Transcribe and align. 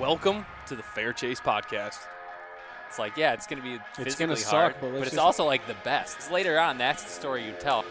Welcome 0.00 0.46
to 0.66 0.74
the 0.76 0.82
Fair 0.82 1.12
Chase 1.12 1.40
podcast. 1.42 1.98
It's 2.88 2.98
like, 2.98 3.18
yeah, 3.18 3.34
it's 3.34 3.46
going 3.46 3.62
to 3.62 3.68
be 3.68 3.78
physically 3.94 4.06
It's 4.06 4.14
gonna 4.46 4.60
hard, 4.62 4.72
suck, 4.72 4.80
but 4.80 4.92
but, 4.98 5.06
it's 5.06 5.18
also 5.18 5.44
like 5.44 5.66
the 5.66 5.76
best. 5.84 6.16
It's 6.16 6.30
later 6.30 6.58
on, 6.58 6.78
that's 6.78 7.02
the 7.04 7.10
story 7.10 7.44
you 7.44 7.52
tell. 7.60 7.84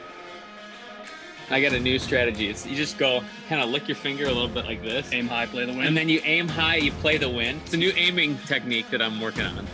I 1.52 1.62
got 1.62 1.74
a 1.74 1.80
new 1.80 2.00
strategy. 2.00 2.50
It's 2.50 2.66
you 2.66 2.76
just 2.76 2.98
go 2.98 3.22
kind 3.48 3.62
of 3.62 3.70
lick 3.70 3.88
your 3.88 3.96
finger 3.96 4.26
a 4.26 4.32
little 4.32 4.48
bit 4.48 4.66
like 4.66 4.82
this, 4.82 5.12
Aim 5.14 5.28
high, 5.28 5.46
play 5.46 5.66
the 5.66 5.72
win. 5.74 5.86
and 5.86 5.96
then 5.96 6.10
you 6.10 6.20
aim 6.24 6.48
high, 6.48 6.78
you 6.78 6.92
play 6.94 7.18
the 7.18 7.30
wind. 7.30 7.62
It's 7.66 7.76
a 7.76 7.78
new 7.78 7.92
aiming 7.96 8.40
technique 8.48 8.90
that 8.90 9.04
I'm 9.04 9.22
working 9.22 9.46
on. 9.46 9.68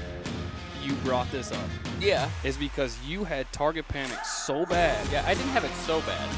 You 0.83 0.93
brought 1.05 1.31
this 1.31 1.53
up 1.53 1.69
Yeah. 2.01 2.29
is 2.43 2.57
because 2.57 2.97
you 3.07 3.23
had 3.23 3.49
target 3.53 3.87
panic 3.87 4.25
so 4.25 4.65
bad. 4.65 5.07
Yeah, 5.09 5.23
I 5.25 5.35
didn't 5.35 5.51
have 5.51 5.63
it 5.63 5.71
so 5.85 6.01
bad. 6.01 6.29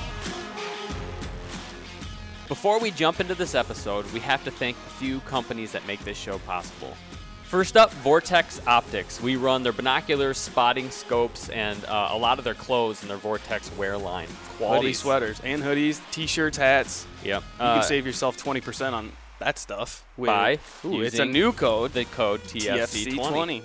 Before 2.47 2.79
we 2.79 2.91
jump 2.91 3.19
into 3.19 3.35
this 3.35 3.55
episode, 3.55 4.05
we 4.13 4.19
have 4.21 4.43
to 4.45 4.51
thank 4.51 4.77
a 4.77 4.89
few 4.91 5.19
companies 5.21 5.71
that 5.73 5.85
make 5.85 5.99
this 6.05 6.17
show 6.17 6.37
possible. 6.39 6.95
First 7.43 7.77
up, 7.77 7.91
Vortex 7.93 8.61
Optics. 8.67 9.21
We 9.21 9.35
run 9.37 9.63
their 9.63 9.71
binoculars, 9.73 10.37
spotting 10.37 10.89
scopes, 10.89 11.49
and 11.49 11.83
uh, 11.85 12.09
a 12.11 12.17
lot 12.17 12.39
of 12.39 12.43
their 12.45 12.53
clothes 12.53 13.01
in 13.03 13.07
their 13.09 13.17
Vortex 13.17 13.71
wear 13.77 13.97
line. 13.97 14.27
Quality 14.57 14.91
Hoodies. 14.91 14.95
sweaters 14.95 15.41
and 15.43 15.61
hoodies, 15.63 15.99
t-shirts, 16.11 16.57
hats. 16.57 17.05
Yep. 17.23 17.43
You 17.59 17.65
Uh, 17.65 17.73
can 17.75 17.83
save 17.83 18.05
yourself 18.05 18.37
20% 18.37 18.91
on 18.93 19.11
that 19.39 19.57
stuff. 19.59 20.03
With, 20.17 20.27
by 20.27 20.59
Ooh, 20.85 21.01
it's 21.01 21.15
a 21.15 21.23
using 21.23 21.31
new 21.31 21.51
code. 21.53 21.93
the 21.93 22.03
code 22.05 22.41
TFC20. 22.43 23.15
TFC20. 23.17 23.61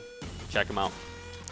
Check 0.50 0.66
them 0.68 0.78
out. 0.78 0.92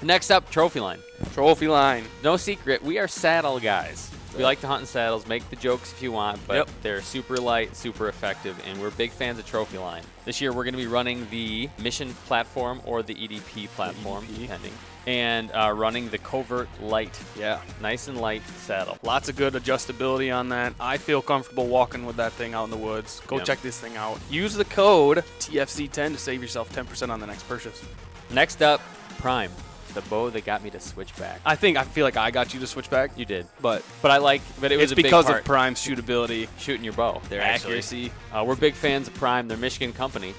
Next 0.02 0.30
up, 0.30 0.50
Trophy 0.50 0.80
Line. 0.80 0.98
Trophy 1.34 1.68
line. 1.68 2.04
No 2.24 2.36
secret, 2.38 2.82
we 2.82 2.98
are 2.98 3.06
saddle 3.06 3.60
guys. 3.60 4.10
We 4.36 4.42
like 4.45 4.60
to 4.60 4.66
hunt 4.68 4.82
in 4.82 4.86
saddles, 4.86 5.27
make 5.27 5.48
the 5.50 5.56
jokes 5.56 5.92
if 5.92 6.00
you 6.02 6.12
want, 6.12 6.41
but 6.46 6.54
Yep. 6.56 6.68
they're 6.82 7.02
super 7.02 7.36
light, 7.36 7.77
super 7.77 8.08
effective, 8.08 8.56
and 8.66 8.80
we're 8.80 8.91
big 8.91 9.10
fans 9.10 9.38
of 9.38 9.46
Trophy 9.46 9.77
Line. 9.77 10.02
This 10.25 10.41
year 10.41 10.52
we're 10.52 10.62
going 10.64 10.75
to 10.75 10.78
be 10.80 10.86
running 10.86 11.27
the 11.30 11.69
Mission 11.78 12.14
platform 12.27 12.80
or 12.86 13.02
the 13.02 13.14
EDP 13.14 13.66
platform, 13.75 14.25
EDP. 14.27 14.41
depending, 14.42 14.72
and 15.06 15.50
uh, 15.52 15.72
running 15.77 16.08
the 16.10 16.19
Covert 16.19 16.69
Light. 16.80 17.19
Yeah. 17.36 17.60
Nice 17.82 18.06
and 18.08 18.19
light 18.19 18.42
saddle. 18.60 18.97
Lots 19.03 19.28
of 19.28 19.36
good 19.36 19.55
adjustability 19.55 20.34
on 20.34 20.48
that. 20.50 20.75
I 20.80 20.97
feel 20.97 21.20
comfortable 21.20 21.66
walking 21.66 22.06
with 22.06 22.16
that 22.16 22.32
thing 22.32 22.55
out 22.55 22.64
in 22.64 22.70
the 22.70 22.77
woods. 22.77 23.20
Go 23.27 23.38
Yeah. 23.38 23.44
check 23.44 23.60
this 23.62 23.78
thing 23.78 23.97
out. 23.97 24.19
Use 24.30 24.55
the 24.55 24.64
code 24.64 25.25
TFC10 25.41 26.12
to 26.12 26.19
save 26.19 26.41
yourself 26.41 26.72
10% 26.72 27.10
on 27.10 27.19
the 27.20 27.27
next 27.27 27.47
purchase. 27.48 27.82
Next 28.30 28.62
up, 28.62 28.80
Prime, 29.19 29.50
the 29.94 30.02
bow 30.02 30.30
that 30.30 30.44
got 30.44 30.62
me 30.62 30.70
to 30.70 30.80
switch 30.80 31.14
back. 31.16 31.41
I 31.44 31.56
think 31.56 31.77
I 31.77 31.84
feel 31.84 32.05
like 32.05 32.16
I 32.16 32.30
got 32.30 32.55
you 32.55 32.60
to 32.60 32.66
switch 32.66 32.91
back, 32.91 33.10
You 33.16 33.24
did, 33.24 33.46
but 33.60 33.83
but 34.02 34.10
I 34.10 34.19
like, 34.19 34.42
but 34.60 34.72
it 34.72 34.77
was 34.77 34.84
it's 34.84 34.92
a 34.92 34.97
big 34.97 35.05
because 35.06 35.28
of 35.28 35.44
Prime's 35.44 35.80
shootability, 35.80 36.48
shooting 36.58 36.84
your 36.84 36.92
bow. 36.94 37.20
their 37.28 37.42
accuracy. 37.42 38.12
Uh, 38.32 38.44
we're 38.47 38.56
big 38.56 38.74
fans 38.74 39.08
of 39.08 39.14
Prime. 39.14 39.48
They're 39.48 39.56
Michigan 39.56 39.92
company. 39.92 40.34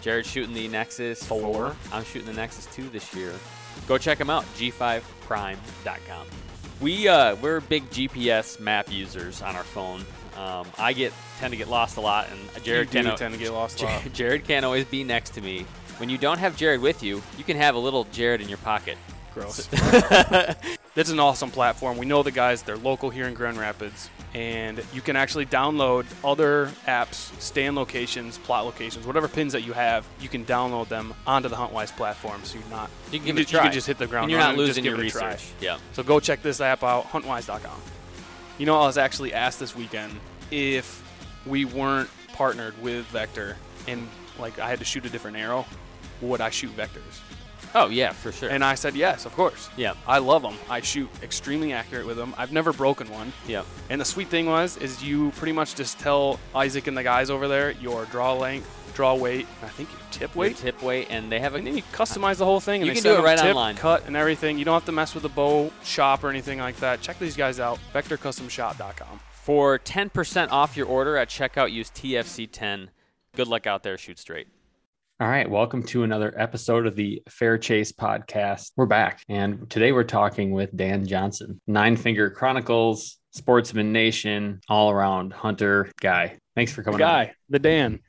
Jared's 0.00 0.28
shooting 0.28 0.54
the 0.54 0.68
Nexus 0.68 1.22
4. 1.24 1.74
I'm 1.92 2.04
shooting 2.04 2.28
the 2.28 2.34
Nexus 2.34 2.66
2 2.66 2.90
this 2.90 3.12
year. 3.12 3.32
Go 3.88 3.98
check 3.98 4.18
them 4.18 4.30
out, 4.30 4.44
g5prime.com. 4.56 6.26
We, 6.80 7.08
uh, 7.08 7.36
we're 7.36 7.60
big 7.60 7.88
GPS 7.90 8.60
map 8.60 8.92
users 8.92 9.42
on 9.42 9.56
our 9.56 9.64
phone. 9.64 10.04
Um, 10.36 10.66
I 10.78 10.92
get 10.92 11.12
tend 11.38 11.52
to 11.52 11.56
get 11.56 11.68
lost 11.68 11.96
a 11.96 12.00
lot, 12.00 12.28
and 12.30 12.64
Jared 12.64 12.90
can't, 12.90 13.16
tend 13.16 13.32
to 13.32 13.40
get 13.40 13.52
lost 13.52 13.80
a 13.80 13.84
lot. 13.86 14.00
Jared, 14.00 14.14
Jared 14.14 14.44
can't 14.44 14.64
always 14.64 14.84
be 14.84 15.02
next 15.02 15.30
to 15.30 15.40
me. 15.40 15.64
When 15.98 16.08
you 16.08 16.18
don't 16.18 16.38
have 16.38 16.56
Jared 16.56 16.80
with 16.80 17.02
you, 17.02 17.22
you 17.38 17.44
can 17.44 17.56
have 17.56 17.74
a 17.74 17.78
little 17.78 18.04
Jared 18.12 18.40
in 18.40 18.48
your 18.48 18.58
pocket. 18.58 18.98
Gross. 19.34 19.66
That's 20.94 21.10
an 21.10 21.20
awesome 21.20 21.50
platform. 21.50 21.98
We 21.98 22.06
know 22.06 22.22
the 22.22 22.30
guys, 22.30 22.62
they're 22.62 22.76
local 22.78 23.10
here 23.10 23.26
in 23.26 23.34
Grand 23.34 23.58
Rapids, 23.58 24.08
and 24.34 24.82
you 24.94 25.02
can 25.02 25.14
actually 25.14 25.44
download 25.44 26.06
other 26.24 26.70
apps, 26.86 27.38
stand 27.40 27.76
locations, 27.76 28.38
plot 28.38 28.64
locations, 28.64 29.06
whatever 29.06 29.28
pins 29.28 29.52
that 29.52 29.60
you 29.62 29.74
have, 29.74 30.06
you 30.20 30.28
can 30.30 30.44
download 30.46 30.88
them 30.88 31.12
onto 31.26 31.48
the 31.50 31.56
HuntWise 31.56 31.94
platform 31.96 32.42
so 32.44 32.58
you're 32.58 32.68
not 32.70 32.88
You 33.12 33.18
can 33.18 33.28
you 33.28 33.34
just- 33.42 33.52
you 33.52 33.58
can 33.58 33.72
just 33.72 33.86
hit 33.86 33.98
the 33.98 34.06
ground 34.06 34.24
and 34.24 34.30
you're 34.32 34.40
not 34.40 34.46
running 34.56 34.60
and 34.60 34.66
just 34.68 34.78
losing 34.78 34.84
your 34.84 35.04
it 35.04 35.06
a 35.08 35.10
try. 35.10 35.32
research. 35.32 35.50
Yeah. 35.60 35.78
So 35.92 36.02
go 36.02 36.18
check 36.18 36.42
this 36.42 36.60
app 36.62 36.82
out, 36.82 37.04
huntwise.com. 37.10 37.78
You 38.58 38.64
know, 38.64 38.80
I 38.80 38.86
was 38.86 38.96
actually 38.96 39.34
asked 39.34 39.60
this 39.60 39.76
weekend 39.76 40.18
if 40.50 41.02
we 41.44 41.66
weren't 41.66 42.08
partnered 42.32 42.80
with 42.82 43.04
Vector 43.08 43.56
and 43.86 44.08
like 44.38 44.58
I 44.58 44.68
had 44.70 44.78
to 44.78 44.84
shoot 44.86 45.04
a 45.04 45.10
different 45.10 45.36
arrow, 45.36 45.66
would 46.20 46.40
I 46.40 46.50
shoot 46.50 46.76
vectors? 46.76 47.20
Oh 47.74 47.88
yeah, 47.88 48.12
for 48.12 48.32
sure. 48.32 48.48
And 48.48 48.64
I 48.64 48.74
said 48.74 48.94
yes, 48.94 49.26
of 49.26 49.34
course. 49.34 49.68
yeah, 49.76 49.94
I 50.06 50.18
love 50.18 50.40
them. 50.42 50.54
I 50.70 50.80
shoot 50.80 51.10
extremely 51.22 51.72
accurate 51.72 52.06
with 52.06 52.16
them. 52.16 52.34
I've 52.38 52.52
never 52.52 52.72
broken 52.72 53.10
one. 53.10 53.32
yeah. 53.46 53.64
And 53.90 54.00
the 54.00 54.04
sweet 54.04 54.28
thing 54.28 54.46
was, 54.46 54.76
is 54.78 55.02
you 55.04 55.30
pretty 55.32 55.52
much 55.52 55.74
just 55.74 55.98
tell 55.98 56.38
Isaac 56.54 56.86
and 56.86 56.96
the 56.96 57.02
guys 57.02 57.28
over 57.28 57.48
there 57.48 57.72
your 57.72 58.06
draw 58.06 58.32
length, 58.34 58.70
draw 58.94 59.14
weight, 59.14 59.46
I 59.62 59.68
think 59.68 59.90
your 59.90 60.00
tip 60.10 60.34
Your 60.34 60.40
weight. 60.42 60.56
tip 60.56 60.82
weight, 60.82 61.08
and 61.10 61.30
they 61.30 61.38
have 61.40 61.54
a 61.54 61.58
And 61.58 61.66
then 61.66 61.76
you 61.76 61.82
customize 61.92 62.36
the 62.36 62.46
whole 62.46 62.60
thing, 62.60 62.80
and 62.80 62.86
You 62.88 62.94
they 62.94 63.00
can 63.00 63.12
do 63.14 63.20
it 63.20 63.24
right 63.24 63.36
tip, 63.36 63.48
online. 63.54 63.74
cut, 63.76 64.06
and 64.06 64.16
everything. 64.16 64.58
You 64.58 64.64
don't 64.64 64.74
have 64.74 64.86
to 64.86 64.92
mess 64.92 65.12
with 65.12 65.22
the 65.24 65.28
bow 65.28 65.70
shop 65.82 66.24
or 66.24 66.30
anything 66.30 66.58
like 66.60 66.76
that. 66.76 67.02
Check 67.02 67.18
these 67.18 67.36
guys 67.36 67.60
out. 67.60 67.78
VectorCustomShop.com. 67.92 69.20
For 69.32 69.78
10% 69.78 70.50
off 70.50 70.76
your 70.78 70.86
order 70.86 71.16
at 71.18 71.28
checkout, 71.28 71.72
use 71.72 71.90
TFC10. 71.90 72.88
Good 73.34 73.48
luck 73.48 73.66
out 73.66 73.82
there. 73.82 73.98
Shoot 73.98 74.18
straight. 74.18 74.48
All 75.18 75.28
right, 75.28 75.48
welcome 75.48 75.82
to 75.84 76.02
another 76.02 76.34
episode 76.38 76.86
of 76.86 76.94
the 76.94 77.22
Fair 77.28 77.56
Chase 77.56 77.90
podcast. 77.90 78.72
We're 78.76 78.84
back, 78.84 79.22
and 79.30 79.68
today 79.70 79.92
we're 79.92 80.04
talking 80.04 80.50
with 80.50 80.76
Dan 80.76 81.06
Johnson, 81.06 81.58
Nine 81.66 81.96
Finger 81.96 82.28
Chronicles, 82.28 83.16
Sportsman 83.32 83.92
Nation, 83.92 84.60
all 84.68 84.90
around 84.90 85.32
hunter 85.32 85.90
guy. 86.02 86.36
Thanks 86.54 86.72
for 86.72 86.82
The 86.82 86.90
coming. 86.90 87.02
on. 87.02 87.08
guy, 87.26 87.34
the 87.48 87.58
Dan. 87.58 88.00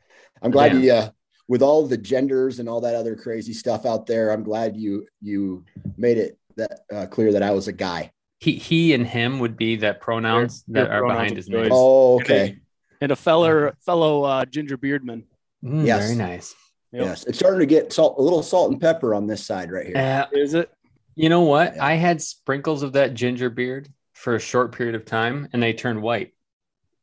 I'm 0.41 0.51
glad 0.51 0.73
Yeah. 0.73 0.79
you, 0.79 0.91
uh, 0.91 1.09
with 1.47 1.62
all 1.62 1.88
the 1.88 1.97
genders 1.97 2.59
and 2.59 2.67
all 2.67 2.81
that 2.81 2.94
other 2.96 3.16
crazy 3.16 3.53
stuff 3.53 3.85
out 3.85 4.06
there, 4.06 4.31
I'm 4.31 4.44
glad 4.44 4.75
you 4.75 5.07
you 5.22 5.63
made 5.96 6.17
it 6.17 6.38
that 6.57 6.79
uh, 6.94 7.06
clear 7.06 7.31
that 7.31 7.44
I 7.44 7.51
was 7.51 7.69
a 7.69 7.73
guy. 7.73 8.12
He, 8.40 8.53
he, 8.53 8.94
and 8.94 9.07
him 9.07 9.40
would 9.40 9.56
be 9.56 9.78
the 9.78 9.94
pronouns 9.94 10.66
Your- 10.67 10.84
that 10.84 10.90
your 10.91 10.97
are 10.97 11.00
pronouns 11.03 11.17
behind 11.19 11.38
his 11.38 11.50
name. 11.50 11.69
Oh, 11.72 12.16
okay. 12.16 12.57
And 13.00 13.12
a 13.13 13.16
fellow, 13.16 13.72
fellow 13.85 14.23
uh, 14.23 14.44
ginger 14.46 14.78
beardman. 14.78 15.23
Mm, 15.63 15.85
Yes. 15.85 16.06
Very 16.06 16.17
nice. 16.17 16.53
Yep. 16.93 17.05
Yes, 17.05 17.23
it's 17.25 17.37
starting 17.39 17.59
to 17.59 17.65
get 17.65 17.91
salt, 17.91 18.17
a 18.17 18.21
little 18.21 18.41
salt 18.43 18.71
and 18.71 18.79
pepper 18.79 19.13
on 19.13 19.27
this 19.27 19.45
side 19.45 19.71
right 19.71 19.85
here. 19.87 19.97
Uh, 19.97 20.25
Is 20.31 20.53
it? 20.53 20.69
you 21.15 21.29
know 21.29 21.41
what? 21.41 21.75
Yeah. 21.75 21.85
I 21.85 21.93
had 21.95 22.21
sprinkles 22.21 22.81
of 22.83 22.93
that 22.93 23.13
ginger 23.13 23.49
beard 23.49 23.89
for 24.13 24.35
a 24.35 24.39
short 24.39 24.71
period 24.75 24.95
of 24.95 25.05
time, 25.05 25.47
and 25.53 25.61
they 25.61 25.73
turned 25.73 26.01
white. 26.01 26.33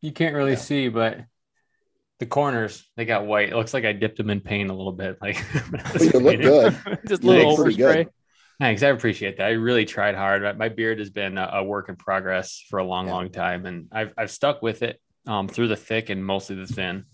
You 0.00 0.10
can't 0.12 0.34
really 0.34 0.52
Yeah. 0.52 0.56
see, 0.58 0.88
but 0.88 1.20
the 2.20 2.26
corners 2.26 2.84
they 2.96 3.04
got 3.04 3.26
white. 3.26 3.50
It 3.50 3.56
looks 3.56 3.74
like 3.74 3.84
I 3.84 3.92
dipped 3.92 4.16
them 4.16 4.30
in 4.30 4.40
paint 4.40 4.70
a 4.70 4.74
little 4.74 4.92
bit. 4.92 5.18
Like 5.22 5.36
when 5.70 5.80
I 5.80 5.92
Well, 5.92 6.04
you 6.04 6.20
look 6.20 6.40
good. 6.84 6.98
Just 7.08 7.22
a 7.22 7.26
little 7.26 7.50
look 7.56 7.60
pretty 7.64 7.82
overspray. 7.82 7.94
good. 8.04 8.08
Thanks. 8.60 8.82
I 8.84 8.88
appreciate 8.88 9.36
that. 9.38 9.46
I 9.46 9.50
really 9.50 9.84
tried 9.84 10.14
hard. 10.14 10.56
My 10.56 10.68
beard 10.68 11.00
has 11.00 11.10
been 11.10 11.36
a, 11.38 11.50
a 11.54 11.64
work 11.64 11.88
in 11.88 11.96
progress 11.96 12.64
for 12.70 12.78
a 12.78 12.84
long, 12.84 13.06
Yeah. 13.08 13.12
long 13.14 13.30
time, 13.30 13.66
and 13.66 13.88
I've 13.92 14.12
I've 14.16 14.30
stuck 14.30 14.62
with 14.62 14.82
it 14.82 15.00
um, 15.26 15.48
through 15.48 15.68
the 15.68 15.76
thick 15.76 16.08
and 16.08 16.24
mostly 16.24 16.56
the 16.56 16.66
thin. 16.66 17.04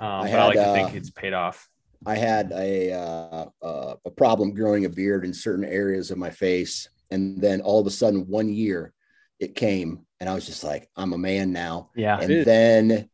Um, 0.00 0.08
I 0.08 0.22
but 0.22 0.26
I 0.26 0.28
had, 0.28 0.44
like 0.46 0.54
to 0.54 0.66
uh, 0.68 0.74
think 0.74 0.94
it's 0.96 1.10
paid 1.10 1.32
off. 1.34 1.68
I 2.06 2.16
had 2.16 2.52
a 2.52 2.92
uh, 2.92 3.46
uh, 3.62 3.94
a 4.04 4.10
problem 4.10 4.52
growing 4.54 4.84
a 4.84 4.88
beard 4.88 5.24
in 5.24 5.32
certain 5.34 5.64
areas 5.64 6.10
of 6.10 6.18
my 6.18 6.30
face, 6.30 6.88
and 7.10 7.40
then 7.40 7.60
all 7.60 7.80
of 7.80 7.86
a 7.86 7.90
sudden, 7.90 8.26
one 8.28 8.48
year, 8.48 8.92
it 9.38 9.54
came, 9.54 10.06
and 10.20 10.28
I 10.28 10.34
was 10.34 10.46
just 10.46 10.64
like, 10.64 10.88
I'm 10.96 11.12
a 11.12 11.18
man 11.18 11.52
now. 11.52 11.90
Yeah. 11.96 12.18
and 12.20 12.30
is. 12.30 12.44
then 12.44 13.08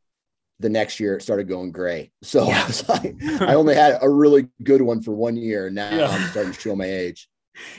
the 0.61 0.69
next 0.69 0.99
year 0.99 1.15
it 1.17 1.23
started 1.23 1.49
going 1.49 1.71
gray. 1.73 2.11
So 2.23 2.47
Yeah. 2.49 2.63
I 2.63 2.67
was 2.67 2.89
like, 2.89 3.15
I 3.41 3.55
only 3.55 3.75
had 3.77 3.99
a 4.03 4.09
really 4.11 4.49
good 4.63 4.83
one 4.83 5.01
for 5.03 5.13
one 5.13 5.37
year. 5.37 5.67
and 5.67 5.75
Now 5.77 5.95
Yeah. 5.95 6.09
I'm 6.09 6.29
starting 6.31 6.53
to 6.53 6.61
show 6.61 6.75
my 6.75 6.85
age. 6.85 7.29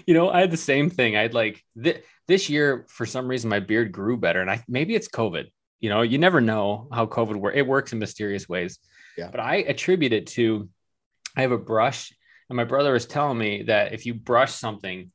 You 0.07 0.13
know, 0.13 0.29
I 0.29 0.39
had 0.41 0.51
the 0.51 0.57
same 0.57 0.89
thing. 0.89 1.15
I'd 1.17 1.33
like 1.33 1.63
th- 1.81 2.03
this 2.27 2.49
year 2.49 2.85
for 2.87 3.05
some 3.05 3.27
reason 3.27 3.49
my 3.49 3.59
beard 3.59 3.91
grew 3.91 4.17
better, 4.17 4.41
and 4.41 4.49
I 4.49 4.63
maybe 4.67 4.95
it's 4.95 5.07
COVID. 5.09 5.45
You 5.79 5.89
know, 5.89 6.01
you 6.01 6.17
never 6.17 6.41
know 6.41 6.87
how 6.91 7.05
COVID 7.05 7.35
works. 7.35 7.57
It 7.57 7.67
works 7.67 7.93
in 7.93 7.99
mysterious 7.99 8.47
ways. 8.49 8.79
Yeah. 9.17 9.29
But 9.31 9.39
I 9.41 9.57
attribute 9.57 10.11
it 10.13 10.27
to 10.27 10.69
I 11.37 11.41
have 11.41 11.51
a 11.51 11.57
brush, 11.57 12.11
and 12.49 12.55
my 12.57 12.63
brother 12.63 12.93
was 12.93 13.05
telling 13.05 13.37
me 13.37 13.63
that 13.63 13.93
if 13.93 14.05
you 14.05 14.13
brush 14.13 14.53
something 14.53 15.11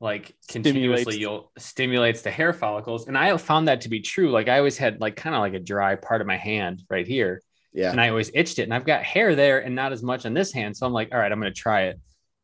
like 0.00 0.34
continuously, 0.48 1.02
Stimulates. 1.14 1.20
you'll 1.20 1.52
stimulates 1.56 2.22
the 2.22 2.30
hair 2.30 2.52
follicles. 2.52 3.06
And 3.06 3.16
I 3.16 3.34
found 3.36 3.68
that 3.68 3.82
to 3.82 3.88
be 3.88 4.00
true. 4.00 4.30
Like 4.30 4.48
I 4.48 4.58
always 4.58 4.76
had 4.76 5.00
like 5.00 5.16
kind 5.16 5.34
of 5.34 5.40
like 5.40 5.54
a 5.54 5.60
dry 5.60 5.94
part 5.96 6.20
of 6.20 6.26
my 6.26 6.36
hand 6.36 6.82
right 6.90 7.06
here, 7.06 7.40
Yeah. 7.72 7.90
and 7.90 8.00
I 8.00 8.08
always 8.10 8.30
itched 8.34 8.58
it. 8.58 8.64
And 8.64 8.74
I've 8.74 8.84
got 8.84 9.02
hair 9.02 9.34
there 9.34 9.60
and 9.60 9.74
not 9.74 9.92
as 9.92 10.02
much 10.02 10.26
on 10.26 10.34
this 10.34 10.52
hand. 10.52 10.76
So 10.76 10.84
I'm 10.86 10.92
like, 10.92 11.10
all 11.12 11.18
right, 11.18 11.30
I'm 11.30 11.40
going 11.40 11.52
to 11.52 11.58
try 11.58 11.82
it. 11.84 12.00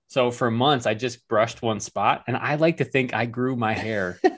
So 0.09 0.31
for 0.31 0.51
months, 0.51 0.87
I 0.87 0.95
just 0.95 1.27
brushed 1.29 1.61
one 1.63 1.79
spot, 1.81 2.25
and 2.27 2.37
I 2.37 2.55
like 2.57 2.79
to 2.79 2.85
think 2.85 3.15
I 3.15 3.27
grew 3.27 3.57
my 3.57 3.73
hair. 3.75 4.19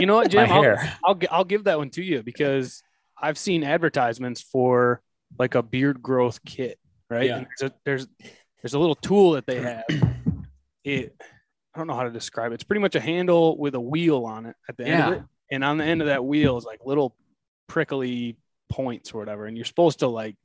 You 0.00 0.06
know 0.06 0.14
what, 0.14 0.32
my 0.32 0.44
Jim? 0.44 0.52
I'll, 0.52 0.62
hair. 0.62 0.96
I'll, 1.04 1.18
I'll 1.28 1.44
give 1.44 1.64
that 1.64 1.76
one 1.78 1.90
to 1.90 2.02
you 2.04 2.22
because 2.22 2.84
I've 3.20 3.36
seen 3.36 3.64
advertisements 3.64 4.40
for 4.42 5.02
like 5.40 5.56
a 5.56 5.62
beard 5.62 6.00
growth 6.00 6.38
kit, 6.44 6.78
right? 7.10 7.26
Yeah. 7.26 7.36
And 7.38 7.46
there's, 7.58 7.70
a, 7.70 7.74
there's 7.84 8.08
there's 8.62 8.74
a 8.74 8.78
little 8.78 8.94
tool 8.94 9.32
that 9.32 9.46
they 9.46 9.60
have. 9.60 9.84
It 10.84 11.14
I 11.74 11.78
don't 11.78 11.86
know 11.86 11.94
how 11.94 12.04
to 12.04 12.10
describe 12.10 12.52
it. 12.52 12.54
It's 12.54 12.64
pretty 12.64 12.80
much 12.80 12.94
a 12.94 13.00
handle 13.00 13.58
with 13.58 13.74
a 13.74 13.80
wheel 13.80 14.24
on 14.24 14.46
it 14.46 14.56
at 14.68 14.76
the 14.76 14.86
end 14.86 15.02
of 15.02 15.12
it, 15.14 15.22
and 15.50 15.62
on 15.62 15.76
the 15.76 15.84
end 15.84 16.00
of 16.00 16.06
that 16.06 16.24
wheel 16.24 16.56
is 16.56 16.64
like 16.64 16.80
little 16.84 17.14
prickly 17.66 18.38
points 18.70 19.12
or 19.12 19.18
whatever, 19.18 19.46
and 19.46 19.56
you're 19.56 19.66
supposed 19.66 19.98
to 19.98 20.08
like 20.08 20.36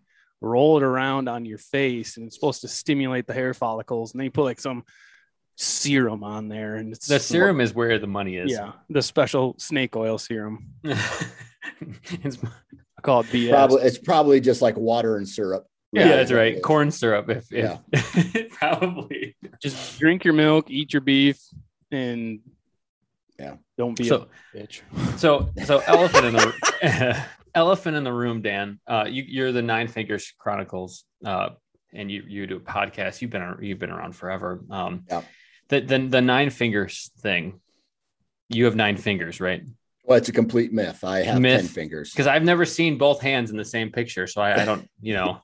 roll 0.42 0.78
it 0.78 0.84
around 0.84 1.30
on 1.30 1.46
your 1.46 1.58
face, 1.58 2.18
and 2.18 2.28
it's 2.28 2.36
supposed 2.36 2.62
to 2.62 2.68
stimulate 2.68 3.26
the 3.26 3.34
hair 3.34 3.54
follicles. 3.54 4.12
And 4.12 4.20
then 4.20 4.26
you 4.26 4.32
put 4.32 4.44
like 4.44 4.60
some 4.60 4.84
serum 5.56 6.24
on 6.24 6.50
there, 6.50 6.76
and 6.76 6.94
it's 6.94 7.08
The 7.08 7.20
serum 7.20 7.62
is 7.62 7.74
where 7.74 7.98
the 8.00 8.08
money 8.08 8.36
is. 8.36 8.52
Yeah, 8.52 8.74
the 8.90 9.02
special 9.02 9.56
snake 9.58 9.96
oil 9.96 10.18
serum. 10.18 10.68
it's, 10.84 12.38
I 12.44 13.02
call 13.02 13.22
it 13.22 13.28
BS. 13.28 13.50
Probably 13.50 13.82
it's 13.84 13.98
probably 13.98 14.42
just 14.42 14.62
like 14.62 14.78
water 14.78 15.18
and 15.18 15.28
syrup. 15.28 15.66
Yeah, 15.94 16.04
Really 16.04 16.16
that's 16.18 16.32
right. 16.32 16.56
is. 16.56 16.62
Corn 16.64 16.92
syrup. 16.92 17.30
If, 17.30 17.48
if 17.52 18.50
probably. 18.60 19.36
Just 19.62 20.00
drink 20.00 20.24
your 20.26 20.34
milk, 20.34 20.70
eat 20.70 20.92
your 20.94 21.02
beef, 21.02 21.40
and 21.92 22.40
Yeah. 23.40 23.56
don't 23.78 23.96
be 23.98 24.06
So- 24.06 24.28
a 24.54 24.58
bitch. 24.58 24.82
So 25.18 25.50
so 25.66 25.80
elephant 25.86 26.26
in 26.26 26.34
the 26.34 27.26
elephant 27.56 27.96
in 27.98 28.04
the 28.04 28.14
room, 28.14 28.42
Dan. 28.42 28.80
Uh, 28.88 29.06
you, 29.08 29.24
you're 29.28 29.52
the 29.52 29.62
Nine 29.62 29.88
Fingers 29.88 30.34
Chronicles, 30.38 31.06
uh, 31.26 31.50
and 31.94 32.10
you 32.12 32.24
you 32.28 32.48
do 32.48 32.58
a 32.58 32.60
podcast. 32.60 33.22
You've 33.22 33.32
been 33.32 33.58
you've 33.62 33.80
been 33.80 33.92
around 33.92 34.16
forever. 34.16 34.62
Um, 34.70 35.06
Yeah. 35.10 35.22
The 35.70 35.80
the 35.80 36.00
the 36.00 36.22
nine 36.22 36.50
fingers 36.50 37.12
thing. 37.20 37.62
You 38.50 38.66
have 38.66 38.76
nine 38.76 38.98
fingers, 38.98 39.40
right? 39.40 39.64
Well, 40.04 40.18
it's 40.18 40.28
a 40.28 40.34
complete 40.34 40.74
myth. 40.74 41.04
I 41.06 41.22
have 41.24 41.40
Myth. 41.40 41.62
ten 41.62 41.70
fingers. 41.70 42.12
Because 42.12 42.28
I've 42.28 42.44
never 42.44 42.66
seen 42.66 42.98
both 42.98 43.22
hands 43.22 43.50
in 43.52 43.56
the 43.58 43.64
same 43.66 43.90
picture, 43.92 44.28
so 44.28 44.42
I, 44.42 44.62
I 44.62 44.66
don't, 44.66 44.90
you 45.02 45.14
know. 45.14 45.42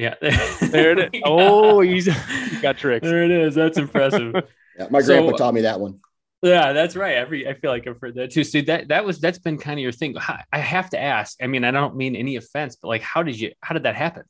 Yeah. 0.00 0.14
There 0.60 0.92
it 0.98 1.14
is. 1.14 1.22
Oh, 1.26 1.80
he's 1.80 2.06
you 2.06 2.14
got 2.62 2.78
tricks. 2.78 3.06
there 3.06 3.22
it 3.22 3.30
is. 3.30 3.54
That's 3.54 3.78
impressive. 3.78 4.34
Yeah, 4.78 4.86
my 4.90 5.00
So- 5.02 5.08
grandpa 5.20 5.36
taught 5.36 5.52
me 5.54 5.60
that 5.62 5.78
one. 5.80 6.00
Yeah, 6.42 6.72
that's 6.72 6.96
right. 6.96 7.16
Every 7.16 7.46
I 7.46 7.52
feel 7.52 7.70
like 7.70 7.86
I've 7.86 8.00
heard 8.00 8.14
that 8.14 8.30
too. 8.30 8.44
See 8.44 8.62
that 8.62 8.88
that 8.88 9.04
was 9.04 9.20
that's 9.20 9.38
been 9.38 9.58
kind 9.58 9.78
of 9.78 9.82
your 9.82 9.92
thing. 9.92 10.14
I 10.50 10.58
have 10.58 10.88
to 10.90 10.98
ask. 10.98 11.36
I 11.42 11.46
mean, 11.48 11.64
I 11.64 11.70
don't 11.70 11.96
mean 11.96 12.16
any 12.16 12.36
offense, 12.36 12.76
but 12.80 12.88
like, 12.88 13.02
how 13.02 13.22
did 13.22 13.38
you? 13.38 13.52
How 13.60 13.74
did 13.74 13.82
that 13.82 13.94
happen? 13.94 14.22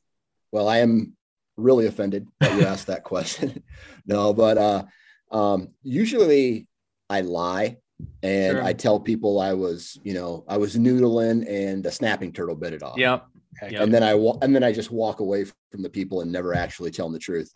Well, 0.51 0.67
I 0.67 0.79
am 0.79 1.15
really 1.55 1.85
offended 1.85 2.27
that 2.41 2.53
you 2.59 2.65
asked 2.65 2.87
that 2.87 3.03
question. 3.05 3.63
no, 4.05 4.33
but 4.33 4.57
uh, 4.57 4.83
um, 5.31 5.69
usually 5.83 6.67
I 7.09 7.21
lie 7.21 7.77
and 8.23 8.57
Sure. 8.57 8.63
I 8.63 8.73
tell 8.73 8.99
people 8.99 9.39
I 9.39 9.53
was, 9.53 9.97
you 10.03 10.13
know, 10.15 10.43
I 10.49 10.57
was 10.57 10.75
noodling 10.75 11.45
and 11.49 11.85
a 11.85 11.91
snapping 11.91 12.33
turtle 12.33 12.55
bit 12.55 12.73
it 12.73 12.83
off. 12.83 12.97
Yep. 12.97 13.25
Yep. 13.61 13.81
And 13.81 13.93
then 13.93 14.03
I 14.03 14.13
wa- 14.13 14.37
and 14.41 14.55
then 14.55 14.63
I 14.63 14.71
just 14.71 14.91
walk 14.91 15.19
away 15.19 15.45
from 15.45 15.81
the 15.81 15.89
people 15.89 16.21
and 16.21 16.31
never 16.31 16.53
actually 16.53 16.91
tell 16.91 17.05
them 17.05 17.13
the 17.13 17.19
truth. 17.19 17.51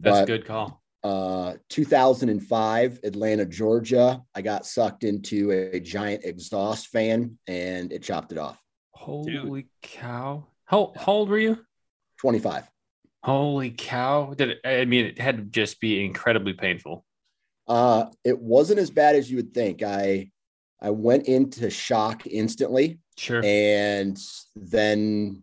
That's 0.00 0.18
a 0.18 0.20
but- 0.22 0.26
good 0.26 0.46
call. 0.46 0.82
Uh, 1.04 1.54
2005, 1.68 3.00
Atlanta, 3.04 3.46
Georgia. 3.46 4.20
I 4.34 4.42
got 4.42 4.66
sucked 4.66 5.04
into 5.04 5.52
a 5.52 5.78
giant 5.78 6.24
exhaust 6.24 6.88
fan 6.88 7.38
and 7.46 7.92
it 7.92 8.02
chopped 8.02 8.32
it 8.32 8.38
off. 8.38 8.60
Holy 8.90 9.68
cow! 9.80 10.46
How 10.64 10.92
how 10.96 11.12
old 11.12 11.28
were 11.30 11.38
you? 11.38 11.58
25. 12.20 12.68
Holy 13.22 13.70
cow! 13.70 14.34
Did 14.36 14.50
it? 14.50 14.58
I 14.64 14.84
mean, 14.86 15.06
it 15.06 15.20
had 15.20 15.36
to 15.36 15.42
just 15.44 15.80
be 15.80 16.04
incredibly 16.04 16.52
painful. 16.52 17.04
Uh, 17.68 18.06
it 18.24 18.38
wasn't 18.38 18.80
as 18.80 18.90
bad 18.90 19.14
as 19.14 19.30
you 19.30 19.36
would 19.36 19.54
think. 19.54 19.82
I 19.84 20.30
I 20.80 20.90
went 20.90 21.26
into 21.28 21.70
shock 21.70 22.26
instantly, 22.26 22.98
Sure. 23.18 23.42
and 23.44 24.16
then 24.56 25.42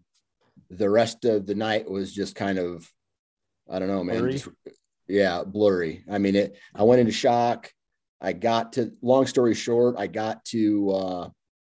the 0.70 0.90
rest 0.90 1.26
of 1.26 1.46
the 1.46 1.56
night 1.56 1.90
was 1.90 2.14
just 2.14 2.34
kind 2.36 2.58
of, 2.58 2.90
I 3.70 3.80
don't 3.80 3.88
know, 3.90 4.04
man. 4.04 4.18
Blurry? 4.20 4.32
just- 4.34 4.48
yeah, 5.08 5.44
blurry. 5.46 6.04
I 6.10 6.18
mean, 6.18 6.36
it. 6.36 6.58
I 6.74 6.84
went 6.84 7.00
into 7.02 7.12
shock. 7.12 7.72
I 8.20 8.34
got 8.34 8.74
to. 8.74 8.92
Long 9.04 9.28
story 9.28 9.54
short, 9.54 9.96
I 10.00 10.08
got 10.08 10.44
to 10.46 10.90
uh, 10.92 11.30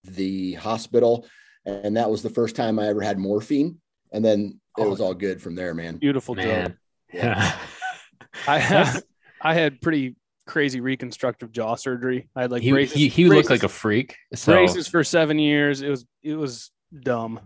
the 0.04 0.54
hospital, 0.54 1.26
and 1.66 1.96
that 1.98 2.08
was 2.10 2.22
the 2.22 2.30
first 2.30 2.56
time 2.56 2.78
I 2.78 2.86
ever 2.88 3.02
had 3.02 3.18
morphine. 3.18 3.80
And 4.12 4.24
then 4.24 4.60
it 4.78 4.82
Oh. 4.82 4.88
was 4.88 5.00
all 5.02 5.12
good 5.12 5.42
from 5.42 5.56
there, 5.56 5.74
man. 5.74 5.96
Beautiful 5.98 6.36
job. 6.36 6.72
Yeah. 7.12 7.58
I 8.46 8.58
had 8.58 9.02
I 9.42 9.52
had 9.54 9.80
pretty 9.82 10.16
crazy 10.48 10.80
reconstructive 10.80 11.52
jaw 11.52 11.76
surgery. 11.76 12.28
I 12.34 12.42
had 12.42 12.50
like 12.50 12.62
he, 12.62 12.72
braces, 12.72 12.96
he, 12.96 13.08
he 13.08 13.28
looked 13.28 13.50
like 13.50 13.62
a 13.62 13.68
freak. 13.68 14.16
So 14.34 14.52
braces 14.52 14.88
for 14.88 15.04
seven 15.04 15.38
years. 15.38 15.82
It 15.82 15.90
was 15.90 16.04
it 16.24 16.34
was 16.34 16.72
dumb. 17.00 17.38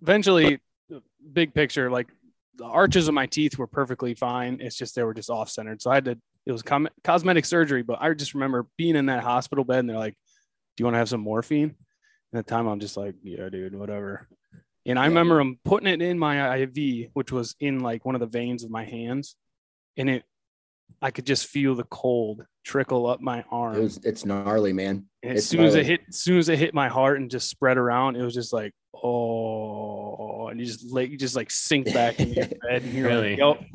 Eventually, 0.00 0.58
big 1.32 1.54
picture, 1.54 1.90
like 1.90 2.08
the 2.56 2.64
arches 2.64 3.06
of 3.06 3.14
my 3.14 3.26
teeth 3.26 3.56
were 3.58 3.66
perfectly 3.68 4.14
fine. 4.14 4.60
It's 4.60 4.76
just 4.76 4.96
they 4.96 5.04
were 5.04 5.14
just 5.14 5.30
off 5.30 5.48
centered. 5.50 5.80
So 5.80 5.90
I 5.90 5.94
had 5.94 6.06
to. 6.06 6.18
It 6.44 6.50
was 6.50 6.62
com- 6.62 6.88
cosmetic 7.04 7.44
surgery, 7.44 7.82
but 7.82 7.98
I 8.00 8.12
just 8.14 8.34
remember 8.34 8.66
being 8.76 8.96
in 8.96 9.06
that 9.06 9.22
hospital 9.22 9.62
bed 9.62 9.78
and 9.78 9.88
they're 9.88 9.96
like, 9.96 10.14
"Do 10.76 10.82
you 10.82 10.86
want 10.86 10.94
to 10.94 10.98
have 10.98 11.08
some 11.08 11.20
morphine?" 11.20 11.76
And 12.32 12.38
at 12.38 12.46
the 12.46 12.50
time, 12.50 12.66
I'm 12.66 12.80
just 12.80 12.96
like, 12.96 13.14
"Yeah, 13.22 13.48
dude, 13.48 13.76
whatever." 13.76 14.26
And 14.84 14.98
I 14.98 15.02
Yeah. 15.04 15.08
remember 15.08 15.36
them 15.38 15.60
putting 15.64 15.86
it 15.86 16.02
in 16.02 16.18
my 16.18 16.56
IV, 16.62 17.10
which 17.12 17.30
was 17.30 17.54
in 17.60 17.78
like 17.78 18.04
one 18.04 18.16
of 18.16 18.20
the 18.20 18.26
veins 18.26 18.64
of 18.64 18.70
my 18.70 18.84
hands, 18.84 19.36
and 19.96 20.10
it, 20.10 20.24
I 21.00 21.10
could 21.10 21.26
just 21.26 21.46
feel 21.46 21.74
the 21.74 21.84
cold 21.84 22.44
trickle 22.64 23.06
up 23.06 23.20
my 23.20 23.44
arm. 23.50 23.76
It 23.76 23.80
was. 23.80 24.00
It's 24.04 24.24
gnarly, 24.24 24.72
man. 24.72 25.06
And 25.22 25.32
as 25.32 25.38
It's 25.38 25.46
soon 25.48 25.62
as 25.64 25.74
it 25.74 25.86
hit, 25.86 26.00
as 26.08 26.20
soon 26.20 26.38
as 26.38 26.48
it 26.48 26.58
hit 26.58 26.74
my 26.74 26.88
heart 26.88 27.18
and 27.20 27.30
just 27.30 27.48
spread 27.48 27.78
around, 27.78 28.16
it 28.16 28.22
was 28.22 28.34
just 28.34 28.52
like, 28.52 28.72
oh, 29.02 30.48
and 30.48 30.60
you 30.60 30.66
just 30.66 30.90
like 30.92 31.10
you 31.10 31.16
just 31.18 31.36
like 31.36 31.50
sink 31.50 31.92
back 31.92 32.20
in 32.20 32.32
your 32.32 32.46
bed 32.62 32.82
and 32.82 32.92
you're 32.92 33.08
Really? 33.08 33.36
like, 33.36 33.38
yep, 33.60 33.70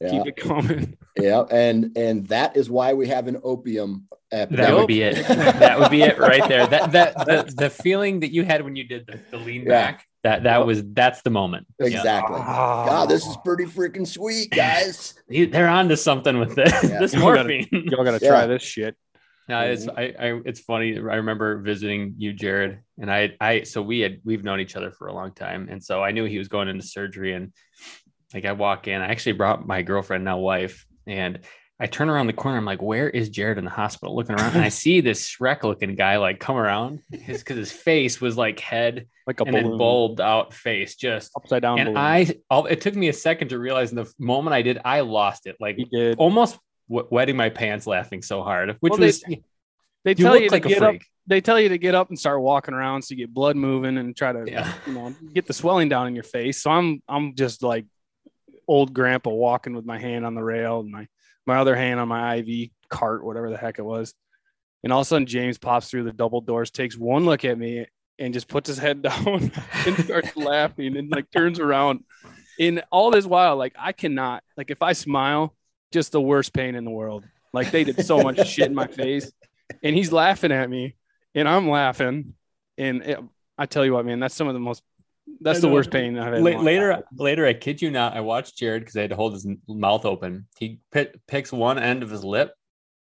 Yeah. 0.00 0.10
keep 0.10 0.26
it 0.26 0.36
coming. 0.36 0.96
Yeah, 1.16 1.44
and 1.50 1.96
and 1.96 2.26
that 2.28 2.56
is 2.56 2.70
why 2.70 2.94
we 2.94 3.08
have 3.08 3.26
an 3.28 3.38
opium 3.42 4.06
that 4.30 4.74
would 4.76 4.86
be 4.86 5.02
it. 5.02 5.26
that 5.26 5.78
would 5.80 5.90
be 5.90 6.02
it 6.02 6.18
right 6.18 6.46
there. 6.48 6.66
That 6.66 6.92
that 6.92 7.14
the, 7.26 7.52
the 7.56 7.70
feeling 7.70 8.20
that 8.20 8.32
you 8.32 8.44
had 8.44 8.62
when 8.62 8.76
you 8.76 8.84
did 8.84 9.06
the, 9.06 9.20
the 9.30 9.36
lean 9.38 9.62
Yeah. 9.62 9.68
back. 9.68 10.06
That 10.22 10.42
that 10.42 10.66
was 10.66 10.82
that's 10.92 11.22
the 11.22 11.30
moment. 11.30 11.66
Yeah. 11.78 11.86
exactly. 11.86 12.36
Ah. 12.38 12.84
God, 12.86 13.08
this 13.08 13.26
is 13.26 13.36
pretty 13.44 13.64
freaking 13.64 14.06
sweet, 14.06 14.50
guys. 14.54 15.14
They're 15.28 15.68
on 15.68 15.88
to 15.88 15.96
something 15.96 16.38
with 16.38 16.54
this, 16.54 16.72
Yeah. 16.84 16.98
this 17.00 17.14
You 17.14 17.20
gotta- 17.20 17.44
morphine. 17.44 17.68
Y'all 17.90 18.04
gotta 18.04 18.18
Yeah. 18.22 18.28
try 18.30 18.46
this 18.46 18.62
shit. 18.62 18.96
No, 19.48 19.60
it's 19.62 19.88
I, 19.88 20.14
I 20.18 20.40
it's 20.44 20.60
funny. 20.60 20.96
I 20.96 21.16
remember 21.16 21.58
visiting 21.58 22.14
you, 22.18 22.32
Jared, 22.32 22.80
and 23.00 23.10
I 23.10 23.34
I 23.40 23.62
so 23.62 23.82
we 23.82 23.98
had 24.00 24.20
we've 24.24 24.44
known 24.44 24.60
each 24.60 24.76
other 24.76 24.92
for 24.92 25.08
a 25.08 25.12
long 25.12 25.32
time, 25.32 25.68
and 25.70 25.82
so 25.82 26.04
I 26.04 26.12
knew 26.12 26.24
he 26.24 26.38
was 26.38 26.46
going 26.48 26.68
into 26.68 26.86
surgery, 26.86 27.32
and 27.34 27.52
like 28.32 28.44
I 28.44 28.52
walk 28.52 28.86
in, 28.86 29.00
I 29.00 29.06
actually 29.08 29.32
brought 29.32 29.66
my 29.66 29.82
girlfriend, 29.82 30.24
now 30.24 30.38
wife, 30.38 30.86
and 31.06 31.40
I 31.80 31.86
turn 31.86 32.10
around 32.10 32.26
the 32.26 32.34
corner. 32.34 32.58
I'm 32.58 32.64
like, 32.66 32.82
where 32.82 33.08
is 33.08 33.30
Jared 33.30 33.56
in 33.56 33.64
the 33.64 33.70
hospital? 33.70 34.14
Looking 34.14 34.34
around, 34.36 34.54
and 34.54 34.62
I 34.62 34.68
see 34.68 35.00
this 35.00 35.26
Shrek 35.36 35.62
looking 35.64 35.94
guy 35.94 36.18
like 36.18 36.38
come 36.38 36.56
around, 36.56 37.00
his 37.10 37.38
because 37.38 37.56
his 37.56 37.72
face 37.72 38.20
was 38.20 38.36
like 38.36 38.60
head 38.60 39.06
Like 39.26 39.40
a 39.40 39.44
and 39.44 39.54
then 39.54 39.62
balloon, 39.64 39.78
bulbed 39.78 40.20
out 40.20 40.52
face, 40.52 40.94
just. 40.94 41.30
upside 41.34 41.62
down. 41.62 41.78
And 41.78 41.86
balloon. 41.94 41.96
I, 41.96 42.34
all, 42.50 42.66
it 42.66 42.80
took 42.82 42.94
me 42.94 43.08
a 43.08 43.12
second 43.14 43.48
to 43.48 43.58
realize. 43.58 43.90
In 43.92 43.96
the 43.96 44.12
moment 44.18 44.52
I 44.54 44.62
did, 44.62 44.78
I 44.84 45.00
lost 45.00 45.46
it. 45.46 45.56
Like 45.58 45.78
almost 46.18 46.58
w- 46.88 47.08
wetting 47.10 47.36
my 47.36 47.48
pants, 47.48 47.86
laughing 47.86 48.20
so 48.22 48.42
hard. 48.42 48.76
Which 48.80 48.90
Well, 48.90 48.98
they- 49.00 49.06
was 49.06 49.22
They 50.04 50.10
you 50.10 50.14
tell 50.16 50.36
you 50.38 50.48
to 50.48 50.54
like 50.54 50.64
get 50.64 50.82
up. 50.82 50.96
They 51.26 51.40
tell 51.40 51.60
you 51.60 51.68
to 51.68 51.78
get 51.78 51.94
up 51.94 52.08
and 52.08 52.18
start 52.18 52.40
walking 52.42 52.74
around 52.74 53.02
so 53.02 53.12
you 53.14 53.18
get 53.18 53.32
blood 53.32 53.54
moving 53.56 53.98
and 53.98 54.16
try 54.16 54.32
to, 54.32 54.44
Yeah. 54.46 54.72
you 54.86 54.92
know, 54.94 55.14
get 55.32 55.46
the 55.46 55.52
swelling 55.52 55.88
down 55.88 56.08
in 56.08 56.14
your 56.14 56.24
face. 56.24 56.60
So 56.62 56.70
I'm, 56.70 57.02
I'm 57.08 57.36
just 57.36 57.62
like 57.62 57.84
old 58.66 58.92
grandpa 58.92 59.30
walking 59.30 59.74
with 59.74 59.84
my 59.86 59.98
hand 59.98 60.26
on 60.26 60.34
the 60.34 60.42
rail 60.42 60.80
and 60.80 60.90
my, 60.90 61.06
my 61.46 61.56
other 61.56 61.76
hand 61.76 62.00
on 62.00 62.08
my 62.08 62.36
IV 62.36 62.70
cart, 62.88 63.24
whatever 63.24 63.50
the 63.50 63.56
heck 63.56 63.78
it 63.78 63.84
was. 63.84 64.14
And 64.82 64.92
all 64.92 65.00
of 65.00 65.06
a 65.06 65.08
sudden, 65.08 65.26
James 65.26 65.58
pops 65.58 65.90
through 65.90 66.04
the 66.04 66.12
double 66.12 66.40
doors, 66.40 66.70
takes 66.70 66.96
one 66.96 67.24
look 67.24 67.44
at 67.44 67.58
me, 67.58 67.86
and 68.18 68.34
just 68.34 68.48
puts 68.48 68.68
his 68.68 68.78
head 68.78 69.02
down 69.02 69.50
and 69.86 70.04
starts 70.04 70.36
laughing 70.36 70.96
and 70.96 71.10
like 71.10 71.30
turns 71.30 71.58
around. 71.58 72.04
In 72.58 72.82
all 72.92 73.10
this 73.10 73.24
while, 73.24 73.56
like 73.56 73.74
I 73.78 73.92
cannot, 73.92 74.42
like 74.56 74.70
if 74.70 74.82
I 74.82 74.92
smile, 74.92 75.54
just 75.92 76.12
the 76.12 76.20
worst 76.20 76.52
pain 76.52 76.74
in 76.74 76.84
the 76.84 76.90
world. 76.90 77.24
Like 77.52 77.70
they 77.70 77.84
did 77.84 78.04
so 78.04 78.20
much 78.22 78.46
shit 78.48 78.66
in 78.66 78.74
my 78.74 78.86
face, 78.86 79.32
and 79.82 79.96
he's 79.96 80.12
laughing 80.12 80.52
at 80.52 80.70
me, 80.70 80.94
and 81.34 81.48
I'm 81.48 81.68
laughing, 81.68 82.34
and 82.78 83.02
it, 83.02 83.18
I 83.58 83.66
tell 83.66 83.84
you 83.84 83.94
what, 83.94 84.06
man, 84.06 84.20
that's 84.20 84.34
some 84.34 84.46
of 84.46 84.54
the 84.54 84.60
most, 84.60 84.82
that's 85.40 85.60
the 85.60 85.68
worst 85.68 85.90
pain 85.90 86.18
I've 86.18 86.34
had. 86.34 86.42
La- 86.42 86.60
later, 86.60 86.92
time. 86.92 87.02
later, 87.16 87.46
I 87.46 87.52
kid 87.54 87.80
you 87.82 87.90
not, 87.90 88.16
I 88.16 88.20
watched 88.20 88.56
Jared 88.58 88.82
because 88.82 88.96
I 88.96 89.02
had 89.02 89.10
to 89.10 89.16
hold 89.16 89.32
his 89.34 89.46
mouth 89.68 90.04
open. 90.04 90.46
He 90.58 90.80
pi- 90.92 91.08
picks 91.28 91.52
one 91.52 91.78
end 91.78 92.02
of 92.02 92.10
his 92.10 92.24
lip 92.24 92.52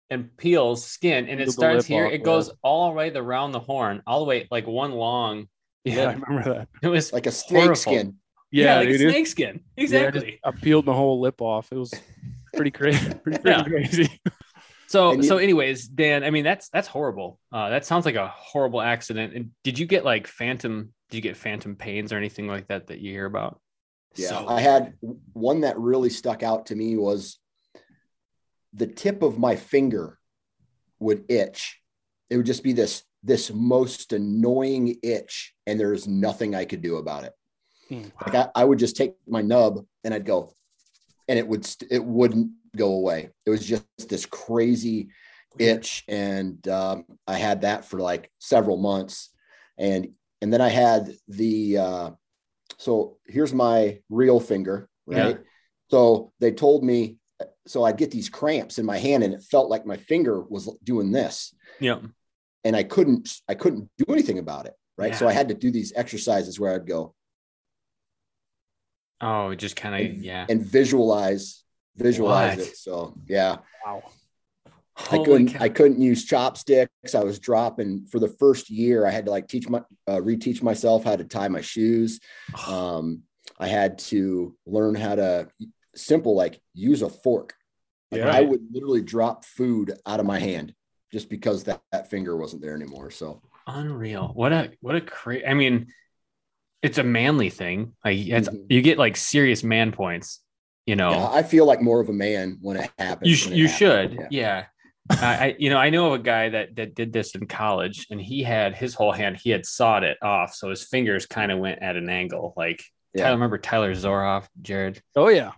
and 0.09 0.35
peels 0.37 0.85
skin, 0.85 1.27
and 1.27 1.39
it 1.41 1.51
starts 1.51 1.85
here. 1.85 2.05
off, 2.05 2.11
it 2.13 2.19
yeah. 2.19 2.25
goes 2.25 2.51
all 2.61 2.89
the 2.89 2.95
way 2.95 3.11
around 3.11 3.51
the 3.51 3.59
horn, 3.59 4.01
all 4.07 4.19
the 4.19 4.25
way 4.25 4.47
like 4.51 4.67
one 4.67 4.91
long. 4.91 5.47
yeah, 5.85 6.09
I 6.09 6.13
remember 6.13 6.53
that. 6.53 6.67
It 6.81 6.87
was 6.87 7.11
Like 7.11 7.25
a 7.27 7.31
snake 7.31 7.57
Horrible. 7.63 7.75
skin. 7.75 8.15
yeah, 8.51 8.65
Yeah, 8.65 8.79
like 8.79 8.89
a 8.89 8.97
snake 8.97 9.27
skin. 9.27 9.59
yeah, 9.77 9.83
Exactly. 9.83 10.39
I 10.43 10.51
peeled 10.51 10.85
my 10.85 10.93
whole 10.93 11.19
lip 11.19 11.41
off. 11.41 11.71
It 11.71 11.77
was 11.77 11.93
pretty 12.55 12.71
crazy. 12.71 13.13
Pretty 13.15 13.39
Yeah. 13.45 13.63
crazy. 13.63 14.09
So, 14.87 15.13
you- 15.13 15.23
so, 15.23 15.37
anyways, 15.37 15.87
Dan, 15.87 16.23
I 16.23 16.29
mean, 16.29 16.43
that's 16.43 16.69
that's 16.69 16.87
horrible. 16.87 17.39
Uh, 17.51 17.69
that 17.69 17.85
sounds 17.85 18.05
like 18.05 18.15
a 18.15 18.27
horrible 18.27 18.79
accident. 18.79 19.33
And 19.33 19.51
did 19.63 19.77
you 19.79 19.85
get 19.85 20.05
like 20.05 20.27
phantom? 20.27 20.93
Did 21.13 21.17
you 21.17 21.29
get 21.29 21.37
phantom 21.37 21.75
pains 21.75 22.11
or 22.11 22.17
anything 22.17 22.47
like 22.47 22.69
that 22.69 22.87
that 22.87 22.97
you 22.97 23.11
hear 23.11 23.27
about? 23.27 23.61
Yeah, 24.15 24.29
So- 24.29 24.47
I 24.47 24.61
had 24.61 24.95
one 25.33 25.61
that 25.61 25.77
really 25.77 26.09
stuck 26.09 26.41
out 26.41 26.65
to 26.67 26.75
me 26.75 26.97
was 26.97 27.37
the 28.73 28.87
tip 28.87 29.21
of 29.21 29.37
my 29.37 29.55
finger 29.55 30.17
would 30.97 31.25
itch. 31.29 31.79
It 32.31 32.37
would 32.37 32.47
just 32.47 32.63
be 32.63 32.73
this 32.73 33.03
this 33.21 33.53
most 33.53 34.11
annoying 34.11 34.97
itch, 35.03 35.53
and 35.67 35.79
there's 35.79 36.07
nothing 36.07 36.55
I 36.55 36.65
could 36.65 36.81
do 36.81 36.95
about 36.95 37.25
it. 37.25 37.33
Mm. 37.91 38.11
Like 38.25 38.33
I, 38.33 38.61
I 38.61 38.65
would 38.65 38.79
just 38.79 38.95
take 38.95 39.13
my 39.27 39.43
nub 39.43 39.85
and 40.03 40.15
I'd 40.15 40.25
go, 40.25 40.51
and 41.27 41.37
it 41.37 41.47
would 41.47 41.63
st- 41.63 41.91
it 41.91 42.03
wouldn't 42.03 42.53
go 42.75 42.93
away. 42.93 43.29
It 43.45 43.51
was 43.51 43.63
just 43.63 43.85
this 44.09 44.25
crazy 44.25 45.09
itch, 45.59 46.05
and 46.07 46.67
um, 46.67 47.05
I 47.27 47.35
had 47.35 47.61
that 47.61 47.85
for 47.85 47.99
like 47.99 48.31
several 48.39 48.77
months, 48.77 49.29
and 49.77 50.07
and 50.43 50.51
then 50.51 50.59
I 50.59 50.67
had 50.67 51.09
the 51.29 51.77
uh, 51.77 52.09
so 52.77 53.17
here's 53.25 53.53
my 53.53 53.99
real 54.09 54.39
finger, 54.41 54.89
right? 55.05 55.37
So 55.89 56.33
they 56.41 56.51
told 56.51 56.83
me 56.83 57.17
so 57.65 57.85
I'd 57.85 57.97
get 57.97 58.11
these 58.11 58.27
cramps 58.29 58.77
in 58.77 58.85
my 58.85 58.97
hand, 58.97 59.23
and 59.23 59.33
it 59.33 59.41
felt 59.41 59.69
like 59.69 59.85
my 59.85 59.95
finger 59.95 60.41
was 60.41 60.69
doing 60.83 61.11
this, 61.13 61.55
Yeah. 61.79 61.99
and 62.65 62.75
I 62.75 62.83
couldn't 62.83 63.29
I 63.47 63.55
couldn't 63.55 63.89
do 63.97 64.05
anything 64.11 64.37
about 64.37 64.65
it, 64.65 64.73
right? 64.97 65.15
So 65.15 65.27
I 65.29 65.33
had 65.33 65.47
to 65.47 65.53
do 65.55 65.71
these 65.71 65.93
exercises 65.95 66.59
where 66.59 66.73
I'd 66.75 66.85
go 66.87 67.15
Oh, 69.21 69.55
just 69.55 69.77
kind 69.77 69.95
of 69.95 70.17
yeah. 70.17 70.45
and 70.49 70.61
visualize 70.61 71.63
visualize 71.95 72.57
What? 72.57 72.67
it. 72.67 72.75
So 72.77 73.15
yeah, 73.27 73.57
Wow. 73.85 74.03
I 75.11 75.17
couldn't 75.23 75.47
cow. 75.49 75.63
I 75.63 75.69
couldn't 75.69 75.99
use 75.99 76.23
chopsticks. 76.25 77.15
I 77.15 77.23
was 77.23 77.39
dropping 77.39 78.05
for 78.05 78.19
the 78.19 78.27
first 78.27 78.69
year. 78.69 79.05
I 79.07 79.11
had 79.11 79.25
to 79.25 79.31
like 79.31 79.47
teach 79.47 79.67
my 79.67 79.79
uh, 80.07 80.17
reteach 80.17 80.61
myself 80.61 81.03
how 81.03 81.15
to 81.15 81.23
tie 81.23 81.47
my 81.47 81.61
shoes. 81.61 82.19
Um, 82.67 83.23
I 83.59 83.67
had 83.67 83.99
to 83.99 84.55
learn 84.65 84.95
how 84.95 85.15
to 85.15 85.47
simple 85.95 86.35
like 86.35 86.61
use 86.73 87.01
a 87.01 87.09
fork. 87.09 87.53
Like, 88.11 88.21
Yeah. 88.21 88.29
I 88.35 88.41
would 88.41 88.61
literally 88.71 89.01
drop 89.01 89.45
food 89.45 89.93
out 90.05 90.19
of 90.19 90.25
my 90.25 90.39
hand 90.39 90.73
just 91.11 91.29
because 91.29 91.63
that, 91.65 91.81
that 91.91 92.09
finger 92.09 92.35
wasn't 92.37 92.61
there 92.61 92.75
anymore. 92.75 93.11
So 93.11 93.41
Unreal. 93.67 94.29
What 94.33 94.51
a 94.53 94.71
what 94.81 94.95
a 94.95 95.01
crazy. 95.01 95.45
I 95.45 95.53
mean, 95.53 95.87
it's 96.81 96.97
a 96.97 97.03
manly 97.03 97.49
thing. 97.49 97.93
Like 98.03 98.17
it's, 98.17 98.49
Mhm. 98.49 98.65
you 98.69 98.81
get 98.81 98.97
like 98.97 99.15
serious 99.17 99.63
man 99.63 99.91
points. 99.91 100.39
You 100.85 100.97
know, 100.97 101.11
yeah, 101.11 101.29
I 101.31 101.43
feel 101.43 101.65
like 101.65 101.81
more 101.81 102.01
of 102.01 102.09
a 102.09 102.13
man 102.13 102.57
when 102.61 102.75
it 102.77 102.91
happens. 102.99 103.29
you 103.29 103.35
sh- 103.37 103.47
you 103.47 103.67
happens. 103.67 103.77
should. 103.77 104.13
Yeah. 104.13 104.27
Yeah. 104.31 104.65
I, 105.09 105.15
I 105.25 105.55
you 105.59 105.69
know 105.69 105.77
I 105.77 105.89
know 105.89 106.13
of 106.13 106.19
a 106.21 106.23
guy 106.23 106.49
that 106.49 106.75
that 106.77 106.95
did 106.95 107.11
this 107.13 107.35
in 107.35 107.45
college, 107.47 108.07
and 108.09 108.21
he 108.21 108.43
had 108.43 108.75
his 108.75 108.93
whole 108.93 109.11
hand. 109.11 109.37
He 109.41 109.49
had 109.49 109.65
sawed 109.65 110.03
it 110.03 110.17
off, 110.21 110.53
so 110.55 110.69
his 110.69 110.83
fingers 110.83 111.25
kind 111.25 111.51
of 111.51 111.59
went 111.59 111.81
at 111.81 111.95
an 111.97 112.09
angle. 112.09 112.53
Like 112.55 112.83
Yeah. 113.13 113.23
Tyler, 113.23 113.35
remember 113.35 113.57
Tyler 113.57 113.93
Zoroff, 113.93 114.47
Jared? 114.61 115.01
Oh 115.15 115.27
yeah. 115.29 115.51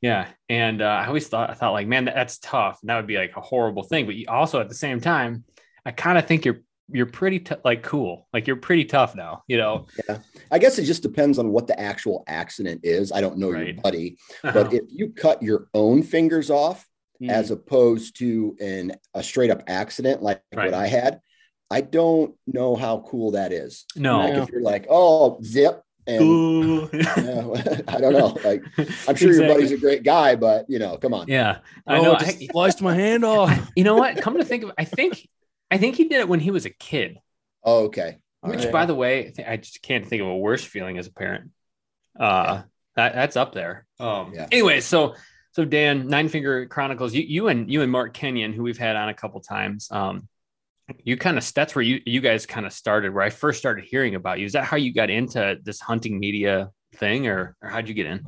Yeah, 0.00 0.28
and 0.48 0.80
uh, 0.80 0.84
I 0.84 1.06
always 1.08 1.26
thought 1.26 1.50
I 1.50 1.54
thought 1.54 1.72
like, 1.72 1.88
man, 1.88 2.04
that, 2.04 2.14
that's 2.14 2.38
tough. 2.38 2.78
And 2.82 2.88
that 2.90 2.96
would 2.96 3.08
be 3.08 3.16
like 3.16 3.32
a 3.36 3.40
horrible 3.40 3.82
thing. 3.82 4.06
But 4.06 4.14
you 4.14 4.26
also 4.28 4.60
at 4.60 4.68
the 4.68 4.74
same 4.74 5.00
time, 5.00 5.42
I 5.84 5.90
kind 5.90 6.16
of 6.18 6.26
think 6.26 6.44
you're 6.44 6.60
you're 6.90 7.06
pretty 7.06 7.40
t- 7.40 7.54
like 7.64 7.82
cool. 7.82 8.28
Like 8.32 8.46
you're 8.46 8.56
pretty 8.56 8.84
tough 8.84 9.16
now. 9.16 9.42
You 9.48 9.56
know, 9.58 9.86
yeah 10.08 10.18
I 10.52 10.58
guess 10.60 10.78
it 10.78 10.84
just 10.84 11.02
depends 11.02 11.38
on 11.38 11.50
what 11.50 11.66
the 11.66 11.78
actual 11.78 12.22
accident 12.28 12.80
is. 12.84 13.10
I 13.10 13.20
don't 13.20 13.38
know 13.38 13.50
Right. 13.50 13.74
your 13.74 13.82
buddy, 13.82 14.18
but 14.42 14.72
if 14.72 14.84
you 14.88 15.10
cut 15.10 15.42
your 15.42 15.66
own 15.74 16.02
fingers 16.04 16.48
off 16.48 16.86
Mm. 17.20 17.30
as 17.30 17.50
opposed 17.50 18.18
to 18.18 18.56
an 18.60 18.92
a 19.12 19.22
straight 19.24 19.50
up 19.50 19.64
accident 19.66 20.22
like 20.22 20.40
Right. 20.54 20.66
what 20.66 20.74
I 20.74 20.86
had, 20.86 21.20
I 21.70 21.80
don't 21.80 22.34
know 22.46 22.76
how 22.76 23.00
cool 23.08 23.32
that 23.32 23.52
is. 23.52 23.84
no. 23.96 24.18
Like 24.20 24.34
if 24.34 24.48
you're 24.50 24.62
like, 24.62 24.86
oh, 24.88 25.40
zip, 25.42 25.82
and 26.06 26.22
Ooh. 26.22 26.88
yeah, 26.92 27.82
I 27.88 28.00
don't 28.00 28.12
know. 28.14 28.38
Like 28.44 28.62
I'm 29.08 29.16
sure 29.16 29.32
your 29.32 29.46
buddy's 29.48 29.72
a 29.72 29.76
great 29.76 30.02
guy, 30.04 30.36
but 30.36 30.64
you 30.68 30.78
know, 30.78 30.96
come 30.96 31.12
on. 31.12 31.26
Yeah, 31.28 31.58
I 31.86 31.98
oh, 31.98 32.02
know. 32.02 32.14
I 32.14 32.24
just 32.24 32.50
sliced 32.50 32.80
my 32.80 32.94
hand 32.94 33.24
off. 33.24 33.70
you 33.76 33.84
know 33.84 33.96
what? 33.96 34.16
Come 34.22 34.38
to 34.38 34.44
think 34.44 34.64
of, 34.64 34.72
I 34.78 34.84
think 34.84 35.28
I 35.70 35.76
think 35.76 35.96
he 35.96 36.04
did 36.04 36.20
it 36.20 36.28
when 36.28 36.40
he 36.40 36.50
was 36.50 36.64
a 36.64 36.70
kid. 36.70 37.18
Oh, 37.62 37.84
okay. 37.86 38.18
All 38.42 38.50
Which, 38.50 38.64
right. 38.64 38.72
by 38.72 38.86
the 38.86 38.94
way, 38.94 39.32
I 39.46 39.56
just 39.56 39.82
can't 39.82 40.06
think 40.06 40.22
of 40.22 40.28
a 40.28 40.36
worse 40.36 40.64
feeling 40.64 40.96
as 40.96 41.08
a 41.08 41.12
parent. 41.12 41.50
Uh, 42.18 42.62
that, 42.96 43.14
that's 43.14 43.36
up 43.36 43.52
there. 43.52 43.84
Um, 44.00 44.32
Yeah. 44.34 44.46
Anyway, 44.50 44.80
so 44.80 45.14
so 45.58 45.64
Dan, 45.64 46.06
Nine 46.06 46.28
Finger 46.28 46.66
Chronicles, 46.66 47.12
you 47.12 47.22
you 47.22 47.48
and 47.48 47.68
you 47.68 47.82
and 47.82 47.90
Mark 47.90 48.14
Kenyon, 48.14 48.52
who 48.52 48.62
we've 48.62 48.78
had 48.78 48.94
on 48.94 49.08
a 49.08 49.14
couple 49.14 49.40
times, 49.40 49.88
um, 49.90 50.28
you 51.02 51.16
kind 51.16 51.36
of 51.36 51.52
that's 51.52 51.74
where 51.74 51.82
you 51.82 52.00
you 52.06 52.20
guys 52.20 52.46
kind 52.46 52.64
of 52.64 52.72
started. 52.72 53.12
Where 53.12 53.24
I 53.24 53.30
first 53.30 53.58
started 53.58 53.84
hearing 53.84 54.14
about 54.14 54.38
you. 54.38 54.46
Is 54.46 54.52
that 54.52 54.62
how 54.62 54.76
you 54.76 54.94
got 54.94 55.10
into 55.10 55.58
this 55.64 55.80
hunting 55.80 56.20
media 56.20 56.70
thing, 56.94 57.26
or 57.26 57.56
or 57.60 57.68
how'd 57.70 57.88
you 57.88 57.94
get 57.94 58.06
in? 58.06 58.24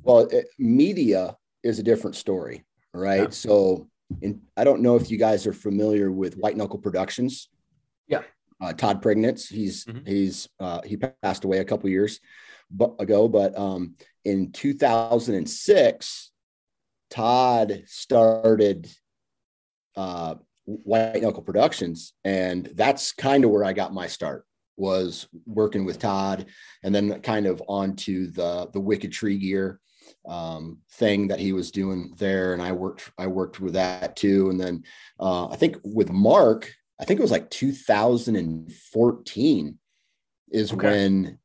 Well, 0.00 0.28
it, 0.30 0.46
media 0.60 1.36
is 1.64 1.80
a 1.80 1.82
different 1.82 2.14
story, 2.14 2.64
right? 2.94 3.22
Yeah. 3.22 3.30
So, 3.30 3.88
in, 4.22 4.40
I 4.56 4.62
don't 4.62 4.80
know 4.80 4.94
if 4.94 5.10
you 5.10 5.18
guys 5.18 5.48
are 5.48 5.52
familiar 5.52 6.12
with 6.12 6.36
White 6.36 6.56
Knuckle 6.56 6.78
Productions. 6.78 7.48
Yeah. 8.06 8.22
Uh, 8.60 8.72
Todd 8.74 9.02
Pringnitz, 9.02 9.48
he's 9.48 9.86
Mhm. 9.86 10.06
he's 10.06 10.48
uh, 10.60 10.82
he 10.82 10.96
passed 10.96 11.42
away 11.42 11.58
a 11.58 11.64
couple 11.64 11.90
years 11.90 12.20
ago, 13.00 13.26
but 13.26 13.58
um, 13.58 13.96
in 14.24 14.52
2006, 14.52 16.30
Todd 17.10 17.82
started 17.86 18.88
uh, 19.96 20.36
White 20.64 21.22
Knuckle 21.22 21.42
Productions, 21.42 22.12
and 22.24 22.70
that's 22.74 23.12
kind 23.12 23.44
of 23.44 23.50
where 23.50 23.64
I 23.64 23.72
got 23.72 23.92
my 23.92 24.06
start. 24.06 24.46
Was 24.76 25.26
working 25.44 25.84
with 25.84 25.98
Todd, 25.98 26.46
and 26.82 26.94
then 26.94 27.20
kind 27.20 27.46
of 27.46 27.62
onto 27.68 28.30
the 28.30 28.70
the 28.72 28.80
Wicked 28.80 29.12
Tree 29.12 29.38
Gear 29.38 29.78
um, 30.26 30.78
thing 30.92 31.28
that 31.28 31.40
he 31.40 31.52
was 31.52 31.70
doing 31.70 32.14
there, 32.16 32.54
and 32.54 32.62
I 32.62 32.72
worked 32.72 33.12
I 33.18 33.26
worked 33.26 33.60
with 33.60 33.74
that 33.74 34.16
too. 34.16 34.48
And 34.48 34.58
then 34.58 34.84
uh, 35.18 35.48
I 35.48 35.56
think 35.56 35.76
with 35.84 36.10
Mark, 36.10 36.72
I 37.00 37.04
think 37.04 37.20
it 37.20 37.22
was 37.22 37.30
like 37.30 37.50
2014 37.50 39.78
is 40.52 40.72
Okay. 40.72 40.88
when 40.88 41.38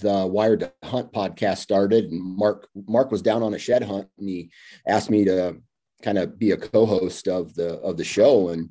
the 0.00 0.26
Wired 0.26 0.60
to 0.60 0.72
Hunt 0.84 1.12
podcast 1.12 1.58
started, 1.58 2.06
and 2.10 2.20
Mark 2.22 2.68
Mark 2.86 3.10
was 3.10 3.22
down 3.22 3.42
on 3.42 3.54
a 3.54 3.58
shed 3.58 3.82
hunt, 3.82 4.08
and 4.18 4.28
he 4.28 4.50
asked 4.86 5.10
me 5.10 5.24
to 5.24 5.56
kind 6.02 6.18
of 6.18 6.38
be 6.38 6.50
a 6.50 6.56
co-host 6.56 7.28
of 7.28 7.54
the 7.54 7.74
of 7.80 7.96
the 7.96 8.04
show, 8.04 8.48
and 8.50 8.70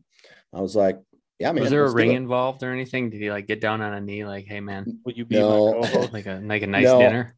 I 0.53 0.62
was 0.62 0.75
like, 0.75 1.00
"Yeah, 1.39 1.51
man." 1.51 1.62
Was 1.62 1.72
there 1.72 1.86
a 1.86 1.92
ring 1.94 2.12
involved 2.13 2.63
or 2.63 2.72
anything? 2.72 3.10
Did 3.10 3.22
he 3.22 3.30
like 3.32 3.48
get 3.48 3.62
down 3.62 3.82
on 3.82 3.94
a 3.94 4.01
knee, 4.01 4.25
like, 4.25 4.46
"Hey, 4.46 4.60
man, 4.60 5.01
Would 5.06 5.18
you 5.18 5.25
be 5.25 5.36
No. 5.39 5.50
my 5.50 5.88
co-host? 5.88 6.13
like 6.18 6.25
a 6.25 6.42
like 6.44 6.63
a 6.63 6.68
nice 6.68 6.86
No. 6.86 7.00
dinner"? 7.00 7.36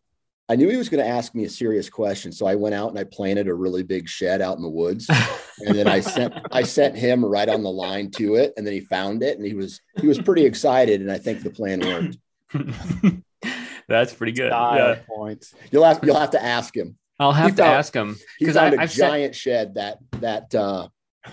I 0.47 0.55
knew 0.55 0.69
he 0.69 0.77
was 0.77 0.89
going 0.89 1.03
to 1.03 1.09
ask 1.09 1.33
me 1.33 1.45
a 1.45 1.49
serious 1.49 1.89
question, 1.89 2.31
so 2.31 2.45
I 2.45 2.53
went 2.53 2.75
out 2.75 2.89
and 2.89 2.99
I 2.99 3.03
planted 3.03 3.47
a 3.47 3.53
really 3.55 3.81
big 3.81 4.07
shed 4.07 4.43
out 4.43 4.57
in 4.57 4.61
the 4.61 4.69
woods, 4.69 5.09
and 5.09 5.75
then 5.75 5.87
I 5.87 6.01
sent 6.01 6.33
I 6.51 6.61
sent 6.63 6.95
him 6.95 7.25
right 7.25 7.49
on 7.49 7.63
the 7.63 7.71
line 7.71 8.11
to 8.11 8.35
it, 8.35 8.53
and 8.55 8.65
then 8.65 8.73
he 8.73 8.81
found 8.81 9.23
it, 9.23 9.37
and 9.37 9.45
he 9.45 9.53
was 9.55 9.81
he 9.99 10.07
was 10.07 10.19
pretty 10.19 10.45
excited, 10.45 11.01
and 11.01 11.11
I 11.11 11.17
think 11.17 11.41
the 11.41 11.49
plan 11.49 11.79
worked. 11.79 12.17
That's 13.87 14.13
pretty 14.13 14.33
good. 14.33 14.49
Style 14.51 14.77
Yeah. 14.77 14.99
points. 15.07 15.53
You'll 15.71 15.83
have 15.85 15.99
you'll 16.03 16.19
have 16.19 16.31
to 16.31 16.43
ask 16.43 16.75
him. 16.75 16.97
I'll 17.19 17.31
have 17.31 17.51
He 17.51 17.55
to 17.55 17.63
found- 17.63 17.73
ask 17.73 17.93
him 17.95 18.15
He 18.39 18.45
because 18.45 18.55
found 18.55 18.75
a 18.75 18.81
I've 18.81 18.91
said, 18.91 19.07
giant 19.09 19.35
shed 19.35 19.75
that 19.75 19.97
that 20.19 20.53
uh, 20.55 20.87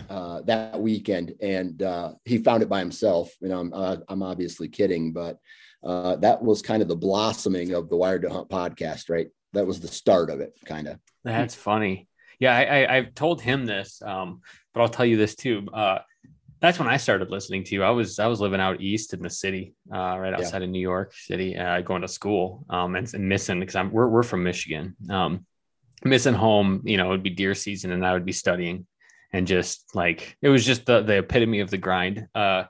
uh, 0.08 0.40
that 0.42 0.80
weekend, 0.80 1.34
and 1.40 1.82
uh, 1.82 2.12
he 2.24 2.38
found 2.38 2.62
it 2.62 2.68
by 2.68 2.78
himself. 2.78 3.30
You 3.40 3.48
know, 3.48 3.60
I'm 3.60 3.72
uh, 3.74 3.96
I'm 4.08 4.22
obviously 4.22 4.68
kidding, 4.68 5.12
but 5.12 5.38
uh, 5.82 6.16
that 6.16 6.42
was 6.42 6.62
kind 6.62 6.82
of 6.82 6.88
the 6.88 6.96
blossoming 6.96 7.74
of 7.74 7.88
the 7.90 7.96
Wired 7.96 8.22
to 8.22 8.30
Hunt 8.30 8.48
podcast, 8.48 9.10
right? 9.10 9.28
That 9.54 9.66
was 9.66 9.80
the 9.80 9.88
start 9.88 10.30
of 10.30 10.40
it, 10.40 10.54
kind 10.64 10.88
of. 10.88 10.98
that's 11.24 11.54
funny. 11.54 12.08
Yeah, 12.38 12.56
I, 12.56 12.62
I 12.84 12.96
I've 12.96 13.14
told 13.14 13.40
him 13.42 13.66
this, 13.66 14.00
um, 14.02 14.40
but 14.72 14.80
I'll 14.80 14.88
tell 14.88 15.04
you 15.06 15.16
this 15.16 15.34
too. 15.34 15.66
Uh, 15.72 15.98
that's 16.62 16.78
when 16.78 16.86
I 16.88 16.96
started 16.96 17.28
listening 17.28 17.64
to 17.64 17.74
you. 17.74 17.82
I 17.82 17.90
was 17.90 18.18
I 18.20 18.28
was 18.28 18.40
living 18.40 18.60
out 18.60 18.80
east 18.80 19.12
in 19.12 19.20
the 19.20 19.28
city, 19.28 19.74
uh, 19.92 20.16
right 20.18 20.32
outside 20.32 20.62
of 20.62 20.70
New 20.70 20.80
York 20.80 21.12
City, 21.14 21.56
uh, 21.56 21.80
going 21.82 22.02
to 22.02 22.08
school, 22.08 22.64
um, 22.70 22.94
and, 22.94 23.12
and 23.12 23.28
missing 23.28 23.58
because 23.60 23.74
I'm 23.76 23.90
we're 23.90 24.06
we're 24.08 24.22
from 24.22 24.44
Michigan, 24.44 24.96
um, 25.10 25.44
missing 26.04 26.34
home. 26.34 26.80
You 26.84 26.96
know, 26.96 27.06
it 27.06 27.10
would 27.10 27.22
be 27.24 27.30
deer 27.30 27.54
season, 27.54 27.90
and 27.90 28.06
I 28.06 28.12
would 28.12 28.24
be 28.24 28.32
studying, 28.32 28.86
and 29.32 29.46
just 29.46 29.94
like 29.94 30.36
it 30.40 30.48
was 30.48 30.64
just 30.64 30.86
the 30.86 31.02
the 31.02 31.18
epitome 31.18 31.60
of 31.60 31.70
the 31.70 31.78
grind. 31.78 32.28
Uh, 32.34 32.64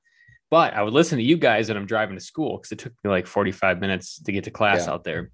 but 0.51 0.73
I 0.75 0.83
would 0.83 0.95
listen 0.95 1.19
to 1.19 1.25
you 1.25 1.37
guys 1.37 1.69
when 1.69 1.77
I'm 1.77 1.87
driving 1.87 2.17
to 2.17 2.25
school 2.25 2.57
because 2.57 2.73
it 2.73 2.79
took 2.79 2.93
me 3.05 3.11
like 3.11 3.27
45 3.27 3.79
minutes 3.81 4.21
to 4.23 4.33
get 4.33 4.45
to 4.45 4.51
class 4.51 4.87
Yeah. 4.87 4.95
out 4.95 5.05
there, 5.05 5.31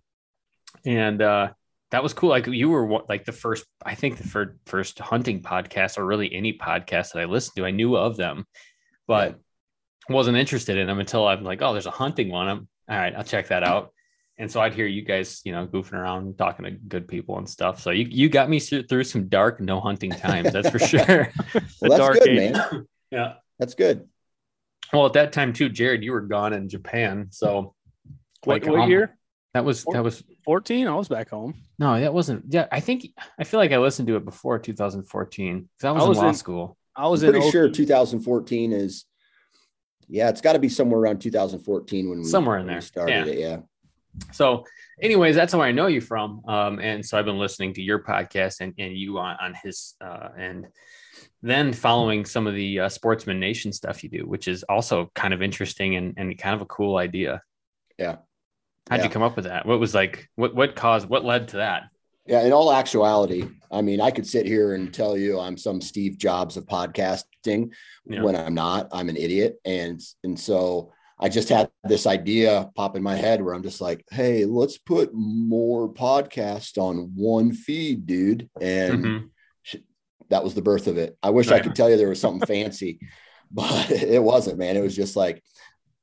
and 0.85 1.23
uh, 1.23 1.51
that 1.91 2.03
was 2.03 2.13
cool. 2.13 2.31
Like 2.31 2.47
you 2.47 2.69
were 2.69 2.85
one- 2.85 3.05
like 3.09 3.25
the 3.25 3.33
first, 3.33 3.65
I 3.85 3.95
think 3.95 4.19
the 4.19 4.29
first 4.29 4.53
first 4.67 4.99
hunting 4.99 5.43
podcast 5.43 5.99
or 5.99 6.05
really 6.05 6.33
any 6.35 6.53
podcast 6.57 7.13
that 7.13 7.21
I 7.21 7.25
listened 7.25 7.57
to. 7.57 7.65
I 7.65 7.71
knew 7.71 7.97
of 7.97 8.17
them, 8.17 8.45
but 9.07 9.39
wasn't 10.09 10.37
interested 10.37 10.77
in 10.79 10.87
them 10.87 11.01
until 11.01 11.27
I'm 11.27 11.45
like, 11.45 11.63
oh, 11.63 11.73
there's 11.73 11.87
a 11.87 11.91
hunting 11.91 12.31
one. 12.31 12.49
I'm 12.49 12.69
all 12.91 12.97
right. 12.97 13.15
I'll 13.15 13.25
check 13.25 13.49
that 13.49 13.63
out. 13.63 13.93
And 14.41 14.51
so 14.51 14.61
I'd 14.61 14.73
hear 14.73 14.87
you 14.87 15.03
guys, 15.03 15.41
you 15.45 15.53
know, 15.53 15.67
goofing 15.67 15.95
around, 15.95 16.39
talking 16.39 16.65
to 16.65 16.71
good 16.71 17.09
people 17.09 17.39
and 17.39 17.49
stuff. 17.49 17.81
So 17.81 17.91
you, 17.91 18.07
you 18.09 18.29
got 18.29 18.49
me 18.49 18.61
through, 18.61 18.85
through 18.85 19.05
some 19.05 19.29
dark, 19.29 19.61
no 19.61 19.81
hunting 19.81 20.11
times. 20.11 20.53
That's 20.53 20.71
for 20.71 20.79
sure. 20.79 21.33
Well, 21.81 21.91
that's 21.91 21.97
dark 21.99 22.15
good, 22.15 22.29
ages. 22.29 22.53
man. 22.57 22.87
Yeah. 23.11 23.33
That's 23.59 23.75
good. 23.75 24.07
Well, 24.93 25.07
at 25.07 25.15
that 25.15 25.33
time 25.33 25.53
too, 25.53 25.69
Jared, 25.69 26.05
you 26.05 26.13
were 26.13 26.21
gone 26.21 26.53
in 26.53 26.69
Japan. 26.69 27.29
So 27.31 27.75
What, 28.45 28.63
like, 28.63 28.67
what 28.71 28.83
um, 28.83 28.91
year? 28.91 29.18
That 29.59 29.65
was 29.65 29.85
that 29.93 30.05
was 30.05 30.23
14. 30.45 30.87
I 30.87 30.95
was 30.95 31.09
back 31.09 31.31
home. 31.31 31.55
no, 31.81 31.99
that 32.01 32.15
wasn't. 32.15 32.45
Yeah, 32.49 32.67
I 32.71 32.79
think 32.81 33.09
I 33.39 33.43
feel 33.45 33.59
like 33.59 33.73
I 33.73 33.79
listened 33.79 34.07
to 34.07 34.15
it 34.17 34.25
before 34.25 34.57
2014 34.61 35.69
because 35.77 35.85
I 35.85 35.91
was, 35.91 36.05
I 36.05 36.09
was 36.09 36.19
in 36.19 36.23
law 36.25 36.29
in- 36.31 36.35
school. 36.37 36.77
I 36.95 37.09
was 37.09 37.23
I'm 37.23 37.29
in 37.29 37.33
pretty 37.35 37.51
sure 37.51 37.69
2014 37.69 38.73
is, 38.73 39.05
yeah, 40.09 40.29
it's 40.29 40.41
got 40.41 40.53
to 40.55 40.59
be 40.61 40.69
somewhere 40.69 41.01
around 41.01 41.21
2014 41.21 42.09
when 42.09 42.19
we 42.19 42.25
Somewhere 42.25 42.59
in 42.59 42.67
there. 42.69 42.81
started 42.81 43.27
Yeah. 43.27 43.33
it. 43.33 43.39
Yeah. 43.39 43.57
So, 44.33 44.65
anyways, 45.01 45.37
that's 45.37 45.55
where 45.55 45.67
I 45.67 45.71
know 45.73 45.87
you 45.87 46.01
from. 46.01 46.41
Um, 46.49 46.79
and 46.81 47.05
so 47.05 47.19
I've 47.19 47.25
been 47.25 47.39
listening 47.39 47.73
to 47.75 47.83
your 47.83 48.03
podcast 48.03 48.61
and, 48.61 48.75
and 48.79 48.97
you 48.97 49.19
on, 49.19 49.37
on 49.41 49.55
his 49.63 49.95
uh, 50.01 50.31
and 50.37 50.67
then 51.43 51.73
following 51.73 52.25
some 52.25 52.47
of 52.49 52.55
the 52.55 52.81
uh, 52.81 52.89
Sportsman 52.89 53.39
Nation 53.39 53.73
stuff 53.73 54.03
you 54.03 54.11
do, 54.11 54.27
which 54.27 54.49
is 54.49 54.65
also 54.65 55.11
kind 55.15 55.33
of 55.33 55.41
interesting 55.41 55.95
and, 55.95 56.15
and 56.17 56.37
kind 56.37 56.55
of 56.57 56.63
a 56.63 56.67
cool 56.67 56.97
idea. 56.97 57.43
Yeah. 57.97 58.17
How'd 58.89 59.01
Yeah. 59.01 59.05
you 59.05 59.11
come 59.11 59.23
up 59.23 59.37
with 59.37 59.45
that? 59.45 59.67
What 59.67 59.81
was 59.81 59.95
like, 59.95 60.29
what, 60.37 60.55
what 60.55 60.75
caused, 60.75 61.09
what 61.09 61.25
led 61.25 61.49
to 61.49 61.59
that? 61.59 61.85
Yeah, 62.27 62.43
in 62.45 62.53
all 62.53 62.73
actuality, 62.73 63.49
I 63.71 63.81
mean, 63.81 64.01
I 64.01 64.11
could 64.11 64.27
sit 64.27 64.45
here 64.47 64.75
and 64.75 64.93
tell 64.93 65.17
you 65.17 65.41
I'm 65.41 65.57
some 65.57 65.81
Steve 65.81 66.19
Jobs 66.19 66.57
of 66.57 66.67
podcasting 66.67 67.73
Yeah. 68.07 68.23
when 68.23 68.37
I'm 68.37 68.53
not. 68.55 68.89
I'm 68.93 69.09
an 69.09 69.17
idiot, 69.17 69.57
and 69.65 69.99
and 70.25 70.39
so 70.39 70.93
I 71.19 71.31
just 71.31 71.49
had 71.49 71.71
this 71.85 72.07
idea 72.07 72.71
pop 72.77 72.97
in 72.97 73.03
my 73.03 73.17
head 73.17 73.43
where 73.43 73.55
I'm 73.55 73.63
just 73.63 73.81
like, 73.81 74.05
hey, 74.11 74.45
let's 74.45 74.77
put 74.77 75.11
more 75.15 75.93
podcasts 75.93 76.77
on 76.77 77.13
one 77.17 77.53
feed, 77.53 78.07
dude, 78.07 78.51
and 78.61 79.05
Mhm. 79.05 79.29
that 80.29 80.45
was 80.45 80.53
the 80.55 80.63
birth 80.63 80.87
of 80.87 80.99
it. 80.99 81.17
I 81.23 81.31
wish 81.31 81.49
I 81.49 81.53
Right. 81.55 81.63
could 81.63 81.75
tell 81.75 81.89
you 81.89 81.97
there 81.97 82.11
was 82.11 82.21
something 82.21 82.47
fancy, 82.47 83.01
but 83.51 83.91
it 83.91 84.23
wasn't, 84.23 84.59
man. 84.59 84.77
It 84.77 84.83
was 84.83 84.95
just 84.95 85.17
like 85.17 85.43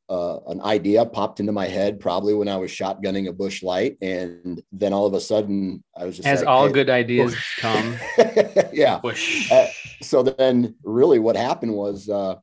uh, 0.10 0.40
an 0.48 0.62
idea 0.62 1.06
popped 1.06 1.40
into 1.40 1.52
my 1.52 1.66
head 1.68 2.00
probably 2.00 2.34
when 2.34 2.48
I 2.48 2.58
was 2.58 2.72
shotgunning 2.72 3.28
a 3.28 3.34
Busch 3.34 3.64
Light, 3.64 3.98
and 4.02 4.62
then 4.72 4.94
all 4.94 5.06
of 5.06 5.14
a 5.14 5.20
sudden 5.20 5.84
I 5.98 6.06
was 6.06 6.18
just 6.18 6.28
As 6.28 6.40
like, 6.42 6.48
all 6.48 6.68
hey, 6.68 6.74
good 6.74 6.90
ideas 6.90 7.32
whoosh. 7.32 7.60
come, 7.60 7.98
yeah. 8.74 9.00
whoosh. 9.02 9.52
Uh, 9.52 9.68
So 10.02 10.22
then, 10.24 10.76
really, 10.84 11.20
what 11.20 11.36
happened 11.36 11.74
was 11.74 12.08
uh, 12.10 12.36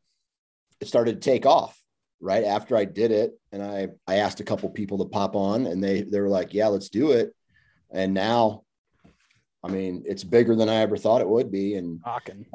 it 0.81 0.89
started 0.89 1.21
to 1.23 1.31
take 1.31 1.47
off 1.47 1.79
right 2.21 2.45
after 2.45 2.77
I 2.77 2.85
did 2.85 3.11
it, 3.13 3.33
and 3.53 3.63
I 3.63 3.89
I 4.07 4.17
asked 4.17 4.41
a 4.41 4.45
couple 4.45 4.69
people 4.71 4.99
to 4.99 5.05
pop 5.05 5.37
on, 5.37 5.67
and 5.67 5.83
they 5.83 6.03
they 6.03 6.21
were 6.21 6.29
like, 6.29 6.55
yeah, 6.55 6.69
let's 6.69 6.89
do 6.89 7.13
it, 7.13 7.33
and 7.91 8.15
now. 8.15 8.65
I 9.65 9.69
mean, 9.69 10.03
it's 10.07 10.25
bigger 10.25 10.57
than 10.57 10.69
I 10.69 10.79
ever 10.79 10.97
thought 10.97 11.21
it 11.21 11.29
would 11.29 11.53
be, 11.53 11.77
and 11.77 12.01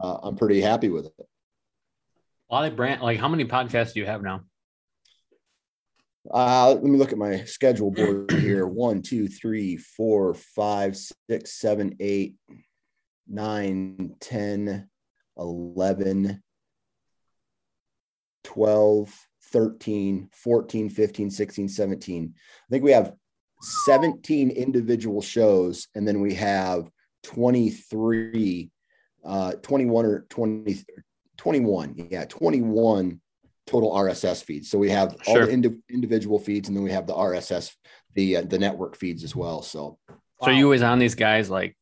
uh, 0.03 0.17
I'm 0.23 0.35
pretty 0.35 0.59
happy 0.59 0.89
with 0.89 1.05
it. 1.05 1.27
a 2.49 2.53
lot 2.53 2.65
of 2.65 2.75
brand, 2.75 3.01
like 3.01 3.17
how 3.17 3.29
many 3.29 3.45
podcasts 3.45 3.93
do 3.93 4.01
you 4.01 4.05
have 4.05 4.21
now? 4.21 4.41
Uh, 6.33 6.73
let 6.73 6.83
me 6.83 6.97
look 6.97 7.11
at 7.11 7.17
my 7.17 7.43
schedule 7.45 7.91
board 7.91 8.31
here. 8.31 8.65
One, 8.67 9.01
two, 9.01 9.27
three, 9.27 9.77
four, 9.77 10.33
five, 10.33 10.97
six, 11.29 11.53
seven, 11.53 11.95
eight, 11.99 12.35
nine, 13.27 14.15
10, 14.19 14.89
11, 15.37 16.43
12, 18.43 19.27
13, 19.51 20.29
14, 20.33 20.89
15, 20.89 21.31
16, 21.31 21.69
17. 21.69 22.33
I 22.35 22.65
think 22.69 22.83
we 22.83 22.91
have 22.91 23.13
17 23.85 24.49
individual 24.49 25.21
shows, 25.21 25.87
and 25.95 26.07
then 26.07 26.19
we 26.19 26.33
have 26.33 26.89
23, 27.23 28.69
uh, 29.25 29.51
21 29.53 30.05
or 30.05 30.25
20, 30.29 30.85
21. 31.37 32.07
Yeah, 32.09 32.25
21 32.25 33.21
total 33.67 33.91
RSS 33.91 34.43
feeds. 34.43 34.69
So 34.71 34.79
we 34.79 34.89
have 34.89 35.15
all 35.27 35.35
the 35.35 35.51
indi- 35.51 35.77
individual 35.89 36.39
feeds, 36.39 36.67
and 36.69 36.75
then 36.75 36.83
we 36.83 36.91
have 36.91 37.05
the 37.05 37.13
RSS, 37.13 37.75
the 38.15 38.37
uh, 38.37 38.41
the 38.41 38.57
network 38.57 38.97
feeds 38.97 39.23
as 39.23 39.35
well. 39.35 39.61
So 39.61 39.99
So 40.43 40.49
you 40.49 40.63
always 40.65 40.81
on 40.81 40.97
these 40.97 41.15
guys 41.15 41.49
like 41.49 41.77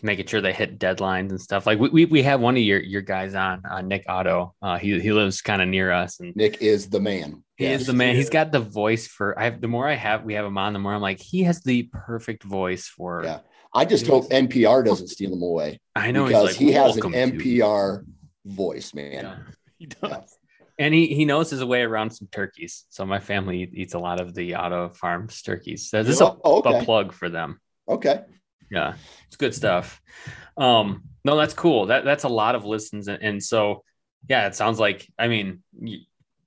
making 0.00 0.26
sure 0.26 0.40
they 0.40 0.52
hit 0.52 0.78
deadlines 0.78 1.30
and 1.30 1.40
stuff. 1.40 1.66
Like 1.66 1.78
we 1.78 1.88
we, 1.90 2.04
we 2.06 2.22
have 2.22 2.40
one 2.40 2.56
of 2.56 2.62
your 2.62 2.80
your 2.80 3.02
guys 3.02 3.34
on, 3.34 3.62
uh, 3.70 3.82
Nick 3.82 4.04
Otto. 4.08 4.54
Uh, 4.62 4.78
he 4.78 4.98
he 4.98 5.12
lives 5.12 5.42
kind 5.42 5.62
of 5.62 5.68
near 5.68 5.92
us, 5.92 6.18
and 6.20 6.34
Nick 6.34 6.62
is 6.62 6.88
the 6.88 7.00
man. 7.00 7.44
he 7.56 7.64
Yes. 7.66 7.82
is 7.82 7.86
the 7.86 7.92
man. 7.92 8.16
He's 8.16 8.30
got 8.30 8.50
the 8.50 8.60
voice 8.60 9.06
for. 9.06 9.38
I 9.38 9.44
have 9.44 9.60
the 9.60 9.68
more 9.68 9.86
I 9.86 9.94
have 9.94 10.24
we 10.24 10.34
have 10.34 10.46
him 10.46 10.58
on, 10.58 10.72
the 10.72 10.78
more 10.78 10.94
I'm 10.94 11.02
like 11.02 11.20
he 11.20 11.42
has 11.44 11.60
the 11.62 11.88
perfect 11.92 12.42
voice 12.42 12.86
for. 12.88 13.22
Yeah. 13.24 13.40
I 13.74 13.84
just 13.84 14.06
hope 14.06 14.30
NPR 14.30 14.82
doesn't 14.82 15.08
steal 15.08 15.30
him 15.30 15.42
away 15.42 15.78
I 15.94 16.10
know 16.10 16.24
because 16.26 16.56
he's 16.56 16.60
like, 16.60 16.68
he 16.68 16.72
has 16.72 16.96
an 16.96 17.12
"Welcome 17.12 17.12
to-" 17.12 17.44
NPR 17.44 18.02
voice, 18.46 18.94
man. 18.94 19.12
Yeah. 19.12 19.36
He 19.76 19.86
does. 19.86 20.37
And 20.78 20.94
he, 20.94 21.08
he 21.08 21.24
knows 21.24 21.50
his 21.50 21.64
way 21.64 21.82
around 21.82 22.10
some 22.10 22.28
turkeys. 22.30 22.84
So 22.88 23.04
my 23.04 23.18
family 23.18 23.68
eats 23.74 23.94
a 23.94 23.98
lot 23.98 24.20
of 24.20 24.34
the 24.34 24.54
Otto 24.54 24.90
Farms 24.90 25.42
turkeys. 25.42 25.90
So 25.90 26.02
this 26.02 26.16
is 26.16 26.20
a, 26.20 26.36
Oh, 26.44 26.60
a 26.60 26.84
plug 26.84 27.12
for 27.12 27.28
them. 27.28 27.60
Okay. 27.88 28.22
Yeah, 28.70 28.94
it's 29.26 29.36
good 29.36 29.54
stuff. 29.54 30.00
Um, 30.56 31.04
no, 31.24 31.36
that's 31.36 31.54
cool. 31.54 31.86
That 31.86 32.04
that's 32.04 32.24
a 32.24 32.28
lot 32.28 32.54
of 32.54 32.64
listens, 32.64 33.08
and, 33.08 33.22
and 33.22 33.42
so 33.42 33.82
yeah, 34.28 34.46
it 34.46 34.54
sounds 34.54 34.78
like. 34.78 35.08
I 35.18 35.28
mean, 35.28 35.62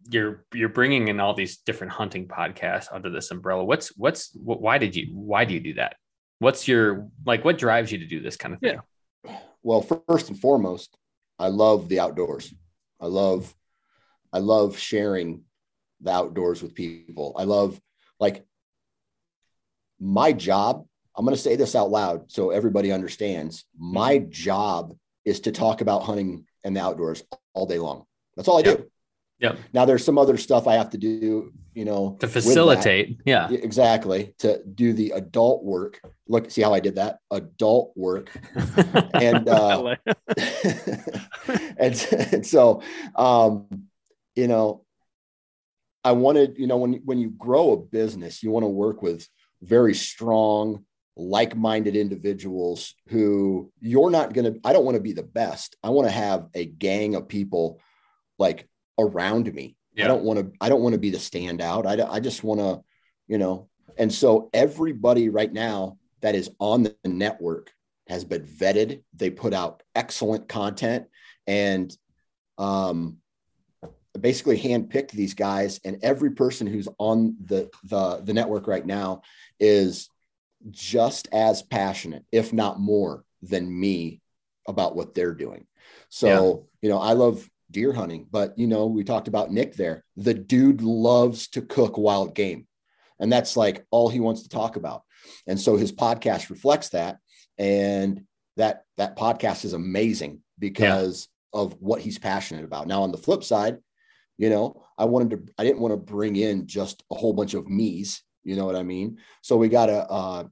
you're 0.10 0.46
you're 0.54 0.70
bringing 0.70 1.08
in 1.08 1.20
all 1.20 1.34
these 1.34 1.58
different 1.58 1.94
hunting 1.94 2.28
podcasts 2.28 2.88
under 2.91 3.10
this 3.10 3.32
umbrella. 3.32 3.63
What's 3.63 3.96
what's 3.98 4.32
wh- 4.34 4.62
why 4.62 4.78
did 4.78 4.96
you 4.96 5.08
why 5.13 5.46
do 5.46 5.54
you 5.56 5.60
do 5.60 5.74
that? 5.76 5.96
What's 6.39 6.67
your 6.67 7.08
like? 7.26 7.44
What 7.44 7.58
drives 7.58 7.91
you 7.91 7.98
to 8.00 8.06
do 8.06 8.22
this 8.22 8.38
kind 8.38 8.54
of 8.54 8.60
thing? 8.60 8.80
Well, 9.63 9.82
first 10.08 10.30
and 10.30 10.39
foremost, 10.39 10.96
I 11.39 11.48
love 11.48 11.89
the 11.89 12.00
outdoors. 12.00 12.54
I 13.00 13.08
love, 13.08 13.54
I 14.34 14.39
love 14.39 14.78
sharing 14.78 15.41
the 16.02 16.12
outdoors 16.12 16.62
with 16.62 16.74
people. 16.74 17.36
I 17.38 17.44
love 17.44 17.80
like 18.20 18.46
my 20.00 20.34
job. 20.34 20.86
I'm 21.15 21.26
going 21.26 21.36
to 21.36 21.41
say 21.41 21.56
this 21.56 21.76
out 21.76 21.89
loud 21.91 22.32
so 22.32 22.52
everybody 22.52 22.91
understands. 22.91 23.65
My 23.78 24.20
job 24.20 24.96
is 25.26 25.41
to 25.41 25.52
talk 25.52 25.82
about 25.82 26.04
hunting 26.04 26.46
and 26.63 26.76
the 26.76 26.82
outdoors 26.82 27.24
all 27.54 27.65
day 27.65 27.80
long. 27.80 28.06
That's 28.36 28.48
all 28.48 28.58
I 28.58 28.62
Yep. 28.67 28.78
do. 28.78 28.91
Yeah. 29.39 29.56
Now 29.74 29.86
there's 29.86 30.06
some 30.06 30.17
other 30.17 30.38
stuff 30.38 30.67
I 30.67 30.76
have 30.76 30.91
to 30.91 30.98
do, 30.98 31.52
you 31.74 31.84
know, 31.84 32.15
To 32.20 32.28
facilitate, 32.28 33.20
yeah, 33.26 33.50
Yeah, 33.50 33.58
exactly 33.58 34.36
to 34.39 34.62
do 34.63 34.94
the 34.94 35.12
adult 35.12 35.63
work. 35.63 36.00
Look, 36.28 36.52
see 36.52 36.62
how 36.62 36.74
I 36.74 36.80
did 36.80 36.96
that? 36.96 37.20
Adult 37.32 37.91
work. 37.96 38.32
And 39.15 39.48
uh 39.50 39.96
and, 41.78 42.08
and 42.32 42.46
so 42.46 42.82
um 43.15 43.67
you 44.36 44.48
know 44.48 44.84
I 46.04 46.13
wanted, 46.13 46.58
you 46.58 46.67
know, 46.67 46.78
when 46.78 46.94
when 47.06 47.20
you 47.20 47.30
grow 47.30 47.74
a 47.74 47.78
business, 47.78 48.41
you 48.41 48.52
want 48.52 48.63
to 48.63 48.70
work 48.70 49.02
with 49.02 49.28
very 49.62 49.94
strong, 49.94 50.86
like-minded 51.15 51.96
individuals 51.96 52.96
who 53.08 53.72
you're 53.80 54.10
not 54.10 54.34
going 54.34 54.54
to 54.54 54.60
I 54.63 54.74
don't 54.74 54.86
want 54.86 54.96
to 54.96 55.04
be 55.04 55.13
the 55.13 55.24
best. 55.24 55.76
I 55.84 55.89
want 55.89 56.08
to 56.08 56.12
have 56.12 56.48
a 56.54 56.65
gang 56.65 57.15
of 57.15 57.28
people 57.28 57.80
like 58.39 58.67
around 58.98 59.54
me. 59.54 59.76
I 60.06 60.08
don't 60.08 60.24
want 60.24 60.39
to 60.39 60.52
I 60.60 60.70
don't 60.70 60.82
want 60.82 60.94
to 60.94 61.00
be 61.00 61.12
the 61.12 61.17
standout. 61.17 61.86
I, 61.86 62.15
I 62.15 62.20
just 62.20 62.44
want 62.44 62.60
to, 62.62 62.82
you 63.28 63.38
know, 63.38 63.70
and 63.98 64.12
so 64.12 64.50
everybody 64.54 65.30
right 65.30 65.52
now 65.52 65.98
that 66.22 66.34
is 66.34 66.50
on 66.60 66.84
the 66.84 66.96
network 67.06 67.72
has 68.08 68.26
been 68.26 68.44
vetted. 68.44 69.04
They 69.13 69.30
put 69.30 69.54
out 69.54 69.84
excellent 69.94 70.48
content 70.48 71.06
and 71.46 71.96
um 72.58 73.17
basically 74.19 74.60
handpicked 74.60 75.12
these 75.12 75.34
guys 75.34 75.80
and 75.86 76.00
every 76.04 76.32
person 76.32 76.67
who's 76.67 76.88
on 76.97 77.36
the 77.45 77.69
the 77.86 78.21
the 78.24 78.34
network 78.34 78.67
right 78.67 78.86
now 78.86 79.21
is 79.60 80.10
just 80.69 81.28
as 81.32 81.62
passionate 81.62 82.26
if 82.32 82.52
not 82.52 82.80
more 82.80 83.24
than 83.41 83.80
me 83.80 84.21
about 84.67 84.95
what 84.95 85.13
they're 85.15 85.34
doing. 85.34 85.65
So 86.10 86.67
you 86.82 86.89
know 86.89 87.00
i 87.00 87.13
love 87.13 87.47
deer 87.69 87.93
hunting 87.93 88.28
but 88.30 88.58
you 88.60 88.67
know 88.67 88.88
we 88.88 89.04
talked 89.04 89.28
about 89.28 89.52
nick 89.52 89.76
there. 89.76 90.04
The 90.17 90.34
dude 90.34 90.82
loves 90.82 91.47
to 91.50 91.62
cook 91.62 91.97
wild 91.97 92.36
game 92.36 92.67
and 93.21 93.32
that's 93.32 93.56
like 93.56 93.86
all 93.91 94.10
he 94.10 94.19
wants 94.19 94.43
to 94.43 94.50
talk 94.50 94.76
about. 94.76 95.04
And 95.47 95.60
so 95.60 95.78
his 95.78 95.91
podcast 95.91 96.50
reflects 96.50 96.89
that 96.89 97.19
and 97.58 98.26
that 98.58 98.84
that 98.97 99.15
podcast 99.15 99.63
is 99.63 99.74
amazing 99.74 100.41
because 100.60 101.30
of 101.54 101.74
what 101.80 102.02
he's 102.02 102.17
passionate 102.17 102.65
about. 102.65 102.88
Now 102.88 103.04
on 103.04 103.12
the 103.12 103.17
flip 103.17 103.43
side 103.43 103.78
you 104.41 104.49
know 104.49 104.84
i 104.97 105.06
wanted 105.06 105.30
to 105.30 105.54
i 105.60 105.63
didn't 105.63 105.80
want 105.80 105.93
to 105.93 106.13
bring 106.13 106.36
in 106.36 106.65
just 106.65 107.04
a 107.12 107.15
whole 107.15 107.32
bunch 107.32 107.54
of 107.54 107.69
me's 107.69 108.23
you 108.43 108.56
know 108.56 108.65
what 108.65 108.75
i 108.75 108.82
mean 108.82 109.17
so 109.41 109.56
we 109.56 109.69
got 109.69 109.88
a 109.88 110.10
uh 110.12 110.43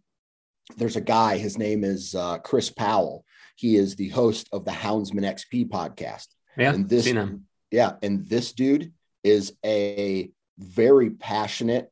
there's 0.78 0.96
a 0.96 1.02
guy 1.02 1.38
his 1.38 1.58
name 1.58 1.84
is 1.84 2.14
uh 2.14 2.38
chris 2.38 2.70
powell 2.70 3.26
he 3.56 3.76
is 3.76 3.96
the 3.96 4.10
host 4.10 4.48
of 4.54 4.64
the 4.64 4.72
houndsman 4.72 5.26
xp 5.26 5.68
podcast 5.68 6.28
yeah. 6.56 6.72
and 6.72 6.88
this 6.88 7.06
seen 7.06 7.18
him. 7.18 7.48
yeah 7.72 7.94
and 8.04 8.30
this 8.30 8.54
dude 8.54 8.94
is 9.24 9.54
a 9.66 10.30
very 10.60 11.10
passionate 11.10 11.92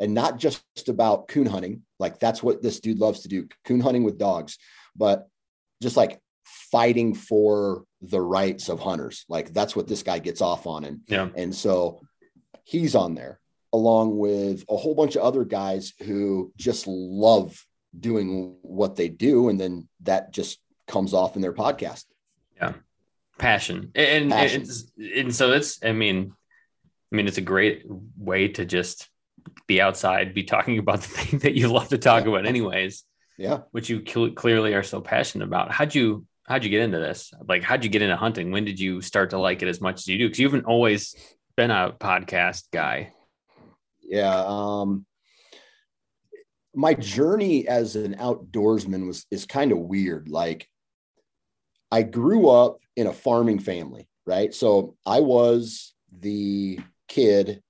and 0.00 0.12
not 0.12 0.38
just 0.38 0.64
about 0.88 1.28
coon 1.28 1.46
hunting 1.46 1.82
like 2.00 2.18
that's 2.18 2.42
what 2.42 2.60
this 2.60 2.80
dude 2.80 2.98
loves 2.98 3.20
to 3.20 3.28
do 3.28 3.46
coon 3.64 3.80
hunting 3.80 4.02
with 4.02 4.18
dogs 4.18 4.58
but 4.96 5.28
just 5.80 5.96
like 5.96 6.20
fighting 6.44 7.14
for 7.14 7.84
the 8.02 8.20
rights 8.20 8.68
of 8.68 8.78
hunters 8.80 9.24
like 9.28 9.52
that's 9.52 9.74
what 9.74 9.88
this 9.88 10.02
guy 10.02 10.18
gets 10.18 10.40
off 10.40 10.66
on 10.66 10.84
and 10.84 11.00
Yeah, 11.08 11.28
and 11.34 11.54
so 11.54 12.00
he's 12.64 12.94
on 12.94 13.14
there 13.14 13.40
along 13.72 14.16
with 14.18 14.64
a 14.68 14.76
whole 14.76 14.94
bunch 14.94 15.16
of 15.16 15.22
other 15.22 15.44
guys 15.44 15.92
who 16.04 16.52
just 16.56 16.86
love 16.86 17.64
doing 17.98 18.56
what 18.62 18.96
they 18.96 19.08
do 19.08 19.48
and 19.48 19.58
then 19.58 19.88
that 20.02 20.32
just 20.32 20.58
comes 20.86 21.14
off 21.14 21.36
in 21.36 21.42
their 21.42 21.52
podcast 21.54 22.04
passion 23.38 23.90
and, 23.94 24.30
Passion. 24.30 24.62
And, 24.98 25.12
and 25.26 25.34
so 25.34 25.52
it's 25.52 25.78
i 25.84 25.92
mean 25.92 26.32
i 27.12 27.16
mean 27.16 27.26
it's 27.28 27.36
a 27.36 27.42
great 27.42 27.84
way 28.16 28.48
to 28.48 28.64
just 28.64 29.08
be 29.66 29.80
outside, 29.80 30.32
be 30.34 30.42
talking 30.42 30.78
about 30.84 31.02
the 31.02 31.08
thing 31.08 31.38
that 31.40 31.54
you 31.54 31.68
love 31.68 31.88
to 31.90 31.98
talk 31.98 32.24
Yeah. 32.24 32.30
about, 32.30 32.46
anyways, 32.46 33.04
Yeah. 33.38 33.60
which 33.70 33.88
you 33.88 34.02
cl- 34.06 34.30
clearly 34.32 34.74
are 34.74 34.82
so 34.82 35.00
passionate 35.00 35.44
about. 35.44 35.70
How'd 35.70 35.94
you 35.94 36.24
how'd 36.46 36.64
you 36.64 36.70
get 36.70 36.82
into 36.82 36.98
this? 36.98 37.32
Like, 37.46 37.62
how'd 37.62 37.84
you 37.84 37.90
get 37.90 38.02
into 38.02 38.16
hunting? 38.16 38.50
When 38.50 38.64
did 38.64 38.78
you 38.78 39.00
start 39.00 39.30
to 39.30 39.38
like 39.38 39.62
it 39.62 39.68
as 39.68 39.80
much 39.80 40.00
as 40.00 40.08
you 40.08 40.18
do? 40.18 40.26
Because 40.26 40.38
you 40.38 40.46
haven't 40.46 40.66
always 40.66 41.14
been 41.56 41.70
a 41.70 41.92
podcast 41.98 42.64
guy. 42.72 43.12
Yeah. 44.02 44.44
Um, 44.46 45.06
my 46.74 46.94
journey 46.94 47.66
as 47.66 47.96
an 47.96 48.14
outdoorsman 48.16 49.06
was 49.06 49.26
is 49.30 49.46
kind 49.46 49.72
of 49.72 49.78
weird. 49.78 50.28
Like 50.28 50.68
I 51.90 52.02
grew 52.02 52.48
up 52.48 52.78
in 52.94 53.06
a 53.06 53.12
farming 53.12 53.58
family, 53.60 54.08
right? 54.26 54.54
So 54.54 54.96
I 55.04 55.20
was 55.20 55.94
the 56.12 56.78
kid 57.08 57.62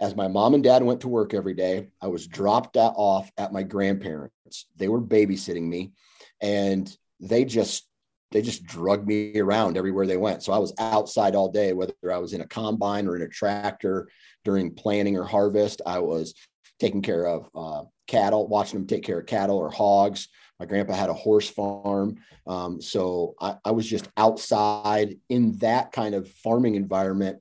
as 0.00 0.16
my 0.16 0.28
mom 0.28 0.54
and 0.54 0.62
dad 0.62 0.82
went 0.82 1.02
to 1.02 1.08
work 1.08 1.34
every 1.34 1.54
day. 1.54 1.88
I 2.00 2.06
was 2.06 2.26
dropped 2.26 2.76
off 2.76 3.30
at 3.36 3.52
my 3.52 3.64
grandparents. 3.64 4.66
They 4.76 4.88
were 4.88 5.02
babysitting 5.02 5.64
me 5.64 5.92
and 6.40 6.90
they 7.20 7.44
just 7.44 7.86
they 8.30 8.42
just 8.42 8.64
drug 8.64 9.06
me 9.06 9.38
around 9.38 9.76
everywhere 9.76 10.06
they 10.06 10.16
went. 10.16 10.42
So 10.42 10.52
I 10.52 10.58
was 10.58 10.72
outside 10.78 11.34
all 11.34 11.50
day, 11.50 11.72
whether 11.72 11.94
I 12.12 12.18
was 12.18 12.32
in 12.32 12.40
a 12.40 12.46
combine 12.46 13.06
or 13.06 13.16
in 13.16 13.22
a 13.22 13.28
tractor 13.28 14.08
during 14.44 14.74
planting 14.74 15.16
or 15.16 15.24
harvest. 15.24 15.82
I 15.84 15.98
was 15.98 16.34
taking 16.78 17.02
care 17.02 17.26
of 17.26 17.48
uh, 17.54 17.82
cattle, 18.06 18.48
watching 18.48 18.78
them 18.78 18.86
take 18.86 19.04
care 19.04 19.20
of 19.20 19.26
cattle 19.26 19.58
or 19.58 19.70
hogs. 19.70 20.28
My 20.58 20.66
grandpa 20.66 20.94
had 20.94 21.10
a 21.10 21.14
horse 21.14 21.48
farm. 21.48 22.16
Um, 22.46 22.80
so 22.80 23.34
I, 23.40 23.56
I 23.64 23.70
was 23.72 23.86
just 23.86 24.08
outside 24.16 25.16
in 25.28 25.58
that 25.58 25.92
kind 25.92 26.14
of 26.14 26.28
farming 26.28 26.74
environment. 26.74 27.40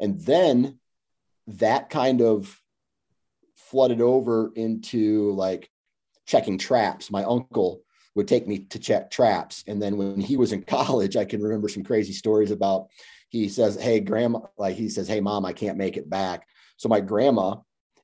And 0.00 0.20
then 0.20 0.78
that 1.48 1.90
kind 1.90 2.20
of 2.20 2.60
flooded 3.56 4.00
over 4.00 4.52
into 4.54 5.32
like 5.32 5.70
checking 6.26 6.58
traps. 6.58 7.10
My 7.10 7.24
uncle 7.24 7.82
would 8.14 8.28
take 8.28 8.46
me 8.48 8.60
to 8.60 8.78
check 8.78 9.10
traps. 9.10 9.64
And 9.66 9.80
then 9.80 9.96
when 9.96 10.20
he 10.20 10.36
was 10.36 10.52
in 10.52 10.62
college, 10.78 11.16
I 11.16 11.24
can 11.24 11.42
remember 11.42 11.68
some 11.68 11.84
crazy 11.84 12.12
stories 12.12 12.50
about 12.50 12.88
he 13.28 13.48
says, 13.48 13.80
Hey, 13.80 14.00
grandma, 14.00 14.40
like 14.56 14.76
he 14.76 14.88
says, 14.88 15.08
Hey, 15.08 15.20
mom, 15.20 15.44
I 15.44 15.52
can't 15.52 15.78
make 15.78 15.96
it 15.96 16.08
back. 16.08 16.46
So 16.76 16.88
my 16.88 17.00
grandma 17.00 17.56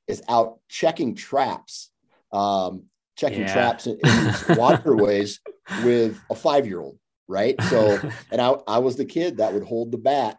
is 0.07 0.21
out 0.29 0.59
checking 0.69 1.15
traps, 1.15 1.89
um, 2.31 2.83
checking 3.17 3.41
Yeah. 3.41 3.53
traps 3.53 3.87
in, 3.87 3.99
in 3.99 4.15
these 4.17 4.43
waterways 4.49 5.39
with 5.77 6.21
a 6.29 6.35
five 6.35 6.67
year 6.67 6.79
old. 6.79 6.99
Right. 7.27 7.61
So, 7.63 8.01
and 8.31 8.39
I, 8.39 8.55
I 8.67 8.77
was 8.79 8.97
the 8.97 9.05
kid 9.05 9.37
that 9.37 9.53
would 9.53 9.63
hold 9.63 9.91
the 9.91 9.97
bat 9.97 10.37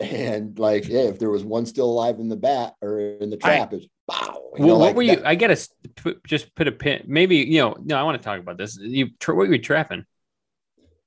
and 0.00 0.58
like, 0.58 0.88
yeah, 0.88 1.02
if 1.02 1.18
there 1.18 1.30
was 1.30 1.44
one 1.44 1.66
still 1.66 1.86
alive 1.86 2.18
in 2.20 2.28
the 2.28 2.36
bat 2.36 2.74
or 2.80 3.00
in 3.00 3.30
the 3.30 3.36
trap, 3.36 3.72
it's 3.72 3.86
wow. 4.06 4.42
Well, 4.52 4.68
know, 4.68 4.74
what 4.74 4.80
like 4.80 4.96
were 4.96 5.02
you? 5.02 5.22
I 5.24 5.34
gotta 5.34 5.58
put, 5.96 6.24
just 6.24 6.54
put 6.54 6.68
a 6.68 6.72
pin. 6.72 7.04
Maybe 7.06 7.36
you 7.36 7.60
know. 7.60 7.76
No, 7.82 7.96
I 7.96 8.02
want 8.02 8.20
to 8.20 8.24
talk 8.24 8.40
about 8.40 8.58
this. 8.58 8.78
You 8.80 9.10
tra- 9.18 9.34
what 9.34 9.48
were 9.48 9.54
you 9.54 9.62
trapping? 9.62 10.04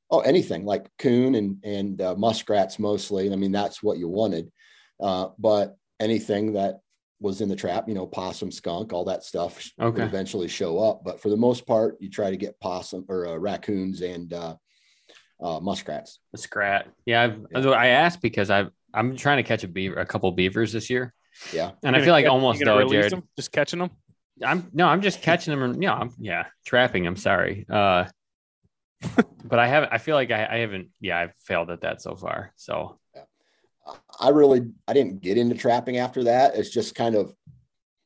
Oh, 0.10 0.20
anything 0.20 0.66
like 0.66 0.90
coon 1.00 1.36
and 1.36 1.58
and 1.64 2.02
uh, 2.02 2.16
muskrats 2.16 2.80
mostly. 2.80 3.32
I 3.32 3.36
mean, 3.36 3.52
that's 3.52 3.82
what 3.82 3.98
you 3.98 4.10
wanted. 4.10 4.52
Uh, 5.00 5.30
but 5.40 5.76
anything 6.00 6.54
that 6.54 6.82
was 7.20 7.40
in 7.40 7.50
the 7.50 7.56
trap, 7.56 7.88
you 7.88 7.94
know, 7.94 8.08
possum, 8.08 8.52
skunk, 8.52 8.94
all 8.94 9.06
that 9.06 9.24
stuff 9.24 9.62
sh- 9.62 9.72
would 9.78 9.90
Okay. 9.90 10.04
eventually 10.04 10.48
show 10.48 10.80
up. 10.80 11.04
But 11.04 11.22
for 11.22 11.30
the 11.30 11.38
most 11.38 11.66
part, 11.68 11.98
you 12.00 12.10
try 12.10 12.30
to 12.32 12.38
get 12.38 12.60
possum 12.60 13.06
or 13.08 13.28
uh, 13.28 13.38
raccoons 13.38 14.02
and 14.02 14.34
uh, 14.34 14.56
uh, 15.42 15.60
muskrats. 15.60 16.20
Muskrat. 16.34 16.88
Yeah, 17.06 17.22
I've, 17.24 17.64
Yeah. 17.64 17.70
I 17.72 17.88
asked 17.88 18.22
because 18.22 18.50
I've 18.50 18.72
I'm 18.94 19.16
trying 19.16 19.38
to 19.38 19.44
catch 19.44 19.64
a 19.64 19.68
beaver, 19.68 19.96
a 20.00 20.06
couple 20.06 20.32
beavers 20.32 20.72
this 20.74 20.90
year, 20.90 21.14
Yeah, 21.54 21.72
and 21.84 21.96
I 21.96 22.02
feel 22.02 22.12
like 22.14 22.26
gonna- 22.26 22.34
almost 22.36 22.60
you 22.60 22.66
gonna 22.66 22.86
though, 22.86 22.92
Jared. 22.92 23.12
them? 23.12 23.28
Just 23.36 23.52
catching 23.52 23.80
them. 23.80 23.92
I'm 24.44 24.70
no, 24.74 24.88
I'm 24.88 25.02
just 25.02 25.22
catching 25.22 25.52
them. 25.52 25.62
And, 25.64 25.76
you 25.82 25.88
know, 25.88 25.94
I'm 25.94 26.14
yeah, 26.20 26.48
trapping. 26.66 27.06
I'm 27.06 27.16
sorry. 27.16 27.66
Uh, 27.70 28.06
but 29.44 29.60
I 29.60 29.68
haven't. 29.68 29.92
I 29.94 29.98
feel 29.98 30.16
like 30.16 30.32
I, 30.32 30.46
I 30.46 30.58
haven't. 30.60 30.90
Yeah, 31.00 31.20
I've 31.20 31.36
failed 31.46 31.70
at 31.72 31.82
that 31.82 32.02
so 32.02 32.16
far. 32.16 32.52
So 32.56 33.00
I 34.20 34.30
really 34.30 34.72
I 34.88 34.94
didn't 34.94 35.22
get 35.22 35.38
into 35.38 35.56
trapping 35.56 35.98
after 35.98 36.24
that. 36.26 36.56
It's 36.56 36.70
just 36.70 36.96
kind 36.96 37.16
of 37.16 37.34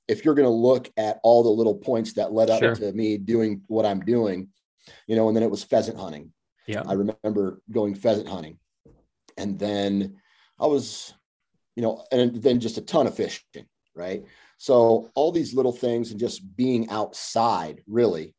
if 0.07 0.23
you're 0.23 0.35
going 0.35 0.45
to 0.47 0.49
look 0.53 0.89
at 0.97 1.19
all 1.23 1.41
the 1.43 1.49
little 1.49 1.75
points 1.75 2.13
that 2.13 2.31
led 2.31 2.49
up 2.49 2.59
Sure. 2.59 2.75
to 2.75 2.91
me 2.91 3.17
doing 3.17 3.61
what 3.67 3.85
I'm 3.85 4.01
doing, 4.01 4.49
you 5.07 5.15
know, 5.15 5.27
and 5.27 5.35
then 5.35 5.43
it 5.43 5.49
was 5.49 5.63
pheasant 5.63 5.97
hunting. 5.97 6.31
yeah, 6.67 6.83
I 6.85 6.93
remember 6.93 7.59
going 7.71 7.95
pheasant 7.95 8.27
hunting. 8.27 8.59
And 9.37 9.57
then 9.57 10.17
I 10.59 10.67
was, 10.67 11.13
you 11.75 11.83
know, 11.83 12.03
and 12.11 12.35
then 12.41 12.59
just 12.59 12.77
a 12.77 12.81
ton 12.81 13.07
of 13.07 13.15
fishing, 13.15 13.65
right? 13.95 14.23
So 14.57 15.09
all 15.15 15.31
these 15.31 15.53
little 15.53 15.71
things 15.71 16.11
and 16.11 16.19
just 16.19 16.55
being 16.55 16.89
outside 16.89 17.81
really 17.87 18.33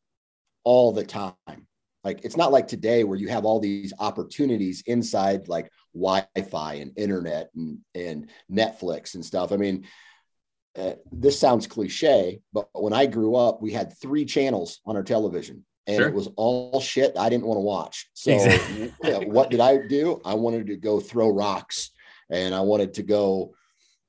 all 0.63 0.91
the 0.91 1.05
time. 1.05 1.33
Like 2.03 2.23
it's 2.23 2.37
not 2.37 2.51
like 2.51 2.67
today 2.67 3.03
where 3.03 3.17
you 3.17 3.27
have 3.27 3.45
all 3.45 3.59
these 3.59 3.93
opportunities 3.99 4.83
inside 4.87 5.47
like 5.47 5.69
Wi-Fi 5.93 6.73
and 6.75 6.91
internet 6.95 7.49
and, 7.55 7.79
and 7.93 8.29
Netflix 8.51 9.15
and 9.15 9.23
stuff. 9.23 9.51
I 9.51 9.57
mean, 9.57 9.85
uh, 10.77 10.93
this 11.11 11.39
sounds 11.39 11.67
cliche, 11.67 12.39
but 12.53 12.69
when 12.73 12.93
I 12.93 13.07
grew 13.07 13.35
up, 13.35 13.61
we 13.61 13.71
had 13.71 13.97
three 13.97 14.25
channels 14.25 14.79
on 14.85 14.95
our 14.95 15.03
television 15.03 15.65
and 15.87 15.97
Sure. 15.97 16.07
it 16.07 16.13
was 16.13 16.29
all 16.35 16.81
shit 16.81 17.17
I 17.17 17.29
didn't 17.29 17.45
want 17.47 17.57
to 17.57 17.61
watch. 17.61 18.09
So 18.13 18.31
Exactly. 18.31 18.91
what 19.27 19.49
did 19.49 19.59
I 19.61 19.77
do? 19.87 20.21
I 20.25 20.33
wanted 20.33 20.67
to 20.67 20.75
go 20.75 20.99
throw 20.99 21.29
rocks 21.29 21.91
and 22.29 22.53
I 22.55 22.61
wanted 22.61 22.93
to 22.95 23.03
go, 23.03 23.53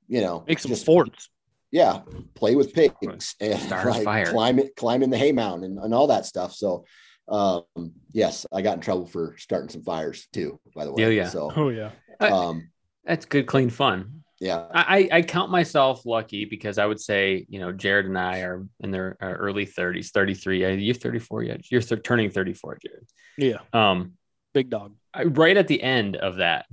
you 0.09 0.21
know, 0.21 0.45
Make 0.47 0.59
some 0.59 0.71
just 0.71 0.87
forts. 0.87 1.29
yeah, 1.71 2.01
play 2.35 2.55
with 2.57 2.73
pigs 2.73 2.95
and 3.41 3.61
Start 3.61 3.87
like, 3.87 4.05
fire. 4.05 4.27
climb 4.27 4.59
it, 4.59 4.75
climb 4.77 5.03
in 5.03 5.11
the 5.11 5.19
hay 5.19 5.33
mound 5.33 5.65
and, 5.65 5.79
and 5.79 5.93
all 5.95 6.07
that 6.09 6.27
stuff. 6.27 6.55
So, 6.55 6.85
um, 7.29 7.65
yes, 8.13 8.47
I 8.53 8.63
got 8.63 8.75
in 8.77 8.81
trouble 8.81 9.07
for 9.07 9.35
starting 9.39 9.69
some 9.69 9.83
fires 9.83 10.27
too, 10.33 10.59
by 10.75 10.85
the 10.85 10.93
way. 10.93 11.03
Yeah, 11.03 11.09
yeah. 11.09 11.29
So, 11.29 11.51
Oh 11.55 11.69
yeah. 11.69 11.91
um, 12.21 12.71
that's 13.05 13.27
good, 13.27 13.47
clean 13.47 13.71
fun. 13.71 14.23
yeah, 14.41 14.67
I, 14.73 15.09
I 15.13 15.23
count 15.23 15.51
myself 15.51 16.07
lucky 16.07 16.45
because 16.47 16.79
I 16.79 16.87
would 16.87 17.01
say, 17.01 17.45
you 17.49 17.59
know, 17.61 17.73
Jared 17.73 18.07
and 18.07 18.17
I 18.19 18.41
are 18.41 18.67
in 18.81 18.91
their 18.91 19.17
uh, 19.21 19.27
early 19.27 19.67
30s, 19.67 20.11
33. 20.11 20.65
Are 20.65 20.71
you 20.71 20.95
34 20.95 21.43
yet? 21.43 21.71
You're 21.71 21.81
th- 21.83 22.03
turning 22.03 22.31
34, 22.31 22.79
Jared. 22.85 23.07
Yeah. 23.37 23.59
Um, 23.73 24.13
Big 24.55 24.71
dog. 24.71 24.95
I, 25.13 25.25
right 25.25 25.57
at 25.57 25.69
the 25.69 25.83
end 25.83 26.17
of 26.17 26.37
that. 26.37 26.67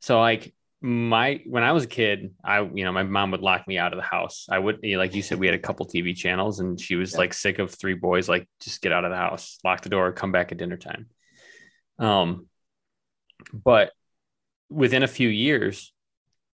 So 0.00 0.20
like 0.20 0.54
my 0.84 1.40
when 1.46 1.62
I 1.62 1.72
was 1.72 1.84
a 1.84 1.86
kid, 1.86 2.34
I 2.44 2.60
you 2.60 2.84
know 2.84 2.92
my 2.92 3.04
mom 3.04 3.30
would 3.30 3.40
lock 3.40 3.66
me 3.66 3.78
out 3.78 3.94
of 3.94 3.96
the 3.96 4.02
house. 4.04 4.46
I 4.50 4.58
would 4.58 4.80
you 4.82 4.92
know, 4.92 4.98
like 4.98 5.14
you 5.14 5.22
said 5.22 5.38
we 5.38 5.46
had 5.46 5.54
a 5.54 5.58
couple 5.58 5.86
TV 5.86 6.14
channels, 6.14 6.60
and 6.60 6.78
she 6.78 6.94
was 6.94 7.12
Yeah. 7.12 7.18
like 7.20 7.32
sick 7.32 7.58
of 7.58 7.72
three 7.72 7.94
boys. 7.94 8.28
Like 8.28 8.46
just 8.60 8.82
get 8.82 8.92
out 8.92 9.06
of 9.06 9.10
the 9.10 9.16
house, 9.16 9.58
lock 9.64 9.80
the 9.80 9.88
door, 9.88 10.12
come 10.12 10.30
back 10.30 10.52
at 10.52 10.58
dinner 10.58 10.76
time. 10.76 11.06
Um, 11.98 12.48
but 13.54 13.92
within 14.68 15.02
a 15.02 15.08
few 15.08 15.28
years, 15.30 15.94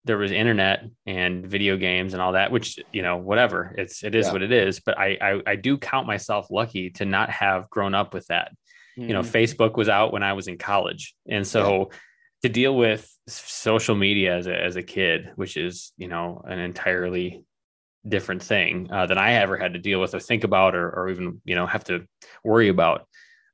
there 0.05 0.17
was 0.19 0.31
internet 0.31 0.83
and 1.07 1.47
video 1.47 1.75
games 1.75 2.13
and 2.13 2.21
all 2.21 2.33
that, 2.33 2.51
which 2.51 2.77
you 2.91 3.01
know 3.01 3.17
whatever 3.17 3.73
it's 3.79 4.03
it 4.03 4.13
is 4.13 4.27
Yeah. 4.27 4.33
what 4.33 4.43
it 4.43 4.51
is. 4.51 4.79
But 4.79 4.99
I, 4.99 5.17
I 5.19 5.41
I 5.47 5.55
do 5.55 5.75
count 5.79 6.05
myself 6.05 6.51
lucky 6.51 6.91
to 6.91 7.05
not 7.05 7.31
have 7.31 7.67
grown 7.71 7.95
up 7.95 8.13
with 8.13 8.27
that 8.27 8.51
you 8.95 9.13
know 9.13 9.21
Mhm. 9.21 9.31
facebook 9.31 9.77
was 9.77 9.87
out 9.87 10.11
when 10.11 10.23
i 10.23 10.33
was 10.33 10.49
in 10.49 10.57
college 10.57 11.15
and 11.29 11.47
so 11.47 11.89
to 12.41 12.49
deal 12.49 12.75
with 12.75 13.09
social 13.27 13.95
media 13.95 14.35
as 14.35 14.47
a, 14.47 14.55
as 14.55 14.75
a 14.75 14.83
kid 14.83 15.31
which 15.35 15.57
is 15.57 15.91
you 15.97 16.07
know 16.07 16.41
an 16.45 16.59
entirely 16.59 17.43
different 18.07 18.41
thing 18.41 18.89
uh, 18.91 19.05
than 19.05 19.17
i 19.17 19.33
ever 19.33 19.57
had 19.57 19.73
to 19.73 19.79
deal 19.79 19.99
with 19.99 20.15
or 20.15 20.19
think 20.19 20.43
about 20.43 20.75
or, 20.75 20.89
or 20.89 21.09
even 21.09 21.41
you 21.43 21.55
know 21.55 21.65
have 21.65 21.83
to 21.83 22.05
worry 22.43 22.69
about 22.69 23.05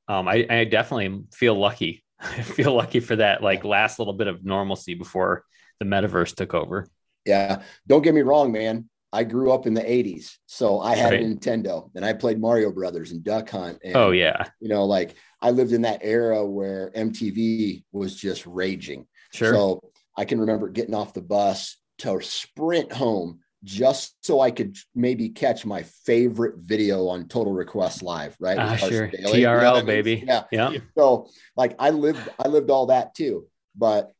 um, 0.07 0.27
I, 0.27 0.45
I 0.49 0.63
definitely 0.65 1.23
feel 1.33 1.55
lucky 1.55 2.03
i 2.19 2.41
feel 2.41 2.73
lucky 2.75 2.99
for 2.99 3.15
that 3.17 3.41
like 3.41 3.63
last 3.63 3.99
little 3.99 4.13
bit 4.13 4.27
of 4.27 4.45
normalcy 4.45 4.93
before 4.93 5.43
the 5.79 5.85
metaverse 5.85 6.35
took 6.35 6.53
over 6.53 6.87
yeah. 7.25 7.63
Don't 7.87 8.03
get 8.03 8.13
me 8.13 8.21
wrong, 8.21 8.51
man. 8.51 8.89
I 9.15 9.23
grew 9.23 9.51
up 9.53 9.65
in 9.65 9.73
the 9.73 9.81
80s. 9.81 10.37
So 10.45 10.81
I 10.81 10.93
had 10.95 11.11
Right. 11.13 11.21
a 11.21 11.23
Nintendo 11.23 11.89
and 11.95 12.03
I 12.03 12.11
played 12.11 12.39
Mario 12.39 12.69
Brothers 12.71 13.11
and 13.11 13.23
Duck 13.23 13.49
Hunt. 13.49 13.79
And, 13.83 13.95
oh 13.95 14.11
yeah 14.11 14.49
you 14.59 14.67
know, 14.67 14.85
like 14.85 15.15
I 15.41 15.51
lived 15.51 15.71
in 15.71 15.83
that 15.83 16.01
era 16.03 16.45
where 16.45 16.91
MTV 16.91 17.85
was 17.93 18.15
just 18.15 18.45
raging. 18.45 19.07
sure 19.31 19.53
So 19.53 19.91
I 20.17 20.25
can 20.25 20.39
remember 20.39 20.67
getting 20.69 20.95
off 20.95 21.13
the 21.13 21.21
bus 21.21 21.77
to 21.99 22.19
sprint 22.21 22.91
home 22.91 23.39
just 23.63 24.15
so 24.21 24.41
I 24.41 24.51
could 24.51 24.75
maybe 24.93 25.29
catch 25.29 25.65
my 25.65 25.83
favorite 26.05 26.55
video 26.57 27.07
on 27.07 27.27
Total 27.27 27.53
Request 27.53 28.03
Live, 28.03 28.35
right? 28.39 28.59
ah, 28.59 28.75
sure 28.75 29.07
Daly, 29.07 29.39
you 29.39 29.45
know 29.45 29.53
trl 29.53 29.71
I 29.71 29.77
mean? 29.77 29.85
baby 29.85 30.23
Yeah. 30.27 30.43
yeah 30.51 30.71
So 30.97 31.29
like 31.55 31.75
I 31.79 31.91
lived, 31.91 32.27
I 32.43 32.49
lived 32.49 32.69
all 32.69 32.87
that 32.87 33.15
too, 33.15 33.47
but 33.75 34.11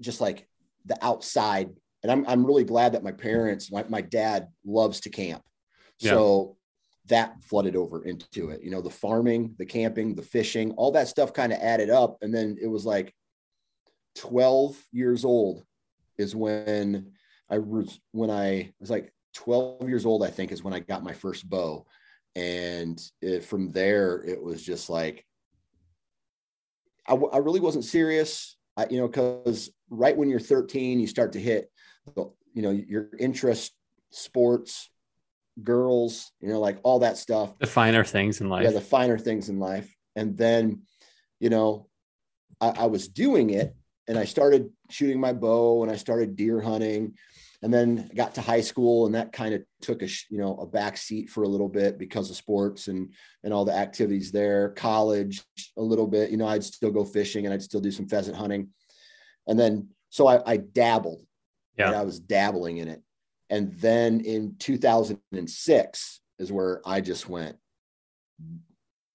just 0.00 0.20
like 0.20 0.46
the 0.86 0.96
outside. 1.04 1.70
And 2.02 2.10
I'm, 2.10 2.24
I'm 2.26 2.46
really 2.46 2.64
glad 2.64 2.92
that 2.92 3.02
my 3.02 3.12
parents, 3.12 3.70
my, 3.70 3.84
my 3.88 4.00
dad 4.00 4.48
loves 4.64 5.00
to 5.00 5.10
camp. 5.10 5.42
Yeah. 5.98 6.12
So 6.12 6.56
that 7.06 7.42
flooded 7.42 7.76
over 7.76 8.04
into 8.04 8.50
it, 8.50 8.62
you 8.62 8.70
know, 8.70 8.80
the 8.80 8.90
farming, 8.90 9.54
the 9.58 9.66
camping, 9.66 10.14
the 10.14 10.22
fishing, 10.22 10.72
all 10.72 10.92
that 10.92 11.08
stuff 11.08 11.32
kind 11.32 11.52
of 11.52 11.58
added 11.60 11.90
up. 11.90 12.18
And 12.22 12.34
then 12.34 12.56
it 12.60 12.68
was 12.68 12.86
like 12.86 13.14
12 14.16 14.76
years 14.92 15.24
old 15.24 15.64
is 16.18 16.34
when 16.34 17.12
I 17.50 17.58
was, 17.58 18.00
when 18.12 18.30
I 18.30 18.72
was 18.80 18.90
like, 18.90 19.12
12 19.34 19.88
years 19.88 20.06
old, 20.06 20.22
I 20.22 20.30
think, 20.30 20.52
is 20.52 20.62
when 20.62 20.74
I 20.74 20.80
got 20.80 21.04
my 21.04 21.12
first 21.12 21.48
bow. 21.48 21.86
And 22.36 23.00
it, 23.20 23.44
from 23.44 23.72
there, 23.72 24.22
it 24.24 24.42
was 24.42 24.62
just 24.62 24.88
like, 24.88 25.26
I, 27.06 27.14
I 27.14 27.38
really 27.38 27.60
wasn't 27.60 27.84
serious, 27.84 28.56
I, 28.76 28.86
you 28.88 28.98
know, 28.98 29.08
because 29.08 29.70
right 29.88 30.16
when 30.16 30.30
you're 30.30 30.38
13, 30.38 31.00
you 31.00 31.06
start 31.06 31.32
to 31.32 31.40
hit, 31.40 31.70
you 32.54 32.62
know, 32.62 32.70
your 32.70 33.08
interest, 33.18 33.72
sports, 34.10 34.90
girls, 35.62 36.32
you 36.40 36.48
know, 36.48 36.60
like 36.60 36.78
all 36.82 37.00
that 37.00 37.16
stuff. 37.16 37.58
The 37.58 37.66
finer 37.66 38.04
things 38.04 38.40
in 38.40 38.48
life. 38.48 38.64
Yeah, 38.64 38.70
the 38.70 38.80
finer 38.80 39.18
things 39.18 39.48
in 39.48 39.58
life. 39.58 39.94
And 40.16 40.36
then, 40.36 40.82
you 41.38 41.50
know, 41.50 41.88
I, 42.60 42.70
I 42.70 42.86
was 42.86 43.08
doing 43.08 43.50
it 43.50 43.74
and 44.08 44.18
I 44.18 44.24
started 44.24 44.70
shooting 44.90 45.20
my 45.20 45.32
bow 45.32 45.82
and 45.82 45.90
I 45.90 45.96
started 45.96 46.36
deer 46.36 46.60
hunting 46.60 47.14
and 47.62 47.72
then 47.72 48.10
got 48.14 48.34
to 48.34 48.40
high 48.40 48.60
school 48.60 49.06
and 49.06 49.14
that 49.14 49.32
kind 49.32 49.54
of 49.54 49.62
took 49.80 50.02
a 50.02 50.08
you 50.30 50.38
know 50.38 50.56
a 50.56 50.66
back 50.66 50.96
seat 50.96 51.28
for 51.28 51.42
a 51.42 51.48
little 51.48 51.68
bit 51.68 51.98
because 51.98 52.30
of 52.30 52.36
sports 52.36 52.88
and 52.88 53.12
and 53.44 53.52
all 53.52 53.64
the 53.64 53.74
activities 53.74 54.32
there 54.32 54.70
college 54.70 55.42
a 55.76 55.82
little 55.82 56.06
bit 56.06 56.30
you 56.30 56.36
know 56.36 56.48
i'd 56.48 56.64
still 56.64 56.90
go 56.90 57.04
fishing 57.04 57.44
and 57.44 57.52
i'd 57.52 57.62
still 57.62 57.80
do 57.80 57.90
some 57.90 58.08
pheasant 58.08 58.36
hunting 58.36 58.68
and 59.46 59.58
then 59.58 59.88
so 60.08 60.26
i, 60.26 60.52
I 60.52 60.56
dabbled 60.56 61.22
yeah 61.80 62.00
i 62.00 62.04
was 62.04 62.18
dabbling 62.20 62.76
in 62.78 62.88
it 62.88 63.02
and 63.48 63.72
then 63.80 64.20
in 64.20 64.54
2006 64.58 66.20
is 66.38 66.52
where 66.52 66.80
i 66.86 67.00
just 67.00 67.28
went 67.28 67.56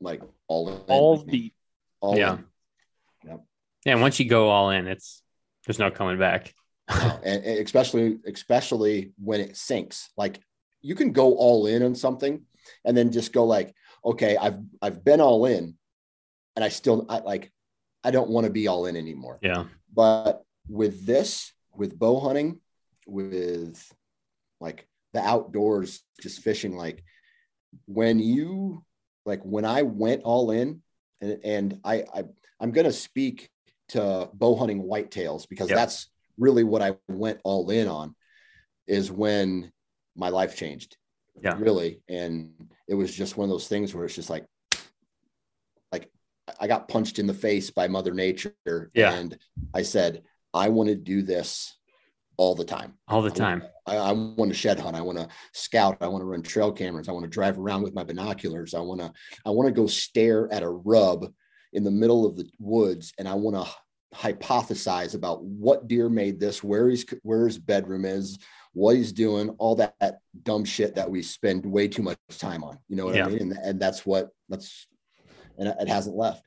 like 0.01 0.21
all 0.47 0.69
in 0.69 0.79
All 0.87 1.17
deep. 1.17 1.53
all 2.01 2.17
Yeah. 2.17 2.33
in. 2.33 2.45
Yeah, 3.85 3.93
and 3.93 4.01
once 4.01 4.19
you 4.19 4.27
go 4.27 4.49
all 4.49 4.69
in, 4.71 4.87
it's 4.87 5.21
there's 5.65 5.79
no 5.79 5.89
coming 5.91 6.17
back. 6.19 6.53
No, 6.89 7.19
and, 7.23 7.43
and 7.43 7.59
especially 7.59 8.19
especially 8.27 9.13
when 9.23 9.39
it 9.39 9.57
sinks 9.57 10.09
like 10.17 10.39
you 10.81 10.93
can 10.95 11.11
go 11.11 11.35
all 11.35 11.65
in 11.65 11.81
on 11.81 11.95
something 11.95 12.41
and 12.83 12.95
then 12.95 13.11
just 13.11 13.33
go 13.33 13.43
like 13.45 13.73
okay 14.03 14.37
i've 14.37 14.59
i've 14.83 15.03
been 15.03 15.19
all 15.21 15.45
in 15.45 15.75
and 16.55 16.63
i 16.63 16.69
still 16.69 17.07
I, 17.09 17.19
like 17.19 17.51
i 18.03 18.11
don't 18.11 18.29
want 18.29 18.45
to 18.45 18.51
be 18.51 18.67
all 18.67 18.85
in 18.85 18.95
anymore 18.95 19.39
Yeah. 19.41 19.63
but 19.91 20.43
with 20.69 21.05
this 21.07 21.51
with 21.77 21.97
bow 21.97 22.19
hunting 22.19 22.59
with 23.07 23.91
like 24.59 24.87
the 25.13 25.21
outdoors 25.21 26.01
just 26.21 26.41
fishing 26.41 26.75
like 26.75 27.03
when 27.85 28.19
you 28.19 28.83
like 29.25 29.41
when 29.43 29.65
i 29.65 29.81
went 29.81 30.23
all 30.23 30.51
in 30.51 30.81
and, 31.21 31.39
and 31.43 31.79
i, 31.83 32.03
I 32.13 32.23
i'm 32.59 32.71
to 32.71 32.91
speak 32.91 33.49
to 33.89 34.29
bow 34.33 34.55
hunting 34.55 34.83
whitetails 34.83 35.47
because 35.47 35.69
Yep. 35.69 35.77
that's 35.77 36.09
really 36.37 36.63
what 36.63 36.81
i 36.81 36.95
went 37.07 37.39
all 37.43 37.69
in 37.69 37.87
on 37.87 38.15
is 38.87 39.11
when 39.11 39.71
my 40.15 40.29
life 40.29 40.55
changed 40.55 40.97
Yeah. 41.41 41.57
really 41.57 42.01
and 42.09 42.53
it 42.87 42.95
was 42.95 43.13
just 43.13 43.37
one 43.37 43.45
of 43.45 43.49
those 43.51 43.67
things 43.67 43.93
where 43.93 44.05
it's 44.05 44.15
just 44.15 44.29
like 44.29 44.45
like 45.91 46.09
i 46.59 46.67
got 46.67 46.87
punched 46.87 47.19
in 47.19 47.27
the 47.27 47.33
face 47.33 47.69
by 47.71 47.87
mother 47.87 48.13
nature 48.13 48.53
Yeah. 48.93 49.13
and 49.13 49.37
i 49.73 49.81
said 49.81 50.23
i 50.55 50.69
want 50.69 50.89
to 50.89 50.95
do 50.95 51.21
this 51.21 51.77
all 52.37 52.55
the 52.55 52.65
time 52.65 52.93
All 53.07 53.21
the 53.21 53.29
time. 53.31 53.63
I, 53.87 53.95
I 53.97 54.11
want 54.11 54.49
to 54.51 54.57
shed 54.57 54.77
hunt. 54.79 54.95
I 54.97 55.01
want 55.01 55.17
to 55.19 55.27
scout. 55.53 55.97
I 56.01 56.07
want 56.07 56.21
to 56.21 56.25
run 56.25 56.41
trail 56.41 56.71
cameras. 56.71 57.07
I 57.07 57.11
want 57.13 57.23
to 57.23 57.29
drive 57.29 57.57
around 57.59 57.83
with 57.83 57.93
my 57.93 58.03
binoculars. 58.03 58.73
I 58.73 58.79
want 58.79 58.99
to 58.99 59.13
I 59.45 59.51
want 59.51 59.67
to 59.67 59.71
go 59.81 59.87
stare 59.87 60.51
at 60.51 60.63
a 60.63 60.69
rub 60.69 61.31
in 61.71 61.83
the 61.85 61.91
middle 61.91 62.25
of 62.25 62.35
the 62.35 62.45
woods, 62.59 63.13
and 63.19 63.27
I 63.27 63.35
want 63.35 63.55
to 63.55 63.71
hypothesize 64.13 65.13
about 65.15 65.43
what 65.43 65.87
deer 65.87 66.09
made 66.09 66.39
this, 66.39 66.63
where 66.63 66.89
he's 66.89 67.05
where 67.23 67.45
his 67.45 67.57
bedroom 67.57 68.05
is, 68.05 68.39
what 68.73 68.95
he's 68.95 69.11
doing, 69.13 69.49
all 69.57 69.75
that, 69.75 69.93
that 69.99 70.19
dumb 70.43 70.65
shit 70.65 70.95
that 70.95 71.09
we 71.09 71.21
spend 71.21 71.65
way 71.65 71.87
too 71.87 72.01
much 72.03 72.17
time 72.37 72.63
on. 72.63 72.77
You 72.89 72.95
know 72.97 73.05
what 73.05 73.15
Yeah. 73.15 73.25
I 73.27 73.29
mean? 73.29 73.41
And, 73.41 73.51
and 73.53 73.79
that's 73.79 74.05
what 74.05 74.29
that's 74.49 74.87
and 75.57 75.67
it 75.69 75.87
hasn't 75.87 76.15
left. 76.17 76.43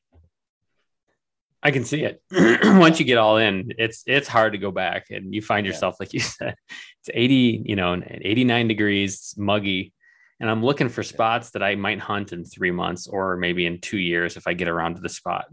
I 1.62 1.70
can 1.72 1.84
see 1.84 2.04
it. 2.04 2.22
Once 2.78 3.00
you 3.00 3.04
get 3.04 3.18
all 3.18 3.36
in, 3.38 3.72
it's 3.78 4.04
it's 4.06 4.28
hard 4.28 4.52
to 4.52 4.58
go 4.58 4.70
back, 4.70 5.06
and 5.10 5.34
you 5.34 5.42
find 5.42 5.66
Yeah. 5.66 5.72
yourself 5.72 5.96
like 5.98 6.12
you 6.12 6.20
said, 6.20 6.54
it's 7.00 7.10
eighty, 7.12 7.62
you 7.66 7.74
know, 7.76 8.00
eighty 8.06 8.44
nine 8.44 8.68
degrees, 8.68 9.34
muggy, 9.36 9.92
and 10.38 10.48
I'm 10.48 10.64
looking 10.64 10.88
for 10.88 11.02
spots 11.02 11.50
that 11.50 11.62
I 11.62 11.74
might 11.74 11.98
hunt 12.00 12.32
in 12.32 12.44
three 12.44 12.70
months 12.70 13.08
or 13.08 13.36
maybe 13.36 13.66
in 13.66 13.80
two 13.80 13.98
years 13.98 14.36
if 14.36 14.46
I 14.46 14.52
get 14.54 14.68
around 14.68 14.94
to 14.96 15.00
the 15.00 15.08
spot. 15.08 15.46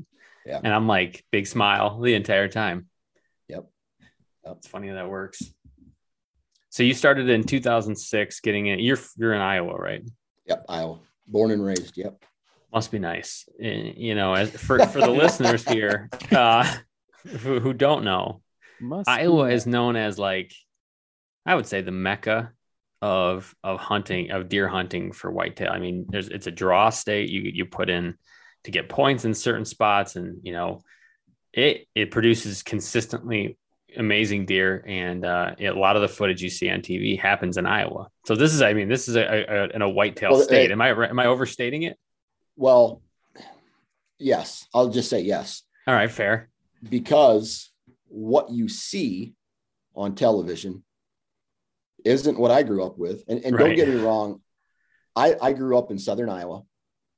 Yeah. 0.46 0.60
And 0.64 0.72
I'm 0.72 0.88
like 0.88 1.26
big 1.32 1.48
smile 1.48 2.00
the 2.00 2.14
entire 2.14 2.48
time. 2.50 2.88
Yep. 3.48 3.66
Yep. 4.46 4.56
It's 4.58 4.68
funny 4.68 4.90
how 4.90 4.94
that 4.96 5.10
works. 5.10 5.42
So 6.70 6.84
you 6.84 6.94
started 6.94 7.30
in 7.30 7.46
2006, 7.46 8.42
getting 8.42 8.68
in. 8.68 8.78
You're 8.80 9.00
you're 9.18 9.34
in 9.34 9.42
Iowa, 9.42 9.76
right? 9.76 10.04
Yep. 10.46 10.66
Iowa, 10.70 11.00
born 11.26 11.50
and 11.50 11.66
raised. 11.66 11.98
Yep. 11.98 12.24
Must 12.76 12.92
be 12.92 13.00
nice. 13.00 13.48
Eh, 13.62 13.94
You 13.96 14.16
know, 14.16 14.34
as 14.34 14.52
for 14.52 14.78
for 14.88 15.00
the 15.00 15.10
listeners 15.24 15.68
here 15.68 16.10
uh, 16.32 16.64
who, 17.26 17.60
who 17.62 17.74
don't 17.74 18.04
know, 18.04 18.42
Must 18.82 19.10
Iowa 19.10 19.50
is 19.50 19.66
known 19.66 19.96
as 19.96 20.20
like, 20.20 20.52
I 21.46 21.56
would 21.56 21.66
say 21.66 21.82
the 21.82 21.92
mecca 21.92 22.52
of 23.02 23.56
of 23.64 23.80
hunting 23.80 24.32
of 24.32 24.50
deer 24.50 24.68
hunting 24.68 25.14
for 25.14 25.32
whitetail. 25.32 25.72
I 25.72 25.80
mean, 25.80 26.06
there's 26.10 26.28
it's 26.28 26.48
a 26.48 26.52
draw 26.52 26.90
state. 26.90 27.30
You 27.30 27.42
you 27.54 27.66
put 27.66 27.90
in 27.90 28.16
to 28.66 28.72
get 28.72 28.90
points 28.90 29.24
in 29.26 29.34
certain 29.34 29.66
spots, 29.66 30.18
and 30.18 30.40
you 30.44 30.52
know, 30.52 30.82
it 31.54 31.88
it 31.96 32.12
produces 32.12 32.62
consistently 32.62 33.58
amazing 33.98 34.46
deer, 34.46 34.84
and 34.86 35.24
uh, 35.24 35.56
a 35.58 35.70
lot 35.72 35.96
of 35.96 36.02
the 36.02 36.10
footage 36.10 36.42
you 36.42 36.50
see 36.50 36.70
on 36.70 36.82
TV 36.82 37.18
happens 37.18 37.56
in 37.58 37.66
Iowa. 37.66 38.10
So 38.26 38.36
this 38.36 38.54
is, 38.54 38.62
I 38.62 38.74
mean, 38.74 38.90
this 38.90 39.08
is 39.08 39.16
a, 39.16 39.24
a 39.24 39.70
in 39.76 39.82
a 39.82 39.88
whitetail 39.90 40.32
Well, 40.32 40.42
state. 40.42 40.70
eh, 40.72 40.74
Am 40.74 40.82
I 40.82 40.90
am 40.90 41.20
I 41.20 41.28
overstating 41.28 41.84
it? 41.84 41.98
Well, 42.56 43.02
yes. 44.20 44.68
I'll 44.74 44.90
just 44.90 45.10
say 45.10 45.22
yes. 45.22 45.64
All 45.88 45.94
right, 45.94 46.12
fair. 46.12 46.50
because 46.90 47.72
what 48.08 48.50
you 48.50 48.68
see 48.70 49.34
on 49.96 50.16
television 50.16 50.84
isn't 52.04 52.40
what 52.40 52.52
I 52.52 52.64
grew 52.64 52.84
up 52.86 52.98
with. 52.98 53.24
And, 53.28 53.44
and 53.44 53.58
don't 53.58 53.76
get 53.76 53.88
me 53.88 53.96
wrong, 53.96 54.42
I, 55.16 55.36
I 55.42 55.54
grew 55.54 55.78
up 55.78 55.92
in 55.92 56.00
southern 56.00 56.30
Iowa. 56.30 56.64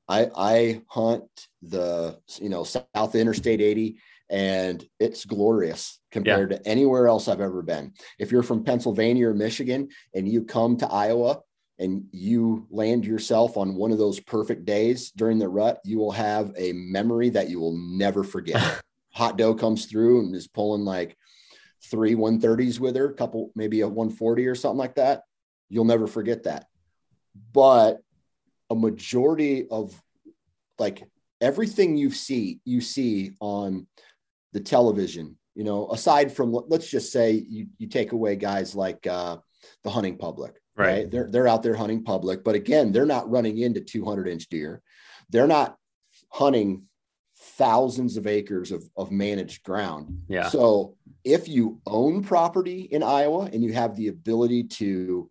I, 0.07 0.29
I 0.35 0.81
hunt 0.87 1.47
the 1.61 2.19
you 2.39 2.49
know 2.49 2.63
South 2.63 3.15
Interstate 3.15 3.59
80 3.59 3.97
and 4.29 4.85
it's 4.99 5.25
glorious 5.25 5.99
compared 6.11 6.49
to 6.51 6.67
anywhere 6.67 7.07
else 7.07 7.27
I've 7.27 7.41
ever 7.41 7.61
been. 7.61 7.93
If 8.19 8.31
you're 8.31 8.43
from 8.43 8.63
Pennsylvania 8.63 9.29
or 9.29 9.33
Michigan 9.33 9.89
and 10.13 10.27
you 10.27 10.43
come 10.43 10.77
to 10.77 10.87
Iowa 10.87 11.39
and 11.79 12.05
you 12.11 12.65
land 12.69 13.05
yourself 13.05 13.55
on 13.57 13.75
one 13.75 13.91
of 13.91 13.97
those 13.97 14.19
perfect 14.19 14.65
days 14.65 15.11
during 15.11 15.37
the 15.37 15.47
rut, 15.47 15.79
you 15.83 15.99
will 15.99 16.11
have 16.11 16.51
a 16.57 16.73
memory 16.73 17.29
that 17.29 17.49
you 17.49 17.59
will 17.59 17.77
never 17.77 18.23
forget. 18.23 18.81
Hot 19.13 19.37
doe 19.37 19.53
comes 19.53 19.85
through 19.85 20.19
and 20.21 20.35
is 20.35 20.47
pulling 20.47 20.85
like 20.85 21.17
three 21.83 22.15
130s 22.15 22.79
with 22.79 22.95
her, 22.95 23.09
a 23.09 23.13
couple, 23.13 23.51
maybe 23.55 23.81
a 23.81 23.87
140 23.87 24.47
or 24.47 24.55
something 24.55 24.77
like 24.77 24.95
that. 24.95 25.23
You'll 25.69 25.85
never 25.85 26.07
forget 26.07 26.43
that. 26.43 26.65
But 27.53 27.99
a 28.69 28.75
majority 28.75 29.67
of 29.69 29.99
like 30.79 31.03
everything 31.41 31.97
you 31.97 32.11
see, 32.11 32.59
you 32.65 32.81
see 32.81 33.33
on 33.39 33.87
the 34.53 34.59
television, 34.59 35.37
you 35.55 35.63
know, 35.63 35.89
aside 35.91 36.31
from 36.31 36.57
let's 36.67 36.89
just 36.89 37.11
say 37.11 37.31
you, 37.31 37.67
you 37.77 37.87
take 37.87 38.11
away 38.11 38.35
guys 38.35 38.75
like 38.75 39.05
uh, 39.07 39.37
the 39.83 39.89
hunting 39.89 40.17
public, 40.17 40.55
Right. 40.77 40.87
right? 40.87 41.11
They're, 41.11 41.29
they're 41.29 41.47
out 41.47 41.63
there 41.63 41.75
hunting 41.75 42.03
public, 42.03 42.43
but 42.43 42.55
again, 42.55 42.91
they're 42.91 43.05
not 43.05 43.29
running 43.29 43.57
into 43.57 43.81
200 43.81 44.27
inch 44.27 44.47
deer. 44.47 44.81
They're 45.29 45.47
not 45.47 45.75
hunting 46.29 46.83
thousands 47.39 48.17
of 48.17 48.27
acres 48.27 48.71
of, 48.71 48.83
of 48.95 49.11
managed 49.11 49.63
ground. 49.63 50.21
Yeah. 50.27 50.49
So 50.49 50.95
if 51.23 51.47
you 51.47 51.81
own 51.85 52.23
property 52.23 52.81
in 52.81 53.03
Iowa 53.03 53.49
and 53.51 53.63
you 53.63 53.73
have 53.73 53.95
the 53.95 54.07
ability 54.07 54.63
to 54.65 55.29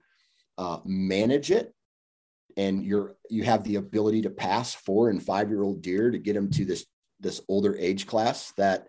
uh, 0.59 0.79
manage 0.85 1.51
it, 1.51 1.73
and 2.59 2.85
you're 2.85 3.17
you 3.29 3.45
have 3.45 3.65
the 3.65 3.77
ability 3.77 4.23
to 4.23 4.31
pass 4.31 4.75
four 4.75 5.11
and 5.11 5.23
five 5.23 5.51
year 5.51 5.63
old 5.63 5.83
deer 5.83 6.11
to 6.11 6.19
get 6.19 6.33
them 6.33 6.51
to 6.53 6.65
this 6.65 6.87
this 7.21 7.41
older 7.49 7.77
age 7.77 8.07
class 8.07 8.53
that 8.57 8.87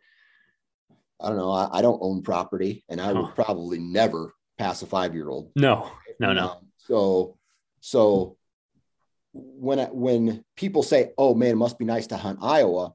I 1.20 1.28
don't 1.28 1.38
know. 1.38 1.52
I, 1.52 1.80
I 1.80 1.82
don't 1.82 2.00
own 2.02 2.22
property, 2.22 2.86
and 2.88 3.02
I 3.02 3.08
Huh. 3.08 3.24
would 3.24 3.36
probably 3.36 3.80
never 3.80 4.34
pass 4.58 4.82
a 4.84 4.86
five 4.86 5.14
year 5.16 5.28
old. 5.30 5.52
No, 5.58 5.92
no, 6.20 6.34
no. 6.34 6.50
Um, 6.50 6.58
so, 6.78 7.38
so 7.82 8.38
when 9.34 9.80
I, 9.80 9.86
when 9.86 10.44
people 10.56 10.84
say, 10.84 11.12
"Oh 11.18 11.34
man, 11.36 11.52
it 11.52 11.56
must 11.56 11.78
be 11.78 11.86
nice 11.86 12.08
to 12.08 12.18
hunt 12.18 12.40
Iowa," 12.42 12.94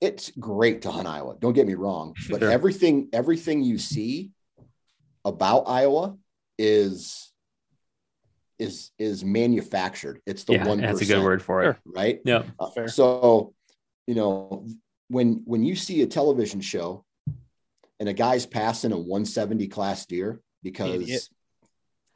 it's 0.00 0.30
great 0.38 0.82
to 0.82 0.90
hunt 0.90 1.06
Iowa. 1.06 1.36
Don't 1.38 1.52
get 1.52 1.66
me 1.66 1.74
wrong, 1.74 2.14
but 2.30 2.40
Sure. 2.40 2.50
everything 2.50 3.08
everything 3.12 3.62
you 3.62 3.78
see 3.78 4.30
about 5.24 5.64
Iowa 5.68 6.16
is 6.58 7.32
is 8.58 8.90
is 8.98 9.24
manufactured. 9.24 10.20
It's 10.26 10.44
the 10.44 10.54
yeah, 10.54 10.66
one. 10.66 10.80
that's 10.80 11.00
a 11.00 11.04
good 11.04 11.22
word 11.22 11.42
for 11.42 11.62
it. 11.64 11.76
right? 11.84 12.20
Yeah. 12.24 12.44
Uh, 12.58 12.70
Fair. 12.70 12.88
So, 12.88 13.54
you 14.06 14.14
know, 14.14 14.66
when 15.08 15.42
when 15.44 15.62
you 15.62 15.76
see 15.76 16.02
a 16.02 16.06
television 16.06 16.60
show 16.60 17.04
and 18.00 18.08
a 18.08 18.12
guy's 18.12 18.46
passing 18.46 18.92
a 18.92 18.96
170 18.98 19.68
class 19.68 20.06
deer 20.06 20.40
because 20.62 21.02
Idiot. 21.02 21.28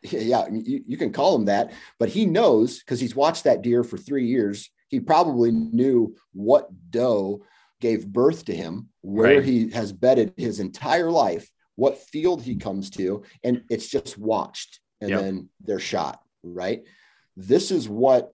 yeah, 0.11 0.47
you, 0.51 0.83
you 0.87 0.97
can 0.97 1.13
call 1.13 1.35
him 1.37 1.47
that, 1.47 1.73
but 1.99 2.09
he 2.09 2.25
knows 2.27 2.79
because 2.79 3.01
he's 3.01 3.17
watched 3.17 3.45
that 3.45 3.63
deer 3.63 3.85
for 3.85 3.99
three 3.99 4.27
years. 4.27 4.71
He 4.89 5.01
probably 5.01 5.51
knew 5.53 6.17
what 6.33 6.69
doe 6.91 7.43
gave 7.81 8.07
birth 8.07 8.45
to 8.47 8.55
him, 8.55 8.89
where 9.03 9.37
Right. 9.37 9.45
he 9.45 9.71
has 9.71 9.93
bedded 9.93 10.35
his 10.37 10.61
entire 10.61 11.11
life, 11.11 11.51
what 11.77 11.99
field 11.99 12.43
he 12.43 12.57
comes 12.57 12.91
to, 12.91 13.23
and 13.43 13.63
it's 13.71 13.89
just 13.89 14.19
watched 14.19 14.81
and 15.01 15.11
Yep. 15.11 15.21
then 15.21 15.49
they're 15.61 15.79
shot, 15.79 16.21
right? 16.43 16.83
This 17.37 17.71
is 17.71 17.89
what 17.89 18.33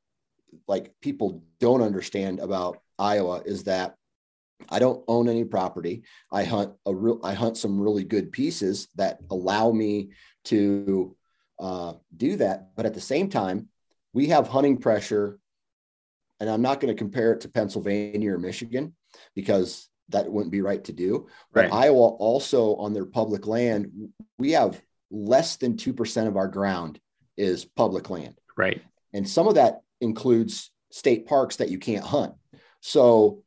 like 0.67 0.95
people 1.01 1.43
don't 1.61 1.83
understand 1.83 2.41
about 2.41 2.79
Iowa 2.99 3.43
is 3.45 3.65
that 3.65 3.95
I 4.71 4.79
don't 4.79 5.05
own 5.07 5.29
any 5.29 5.45
property. 5.45 6.03
I 6.33 6.45
hunt 6.45 6.73
a 6.87 6.95
real 6.95 7.21
I 7.23 7.35
hunt 7.35 7.57
some 7.57 7.79
really 7.79 8.05
good 8.05 8.33
pieces 8.33 8.89
that 8.97 9.21
allow 9.31 9.71
me 9.71 10.11
to 10.47 11.15
uh, 11.59 11.95
do 12.17 12.37
that. 12.37 12.75
But 12.77 12.87
at 12.87 12.95
the 12.95 13.01
same 13.01 13.29
time, 13.29 13.69
we 14.13 14.29
have 14.29 14.49
hunting 14.49 14.79
pressure, 14.79 15.39
and 16.41 16.49
I'm 16.49 16.63
not 16.63 16.81
going 16.81 16.95
to 16.95 16.99
compare 16.99 17.33
it 17.33 17.43
to 17.43 17.49
Pennsylvania 17.49 18.35
or 18.35 18.39
Michigan 18.39 18.95
because 19.35 19.89
that 20.11 20.31
wouldn't 20.31 20.53
be 20.53 20.61
right 20.61 20.83
to 20.85 20.93
do. 20.93 21.29
But 21.53 21.71
Right. 21.71 21.73
Iowa 21.73 22.09
also 22.09 22.77
on 22.77 22.93
their 22.93 23.07
public 23.07 23.47
land, 23.47 24.11
we 24.39 24.53
have 24.53 24.81
less 25.11 25.57
than 25.57 25.77
two 25.77 25.93
percent 25.93 26.29
of 26.29 26.37
our 26.37 26.49
ground 26.49 27.01
is 27.37 27.65
public 27.65 28.09
land, 28.11 28.41
Right. 28.57 28.83
and 29.13 29.29
some 29.29 29.47
of 29.49 29.57
that 29.57 29.83
includes 30.01 30.71
state 30.91 31.27
parks 31.27 31.57
that 31.57 31.71
you 31.71 31.79
can't 31.79 32.05
hunt. 32.05 32.35
So 32.81 33.43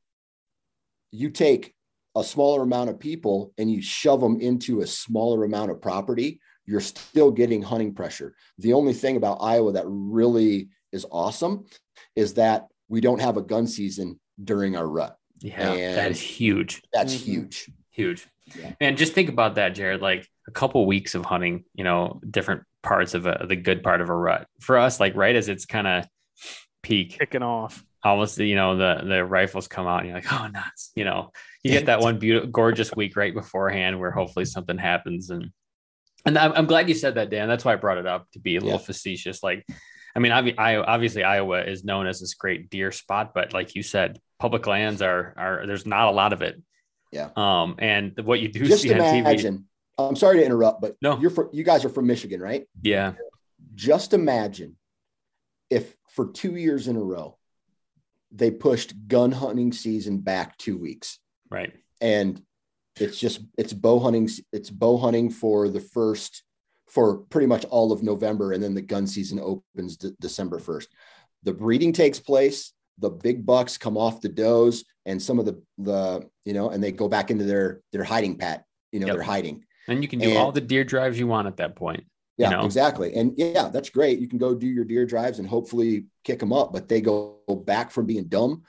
you 1.11 1.29
take 1.31 1.73
a 2.15 2.23
smaller 2.23 2.61
amount 2.61 2.89
of 2.89 2.99
people 2.99 3.53
and 3.57 3.71
you 3.71 3.81
shove 3.81 4.21
them 4.21 4.39
into 4.41 4.81
a 4.81 4.87
smaller 4.87 5.43
amount 5.43 5.71
of 5.71 5.81
property, 5.81 6.39
you're 6.69 6.79
still 6.81 7.31
getting 7.31 7.61
hunting 7.63 7.93
pressure. 7.93 8.35
The 8.59 8.73
only 8.73 8.93
thing 8.93 9.17
about 9.17 9.39
Iowa 9.41 9.71
that 9.73 9.85
really 9.87 10.69
is 10.91 11.05
awesome 11.11 11.65
is 12.15 12.35
that 12.35 12.67
we 12.87 13.01
don't 13.01 13.21
have 13.21 13.37
a 13.37 13.41
gun 13.41 13.65
season 13.67 14.19
during 14.43 14.77
our 14.77 14.87
rut. 14.87 15.15
Yeah. 15.41 15.57
that 15.73 15.77
And- 16.05 16.11
is 16.11 16.21
huge. 16.21 16.81
That's 16.93 17.15
Mhm. 17.15 17.19
huge. 17.23 17.69
Huge. 17.91 18.27
Yeah. 18.57 18.73
And 18.79 18.97
just 18.97 19.13
think 19.13 19.29
about 19.29 19.55
that, 19.55 19.69
Jared. 19.69 20.01
Like 20.01 20.27
a 20.47 20.51
couple 20.51 20.85
weeks 20.85 21.15
of 21.15 21.25
hunting, 21.25 21.63
you 21.73 21.83
know, 21.83 22.19
different 22.29 22.63
parts 22.83 23.13
of 23.13 23.25
a, 23.25 23.45
the 23.47 23.55
good 23.55 23.81
part 23.83 24.01
of 24.01 24.09
a 24.09 24.15
rut. 24.15 24.47
For 24.59 24.77
us, 24.77 24.99
like 24.99 25.15
right 25.15 25.35
as 25.35 25.49
it's 25.49 25.65
kind 25.65 25.87
of 25.87 26.05
peak, 26.83 27.17
Kicking 27.19 27.43
off. 27.43 27.83
almost 28.03 28.37
you 28.37 28.55
know 28.55 28.77
the 28.77 29.03
the 29.05 29.25
rifles 29.25 29.67
come 29.67 29.85
out 29.85 29.99
and 29.99 30.07
you're 30.07 30.15
like 30.17 30.31
oh 30.31 30.47
nuts 30.47 30.91
you 30.95 31.03
know 31.03 31.29
you 31.63 31.71
get 31.71 31.87
that 31.87 31.99
one 31.99 32.17
beautiful 32.17 32.49
gorgeous 32.49 32.95
week 32.95 33.17
right 33.17 33.33
beforehand 33.33 33.99
where 33.99 34.11
hopefully 34.11 34.45
something 34.45 34.77
happens 34.77 35.29
and 35.29 35.51
and 36.25 36.37
I'm, 36.37 36.51
I'm 36.53 36.65
glad 36.65 36.89
you 36.89 36.95
said 36.95 37.15
that 37.15 37.29
dan 37.29 37.47
that's 37.47 37.63
why 37.65 37.73
i 37.73 37.75
brought 37.75 37.97
it 37.97 38.05
up 38.07 38.29
to 38.31 38.39
be 38.39 38.55
a 38.55 38.59
little 38.61 38.79
Yeah. 38.79 38.85
facetious 38.85 39.41
like 39.43 39.65
i 40.15 40.19
mean 40.19 40.31
Iowa, 40.31 40.83
obviously 40.85 41.23
iowa 41.23 41.61
is 41.63 41.83
known 41.83 42.07
as 42.07 42.19
this 42.19 42.33
great 42.33 42.69
deer 42.69 42.91
spot 42.91 43.33
but 43.33 43.53
like 43.53 43.75
you 43.75 43.83
said 43.83 44.19
public 44.39 44.67
lands 44.67 45.01
are 45.01 45.33
are 45.37 45.63
there's 45.67 45.85
not 45.85 46.07
a 46.07 46.11
lot 46.11 46.33
of 46.33 46.41
it 46.41 46.61
Yeah. 47.11 47.29
um 47.35 47.75
and 47.79 48.13
what 48.23 48.39
you 48.39 48.49
do 48.49 48.65
Just 48.65 48.83
see 48.83 48.93
on 48.93 48.99
tv 49.01 49.19
imagine. 49.19 49.65
I'm 49.97 50.15
sorry 50.15 50.37
to 50.37 50.45
interrupt, 50.45 50.79
but 50.79 50.95
No. 51.01 51.19
you're 51.19 51.29
from, 51.29 51.49
you 51.51 51.65
guys 51.65 51.83
are 51.83 51.89
from 51.89 52.07
Michigan, 52.07 52.39
right? 52.39 52.65
yeah 52.81 53.13
Just 53.75 54.13
imagine 54.13 54.77
if 55.69 55.93
for 56.09 56.31
two 56.31 56.55
years 56.55 56.87
in 56.87 56.95
a 56.95 57.01
row 57.03 57.37
they 58.31 58.49
pushed 58.51 58.93
gun 59.07 59.31
hunting 59.31 59.73
season 59.73 60.19
back 60.19 60.57
two 60.57 60.77
weeks. 60.77 61.19
right 61.51 61.73
and 61.99 62.41
it's 63.01 63.19
just 63.19 63.41
it's 63.57 63.73
bow 63.73 63.99
hunting 63.99 64.29
it's 64.51 64.69
bow 64.69 64.97
hunting 64.97 65.29
for 65.29 65.69
the 65.69 65.79
first 65.79 66.43
for 66.87 67.17
pretty 67.17 67.47
much 67.47 67.65
all 67.65 67.91
of 67.91 68.03
november 68.03 68.53
and 68.53 68.63
then 68.63 68.73
the 68.73 68.81
gun 68.81 69.05
season 69.07 69.39
opens 69.39 69.97
de- 69.97 70.11
december 70.19 70.59
1st 70.59 70.87
the 71.43 71.53
breeding 71.53 71.93
takes 71.93 72.19
place 72.19 72.73
the 72.97 73.09
big 73.09 73.45
bucks 73.45 73.77
come 73.77 73.97
off 73.97 74.21
the 74.21 74.29
does 74.29 74.83
and 75.05 75.21
some 75.21 75.39
of 75.39 75.45
the 75.45 75.61
the 75.77 76.27
you 76.45 76.53
know 76.53 76.69
and 76.69 76.83
they 76.83 76.91
go 76.91 77.07
back 77.07 77.31
into 77.31 77.45
their 77.45 77.81
their 77.91 78.03
hiding 78.03 78.37
pat 78.37 78.63
you 78.91 78.99
know 78.99 79.07
Yep. 79.07 79.15
they're 79.15 79.23
hiding. 79.23 79.63
And 79.87 80.03
you 80.03 80.07
can 80.09 80.19
do 80.19 80.29
And- 80.29 80.37
all 80.37 80.51
the 80.51 80.61
deer 80.61 80.83
drives 80.83 81.17
you 81.19 81.27
want 81.27 81.47
at 81.47 81.57
that 81.57 81.75
point 81.75 82.03
yeah 82.37 82.49
you 82.49 82.57
know? 82.57 82.65
exactly. 82.65 83.13
And 83.15 83.33
yeah 83.37 83.69
that's 83.69 83.89
great. 83.89 84.19
You 84.19 84.27
can 84.27 84.37
go 84.39 84.53
do 84.55 84.67
your 84.67 84.83
deer 84.85 85.05
drives 85.05 85.39
and 85.39 85.47
hopefully 85.47 86.05
kick 86.23 86.39
them 86.39 86.51
up 86.53 86.73
but 86.73 86.87
they 86.89 87.01
go 87.01 87.37
back 87.65 87.91
from 87.91 88.05
being 88.05 88.25
dumb 88.25 88.63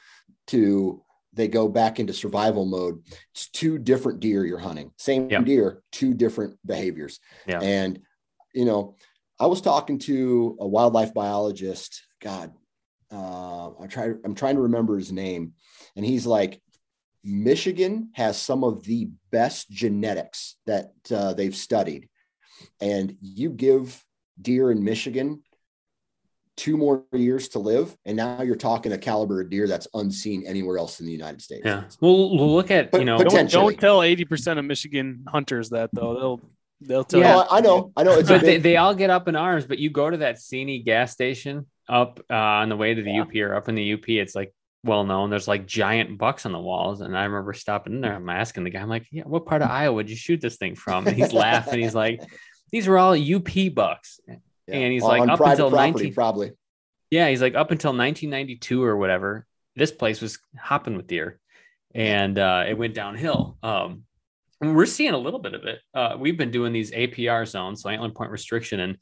to 0.49 1.03
they 1.33 1.49
go 1.49 1.69
back 1.69 2.01
into 2.01 2.13
survival 2.13 2.65
mode. 2.67 3.03
It's 3.33 3.49
two 3.49 3.79
different 3.79 4.21
deer 4.21 4.45
you're 4.45 4.59
hunting. 4.59 4.93
Same 4.97 5.31
Yeah. 5.31 5.43
deer 5.43 5.83
two 5.93 6.15
different 6.15 6.59
behaviors. 6.65 7.21
And 7.63 8.01
you 8.53 8.65
know 8.65 8.97
i 9.39 9.47
was 9.47 9.61
talking 9.61 9.99
to 10.01 10.57
a 10.61 10.67
wildlife 10.67 11.15
biologist. 11.15 12.03
God 12.21 12.53
uh 13.13 13.71
i 13.81 13.87
try 13.89 14.13
i'm 14.25 14.35
trying 14.35 14.57
to 14.57 14.63
remember 14.63 14.97
his 14.99 15.13
name. 15.13 15.53
And 15.97 16.05
he's 16.05 16.27
like 16.27 16.61
michigan 17.23 18.11
has 18.15 18.41
some 18.41 18.65
of 18.65 18.83
the 18.85 19.11
best 19.31 19.71
genetics 19.71 20.57
that 20.67 20.93
uh, 21.11 21.35
they've 21.35 21.55
studied. 21.55 22.09
And 22.81 23.17
you 23.21 23.51
give 23.51 24.03
deer 24.41 24.71
in 24.71 24.83
Michigan 24.83 25.43
two 26.61 26.77
more 26.77 27.05
years 27.13 27.49
to 27.49 27.59
live, 27.59 27.97
and 28.05 28.17
now 28.19 28.43
you're 28.43 28.55
talking 28.55 28.93
a 28.93 28.99
caliber 28.99 29.41
of 29.41 29.49
deer 29.49 29.67
that's 29.67 29.89
unseen 29.95 30.45
anywhere 30.47 30.77
else 30.77 31.01
in 31.01 31.07
the 31.07 31.13
United 31.13 31.41
States. 31.41 31.63
yeah 31.65 31.85
well 32.03 32.37
we'll 32.37 32.55
look 32.55 32.71
at 32.71 32.93
you 32.93 33.05
know 33.07 33.17
but 33.17 33.31
Don't, 33.31 33.51
don't 33.51 33.81
tell 33.81 34.01
80% 34.01 34.59
of 34.59 34.65
Michigan 34.67 35.25
hunters 35.27 35.71
that 35.71 35.89
though. 35.95 36.15
They'll 36.19 36.41
they'll 36.83 37.05
tell 37.05 37.21
Yeah. 37.21 37.39
I 37.39 37.59
I 37.59 37.61
know, 37.61 37.93
I 37.97 38.03
know. 38.03 38.13
It's 38.19 38.29
but 38.29 38.43
they, 38.43 38.55
big, 38.57 38.63
they 38.63 38.77
all 38.77 38.95
get 38.95 39.09
up 39.09 39.27
in 39.29 39.37
arms. 39.37 39.65
But 39.67 39.79
you 39.79 39.89
go 39.91 40.11
to 40.11 40.19
that 40.19 40.37
Seney 40.37 40.85
gas 40.85 41.13
station 41.13 41.67
up 41.89 42.21
uh, 42.31 42.35
on 42.63 42.69
the 42.69 42.77
way 42.77 42.93
to 42.95 43.03
the 43.03 43.11
Yeah. 43.13 43.23
UP 43.23 43.35
or 43.37 43.55
up 43.55 43.69
in 43.71 43.75
the 43.75 43.95
UP. 43.95 44.07
It's 44.09 44.35
like 44.35 44.53
well 44.85 45.05
known. 45.05 45.31
There's 45.31 45.49
like 45.49 45.67
giant 45.67 46.19
bucks 46.19 46.45
on 46.47 46.53
the 46.53 46.59
walls, 46.61 47.01
and 47.01 47.17
I 47.17 47.25
remember 47.25 47.53
stopping 47.55 47.95
in 47.95 48.01
there. 48.03 48.15
I'm 48.15 48.29
asking 48.29 48.65
the 48.65 48.71
guy, 48.71 48.81
I'm 48.81 48.89
like, 48.89 49.07
"Yeah, 49.11 49.25
what 49.25 49.47
part 49.47 49.63
of 49.63 49.71
Iowa 49.71 50.03
did 50.03 50.11
you 50.11 50.17
shoot 50.17 50.41
this 50.41 50.57
thing 50.57 50.75
from?" 50.75 51.07
And 51.07 51.17
he's 51.17 51.33
laughing. 51.33 51.81
He's 51.81 51.95
like, 51.95 52.21
"These 52.73 52.87
were 52.87 52.99
all 52.99 53.15
UP 53.15 53.51
bucks." 53.75 54.21
Yeah, 54.71 54.77
and 54.79 54.93
he's 54.93 55.03
like, 55.03 55.29
up 55.29 55.41
until 55.41 55.71
property, 55.71 56.05
19 56.05 56.15
probably. 56.15 56.53
Yeah, 57.11 57.29
he's 57.29 57.43
like 57.43 57.55
up 57.55 57.71
until 57.71 57.91
1992 57.91 58.83
or 58.83 58.97
whatever. 58.97 59.47
This 59.77 59.91
place 59.93 60.21
was 60.21 60.39
hopping 60.59 60.97
with 60.97 61.07
deer, 61.07 61.41
and 61.95 62.39
uh, 62.39 62.65
it 62.69 62.79
went 62.79 62.95
downhill. 62.95 63.59
Um, 63.63 64.05
and 64.61 64.77
we're 64.77 64.87
seeing 64.87 65.15
a 65.15 65.19
little 65.19 65.41
bit 65.41 65.55
of 65.55 65.65
it. 65.65 65.81
Uh, 65.95 66.17
we've 66.19 66.37
been 66.37 66.51
doing 66.51 66.73
these 66.73 66.91
APR 66.93 67.47
zones, 67.47 67.83
so 67.83 67.89
antler 67.89 68.11
point 68.11 68.31
restriction, 68.31 68.81
and 68.81 68.99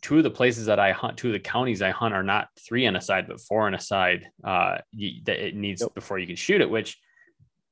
two 0.00 0.18
of 0.18 0.24
the 0.24 0.30
places 0.30 0.66
that 0.66 0.78
I 0.80 0.92
hunt, 0.92 1.16
two 1.18 1.28
of 1.28 1.32
the 1.32 1.40
counties 1.40 1.82
I 1.82 1.90
hunt 1.90 2.14
are 2.14 2.22
not 2.22 2.48
three 2.58 2.86
on 2.86 2.96
a 2.96 3.00
side, 3.00 3.28
but 3.28 3.40
four 3.40 3.66
on 3.66 3.74
a 3.74 3.80
side. 3.80 4.28
Uh, 4.42 4.78
that 5.24 5.46
it 5.46 5.54
needs 5.54 5.82
Yep. 5.82 5.94
before 5.94 6.18
you 6.18 6.26
can 6.26 6.36
shoot 6.36 6.60
it, 6.60 6.70
which 6.70 6.98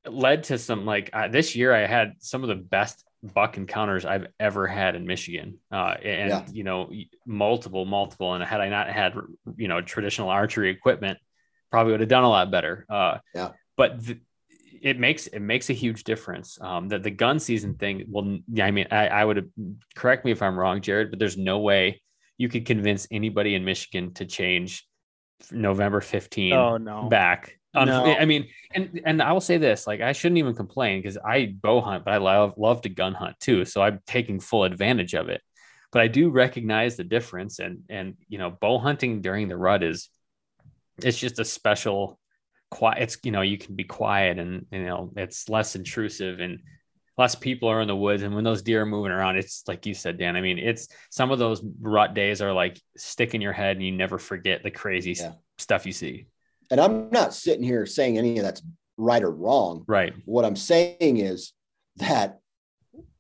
led 0.06 0.44
to 0.44 0.58
some 0.58 0.86
like 0.86 1.10
uh, 1.12 1.28
this 1.28 1.54
year 1.54 1.74
I 1.74 1.86
had 1.86 2.14
some 2.20 2.42
of 2.42 2.48
the 2.48 2.54
best 2.54 3.04
buck 3.22 3.56
encounters 3.56 4.04
I've 4.04 4.26
ever 4.38 4.66
had 4.66 4.94
in 4.94 5.06
Michigan. 5.06 5.59
Uh, 5.70 5.94
and 6.02 6.30
Yeah. 6.30 6.46
you 6.52 6.64
know, 6.64 6.90
multiple, 7.26 7.85
multiple. 7.85 8.35
And 8.35 8.42
had 8.42 8.61
I 8.61 8.68
not 8.68 8.88
had, 8.88 9.14
you 9.56 9.68
know, 9.68 9.80
traditional 9.80 10.30
archery 10.30 10.70
equipment, 10.70 11.18
probably 11.70 11.92
would 11.92 12.00
have 12.00 12.09
done 12.09 12.24
a 12.24 12.28
lot 12.28 12.50
better. 12.50 12.87
Uh, 12.88 13.18
Yeah. 13.35 13.50
but 13.76 14.04
th- 14.04 14.18
it 14.83 14.98
makes, 14.98 15.26
it 15.26 15.40
makes 15.40 15.68
a 15.68 15.74
huge 15.74 16.04
difference. 16.04 16.59
Um, 16.61 16.88
that 16.88 17.02
the 17.02 17.11
gun 17.11 17.38
season 17.38 17.74
thing, 17.74 18.06
well, 18.09 18.38
yeah, 18.50 18.64
I 18.64 18.70
mean, 18.70 18.87
I, 18.90 19.09
I 19.09 19.24
would 19.24 19.52
correct 19.94 20.24
me 20.24 20.30
if 20.33 20.40
I'm 20.42 20.59
wrong, 20.59 20.80
Jared, 20.80 21.11
but 21.11 21.18
there's 21.18 21.37
no 21.37 21.59
way 21.59 22.00
you 22.38 22.48
could 22.48 22.64
convince 22.64 23.06
anybody 23.11 23.54
in 23.54 23.64
Michigan 23.66 24.14
to 24.14 24.24
change 24.24 24.87
November 25.52 26.00
15 26.00 26.54
Oh 26.54 26.76
no. 26.78 27.09
back. 27.09 27.59
Um, 27.74 27.88
No. 27.88 28.02
I 28.04 28.24
mean, 28.24 28.48
and 28.74 29.00
and 29.04 29.22
I 29.22 29.33
will 29.33 29.40
say 29.40 29.56
this: 29.59 29.87
like, 29.87 30.00
I 30.00 30.12
shouldn't 30.12 30.38
even 30.38 30.55
complain 30.55 31.01
because 31.01 31.16
I 31.18 31.55
bow 31.61 31.80
hunt, 31.80 32.05
but 32.05 32.14
I 32.14 32.18
love 32.18 32.55
love 32.57 32.82
to 32.82 32.88
gun 32.88 33.14
hunt 33.14 33.38
too. 33.40 33.64
So 33.64 33.82
I'm 33.82 34.01
taking 34.07 34.40
full 34.40 34.64
advantage 34.64 35.14
of 35.14 35.28
it. 35.28 35.40
But 35.92 36.03
I 36.03 36.09
do 36.09 36.30
recognize 36.30 36.97
the 36.97 37.05
difference, 37.05 37.59
and 37.59 37.82
and 37.88 38.14
you 38.28 38.38
know, 38.38 38.51
bow 38.51 38.78
hunting 38.78 39.20
during 39.22 39.49
the 39.49 39.57
rut 39.57 39.82
is 39.82 40.09
it's 41.03 41.18
just 41.18 41.38
a 41.38 41.45
special 41.45 42.18
quiet. 42.70 43.03
It's 43.03 43.18
you 43.22 43.30
know, 43.32 43.42
you 43.42 43.59
can 43.59 43.76
be 43.76 43.84
quiet, 43.84 44.38
and 44.38 44.66
you 44.72 44.84
know, 44.84 45.12
it's 45.16 45.49
less 45.49 45.76
intrusive 45.76 46.40
and 46.40 46.61
less 47.18 47.34
people 47.34 47.68
are 47.68 47.82
in 47.82 47.88
the 47.88 47.95
woods 47.97 48.22
and 48.22 48.34
when 48.34 48.45
those 48.45 48.62
deer 48.62 48.80
are 48.80 48.86
moving 48.86 49.12
around 49.12 49.36
it's 49.36 49.64
like 49.68 49.84
you 49.84 49.92
said 49.92 50.16
dan 50.16 50.36
i 50.36 50.40
mean 50.40 50.59
it's 50.59 50.88
some 51.11 51.30
of 51.30 51.38
those 51.38 51.62
rut 51.82 52.14
days 52.14 52.40
are 52.40 52.53
like 52.53 52.80
stick 52.97 53.34
in 53.34 53.42
your 53.42 53.53
head 53.53 53.76
and 53.76 53.84
you 53.84 53.92
never 53.92 54.16
forget 54.16 54.62
the 54.62 54.70
crazy 54.70 55.12
Yeah. 55.12 55.32
stuff 55.59 55.84
you 55.84 55.92
see 55.92 56.28
And 56.71 56.81
I'm 56.81 57.11
not 57.11 57.35
sitting 57.35 57.64
here 57.64 57.85
saying 57.87 58.16
any 58.18 58.39
of 58.39 58.45
that's 58.45 58.62
right 58.97 59.23
or 59.23 59.31
wrong. 59.31 59.85
right 59.87 60.12
What 60.25 60.45
I'm 60.45 60.57
saying 60.57 61.18
is 61.18 61.53
that 61.97 62.41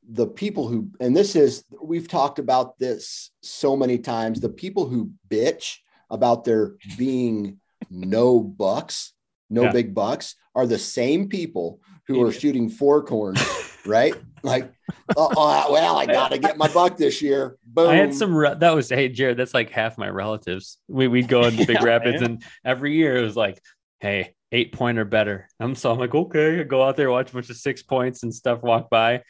the 0.08 0.26
people 0.26 0.68
who, 0.68 0.90
and 1.00 1.16
this 1.16 1.36
is, 1.36 1.64
we've 1.82 2.08
talked 2.08 2.38
about 2.38 2.78
this 2.78 3.30
so 3.42 3.76
many 3.76 3.98
times, 3.98 4.40
the 4.40 4.48
people 4.48 4.88
who 4.88 5.10
bitch 5.28 5.76
about 6.10 6.44
there 6.44 6.74
being 6.96 7.58
no 7.90 8.40
bucks, 8.40 9.12
no 9.48 9.64
Yeah. 9.64 9.72
big 9.72 9.94
bucks, 9.94 10.34
are 10.54 10.66
the 10.66 10.78
same 10.78 11.28
people 11.28 11.80
who 12.08 12.22
are 12.22 12.32
shooting 12.32 12.68
fork 12.68 13.08
horns 13.08 13.40
right? 13.86 14.16
Like, 14.42 14.72
oh, 15.16 15.32
oh, 15.36 15.72
well, 15.72 15.96
I 15.96 16.06
got 16.06 16.30
to 16.32 16.38
get 16.38 16.56
my 16.56 16.68
buck 16.68 16.96
this 16.96 17.20
year. 17.22 17.56
Boom. 17.64 17.90
I 17.90 17.94
had 17.96 18.14
some. 18.14 18.34
re- 18.34 18.54
That 18.58 18.74
was 18.74 18.88
hey 18.88 19.08
Jared. 19.08 19.36
That's 19.36 19.54
like 19.54 19.70
half 19.70 19.98
my 19.98 20.08
relatives. 20.08 20.78
We 20.88 21.08
we'd 21.08 21.28
go 21.28 21.44
into 21.44 21.66
Big 21.66 21.76
Yeah, 21.80 21.84
Rapids, 21.84 22.20
man. 22.22 22.30
and 22.32 22.44
every 22.64 22.94
year 22.94 23.16
it 23.16 23.22
was 23.22 23.36
like, 23.36 23.60
hey, 24.00 24.34
eight 24.52 24.72
point 24.72 24.98
or 24.98 25.04
better. 25.04 25.48
I'm 25.58 25.74
so 25.74 25.90
I'm 25.92 25.98
like, 25.98 26.14
okay, 26.14 26.60
I 26.60 26.62
go 26.64 26.82
out 26.82 26.96
there, 26.96 27.10
watch 27.10 27.30
a 27.30 27.34
bunch 27.34 27.50
of 27.50 27.56
six 27.56 27.82
points 27.82 28.22
and 28.22 28.34
stuff, 28.34 28.62
walk 28.62 28.88
by, 28.90 29.12
and 29.12 29.22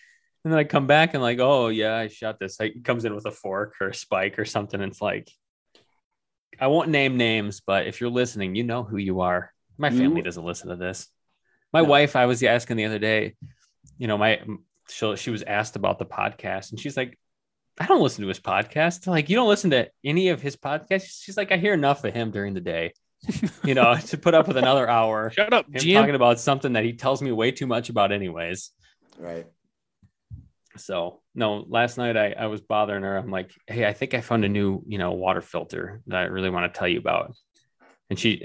then 0.52 0.54
I 0.58 0.64
come 0.64 0.86
back 0.86 1.14
and 1.14 1.22
like, 1.22 1.38
oh 1.40 1.68
yeah, 1.68 1.96
I 1.96 2.08
shot 2.08 2.38
this. 2.38 2.58
Like, 2.60 2.72
he 2.74 2.80
comes 2.80 3.04
in 3.04 3.14
with 3.14 3.26
a 3.26 3.30
fork 3.32 3.74
or 3.80 3.88
a 3.88 3.94
spike 3.94 4.38
or 4.38 4.44
something. 4.44 4.80
And 4.80 4.92
it's 4.92 5.02
like, 5.02 5.30
I 6.58 6.66
won't 6.68 6.88
name 6.90 7.16
names, 7.16 7.60
but 7.66 7.86
if 7.86 8.00
you're 8.00 8.10
listening, 8.10 8.54
you 8.54 8.62
know 8.64 8.82
who 8.82 8.96
you 8.98 9.20
are. 9.20 9.52
My 9.78 9.90
family 9.90 10.20
doesn't 10.22 10.44
listen 10.44 10.68
to 10.68 10.76
this. 10.76 11.08
My 11.72 11.80
No. 11.80 11.88
wife, 11.88 12.16
I 12.16 12.26
was 12.26 12.42
asking 12.42 12.76
the 12.76 12.84
other 12.84 12.98
day, 12.98 13.34
you 13.96 14.08
know, 14.08 14.18
my 14.18 14.40
she 14.92 15.16
she 15.16 15.30
was 15.30 15.42
asked 15.42 15.76
about 15.76 15.98
the 15.98 16.06
podcast, 16.06 16.70
and 16.70 16.80
she's 16.80 16.96
like, 16.96 17.18
I 17.78 17.86
don't 17.86 18.02
listen 18.02 18.22
to 18.22 18.28
his 18.28 18.40
podcast. 18.40 19.06
Like, 19.06 19.28
you 19.30 19.36
don't 19.36 19.48
listen 19.48 19.70
to 19.70 19.88
any 20.04 20.28
of 20.28 20.42
his 20.42 20.56
podcasts. 20.56 21.22
She's 21.22 21.36
like, 21.36 21.50
I 21.52 21.56
hear 21.56 21.72
enough 21.72 22.04
of 22.04 22.12
him 22.12 22.30
during 22.30 22.52
the 22.54 22.60
day, 22.60 22.92
you 23.64 23.74
know, 23.74 23.96
to 23.96 24.18
put 24.18 24.34
up 24.34 24.48
with 24.48 24.56
another 24.58 24.88
hour. 24.88 25.30
Shut 25.34 25.52
up, 25.52 25.66
Him 25.66 25.80
Jim. 25.80 26.02
talking 26.02 26.14
about 26.14 26.40
something 26.40 26.74
that 26.74 26.84
he 26.84 26.92
tells 26.92 27.22
me 27.22 27.32
way 27.32 27.52
too 27.52 27.66
much 27.66 27.88
about, 27.88 28.12
anyways. 28.12 28.70
right. 29.18 29.46
So 30.76 31.20
no, 31.34 31.64
last 31.68 31.98
night 31.98 32.16
I, 32.16 32.32
I 32.38 32.46
was 32.46 32.60
bothering 32.60 33.02
her. 33.02 33.16
I'm 33.16 33.30
like, 33.30 33.50
hey, 33.66 33.86
I 33.86 33.92
think 33.92 34.14
I 34.14 34.20
found 34.20 34.44
a 34.44 34.48
new, 34.48 34.82
you 34.86 34.98
know, 34.98 35.12
water 35.12 35.40
filter 35.40 36.00
that 36.06 36.16
I 36.20 36.24
really 36.24 36.48
want 36.50 36.72
to 36.72 36.78
tell 36.78 36.88
you 36.88 36.98
about. 36.98 37.34
And 38.10 38.18
she 38.18 38.42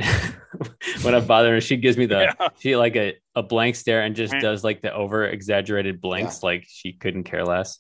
when 1.02 1.16
I 1.16 1.20
bother 1.20 1.54
her, 1.56 1.62
she 1.62 1.76
gives 1.78 1.98
me 1.98 2.06
the 2.06 2.22
Yeah. 2.40 2.48
she 2.60 2.76
like 2.76 2.96
a, 2.96 3.16
a 3.36 3.44
blank 3.44 3.76
stare 3.76 4.04
and 4.04 4.16
just 4.16 4.34
does 4.40 4.64
like 4.64 4.82
the 4.82 4.94
over 4.94 5.26
exaggerated 5.26 6.00
blinks, 6.00 6.40
Yeah. 6.42 6.48
like 6.50 6.66
she 6.68 6.94
couldn't 6.94 7.24
care 7.26 7.44
less. 7.44 7.80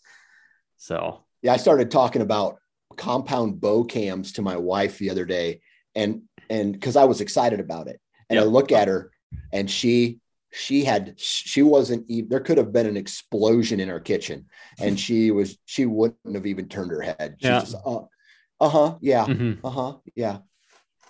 So 0.77 1.23
Yeah, 1.41 1.53
I 1.53 1.57
started 1.57 1.91
talking 1.91 2.21
about 2.21 2.57
compound 2.97 3.61
bow 3.61 3.83
cams 3.83 4.33
to 4.33 4.41
my 4.41 4.57
wife 4.57 4.97
the 4.97 5.09
other 5.11 5.25
day, 5.25 5.61
and 5.93 6.23
and 6.49 6.73
because 6.73 6.95
I 6.95 7.05
was 7.05 7.21
excited 7.21 7.59
about 7.59 7.87
it, 7.87 7.99
and 8.29 8.39
I 8.39 8.43
look 8.43 8.71
at 8.71 8.87
her, 8.87 9.11
and 9.53 9.69
she 9.69 10.19
she 10.51 10.83
had 10.85 11.19
she 11.19 11.61
wasn't 11.61 12.09
even 12.09 12.29
there 12.29 12.39
could 12.39 12.57
have 12.57 12.71
been 12.71 12.87
an 12.87 12.97
explosion 12.97 13.79
in 13.79 13.89
our 13.89 13.99
kitchen, 13.99 14.45
and 14.79 14.99
she 14.99 15.29
was 15.31 15.57
she 15.65 15.85
wouldn't 15.85 16.35
have 16.35 16.45
even 16.47 16.67
turned 16.67 16.91
her 16.91 17.01
head. 17.01 17.35
She's 17.39 17.49
Yeah. 17.49 17.59
just 17.59 17.75
uh 17.85 18.69
huh 18.69 18.95
yeah 19.01 19.25
mhm. 19.25 19.59
uh 19.63 19.69
huh 19.69 19.97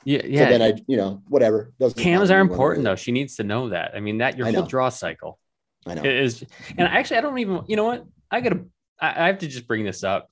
yeah. 0.05 0.21
yeah, 0.25 0.45
So 0.45 0.57
then 0.57 0.61
I 0.61 0.81
you 0.87 0.95
know 0.97 1.21
whatever 1.27 1.73
doesn't 1.79 1.99
Cams 2.01 2.31
are 2.31 2.39
important 2.39 2.83
bit. 2.85 2.91
though. 2.91 2.95
She 2.95 3.11
needs 3.11 3.35
to 3.37 3.43
know 3.43 3.69
that. 3.69 3.91
I 3.95 3.99
mean, 3.99 4.19
that 4.19 4.37
your 4.37 4.47
I 4.47 4.51
whole 4.51 4.61
know. 4.63 4.67
draw 4.67 4.89
cycle 4.89 5.39
I 5.85 5.95
know. 5.95 6.03
is, 6.03 6.43
and 6.77 6.87
actually, 6.87 7.17
I 7.17 7.21
don't 7.21 7.37
even. 7.39 7.61
You 7.67 7.75
know 7.75 7.83
what? 7.85 8.05
I 8.31 8.41
gotta. 8.41 8.65
I, 8.99 9.23
I 9.23 9.27
have 9.27 9.39
to 9.39 9.47
just 9.47 9.67
bring 9.67 9.83
this 9.83 10.03
up. 10.03 10.29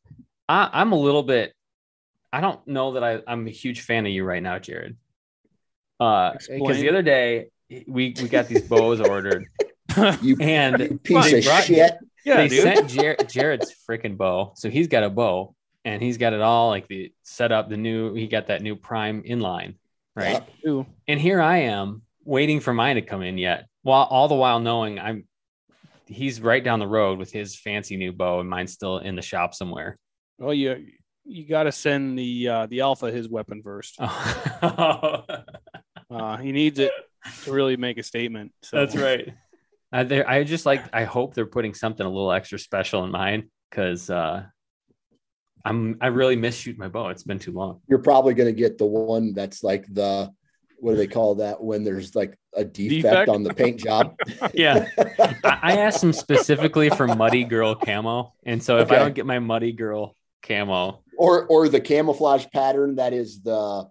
I, 0.48 0.70
I'm 0.72 0.92
a 0.94 0.98
little 1.00 1.24
bit. 1.24 1.54
I 2.32 2.42
don't 2.42 2.66
know 2.68 2.94
that 2.94 3.04
I, 3.04 3.20
I'm 3.28 3.46
a 3.48 3.52
huge 3.52 3.82
fan 3.82 4.06
of 4.06 4.12
you 4.12 4.24
right 4.24 4.42
now, 4.42 4.58
Jared. 4.60 4.96
Uh, 6.00 6.32
because 6.34 6.48
Explain. 6.50 6.82
the 6.82 6.90
other 6.90 7.02
day 7.04 7.48
we 7.88 8.16
we 8.22 8.28
got 8.28 8.48
these 8.48 8.64
bows 8.64 9.00
ordered, 9.00 9.46
You 10.22 10.38
and 10.42 11.02
piece 11.04 11.32
they 11.32 11.40
of 11.40 11.44
brought- 11.46 11.64
shit. 11.66 11.94
yeah, 12.26 12.38
they 12.38 12.48
dude. 12.48 12.62
sent 12.64 12.90
Jared, 12.90 13.30
Jared's 13.30 13.74
freaking 13.90 14.18
bow. 14.18 14.54
So 14.56 14.70
he's 14.70 14.88
got 14.88 15.04
a 15.04 15.10
bow, 15.10 15.56
and 15.86 16.02
he's 16.02 16.18
got 16.18 16.34
it 16.34 16.42
all 16.42 16.70
like 16.70 16.88
the 16.88 17.14
set 17.24 17.52
up. 17.52 17.70
The 17.70 17.78
new 17.78 18.14
he 18.14 18.28
got 18.28 18.48
that 18.48 18.62
new 18.62 18.76
Prime 18.76 19.24
inline, 19.24 19.76
right? 20.16 20.44
Yeah. 20.64 20.84
And 21.08 21.20
here 21.20 21.42
I 21.42 21.58
am 21.60 22.04
waiting 22.24 22.60
for 22.60 22.74
mine 22.74 22.96
to 22.96 23.02
come 23.02 23.22
in 23.22 23.38
yet, 23.38 23.68
while 23.82 24.04
all 24.04 24.28
the 24.28 24.36
while 24.36 24.60
knowing 24.60 25.00
I'm 25.00 25.28
he's 26.08 26.42
right 26.42 26.64
down 26.64 26.80
the 26.80 26.88
road 26.88 27.18
with 27.18 27.32
his 27.32 27.56
fancy 27.56 27.98
new 27.98 28.12
bow, 28.12 28.40
and 28.40 28.50
mine's 28.50 28.74
still 28.74 28.98
in 29.00 29.16
the 29.16 29.22
shop 29.22 29.54
somewhere. 29.54 29.98
Well, 30.38 30.54
you 30.54 30.88
you 31.26 31.48
got 31.48 31.64
to 31.64 31.72
send 31.72 32.18
the 32.18 32.48
uh, 32.48 32.66
the 32.68 32.82
alpha 32.82 33.12
his 33.12 33.30
weapon 33.30 33.62
first. 33.64 33.98
Oh. 34.00 35.24
Uh, 36.10 36.38
he 36.38 36.52
needs 36.52 36.78
it 36.78 36.92
to 37.44 37.52
really 37.52 37.76
make 37.76 37.98
a 37.98 38.04
statement. 38.04 38.52
So 38.62 38.78
That's 38.78 38.96
right. 38.96 39.34
I, 39.92 40.24
I 40.28 40.44
just 40.44 40.66
like 40.66 40.84
I 40.94 41.06
hope 41.06 41.34
they're 41.34 41.46
putting 41.46 41.74
something 41.74 42.06
a 42.06 42.10
little 42.10 42.32
extra 42.32 42.60
special 42.60 43.04
in 43.04 43.12
mine 43.12 43.50
because 43.70 44.10
uh, 44.10 44.44
I'm 45.66 45.98
I 46.02 46.08
really 46.08 46.36
miss 46.36 46.56
shooting 46.58 46.80
my 46.80 46.90
bow. 46.90 47.08
It's 47.10 47.24
been 47.24 47.40
too 47.40 47.52
long. 47.54 47.80
You're 47.88 48.00
probably 48.00 48.34
going 48.34 48.54
to 48.54 48.60
get 48.60 48.78
the 48.78 48.86
one 48.86 49.34
that's 49.34 49.64
like 49.64 49.86
the 49.94 50.32
what 50.80 50.92
do 50.92 50.98
they 50.98 51.08
call 51.08 51.36
that 51.36 51.64
when 51.64 51.86
there's 51.86 52.14
like 52.14 52.38
a 52.54 52.66
defect, 52.66 53.04
Defect? 53.04 53.30
on 53.30 53.44
the 53.44 53.54
paint 53.54 53.80
job? 53.80 54.16
Yeah. 54.54 54.90
I, 55.46 55.60
I 55.62 55.78
asked 55.78 56.04
him 56.04 56.12
specifically 56.12 56.90
for 56.90 57.08
Muddy 57.08 57.46
Girl 57.46 57.74
camo, 57.76 58.34
and 58.46 58.62
so 58.62 58.80
if 58.80 58.92
I 58.92 59.00
don't 59.00 59.16
get 59.16 59.26
my 59.26 59.40
Muddy 59.40 59.72
Girl 59.72 60.16
camo, 60.42 61.02
or 61.18 61.46
or 61.46 61.70
the 61.70 61.80
camouflage 61.80 62.46
pattern 62.54 62.96
that 62.98 63.14
is 63.14 63.42
the 63.42 63.88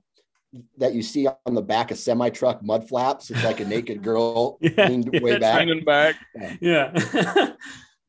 that 0.76 0.92
you 0.92 1.02
see 1.02 1.26
on 1.46 1.54
the 1.54 1.62
back 1.62 1.90
of 1.90 1.96
semi 1.96 2.28
truck 2.28 2.62
mud 2.62 2.86
flaps. 2.86 3.30
It's 3.30 3.42
like 3.42 3.60
a 3.60 3.64
naked 3.64 4.02
girl 4.10 4.58
Yeah, 4.60 4.88
leaned 4.88 5.08
yeah, 5.14 5.20
way 5.20 5.30
that's 5.38 5.40
back. 5.40 5.66
Leaning 5.66 5.84
back. 5.84 6.16
yeah, 6.60 7.52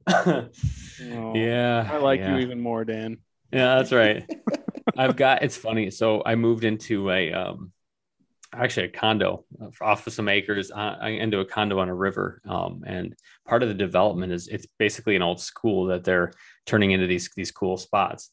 Oh, 1.05 1.34
yeah, 1.36 1.89
I 1.91 1.97
like 1.97 2.20
yeah. 2.20 2.36
you 2.36 2.41
even 2.41 2.59
more, 2.59 2.84
Dan. 2.86 3.18
Yeah, 3.54 3.76
that's 3.76 3.91
right. 3.91 4.28
I've 4.97 5.16
got 5.16 5.43
it's 5.43 5.58
funny. 5.58 5.91
So 5.91 6.24
I 6.26 6.36
moved 6.36 6.64
into 6.64 7.12
a 7.12 7.32
um 7.32 7.72
actually 8.54 8.88
a 8.88 8.89
condo 8.89 9.45
uh, 9.62 9.70
off 9.82 10.06
of 10.06 10.14
some 10.14 10.30
acres 10.30 10.72
uh, 10.72 10.97
into 11.04 11.39
a 11.39 11.45
condo 11.45 11.80
on 11.80 11.89
a 11.89 11.95
river. 11.95 12.41
Um, 12.47 12.84
and 12.86 13.16
part 13.47 13.64
of 13.64 13.70
the 13.70 13.76
development 13.76 14.32
is 14.32 14.47
it's 14.47 14.68
basically 14.78 15.16
an 15.16 15.22
old 15.22 15.39
school 15.39 15.86
that 15.88 16.04
they're 16.04 16.32
turning 16.66 16.91
into 16.91 17.08
these 17.08 17.30
these 17.36 17.51
cool 17.51 17.78
spots. 17.78 18.32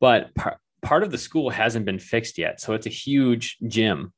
But 0.00 0.34
par- 0.34 0.60
part 0.82 1.02
of 1.04 1.10
the 1.10 1.18
school 1.18 1.50
hasn't 1.50 1.86
been 1.86 1.98
fixed 1.98 2.36
yet, 2.36 2.60
so 2.60 2.74
it's 2.74 2.86
a 2.86 2.90
huge 2.90 3.58
gym, 3.68 4.12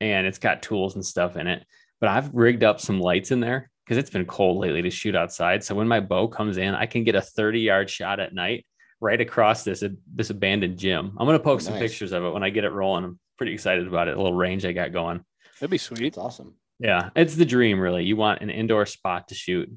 and 0.00 0.26
it's 0.26 0.38
got 0.38 0.62
tools 0.62 0.94
and 0.94 1.04
stuff 1.04 1.36
in 1.36 1.46
it. 1.48 1.64
But 2.00 2.10
I've 2.10 2.32
rigged 2.32 2.64
up 2.64 2.80
some 2.80 3.00
lights 3.00 3.32
in 3.32 3.40
there 3.40 3.70
because 3.84 3.98
it's 3.98 4.10
been 4.10 4.24
cold 4.24 4.58
lately 4.58 4.82
to 4.82 4.90
shoot 4.90 5.16
outside. 5.16 5.64
So 5.64 5.74
when 5.74 5.88
my 5.88 6.00
bow 6.00 6.28
comes 6.28 6.58
in, 6.58 6.74
I 6.74 6.86
can 6.86 7.02
get 7.02 7.16
a 7.16 7.20
30 7.20 7.60
yard 7.60 7.90
shot 7.90 8.20
at 8.20 8.32
night 8.32 8.64
right 9.00 9.20
across 9.20 9.64
this 9.64 9.82
this 10.14 10.30
abandoned 10.30 10.78
gym. 10.78 11.16
I'm 11.18 11.26
gonna 11.26 11.38
post 11.38 11.64
some 11.66 11.74
Nice. 11.74 11.82
pictures 11.90 12.12
of 12.12 12.22
it 12.24 12.30
when 12.30 12.42
I 12.42 12.50
get 12.50 12.64
it 12.64 12.70
rolling. 12.72 13.04
I'm 13.04 13.18
pretty 13.38 13.52
excited 13.54 13.86
about 13.86 14.08
it. 14.08 14.14
A 14.14 14.20
little 14.20 14.36
range 14.36 14.64
I 14.64 14.72
got 14.72 14.92
going. 14.92 15.24
That'd 15.58 15.70
be 15.70 15.78
sweet. 15.78 16.02
It's 16.02 16.18
awesome. 16.18 16.54
Yeah, 16.78 17.10
it's 17.14 17.34
the 17.36 17.44
dream, 17.44 17.78
really. 17.80 18.04
You 18.04 18.16
want 18.16 18.40
an 18.42 18.50
indoor 18.50 18.86
spot 18.86 19.28
to 19.28 19.34
shoot 19.34 19.70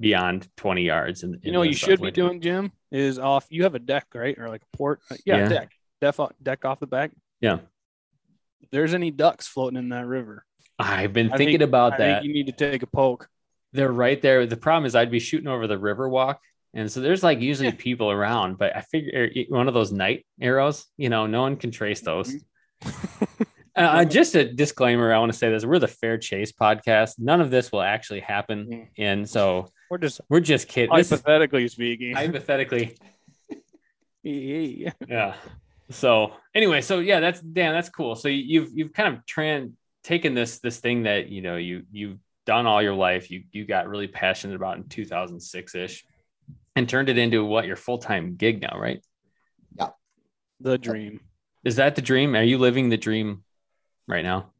beyond 0.00 0.48
20 0.56 0.82
yards. 0.82 1.22
And 1.22 1.38
You 1.42 1.52
know, 1.52 1.60
what 1.60 1.68
you 1.68 1.74
should 1.74 2.00
be 2.00 2.10
doing, 2.10 2.40
Jim, 2.40 2.70
is 2.92 3.18
off. 3.18 3.46
You 3.50 3.62
have 3.64 3.74
a 3.74 3.78
deck, 3.78 4.06
right, 4.14 4.38
or 4.38 4.48
like 4.48 4.62
a 4.62 4.76
port? 4.76 5.00
Uh, 5.10 5.16
Yeah, 5.24 5.38
Yeah. 5.38 5.48
deck. 5.48 5.72
Def, 6.00 6.20
deck 6.42 6.64
off 6.64 6.80
the 6.80 6.86
back. 6.86 7.12
Yeah, 7.40 7.58
If 8.60 8.70
there's 8.70 8.94
any 8.94 9.10
ducks 9.10 9.46
floating 9.46 9.78
in 9.78 9.88
that 9.90 10.06
river, 10.06 10.44
I've 10.78 11.12
been 11.12 11.32
I 11.32 11.36
thinking 11.36 11.58
think- 11.58 11.68
about 11.68 11.94
I 11.94 11.96
that. 11.98 12.22
think 12.22 12.26
you 12.26 12.32
need 12.34 12.46
to 12.46 12.52
take 12.70 12.82
a 12.82 12.86
poke. 12.86 13.28
They're 13.72 13.90
right 13.92 14.20
there. 14.20 14.46
The 14.46 14.56
problem 14.56 14.84
is 14.86 14.94
I'd 14.94 15.10
be 15.10 15.18
shooting 15.20 15.48
over 15.48 15.66
the 15.66 15.78
river 15.78 16.08
walk. 16.08 16.40
And 16.74 16.90
so 16.90 17.00
there's 17.00 17.22
like 17.22 17.40
usually 17.40 17.68
Yeah. 17.68 17.74
people 17.78 18.10
around, 18.10 18.58
but 18.58 18.74
I 18.76 18.80
figure 18.82 19.30
one 19.48 19.68
of 19.68 19.74
those 19.74 19.92
night 19.92 20.26
arrows, 20.40 20.86
you 20.96 21.08
know, 21.08 21.26
no 21.26 21.40
one 21.42 21.56
can 21.56 21.70
trace 21.70 22.00
those. 22.00 22.34
Uh, 23.76 24.04
just 24.04 24.36
a 24.36 24.44
disclaimer. 24.44 25.12
I 25.12 25.18
want 25.18 25.32
to 25.32 25.36
say 25.38 25.50
this: 25.50 25.64
we're 25.66 25.80
the 25.80 25.88
Fair 25.88 26.16
Chase 26.16 26.52
podcast. 26.52 27.14
None 27.18 27.40
of 27.40 27.50
this 27.50 27.72
will 27.72 27.82
actually 27.82 28.20
happen, 28.20 28.86
and 28.96 29.28
so 29.28 29.66
We're 29.90 29.98
just 29.98 30.20
we're 30.28 30.38
just 30.38 30.68
kidding. 30.68 30.94
This 30.94 31.10
is 31.10 31.18
hypothetically 31.18 31.66
speaking. 31.66 32.14
hypothetically, 32.14 32.96
Yeah. 34.22 34.92
yeah. 35.08 35.34
So 35.90 36.34
anyway, 36.54 36.82
so 36.82 37.00
yeah, 37.00 37.18
that's 37.18 37.40
Dan. 37.40 37.72
That's 37.74 37.88
cool. 37.88 38.14
So 38.14 38.28
you've 38.28 38.70
you've 38.72 38.92
kind 38.92 39.12
of 39.12 39.26
tran 39.26 39.72
taken 40.04 40.34
this 40.34 40.60
this 40.60 40.78
thing 40.78 41.02
that 41.02 41.28
you 41.30 41.42
know 41.42 41.56
you 41.56 41.82
you've 41.90 42.18
done 42.46 42.66
all 42.66 42.80
your 42.80 42.94
life. 42.94 43.28
You 43.28 43.42
you 43.50 43.64
got 43.64 43.88
really 43.88 44.06
passionate 44.06 44.54
about 44.54 44.76
in 44.76 44.84
2006 44.88 45.74
ish, 45.74 46.04
and 46.76 46.88
turned 46.88 47.08
it 47.08 47.18
into 47.18 47.44
what 47.44 47.66
your 47.66 47.76
full 47.76 47.98
time 47.98 48.36
gig 48.36 48.60
now, 48.62 48.78
right? 48.78 49.00
Yeah. 49.78 49.90
The 50.60 50.78
dream. 50.78 51.20
Is 51.64 51.76
that 51.76 51.96
the 51.96 52.02
dream? 52.02 52.34
Are 52.34 52.42
you 52.42 52.58
living 52.58 52.88
the 52.88 52.96
dream 52.96 53.44
right 54.06 54.24
now? 54.24 54.50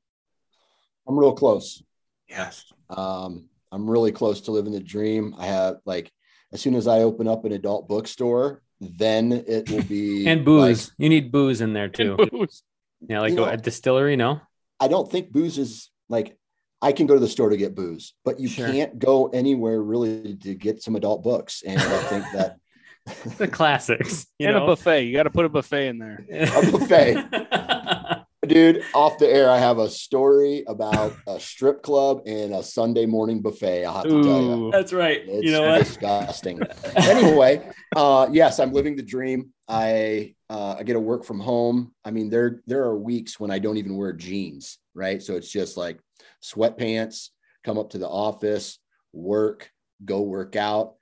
I'm 1.07 1.19
real 1.19 1.33
close. 1.35 1.83
Yes. 2.29 2.65
Um, 2.89 3.49
I'm 3.71 3.89
really 3.91 4.12
close 4.12 4.43
to 4.43 4.53
living 4.53 4.73
the 4.73 4.81
dream. 4.81 5.35
I 5.39 5.47
have 5.47 5.77
like 5.85 6.11
as 6.53 6.61
soon 6.61 6.75
as 6.77 6.87
I 6.87 7.01
open 7.01 7.27
up 7.29 7.45
an 7.45 7.53
adult 7.53 7.89
bookstore, 7.89 8.62
then 8.81 9.33
it 9.33 9.69
will 9.71 9.83
be 9.83 10.27
And 10.29 10.45
booze. 10.45 10.93
you 10.99 11.09
need 11.09 11.33
booze 11.33 11.61
in 11.61 11.73
there 11.73 11.89
too. 11.89 12.17
Booze. 12.31 12.62
Yeah, 13.07 13.21
like 13.21 13.31
You 13.31 13.37
know- 13.37 13.45
a 13.49 13.57
distillery, 13.57 14.17
no? 14.17 14.41
I 14.81 14.89
don't 14.89 15.11
think 15.11 15.31
booze 15.31 15.59
is 15.59 15.91
like 16.09 16.37
I 16.85 16.93
can 16.93 17.07
go 17.07 17.14
to 17.14 17.20
the 17.20 17.28
store 17.28 17.49
to 17.49 17.57
get 17.57 17.74
booze, 17.74 18.12
but 18.26 18.39
you 18.39 18.47
Sure. 18.47 18.68
can't 18.68 18.99
go 18.99 19.28
anywhere 19.28 19.82
really 19.82 20.37
to 20.37 20.55
get 20.55 20.82
some 20.82 20.97
adult 20.97 21.22
books. 21.22 21.62
And 21.66 21.80
I 21.80 21.99
think 22.05 22.24
that 22.35 22.59
The 23.39 23.49
classics. 23.49 24.26
You 24.39 24.49
and 24.49 24.57
know? 24.57 24.64
a 24.64 24.66
buffet. 24.66 25.03
You 25.03 25.14
got 25.14 25.24
to 25.24 25.30
put 25.30 25.45
a 25.47 25.49
buffet 25.49 25.89
in 25.89 25.99
there. 25.99 26.24
A 26.30 26.70
buffet. 26.70 28.24
Dude, 28.47 28.82
off 28.93 29.16
the 29.18 29.26
air, 29.26 29.49
I 29.49 29.57
have 29.59 29.78
a 29.78 29.89
story 29.89 30.64
about 30.66 31.14
a 31.26 31.41
strip 31.41 31.82
club 31.82 32.20
and 32.26 32.53
a 32.55 32.62
Sunday 32.62 33.07
morning 33.07 33.41
buffet. 33.41 33.87
I'll 33.87 33.95
have 33.95 34.05
to 34.05 34.22
tell 34.22 34.43
you. 34.43 34.66
Ooh. 34.66 34.70
That's 34.70 34.93
right. 34.93 35.22
It's 35.26 35.45
you 35.45 35.53
know 35.53 35.66
what? 35.66 35.78
disgusting. 35.78 36.61
anyway, 36.97 37.66
uh, 37.97 38.28
yes, 38.30 38.61
I'm 38.61 38.72
living 38.74 38.97
the 38.97 39.03
dream. 39.03 39.51
I 39.66 40.35
uh, 40.51 40.76
I 40.78 40.82
get 40.82 40.93
to 40.93 41.01
work 41.01 41.24
from 41.24 41.41
home. 41.41 41.95
I 42.05 42.11
mean, 42.11 42.28
there 42.28 42.61
there 42.66 42.82
are 42.85 42.99
weeks 42.99 43.41
when 43.41 43.51
I 43.51 43.59
don't 43.59 43.78
even 43.78 43.97
wear 43.97 44.12
jeans, 44.12 44.78
right? 44.95 45.22
So 45.22 45.37
it's 45.37 45.51
just 45.51 45.78
like 45.78 45.99
sweatpants, 46.45 47.31
come 47.65 47.79
up 47.79 47.91
to 47.91 47.99
the 47.99 48.09
office, 48.09 48.79
work, 49.13 49.71
go 50.05 50.21
work 50.21 50.57
out, 50.57 50.95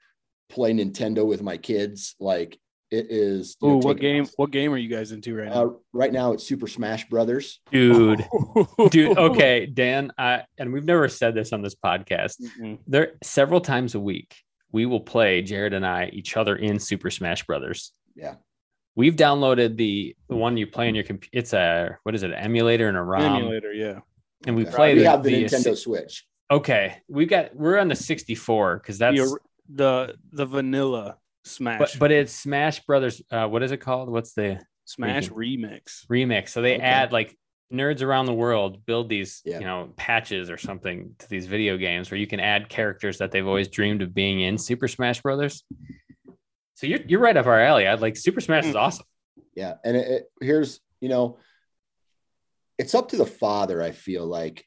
play 0.49 0.73
Nintendo 0.73 1.27
with 1.27 1.43
my 1.43 1.57
kids. 1.57 2.15
Like 2.21 2.59
it 2.93 3.07
is. 3.11 3.57
you 3.63 3.69
know, 3.69 3.77
what 3.79 3.99
game? 3.99 4.25
off. 4.25 4.33
What 4.37 4.51
game 4.51 4.73
are 4.73 4.79
you 4.79 4.89
guys 4.89 5.13
into 5.13 5.35
right 5.35 5.49
now? 5.49 5.63
Uh, 5.63 5.71
right 5.93 6.13
now, 6.13 6.33
it's 6.33 6.45
Super 6.45 6.67
Smash 6.67 7.09
Brothers. 7.09 7.61
Dude, 7.73 8.25
dude. 8.91 9.17
Okay, 9.17 9.67
Dan. 9.67 10.13
I, 10.19 10.45
and 10.59 10.73
we've 10.73 10.85
never 10.85 11.09
said 11.09 11.35
this 11.35 11.53
on 11.53 11.63
this 11.63 11.75
podcast. 11.75 12.35
Mm-mm. 12.41 12.79
There, 12.87 13.15
several 13.23 13.63
times 13.63 13.95
a 13.95 14.01
week, 14.01 14.37
we 14.73 14.85
will 14.85 15.01
play 15.01 15.43
Jared 15.43 15.73
and 15.73 15.87
I 15.87 16.11
each 16.13 16.37
other 16.37 16.55
in 16.55 16.79
Super 16.79 17.11
Smash 17.11 17.47
Brothers. 17.47 17.93
Yeah. 18.15 18.35
We've 18.95 19.17
downloaded 19.17 19.77
the 19.79 20.15
the 20.29 20.37
one 20.37 20.59
you 20.59 20.67
play 20.67 20.89
on 20.89 20.95
your 20.95 21.05
computer. 21.05 21.39
It's 21.39 21.55
a 21.55 21.99
what 22.03 22.15
is 22.15 22.23
it? 22.25 22.31
An 22.31 22.37
emulator 22.37 22.89
and 22.89 22.97
a 22.97 23.03
ROM, 23.03 23.37
Emulator, 23.37 23.73
yeah. 23.73 24.01
And 24.47 24.57
we 24.57 24.63
Okay. 24.63 24.75
play 24.75 24.95
we 24.95 25.01
the, 25.01 25.11
have 25.11 25.23
the, 25.23 25.31
the 25.31 25.45
Nintendo 25.45 25.77
Switch. 25.77 26.27
Okay, 26.51 26.97
we 27.09 27.27
got 27.27 27.55
we're 27.57 27.79
on 27.79 27.89
the 27.89 27.95
64 27.95 28.77
because 28.79 28.99
that's 28.99 29.17
the, 29.17 29.39
the 29.69 30.15
the 30.33 30.47
vanilla 30.47 31.17
Smash 31.45 31.79
but 31.79 31.97
but 31.99 32.13
it's 32.13 32.33
Smash 32.33 32.81
Brothers. 32.85 33.23
Uh, 33.31 33.49
what 33.49 33.63
is 33.63 33.73
it 33.73 33.79
called? 33.79 34.09
What's 34.11 34.33
the 34.35 34.61
Smash 34.85 35.29
remix. 35.31 36.07
remix? 36.11 36.51
So 36.51 36.61
they 36.63 36.75
Okay. 36.75 36.83
add 36.85 37.13
like 37.13 37.37
nerds 37.73 38.03
around 38.03 38.27
the 38.27 38.35
world 38.35 38.85
build 38.85 39.09
these 39.09 39.41
Yeah. 39.45 39.59
you 39.61 39.65
know 39.65 39.91
patches 39.97 40.51
or 40.51 40.59
something 40.59 41.15
to 41.21 41.29
these 41.31 41.47
video 41.47 41.79
games 41.79 42.11
where 42.11 42.19
you 42.19 42.27
can 42.27 42.39
add 42.39 42.69
characters 42.69 43.19
that 43.19 43.31
they've 43.31 43.47
always 43.47 43.69
dreamed 43.69 44.03
of 44.03 44.15
being 44.15 44.41
in 44.41 44.59
Super 44.59 44.89
Smash 44.89 45.23
Brothers. 45.23 45.65
So 46.75 46.87
you're 46.87 47.01
you're 47.07 47.21
right 47.21 47.37
up 47.37 47.47
our 47.47 47.61
alley. 47.61 47.87
I'd 47.87 48.01
like 48.01 48.17
Super 48.17 48.41
Smash 48.41 48.67
is 48.67 48.75
Mm. 48.75 48.81
awesome. 48.81 49.07
Yeah. 49.55 49.75
And 49.85 49.97
it, 49.97 50.09
it, 50.09 50.25
here's, 50.41 50.81
you 51.01 51.09
know, 51.09 51.39
it's 52.79 52.95
up 52.95 53.09
to 53.11 53.17
the 53.17 53.27
father, 53.27 53.83
I 53.83 53.91
feel 53.93 54.27
like, 54.27 54.67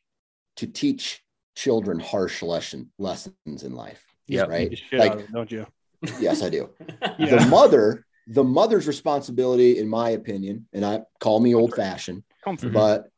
to 0.58 0.68
teach 0.68 1.22
children 1.56 2.00
harsh 2.00 2.42
lesson, 2.42 2.92
lessons 2.98 3.64
in 3.64 3.74
life. 3.76 4.04
Yeah. 4.28 4.44
Right. 4.44 4.72
You 4.92 4.98
Like- 4.98 5.12
out 5.12 5.18
of 5.20 5.24
it, 5.26 5.32
don't 5.34 5.52
you? 5.52 5.66
Yes, 6.20 6.44
I 6.44 6.50
do. 6.50 6.70
Yeah. 7.20 7.38
The 7.44 7.46
mother, 7.48 8.06
the 8.28 8.44
mother's 8.44 8.88
responsibility, 8.88 9.80
in 9.80 9.88
my 9.88 10.10
opinion, 10.12 10.68
and 10.74 10.86
I 10.86 11.02
call 11.20 11.40
me 11.40 11.56
old 11.56 11.74
fashioned, 11.74 12.24
but 12.74 13.10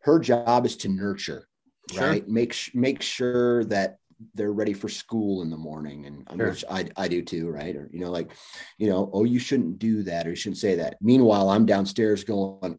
her 0.00 0.18
job 0.20 0.66
is 0.66 0.76
to 0.78 0.88
nurture, 0.88 1.48
Sure. 1.90 2.06
right? 2.08 2.28
Make 2.28 2.54
make 2.74 3.02
sure 3.02 3.64
that 3.64 3.98
they're 4.34 4.52
ready 4.52 4.72
for 4.72 4.88
school 4.88 5.42
in 5.42 5.50
the 5.50 5.56
morning, 5.56 6.06
and 6.06 6.26
Sure. 6.36 6.50
which 6.50 6.64
I 6.70 6.88
I 6.96 7.08
do 7.08 7.22
too, 7.22 7.48
right? 7.50 7.74
Or 7.76 7.88
you 7.92 8.00
know, 8.00 8.10
like, 8.10 8.30
you 8.78 8.88
know, 8.88 9.10
oh, 9.12 9.24
you 9.24 9.38
shouldn't 9.38 9.78
do 9.78 10.02
that, 10.04 10.26
or 10.26 10.30
you 10.30 10.36
shouldn't 10.36 10.58
say 10.58 10.76
that. 10.76 10.96
Meanwhile, 11.00 11.48
I'm 11.50 11.66
downstairs 11.66 12.24
going, 12.24 12.78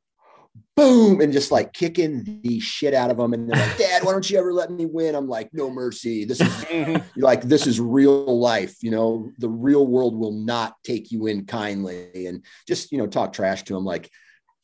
boom, 0.76 1.22
and 1.22 1.34
just 1.34 1.52
like 1.52 1.74
kicking 1.74 2.40
the 2.44 2.60
shit 2.60 2.94
out 2.94 3.10
of 3.12 3.18
them, 3.18 3.34
and 3.34 3.50
they're 3.50 3.60
like, 3.60 3.78
Dad, 3.80 4.04
why 4.04 4.12
don't 4.12 4.30
you 4.30 4.38
ever 4.38 4.54
let 4.54 4.70
me 4.72 4.86
win? 4.86 5.16
I'm 5.16 5.28
like, 5.28 5.50
no 5.54 5.70
mercy. 5.70 6.26
This 6.26 6.40
is 6.42 6.66
Mhm. 6.66 7.04
like 7.18 7.42
this 7.42 7.66
is 7.68 7.80
real 7.80 8.40
life 8.40 8.76
you 8.84 8.92
know 8.92 9.30
the 9.40 9.50
real 9.50 9.88
world 9.88 10.16
will 10.16 10.32
not 10.34 10.76
take 10.84 11.12
you 11.12 11.26
in 11.28 11.46
kindly 11.46 12.28
and 12.28 12.44
just 12.68 12.92
you 12.92 12.98
know 12.98 13.08
talk 13.08 13.34
trash 13.34 13.64
to 13.64 13.74
them 13.74 13.84
like 13.86 14.10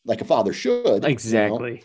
like 0.05 0.21
a 0.21 0.25
father 0.25 0.53
should 0.53 0.85
you 0.85 0.99
know? 1.01 1.07
exactly. 1.07 1.83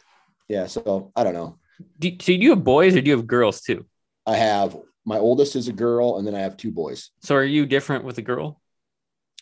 yeah 0.49 0.67
so 0.67 1.11
i 1.17 1.25
don't 1.25 1.33
know 1.35 1.59
Do, 1.99 2.11
so 2.21 2.27
do 2.27 2.35
you 2.35 2.51
have 2.51 2.65
boys 2.65 2.95
or 2.97 3.01
do 3.01 3.09
you 3.11 3.17
have 3.17 3.27
girls 3.27 3.61
too? 3.63 3.87
i 4.27 4.37
have 4.37 4.77
my 5.07 5.19
oldest 5.19 5.57
is 5.57 5.69
a 5.69 5.73
girl 5.73 6.19
and 6.19 6.27
then 6.27 6.35
i 6.35 6.41
have 6.41 6.57
two 6.57 6.71
boys 6.73 7.11
So 7.21 7.35
are 7.37 7.45
you 7.45 7.65
different 7.67 8.05
with 8.05 8.19
a 8.19 8.23
girl? 8.23 8.61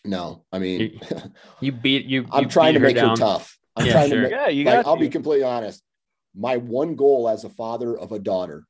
no 0.05 0.45
i 0.51 0.59
mean 0.59 0.99
You 1.59 1.71
beat 1.73 2.05
you. 2.05 2.25
i'm 2.31 2.43
you 2.43 2.49
trying 2.49 2.73
to 2.75 2.79
make 2.79 2.97
her 2.97 3.15
tough 3.15 3.57
i'm 3.77 3.85
Yeah, 3.85 3.91
trying 3.93 4.09
sure. 4.09 4.21
to 4.23 4.29
make 4.29 4.31
yeah, 4.31 4.47
you 4.49 4.63
like 4.63 4.77
got. 4.77 4.87
i'll 4.87 4.97
be 4.97 5.09
completely 5.09 5.43
honest 5.45 5.83
my 6.35 6.57
one 6.57 6.95
goal 6.95 7.29
as 7.29 7.43
a 7.43 7.49
father 7.49 7.97
of 7.97 8.11
a 8.11 8.19
daughter 8.19 8.63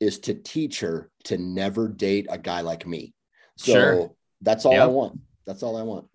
is 0.00 0.18
to 0.20 0.34
teach 0.34 0.80
her 0.80 1.10
to 1.24 1.38
never 1.38 1.88
date 1.88 2.26
a 2.30 2.38
guy 2.38 2.60
like 2.60 2.86
me 2.86 3.12
so 3.56 3.74
Sure. 3.74 4.10
that's 4.40 4.64
all 4.64 4.80
i 4.80 4.86
want 4.86 5.20
that's 5.46 5.62
all 5.62 5.76
i 5.76 5.82
want 5.82 6.06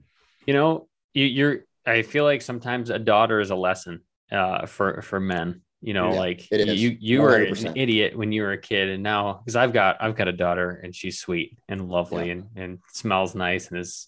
You 0.45 0.53
know, 0.53 0.87
you, 1.13 1.25
you're. 1.25 1.57
I 1.85 2.01
feel 2.01 2.25
like 2.25 2.41
sometimes 2.41 2.89
a 2.89 2.99
daughter 2.99 3.39
is 3.39 3.49
a 3.49 3.55
lesson 3.55 4.01
uh, 4.31 4.65
for 4.65 5.01
for 5.01 5.19
men. 5.19 5.61
You 5.81 5.93
know, 5.93 6.11
Yeah, 6.11 6.19
like 6.19 6.47
it 6.51 6.67
is. 6.67 6.81
you 6.81 6.97
you 6.99 7.21
were 7.21 7.35
an 7.35 7.77
idiot 7.77 8.17
when 8.17 8.31
you 8.31 8.41
were 8.43 8.51
a 8.51 8.57
kid, 8.57 8.89
and 8.89 9.03
now 9.03 9.33
because 9.43 9.55
I've 9.55 9.73
got 9.73 9.97
I've 10.01 10.15
got 10.15 10.27
a 10.27 10.33
daughter 10.33 10.71
and 10.83 10.93
she's 10.95 11.19
sweet 11.19 11.57
and 11.69 11.87
lovely 11.87 12.27
Yeah. 12.27 12.33
and 12.33 12.43
and 12.55 12.79
smells 12.91 13.35
nice 13.35 13.69
and 13.69 13.79
is 13.79 14.07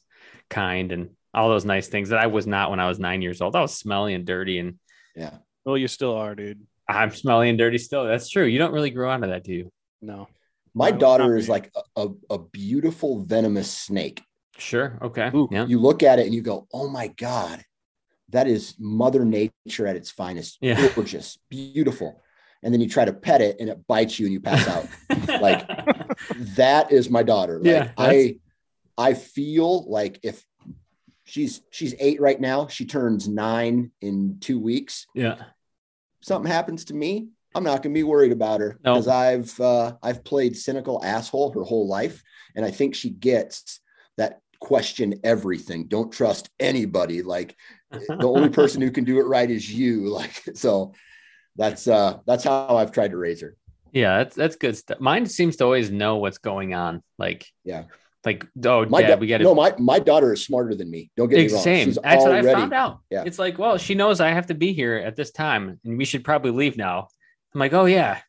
kind 0.50 0.92
and 0.92 1.10
all 1.34 1.50
those 1.50 1.66
nice 1.66 1.88
things 1.88 2.10
that 2.10 2.20
I 2.20 2.28
was 2.28 2.48
not 2.48 2.70
when 2.72 2.80
I 2.80 2.88
was 2.88 3.00
nine 3.00 3.22
years 3.22 3.42
old. 3.42 3.56
I 3.56 3.62
was 3.62 3.76
smelly 3.76 4.14
and 4.14 4.26
dirty, 4.26 4.60
and 4.60 4.80
yeah 5.16 5.38
Well, 5.66 5.78
you 5.78 5.88
still 5.88 6.16
are, 6.16 6.36
dude. 6.36 6.62
I'm 6.88 7.12
smelly 7.12 7.50
and 7.50 7.58
dirty 7.58 7.78
still. 7.78 8.06
That's 8.06 8.30
true. 8.30 8.46
You 8.46 8.58
don't 8.58 8.74
really 8.74 8.90
grow 8.90 9.12
out 9.12 9.24
of 9.24 9.30
that, 9.30 9.44
do 9.44 9.54
you? 9.54 9.72
No. 10.02 10.28
My 10.74 10.90
No, 10.92 10.98
daughter 10.98 11.38
is 11.38 11.48
me. 11.48 11.52
like 11.52 11.72
a, 11.96 12.02
a, 12.02 12.10
a 12.32 12.40
beautiful 12.40 13.24
venomous 13.24 13.70
snake. 13.72 14.24
Sure. 14.58 14.98
Okay. 15.02 15.30
Ooh. 15.36 15.48
Yeah. 15.52 15.66
You 15.68 15.80
look 15.80 16.04
at 16.04 16.20
it 16.20 16.26
and 16.26 16.34
you 16.36 16.42
go, 16.42 16.68
"Oh 16.74 16.90
my 16.90 17.08
god, 17.08 17.64
that 18.30 18.48
is 18.48 18.76
Mother 18.80 19.24
Nature 19.26 19.88
at 19.88 19.96
its 19.96 20.10
finest. 20.12 20.58
Yeah. 20.62 20.90
Gorgeous, 20.96 21.38
beautiful." 21.50 22.22
And 22.62 22.74
then 22.74 22.82
you 22.82 22.90
try 22.90 23.06
to 23.06 23.14
pet 23.14 23.40
it 23.42 23.56
and 23.60 23.70
it 23.70 23.88
bites 23.88 24.20
you 24.20 24.26
and 24.26 24.34
you 24.34 24.42
pass 24.42 24.68
out. 24.68 24.86
Like, 25.42 25.66
that 26.58 26.92
is 26.92 27.10
my 27.10 27.24
daughter. 27.24 27.58
Like, 27.60 27.66
Yeah, 27.66 27.84
that's- 27.98 28.34
I 28.98 29.10
I 29.10 29.14
feel 29.14 29.90
like 29.90 30.20
if 30.24 30.44
she's 31.30 31.62
she's 31.70 31.96
eight 32.00 32.20
right 32.20 32.40
now, 32.40 32.68
she 32.68 32.86
turns 32.86 33.28
nine 33.28 33.92
in 34.02 34.38
two 34.40 34.60
weeks. 34.60 35.08
yeah. 35.14 35.36
Something 36.22 36.52
happens 36.52 36.86
to 36.86 36.94
me, 36.94 37.30
I'm 37.56 37.64
not 37.64 37.82
going 37.82 37.94
to 37.94 38.00
be 38.00 38.04
worried 38.04 38.32
about 38.32 38.60
her 38.60 38.78
because 38.82 39.08
I've 39.08 39.60
uh, 39.60 39.94
I've 40.04 40.24
played 40.24 40.58
cynical 40.58 41.04
asshole 41.04 41.52
her 41.54 41.64
whole 41.64 41.88
life, 41.88 42.22
and 42.56 42.64
I 42.66 42.72
think 42.72 42.94
she 42.94 43.10
gets 43.10 43.80
that 44.18 44.42
question 44.60 45.16
everything. 45.24 45.88
Don't 45.88 46.12
trust 46.12 46.50
anybody. 46.60 47.24
Like 47.24 47.56
the 47.92 48.28
only 48.28 48.50
person 48.62 48.82
who 48.82 48.92
can 48.92 49.04
do 49.04 49.20
it 49.20 49.24
right 49.24 49.50
is 49.50 49.72
you. 49.72 50.10
Like 50.14 50.44
so, 50.54 50.94
that's 51.56 51.88
uh 51.88 52.20
that's 52.28 52.44
how 52.44 52.78
I've 52.78 52.92
tried 52.92 53.12
to 53.12 53.18
raise 53.18 53.42
her. 53.42 53.56
Yeah, 53.92 54.20
that's 54.20 54.36
that's 54.36 54.56
good 54.56 54.78
stuff. 54.78 55.00
Mine 55.00 55.26
seems 55.26 55.56
to 55.58 55.64
always 55.64 55.90
know 55.90 56.18
what's 56.18 56.38
going 56.38 56.76
on. 56.76 57.02
Like, 57.18 57.48
Yeah. 57.64 57.86
Like 58.26 58.46
oh, 58.66 58.86
My 58.86 59.02
dad, 59.02 59.08
da- 59.08 59.16
we 59.16 59.28
got 59.28 59.38
to. 59.40 59.44
no, 59.46 59.56
my 59.56 59.74
my 59.80 60.00
daughter 60.00 60.34
is 60.34 60.44
smarter 60.44 60.76
than 60.76 60.90
me. 60.92 61.10
Don't 61.16 61.30
get 61.30 61.38
me 61.48 61.54
wrong. 61.54 61.64
Same. 61.64 61.88
She's 61.88 61.98
That's 62.04 62.24
what 62.24 62.34
I 62.34 62.42
found 62.42 62.74
out. 62.74 63.00
Yeah. 63.10 63.24
It's 63.26 63.40
like, 63.40 63.58
well, 63.58 63.78
she 63.78 63.96
knows 63.96 64.20
I 64.20 64.30
have 64.30 64.48
to 64.48 64.54
be 64.56 64.74
here 64.74 64.96
at 64.96 65.16
this 65.16 65.32
time, 65.32 65.80
and 65.86 65.98
we 65.98 66.06
should 66.06 66.24
probably 66.24 66.52
leave 66.52 66.76
now. 66.78 67.08
I'm 67.54 67.60
like, 67.60 67.74
oh 67.74 67.86
yeah, 67.86 68.20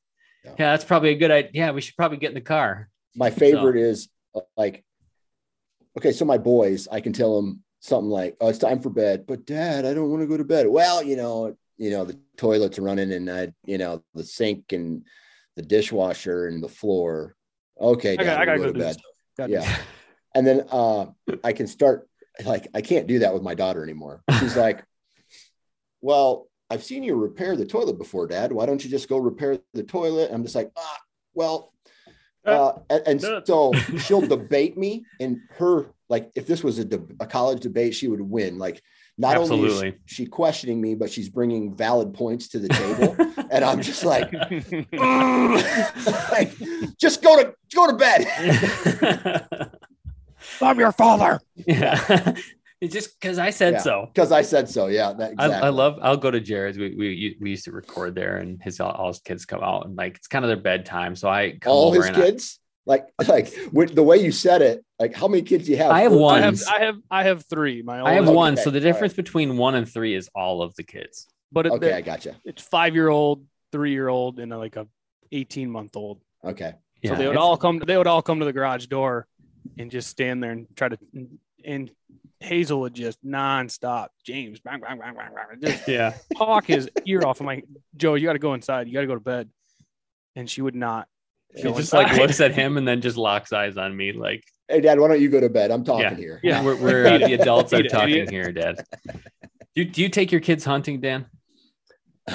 Yeah. 0.44 0.50
yeah, 0.58 0.70
that's 0.72 0.84
probably 0.84 1.10
a 1.10 1.16
good 1.16 1.30
idea. 1.30 1.50
Yeah, 1.54 1.70
we 1.72 1.80
should 1.80 1.96
probably 1.96 2.18
get 2.18 2.28
in 2.30 2.34
the 2.34 2.40
car. 2.40 2.88
my 3.16 3.30
favorite 3.44 3.76
is 3.76 4.08
uh, 4.34 4.40
like 4.56 4.84
okay 5.98 6.12
so 6.12 6.24
my 6.24 6.38
boys 6.38 6.86
i 6.92 7.00
can 7.00 7.12
tell 7.12 7.34
them 7.34 7.64
something 7.80 8.08
like 8.08 8.36
oh 8.40 8.48
it's 8.48 8.58
time 8.58 8.78
for 8.78 8.90
bed 8.90 9.24
but 9.26 9.44
dad 9.44 9.84
i 9.84 9.92
don't 9.92 10.08
want 10.08 10.22
to 10.22 10.26
go 10.28 10.36
to 10.36 10.44
bed 10.44 10.68
well 10.68 11.02
you 11.02 11.16
know 11.16 11.52
you 11.78 11.90
know 11.90 12.04
the 12.04 12.16
toilets 12.36 12.78
running 12.78 13.10
and 13.12 13.28
i 13.28 13.52
you 13.64 13.76
know 13.76 14.00
the 14.14 14.22
sink 14.22 14.70
and 14.72 15.04
the 15.56 15.62
dishwasher 15.62 16.46
and 16.46 16.62
the 16.62 16.68
floor 16.68 17.34
okay 17.80 18.12
I 18.12 18.16
dad, 18.22 18.24
got, 18.24 18.36
I 18.36 18.38
we'll 18.38 18.46
gotta 18.46 18.58
go 18.58 18.64
go 18.66 18.72
to 18.72 18.78
do 18.78 18.84
bed 18.84 18.96
this. 19.36 19.46
stuff. 19.46 19.50
Gotta 19.50 19.52
yeah 19.66 19.76
and 20.34 20.46
then 20.46 20.64
uh 20.70 21.06
i 21.42 21.52
can 21.52 21.66
start 21.66 22.08
like 22.44 22.68
i 22.74 22.80
can't 22.80 23.06
do 23.08 23.18
that 23.20 23.34
with 23.34 23.42
my 23.42 23.54
daughter 23.54 23.82
anymore 23.82 24.22
she's 24.38 24.56
like 24.66 24.84
well 26.00 26.48
i've 26.70 26.82
seen 26.84 27.02
you 27.02 27.14
repair 27.16 27.56
the 27.56 27.66
toilet 27.66 27.98
before 27.98 28.26
dad 28.26 28.52
why 28.52 28.66
don't 28.66 28.84
you 28.84 28.90
just 28.90 29.08
go 29.08 29.18
repair 29.18 29.58
the 29.74 29.82
toilet 29.82 30.30
i'm 30.32 30.42
just 30.42 30.54
like 30.54 30.70
ah 30.76 30.98
well 31.34 31.72
uh, 32.46 32.72
and, 32.88 33.02
and 33.06 33.24
Uh. 33.24 33.40
so 33.44 33.72
she'll 33.98 34.20
debate 34.26 34.78
me 34.78 35.04
and 35.20 35.40
her 35.58 35.86
like 36.08 36.30
if 36.34 36.46
this 36.46 36.64
was 36.64 36.78
a, 36.78 36.84
de- 36.84 37.02
a 37.20 37.26
college 37.26 37.60
debate 37.60 37.94
she 37.94 38.08
would 38.08 38.20
win 38.20 38.56
like 38.58 38.80
not 39.18 39.36
only 39.36 39.68
is 39.68 39.80
she, 39.80 39.94
she 40.06 40.26
questioning 40.26 40.80
me 40.80 40.94
but 40.94 41.10
she's 41.10 41.28
bringing 41.28 41.74
valid 41.74 42.14
points 42.14 42.48
to 42.48 42.58
the 42.58 42.68
table 42.68 43.16
and 43.50 43.64
i'm 43.64 43.80
just 43.82 44.04
like, 44.04 44.32
like, 46.32 46.52
just 46.98 47.22
go 47.22 47.36
to 47.42 47.54
go 47.74 47.86
to 47.86 47.96
bed 47.96 49.70
I'm 50.62 50.78
your 50.78 50.92
father. 50.92 51.40
yeah, 51.54 52.34
it's 52.80 52.94
just 52.94 53.18
because 53.20 53.38
I 53.38 53.50
said 53.50 53.74
Yeah. 53.74 53.80
so. 53.80 54.06
because 54.12 54.32
i 54.32 54.40
said 54.42 54.68
so 54.68 54.86
yeah 54.86 55.12
that, 55.12 55.30
I, 55.38 55.44
exactly. 55.44 55.66
I 55.66 55.68
love. 55.68 55.98
I'll 56.02 56.16
go 56.16 56.30
to 56.30 56.40
Jared's. 56.40 56.78
We, 56.78 56.94
we 56.94 57.36
we 57.40 57.50
used 57.50 57.64
to 57.66 57.72
record 57.72 58.14
there, 58.14 58.38
and 58.38 58.60
his 58.62 58.80
all 58.80 59.08
his 59.08 59.20
kids 59.20 59.44
come 59.44 59.62
out, 59.62 59.86
and 59.86 59.96
like 59.96 60.16
it's 60.16 60.28
kind 60.28 60.44
of 60.44 60.48
their 60.48 60.56
bedtime. 60.56 61.14
So 61.16 61.28
I 61.28 61.58
come 61.60 61.72
all 61.72 61.88
over 61.88 61.96
his 61.96 62.10
I- 62.10 62.14
kids 62.14 62.59
like 62.90 63.06
like 63.28 63.46
with 63.72 63.94
the 63.94 64.02
way 64.02 64.16
you 64.18 64.32
said 64.32 64.60
it 64.62 64.84
like 64.98 65.14
how 65.14 65.26
many 65.28 65.42
kids 65.42 65.64
do 65.66 65.70
you 65.72 65.78
have 65.78 65.90
I 65.90 66.00
have 66.02 66.12
Four? 66.12 66.20
one. 66.32 66.42
I 66.42 66.44
have 66.46 66.60
I 66.76 66.78
have 66.84 66.96
I 67.10 67.22
have 67.24 67.44
three. 67.46 67.82
My 67.82 68.02
I 68.02 68.12
have 68.14 68.24
oldest- 68.28 68.34
one. 68.36 68.52
Okay, 68.54 68.62
So 68.64 68.70
the 68.70 68.78
all 68.78 68.82
difference 68.92 69.14
between 69.14 69.56
one 69.56 69.74
and 69.74 69.88
three 69.88 70.14
is 70.14 70.28
all 70.34 70.62
of 70.62 70.74
the 70.74 70.82
kids. 70.82 71.26
but 71.52 71.66
it, 71.66 71.72
Okay, 71.72 71.92
I 71.94 72.00
gotcha. 72.02 72.36
it's 72.44 72.62
five 72.62 72.94
year 72.94 73.08
old, 73.08 73.44
three 73.72 73.92
year 73.92 74.08
old, 74.08 74.38
and 74.40 74.52
uh, 74.52 74.58
like 74.58 74.76
a 74.76 74.86
18 75.32 75.70
month 75.70 75.96
old. 75.96 76.20
Okay. 76.44 76.74
so 77.06 77.14
they 77.14 77.26
would 77.28 77.36
all 77.36 77.56
come. 77.56 77.78
They 77.78 77.96
would 77.96 78.06
all 78.06 78.22
come 78.22 78.38
to 78.40 78.44
the 78.44 78.52
garage 78.52 78.86
door 78.86 79.26
and 79.78 79.90
just 79.90 80.08
stand 80.08 80.42
there 80.42 80.50
and 80.52 80.66
try 80.76 80.88
to. 80.88 80.98
And 81.64 81.90
Hazel 82.40 82.80
would 82.80 82.94
just 82.94 83.22
nonstop. 83.24 84.08
James, 84.24 84.60
bang, 84.60 84.80
bang, 84.80 84.98
bang, 84.98 85.14
bang, 85.14 85.28
bang, 85.34 85.60
just 85.62 85.86
Yeah. 85.98 86.14
talk 86.36 86.64
his 86.66 86.88
ear 87.06 87.22
off. 87.26 87.40
I'm 87.40 87.46
like, 87.46 87.64
Joe, 87.96 88.14
you 88.14 88.26
got 88.26 88.32
to 88.32 88.38
go 88.38 88.54
inside. 88.54 88.86
You 88.88 88.94
got 88.94 89.02
to 89.02 89.06
go 89.06 89.14
to 89.14 89.20
bed. 89.20 89.50
And 90.36 90.48
she 90.48 90.62
would 90.62 90.74
not. 90.74 91.06
She 91.56 91.62
go 91.64 91.76
just 91.76 91.92
like 91.92 92.16
looks 92.16 92.40
at 92.40 92.52
him 92.52 92.76
and 92.76 92.86
then 92.86 93.00
just 93.00 93.16
locks 93.16 93.52
eyes 93.52 93.76
on 93.76 93.96
me 93.96 94.12
like 94.12 94.44
Hey, 94.68 94.80
Dad, 94.80 95.00
why 95.00 95.08
don't 95.08 95.20
you 95.20 95.28
go 95.28 95.40
to 95.40 95.48
bed? 95.48 95.72
I'm 95.72 95.82
talking 95.82 96.02
Yeah. 96.04 96.14
here. 96.14 96.40
Yeah. 96.44 96.62
we're, 96.62 96.76
we're 96.80 97.06
uh, 97.06 97.18
the 97.18 97.34
adults 97.34 97.72
are 97.72 97.80
Eat 97.80 97.90
talking 97.90 98.30
here, 98.30 98.52
Dad. 98.52 98.84
Do, 99.74 99.84
do 99.84 100.02
you 100.02 100.08
take 100.08 100.30
your 100.32 100.40
kids 100.40 100.64
hunting, 100.64 101.00
Dan? 101.00 101.26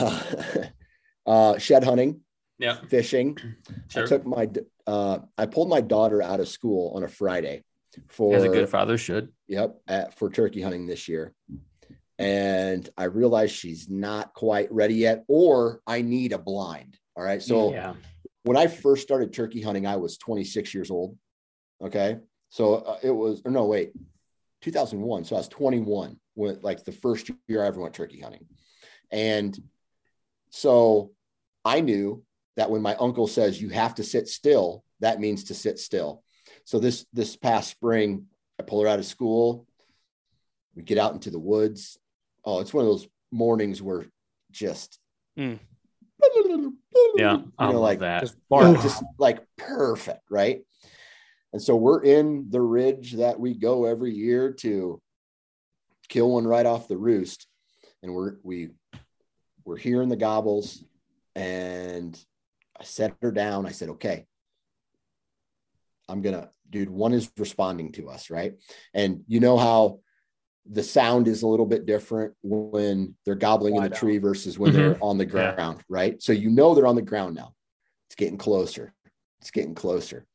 uh, 1.25 1.57
shed 1.57 1.83
hunting, 1.83 2.21
Yeah, 2.59 2.77
fishing. 2.89 3.37
sure. 3.89 4.03
I 4.03 4.07
took 4.07 4.25
my, 4.25 4.49
uh, 4.87 5.19
I 5.37 5.45
pulled 5.45 5.69
my 5.69 5.81
daughter 5.81 6.21
out 6.21 6.39
of 6.39 6.47
school 6.47 6.93
on 6.95 7.03
a 7.03 7.07
Friday 7.07 7.63
for 8.07 8.35
As 8.35 8.43
a 8.43 8.49
good 8.49 8.69
father 8.69 8.97
should. 8.97 9.31
Yep, 9.47 9.75
at, 9.87 10.17
for 10.17 10.29
turkey 10.29 10.61
hunting 10.61 10.87
this 10.87 11.07
year. 11.07 11.33
And 12.17 12.89
I 12.97 13.05
realized 13.05 13.53
she's 13.53 13.89
not 13.89 14.33
quite 14.33 14.71
ready 14.71 14.95
yet, 14.95 15.25
or 15.27 15.81
I 15.85 16.01
need 16.01 16.31
a 16.31 16.37
blind. 16.37 16.97
All 17.17 17.23
right. 17.23 17.41
So 17.41 17.71
yeah, 17.73 17.95
when 18.45 18.57
I 18.57 18.67
first 18.67 19.01
started 19.01 19.33
turkey 19.33 19.61
hunting, 19.61 19.85
I 19.87 19.97
was 19.97 20.17
26 20.17 20.73
years 20.73 20.91
old. 20.91 21.17
Okay. 21.83 22.19
So 22.49 22.75
uh, 22.75 22.99
it 23.03 23.11
was, 23.11 23.41
or 23.43 23.51
no, 23.51 23.65
wait, 23.65 23.91
2001. 24.61 25.25
So 25.25 25.35
I 25.35 25.39
was 25.39 25.47
21 25.47 26.17
when, 26.35 26.59
like, 26.61 26.83
the 26.83 26.91
first 26.91 27.29
year 27.47 27.63
I 27.63 27.67
ever 27.67 27.81
went 27.81 27.95
turkey 27.95 28.19
hunting. 28.19 28.45
And 29.11 29.57
so 30.51 31.11
I 31.65 31.81
knew 31.81 32.23
that 32.55 32.69
when 32.69 32.81
my 32.81 32.95
uncle 32.95 33.27
says 33.27 33.61
you 33.61 33.69
have 33.69 33.95
to 33.95 34.03
sit 34.03 34.27
still, 34.27 34.83
that 34.99 35.19
means 35.19 35.45
to 35.45 35.53
sit 35.53 35.79
still. 35.79 36.23
So 36.63 36.79
this 36.79 37.05
this 37.11 37.35
past 37.35 37.69
spring, 37.69 38.27
I 38.59 38.63
pull 38.63 38.81
her 38.81 38.87
out 38.87 38.99
of 38.99 39.05
school. 39.05 39.67
We 40.75 40.83
get 40.83 40.97
out 40.97 41.13
into 41.13 41.31
the 41.31 41.39
woods. 41.39 41.97
Oh, 42.43 42.59
it's 42.59 42.73
one 42.73 42.85
of 42.85 42.91
those 42.91 43.07
mornings 43.31 43.81
where 43.81 44.05
just 44.51 44.99
Mm. 45.37 45.59
yeah. 47.15 47.37
you 47.37 47.53
I 47.57 47.71
know, 47.71 47.81
like 47.81 47.99
that. 47.99 48.21
Just 48.21 48.37
bark. 48.49 48.81
just 48.81 49.03
like 49.17 49.39
perfect, 49.57 50.21
right? 50.29 50.61
And 51.53 51.61
so 51.61 51.75
we're 51.75 52.03
in 52.03 52.47
the 52.49 52.61
ridge 52.61 53.13
that 53.13 53.39
we 53.39 53.53
go 53.53 53.85
every 53.85 54.13
year 54.13 54.51
to 54.59 55.01
kill 56.09 56.31
one 56.31 56.45
right 56.45 56.65
off 56.65 56.87
the 56.87 56.97
roost, 56.97 57.47
and 58.03 58.13
we're 58.13 58.35
we 58.43 58.69
we're 59.63 59.77
hearing 59.77 60.09
the 60.09 60.15
gobbles, 60.15 60.83
and 61.35 62.19
I 62.79 62.83
set 62.83 63.15
her 63.21 63.31
down. 63.31 63.65
I 63.65 63.71
said, 63.71 63.89
"Okay, 63.89 64.25
I'm 66.09 66.21
gonna, 66.21 66.49
dude. 66.69 66.89
One 66.89 67.13
is 67.13 67.31
responding 67.37 67.93
to 67.93 68.09
us, 68.09 68.29
right? 68.29 68.55
And 68.93 69.23
you 69.27 69.39
know 69.39 69.57
how." 69.57 69.99
The 70.71 70.83
sound 70.83 71.27
is 71.27 71.43
a 71.43 71.47
little 71.47 71.65
bit 71.65 71.85
different 71.85 72.33
when 72.41 73.15
they're 73.23 73.35
gobbling 73.35 73.75
in 73.75 73.83
the 73.83 73.89
down. 73.89 73.99
tree 73.99 74.17
versus 74.17 74.57
when 74.57 74.71
Mhm. 74.71 74.75
they're 74.75 75.03
on 75.03 75.17
the 75.17 75.25
Yeah. 75.25 75.53
ground, 75.55 75.83
right? 75.89 76.21
So 76.21 76.31
you 76.33 76.49
know 76.49 76.73
they're 76.73 76.87
on 76.87 76.95
the 76.95 77.01
ground 77.01 77.35
now. 77.35 77.53
It's 78.07 78.15
getting 78.15 78.37
closer. 78.37 78.93
It's 79.41 79.51
getting 79.51 79.75
closer. 79.75 80.25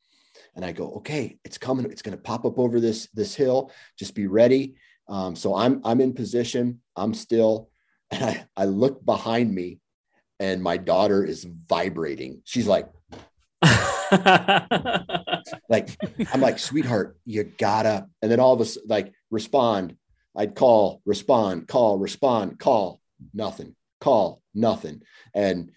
And 0.55 0.63
I 0.63 0.71
go, 0.71 0.91
okay, 0.97 1.37
it's 1.43 1.57
coming. 1.57 1.85
It's 1.91 2.01
going 2.01 2.15
to 2.17 2.21
pop 2.21 2.45
up 2.45 2.57
over 2.59 2.79
this 2.79 3.07
this 3.13 3.35
hill. 3.35 3.71
Just 3.97 4.15
be 4.15 4.27
ready. 4.27 4.75
Um, 5.07 5.35
so 5.35 5.55
I'm 5.55 5.81
I'm 5.83 5.99
in 6.01 6.13
position. 6.13 6.81
I'm 6.95 7.13
still, 7.13 7.69
and 8.11 8.23
I, 8.23 8.45
I 8.55 8.65
look 8.65 9.03
behind 9.03 9.53
me, 9.53 9.79
and 10.39 10.61
my 10.63 10.77
daughter 10.77 11.23
is 11.25 11.43
vibrating. 11.67 12.41
She's 12.45 12.67
like, 12.67 12.87
like 15.69 15.97
I'm 16.33 16.41
like, 16.41 16.59
sweetheart, 16.59 17.17
you 17.25 17.43
gotta. 17.43 18.07
And 18.21 18.31
then 18.31 18.39
all 18.39 18.53
of 18.53 18.61
us 18.61 18.77
like 18.85 19.13
respond. 19.29 19.95
I'd 20.35 20.55
call, 20.55 21.01
respond, 21.05 21.67
call, 21.67 21.97
respond, 21.97 22.57
call, 22.59 23.01
nothing, 23.33 23.75
call, 23.99 24.41
nothing. 24.53 25.01
And 25.33 25.71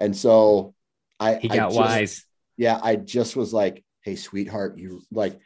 and 0.00 0.16
so 0.16 0.74
I 1.18 1.34
he 1.36 1.50
I 1.50 1.56
got 1.56 1.68
just- 1.70 1.76
wise. 1.76 2.26
yeah, 2.56 2.78
I 2.82 2.96
just 2.96 3.34
was 3.36 3.52
like, 3.52 3.84
hey, 4.02 4.16
sweetheart, 4.16 4.78
you 4.78 5.02
like 5.10 5.38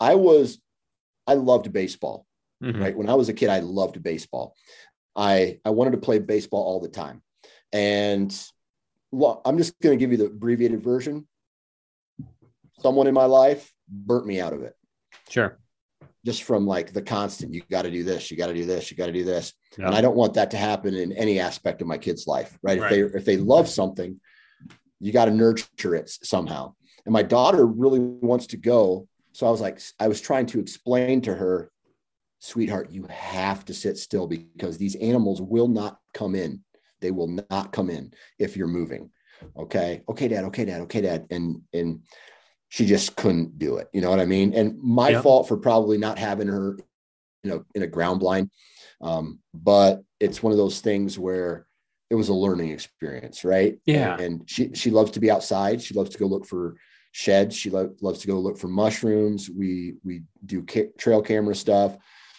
I 0.00 0.14
was 0.14 0.60
I 1.26 1.34
loved 1.34 1.72
baseball, 1.72 2.26
Mhm. 2.62 2.80
right? 2.80 2.96
When 2.96 3.08
I 3.08 3.14
was 3.14 3.28
a 3.28 3.32
kid, 3.34 3.48
I 3.48 3.60
loved 3.60 4.02
baseball. 4.02 4.54
I 5.16 5.60
I 5.64 5.70
wanted 5.70 5.92
to 5.92 5.98
play 5.98 6.18
baseball 6.18 6.62
all 6.62 6.80
the 6.80 6.88
time. 6.88 7.22
And 7.72 8.32
well, 9.10 9.40
I'm 9.44 9.58
just 9.58 9.78
going 9.80 9.96
to 9.96 10.00
give 10.02 10.10
you 10.10 10.16
the 10.18 10.26
abbreviated 10.26 10.80
version. 10.82 11.26
Someone 12.80 13.06
in 13.06 13.14
my 13.14 13.24
life 13.26 13.72
burnt 13.88 14.26
me 14.26 14.40
out 14.40 14.52
of 14.52 14.62
it 14.62 14.74
Sure. 15.28 15.58
Just 16.24 16.42
from 16.44 16.66
like 16.66 16.92
the 16.92 17.02
constant 17.02 17.52
you 17.54 17.62
got 17.70 17.82
to 17.82 17.90
do 17.90 18.02
this 18.04 18.30
you 18.30 18.36
got 18.36 18.46
to 18.48 18.54
do 18.54 18.64
this 18.64 18.90
you 18.90 18.96
got 18.96 19.06
to 19.06 19.12
do 19.12 19.24
this. 19.24 19.52
Yeah. 19.78 19.86
and 19.86 19.94
i 19.94 20.00
don't 20.00 20.16
want 20.16 20.34
that 20.34 20.50
to 20.52 20.56
happen 20.56 20.94
in 20.94 21.12
any 21.12 21.38
aspect 21.40 21.80
of 21.82 21.88
my 21.88 21.98
kid's 21.98 22.26
life 22.26 22.58
right, 22.62 22.80
Right. 22.80 22.92
if 22.92 23.10
they 23.12 23.18
if 23.18 23.24
they 23.24 23.36
love 23.36 23.68
something 23.68 24.20
you 25.00 25.12
got 25.12 25.26
to 25.26 25.30
nurture 25.32 25.94
it 25.94 26.08
somehow. 26.08 26.72
And 27.04 27.12
my 27.12 27.22
daughter 27.22 27.66
really 27.66 27.98
wants 28.00 28.46
to 28.48 28.56
go 28.56 29.06
so 29.32 29.46
i 29.46 29.50
was 29.50 29.60
like 29.60 29.80
i 30.00 30.08
was 30.08 30.20
trying 30.20 30.46
to 30.46 30.60
explain 30.60 31.20
to 31.22 31.34
her 31.34 31.70
sweetheart 32.40 32.90
you 32.90 33.06
have 33.10 33.64
to 33.64 33.74
sit 33.74 33.96
still 33.98 34.26
because 34.26 34.76
these 34.78 34.96
animals 34.96 35.40
will 35.40 35.68
not 35.68 35.98
come 36.12 36.34
in. 36.34 36.62
They 37.00 37.10
will 37.10 37.28
not 37.50 37.72
come 37.72 37.88
in 37.90 38.12
if 38.38 38.56
you're 38.56 38.66
moving. 38.68 39.10
Okay? 39.56 40.02
Okay 40.08 40.28
dad 40.28 40.44
okay 40.44 40.64
dad 40.66 40.80
okay 40.82 41.00
dad. 41.00 41.26
And 41.30 41.62
and 41.72 42.00
she 42.74 42.84
just 42.84 43.14
couldn't 43.14 43.58
do 43.58 43.76
it 43.76 43.88
you 43.92 44.00
know 44.00 44.10
what 44.10 44.20
i 44.20 44.24
mean? 44.24 44.52
And 44.52 44.76
my 44.82 45.20
fault 45.22 45.46
for 45.46 45.56
probably 45.56 45.98
not 45.98 46.18
having 46.18 46.48
her 46.48 46.76
you 47.44 47.50
know 47.50 47.64
in 47.74 47.82
a 47.82 47.86
ground 47.86 48.20
blind. 48.20 48.50
Um, 49.00 49.38
but 49.52 50.02
it's 50.18 50.42
one 50.42 50.52
of 50.52 50.58
those 50.58 50.80
things 50.80 51.18
where 51.18 51.66
it 52.10 52.14
was 52.14 52.30
a 52.30 52.34
learning 52.34 52.70
experience 52.70 53.44
right? 53.44 53.78
Yeah. 53.86 54.14
and, 54.14 54.20
and 54.22 54.50
she 54.50 54.70
she 54.74 54.90
loves 54.90 55.12
to 55.12 55.20
be 55.20 55.30
outside. 55.30 55.82
She 55.82 55.94
loves 55.94 56.10
to 56.10 56.18
go 56.18 56.26
look 56.26 56.46
for 56.46 56.76
sheds. 57.12 57.54
She 57.56 57.70
lo- 57.70 57.94
loves 58.00 58.20
to 58.20 58.26
go 58.26 58.38
look 58.40 58.58
for 58.58 58.68
mushrooms. 58.68 59.50
We 59.50 59.94
we 60.04 60.22
do 60.44 60.64
ca- 60.64 60.92
trail 60.98 61.22
camera 61.22 61.54
stuff. 61.54 61.96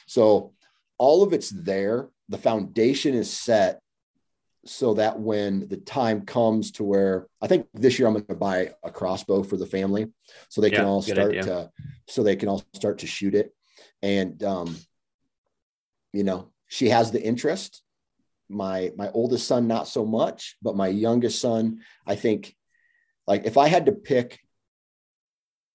So 0.07 0.53
all 0.97 1.23
of 1.23 1.33
it's 1.33 1.49
there. 1.49 2.09
The 2.29 2.37
foundation 2.37 3.13
is 3.13 3.31
set 3.31 3.79
so 4.65 4.95
that 4.95 5.19
when 5.19 5.67
the 5.67 5.77
time 5.77 6.25
comes 6.25 6.71
to 6.71 6.83
where 6.83 7.27
I 7.41 7.47
think 7.47 7.67
this 7.73 7.99
year 7.99 8.07
I'm 8.07 8.13
going 8.13 8.25
to 8.25 8.35
buy 8.35 8.71
a 8.83 8.89
crossbow 8.89 9.43
for 9.43 9.57
the 9.57 9.65
family 9.65 10.07
so 10.49 10.59
they 10.59 10.71
can 10.71 10.85
all 10.85 11.01
start 11.01 11.29
idea. 11.29 11.43
to 11.43 11.71
so 12.07 12.23
they 12.23 12.35
can 12.35 12.49
all 12.49 12.63
start 12.73 12.99
to 12.99 13.07
shoot 13.07 13.35
it. 13.35 13.53
And 14.01 14.41
um 14.43 14.75
you 16.13 16.23
know 16.23 16.51
she 16.67 16.89
has 16.89 17.11
the 17.11 17.21
interest. 17.21 17.81
My 18.49 18.91
my 18.95 19.09
oldest 19.11 19.47
son 19.47 19.67
not 19.67 19.87
so 19.87 20.05
much 20.05 20.57
but 20.61 20.75
my 20.75 20.87
youngest 20.87 21.39
son 21.39 21.81
I 22.05 22.15
think 22.15 22.55
like 23.27 23.45
if 23.45 23.57
I 23.57 23.67
had 23.67 23.85
to 23.87 23.91
pick 23.91 24.39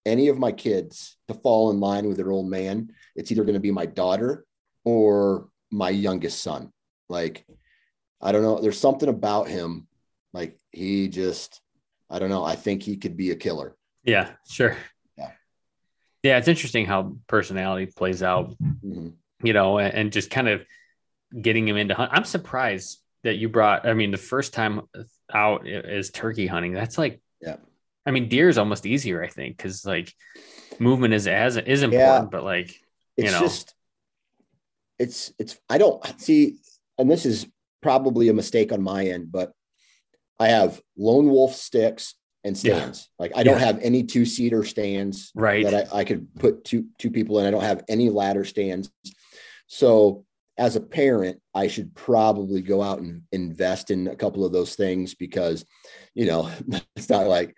any 0.07 0.29
of 0.29 0.39
my 0.39 0.51
kids 0.51 1.17
to 1.29 1.35
fall 1.35 1.71
in 1.71 1.79
line 1.79 2.09
with 2.09 2.17
their 2.17 2.33
old 2.33 2.49
man 2.49 2.93
it's 3.15 3.31
either 3.31 3.45
going 3.45 3.55
to 3.55 3.61
be 3.61 3.71
my 3.71 3.87
daughter 3.87 4.45
or 4.85 5.49
my 5.71 5.91
youngest 5.91 6.43
son. 6.43 6.73
Like 7.09 7.47
I 8.21 8.33
don't 8.33 8.43
know. 8.43 8.61
There's 8.61 8.79
something 8.79 9.09
about 9.09 9.49
him. 9.49 9.87
Like 10.33 10.59
he 10.73 11.09
just, 11.09 11.61
I 12.09 12.19
don't 12.19 12.29
know. 12.31 12.45
I 12.45 12.55
think 12.57 12.83
he 12.83 12.97
could 12.97 13.17
be 13.17 13.31
a 13.31 13.37
killer. 13.37 13.77
Yeah, 14.05 14.31
sure. 14.49 14.77
Yeah. 15.19 15.31
Yeah, 16.23 16.39
it's 16.39 16.49
interesting 16.49 16.87
how 16.87 17.17
personality 17.27 17.87
plays 17.87 18.23
out, 18.23 18.55
Mhm. 18.85 19.15
you 19.43 19.53
know, 19.53 19.79
and, 19.79 19.95
and 19.95 20.13
just 20.13 20.31
kind 20.31 20.49
of 20.49 20.63
getting 21.41 21.67
him 21.67 21.77
into 21.77 21.95
hunt. 21.95 22.11
I'm 22.13 22.25
surprised 22.25 22.99
that 23.23 23.37
you 23.37 23.49
brought, 23.49 23.87
I 23.87 23.95
mean, 23.95 24.11
the 24.11 24.17
first 24.17 24.53
time 24.55 24.83
out 25.33 25.67
is 25.67 26.11
turkey 26.11 26.47
hunting. 26.47 26.73
That's 26.73 26.99
like, 26.99 27.21
Yeah. 27.41 27.57
I 28.07 28.13
mean, 28.13 28.29
deer 28.29 28.49
is 28.49 28.59
almost 28.59 28.87
easier, 28.87 29.23
I 29.23 29.29
think, 29.29 29.57
because 29.57 29.85
like 29.85 30.13
movement 30.79 31.15
is 31.15 31.27
as 31.27 31.57
is 31.57 31.83
important, 31.83 32.25
Yeah. 32.25 32.29
but 32.31 32.45
like, 32.45 32.69
It's 33.17 33.27
You 33.27 33.31
know. 33.33 33.41
just, 33.41 33.75
it's, 34.99 35.33
it's, 35.39 35.59
I 35.69 35.79
don't 35.79 36.03
see, 36.21 36.57
and 36.99 37.11
this 37.11 37.25
is 37.27 37.47
probably 37.83 38.29
a 38.29 38.35
mistake 38.35 38.73
on 38.73 38.83
my 38.83 39.07
end, 39.07 39.31
but 39.33 39.53
I 40.39 40.49
have 40.49 40.81
lone 40.97 41.29
wolf 41.29 41.55
sticks 41.55 42.15
and 42.45 42.57
Yeah. 42.63 42.79
stands. 42.79 43.09
Like 43.19 43.33
I 43.37 43.43
don't 43.43 43.59
Yeah. 43.59 43.67
have 43.67 43.79
any 43.83 44.03
two 44.05 44.25
seater 44.25 44.65
stands 44.65 45.31
right. 45.35 45.65
that 45.65 45.93
I, 45.93 46.01
I 46.01 46.05
could 46.05 46.35
put 46.37 46.65
two 46.65 46.87
two 46.99 47.11
people 47.11 47.39
in. 47.39 47.47
I 47.47 47.51
don't 47.51 47.63
have 47.63 47.85
any 47.89 48.09
ladder 48.09 48.45
stands. 48.45 48.91
So 49.67 50.25
as 50.57 50.77
a 50.77 50.81
parent, 50.81 51.41
I 51.55 51.69
should 51.69 51.95
probably 51.95 52.61
go 52.61 52.83
out 52.83 53.01
and 53.01 53.23
invest 53.33 53.91
in 53.91 54.09
a 54.09 54.17
couple 54.17 54.45
of 54.45 54.53
those 54.53 54.75
things 54.75 55.15
because, 55.15 55.65
you 56.15 56.27
know, 56.27 56.51
it's 56.97 57.09
not 57.09 57.27
like 57.27 57.57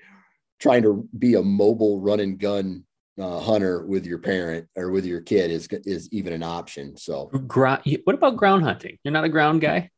trying 0.60 0.82
to 0.82 1.08
be 1.18 1.34
a 1.34 1.42
mobile 1.42 2.00
run 2.00 2.20
and 2.20 2.38
gun 2.38 2.84
uh, 3.18 3.40
hunter 3.40 3.84
with 3.84 4.06
your 4.06 4.18
parent 4.18 4.68
or 4.76 4.90
with 4.90 5.04
your 5.04 5.20
kid 5.20 5.50
is 5.50 5.68
is 5.84 6.08
even 6.12 6.32
an 6.32 6.42
option. 6.42 6.96
So 6.96 7.26
Ground, 7.46 7.82
what 8.04 8.14
about 8.14 8.36
ground 8.36 8.62
hunting? 8.64 8.98
You're 9.04 9.12
not 9.12 9.24
a 9.24 9.28
ground 9.28 9.60
guy? 9.60 9.90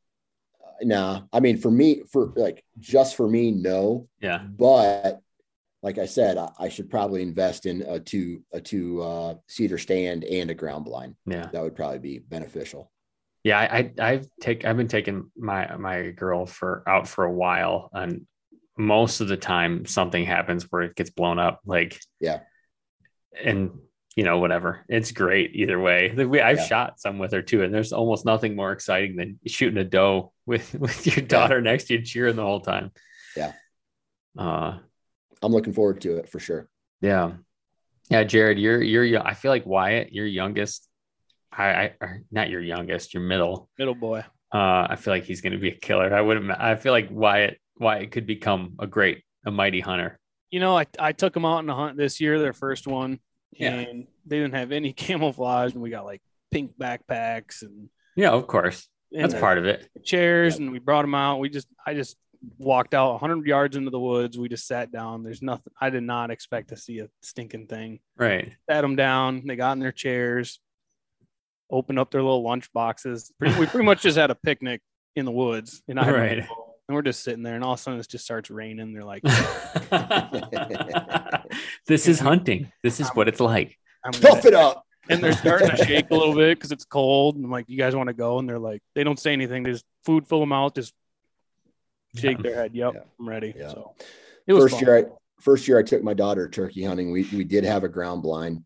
Nah, 0.82 1.22
I 1.32 1.40
mean 1.40 1.56
for 1.58 1.70
me, 1.70 2.02
for 2.10 2.32
like 2.36 2.64
just 2.78 3.16
for 3.16 3.28
me, 3.28 3.50
no. 3.50 4.08
Yeah. 4.20 4.38
But 4.38 5.20
like 5.82 5.98
I 5.98 6.06
said, 6.06 6.38
I, 6.38 6.50
I 6.58 6.68
should 6.68 6.88
probably 6.90 7.22
invest 7.22 7.66
in 7.66 7.82
a 7.82 8.00
two 8.00 8.42
a 8.52 8.60
two 8.60 9.02
uh, 9.02 9.34
seater 9.48 9.78
stand 9.78 10.24
and 10.24 10.50
a 10.50 10.54
ground 10.54 10.84
blind. 10.86 11.16
Yeah. 11.26 11.46
That 11.52 11.62
would 11.62 11.76
probably 11.76 11.98
be 11.98 12.18
beneficial. 12.18 12.90
Yeah, 13.42 13.58
I, 13.58 13.92
I 13.98 14.12
I've 14.12 14.26
take 14.40 14.64
I've 14.64 14.76
been 14.76 14.88
taking 14.88 15.30
my 15.36 15.76
my 15.76 16.10
girl 16.10 16.46
for 16.46 16.82
out 16.86 17.06
for 17.06 17.24
a 17.24 17.32
while, 17.32 17.90
and 17.92 18.26
most 18.78 19.20
of 19.20 19.28
the 19.28 19.36
time 19.36 19.84
something 19.86 20.24
happens 20.24 20.64
where 20.70 20.82
it 20.82 20.96
gets 20.96 21.10
blown 21.10 21.38
up. 21.38 21.60
Like 21.66 22.00
Yeah. 22.20 22.40
and 23.42 23.70
you 24.16 24.24
know 24.24 24.38
whatever, 24.38 24.84
it's 24.88 25.12
great 25.12 25.54
either 25.54 25.80
way. 25.80 26.12
Like, 26.14 26.28
we 26.28 26.40
I've 26.40 26.58
Yeah. 26.58 26.64
shot 26.66 27.00
some 27.00 27.18
with 27.18 27.32
her 27.32 27.42
too, 27.42 27.62
and 27.62 27.72
there's 27.74 27.92
almost 27.92 28.24
nothing 28.24 28.54
more 28.56 28.72
exciting 28.72 29.16
than 29.16 29.38
shooting 29.46 29.78
a 29.78 29.84
doe 29.84 30.32
with 30.46 30.74
with 30.80 31.06
your 31.06 31.24
daughter 31.26 31.60
next 31.60 31.84
to 31.84 31.94
you 31.94 32.02
cheering 32.02 32.36
the 32.36 32.42
whole 32.42 32.60
time. 32.60 32.92
Yeah. 33.36 33.52
Uh, 34.38 34.78
I'm 35.42 35.52
looking 35.52 35.72
forward 35.72 36.00
to 36.02 36.16
it 36.18 36.28
for 36.28 36.38
sure. 36.40 36.68
yeah, 37.00 37.32
yeah, 38.10 38.24
Jared, 38.24 38.58
you're 38.58 38.82
you're 38.82 39.20
I 39.26 39.34
feel 39.34 39.50
like 39.50 39.66
Wyatt, 39.66 40.12
your 40.12 40.26
youngest. 40.26 40.88
I, 41.56 41.92
I 42.00 42.06
not 42.32 42.50
your 42.50 42.60
youngest, 42.60 43.14
your 43.14 43.22
middle. 43.22 43.68
Middle 43.78 43.94
boy. 43.94 44.24
Uh, 44.52 44.86
I 44.90 44.96
feel 44.96 45.12
like 45.14 45.24
he's 45.24 45.40
going 45.40 45.52
to 45.52 45.58
be 45.58 45.68
a 45.68 45.74
killer. 45.76 46.12
I 46.12 46.20
wouldn't. 46.20 46.50
I 46.50 46.74
feel 46.76 46.92
like 46.92 47.08
Wyatt 47.10 47.58
Wyatt 47.78 48.10
could 48.12 48.26
become 48.26 48.74
a 48.78 48.86
great, 48.86 49.22
a 49.46 49.50
mighty 49.50 49.80
hunter. 49.80 50.18
You 50.50 50.60
know, 50.60 50.76
I, 50.76 50.86
I 50.98 51.12
took 51.12 51.36
him 51.36 51.44
out 51.44 51.58
on 51.58 51.68
a 51.70 51.74
hunt 51.74 51.96
this 51.96 52.20
year, 52.20 52.38
their 52.40 52.52
first 52.52 52.86
one, 52.86 53.18
Yeah. 53.58 53.74
and 53.74 54.06
they 54.26 54.38
didn't 54.38 54.54
have 54.54 54.72
any 54.72 54.92
camouflage, 55.04 55.72
and 55.72 55.82
we 55.82 55.90
got 55.90 56.04
like 56.04 56.22
pink 56.50 56.72
backpacks 56.78 57.62
and, 57.62 57.88
Yeah, 58.16 58.30
of 58.30 58.46
course. 58.46 58.88
That's 59.12 59.34
part 59.34 59.58
of 59.58 59.64
it. 59.66 59.88
chairs, 60.04 60.54
Yep. 60.54 60.60
and 60.60 60.72
we 60.72 60.78
brought 60.80 61.02
them 61.02 61.14
out. 61.14 61.38
We 61.38 61.48
just, 61.48 61.68
I 61.86 61.94
just 61.94 62.16
walked 62.58 62.94
out 62.94 63.12
100 63.12 63.46
yards 63.46 63.76
into 63.76 63.90
the 63.90 64.00
woods. 64.00 64.36
We 64.36 64.48
just 64.48 64.66
sat 64.66 64.90
down. 64.90 65.22
There's 65.22 65.40
nothing. 65.40 65.72
I 65.80 65.90
did 65.90 66.02
not 66.02 66.30
expect 66.30 66.70
to 66.70 66.76
see 66.76 66.98
a 66.98 67.08
stinking 67.22 67.68
thing. 67.68 68.00
Right. 68.16 68.52
Sat 68.68 68.80
them 68.82 68.96
down. 68.96 69.42
They 69.46 69.54
got 69.56 69.72
in 69.72 69.78
their 69.78 69.92
chairs, 69.92 70.58
opened 71.70 71.98
up 72.00 72.10
their 72.10 72.22
little 72.22 72.42
lunch 72.42 72.72
boxes. 72.72 73.32
Pretty, 73.38 73.58
we 73.58 73.66
pretty 73.66 73.86
much 73.86 74.02
just 74.02 74.18
had 74.18 74.30
a 74.30 74.34
picnic 74.34 74.80
in 75.16 75.24
the 75.24 75.30
woods, 75.32 75.80
and 75.88 75.98
I 76.00 76.10
Right. 76.10 76.48
And 76.88 76.94
we're 76.94 77.02
just 77.02 77.22
sitting 77.22 77.42
there, 77.42 77.54
and 77.54 77.64
all 77.64 77.74
of 77.74 77.78
a 77.78 77.82
sudden 77.82 78.00
it 78.00 78.08
just 78.08 78.24
starts 78.24 78.50
raining. 78.50 78.92
They're 78.92 79.04
like, 79.04 79.22
this 81.86 82.08
is 82.08 82.18
hunting. 82.20 82.70
This 82.82 83.00
is 83.00 83.08
what 83.10 83.28
it's 83.28 83.40
like. 83.40 83.78
I'm 84.04 84.12
Tough 84.12 84.44
it 84.44 84.54
up. 84.54 84.84
and 85.08 85.22
they're 85.22 85.32
starting 85.32 85.70
to 85.70 85.76
shake 85.84 86.10
a 86.10 86.14
little 86.14 86.34
bit 86.34 86.58
because 86.58 86.72
it's 86.72 86.84
cold. 86.84 87.36
And 87.36 87.44
I'm 87.44 87.50
like, 87.50 87.68
you 87.68 87.78
guys 87.78 87.94
want 87.96 88.08
to 88.08 88.12
go? 88.14 88.38
And 88.38 88.48
they're 88.48 88.58
like, 88.58 88.82
they 88.94 89.04
don't 89.04 89.18
say 89.18 89.32
anything. 89.32 89.62
They 89.62 89.72
just 89.72 89.84
food 90.04 90.26
fill 90.26 90.40
them 90.40 90.52
out, 90.52 90.74
just 90.74 90.92
shake 92.16 92.38
Yeah. 92.38 92.42
their 92.42 92.54
head. 92.54 92.74
Yep, 92.74 92.92
Yeah. 92.94 93.00
I'm 93.18 93.28
ready. 93.28 93.54
Yeah. 93.56 93.68
So 93.70 93.94
it 94.46 94.52
was 94.52 94.64
first 94.64 94.74
fun. 94.76 94.84
year 94.84 94.98
I 94.98 95.04
first 95.40 95.68
year 95.68 95.78
I 95.78 95.82
took 95.82 96.02
my 96.02 96.14
daughter 96.14 96.48
turkey 96.48 96.84
hunting. 96.84 97.10
We 97.12 97.22
we 97.32 97.44
did 97.44 97.64
have 97.64 97.84
a 97.84 97.88
ground 97.88 98.22
blind, 98.22 98.64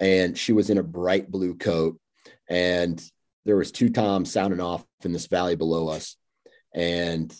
and 0.00 0.36
she 0.38 0.52
was 0.52 0.70
in 0.70 0.78
a 0.78 0.82
bright 0.84 1.30
blue 1.30 1.54
coat, 1.56 1.98
and 2.48 3.02
there 3.44 3.56
was 3.56 3.70
two 3.72 3.88
toms 3.90 4.30
sounding 4.32 4.60
off 4.60 4.84
in 5.04 5.12
this 5.12 5.26
valley 5.26 5.56
below 5.56 5.88
us, 5.88 6.16
and 6.74 7.34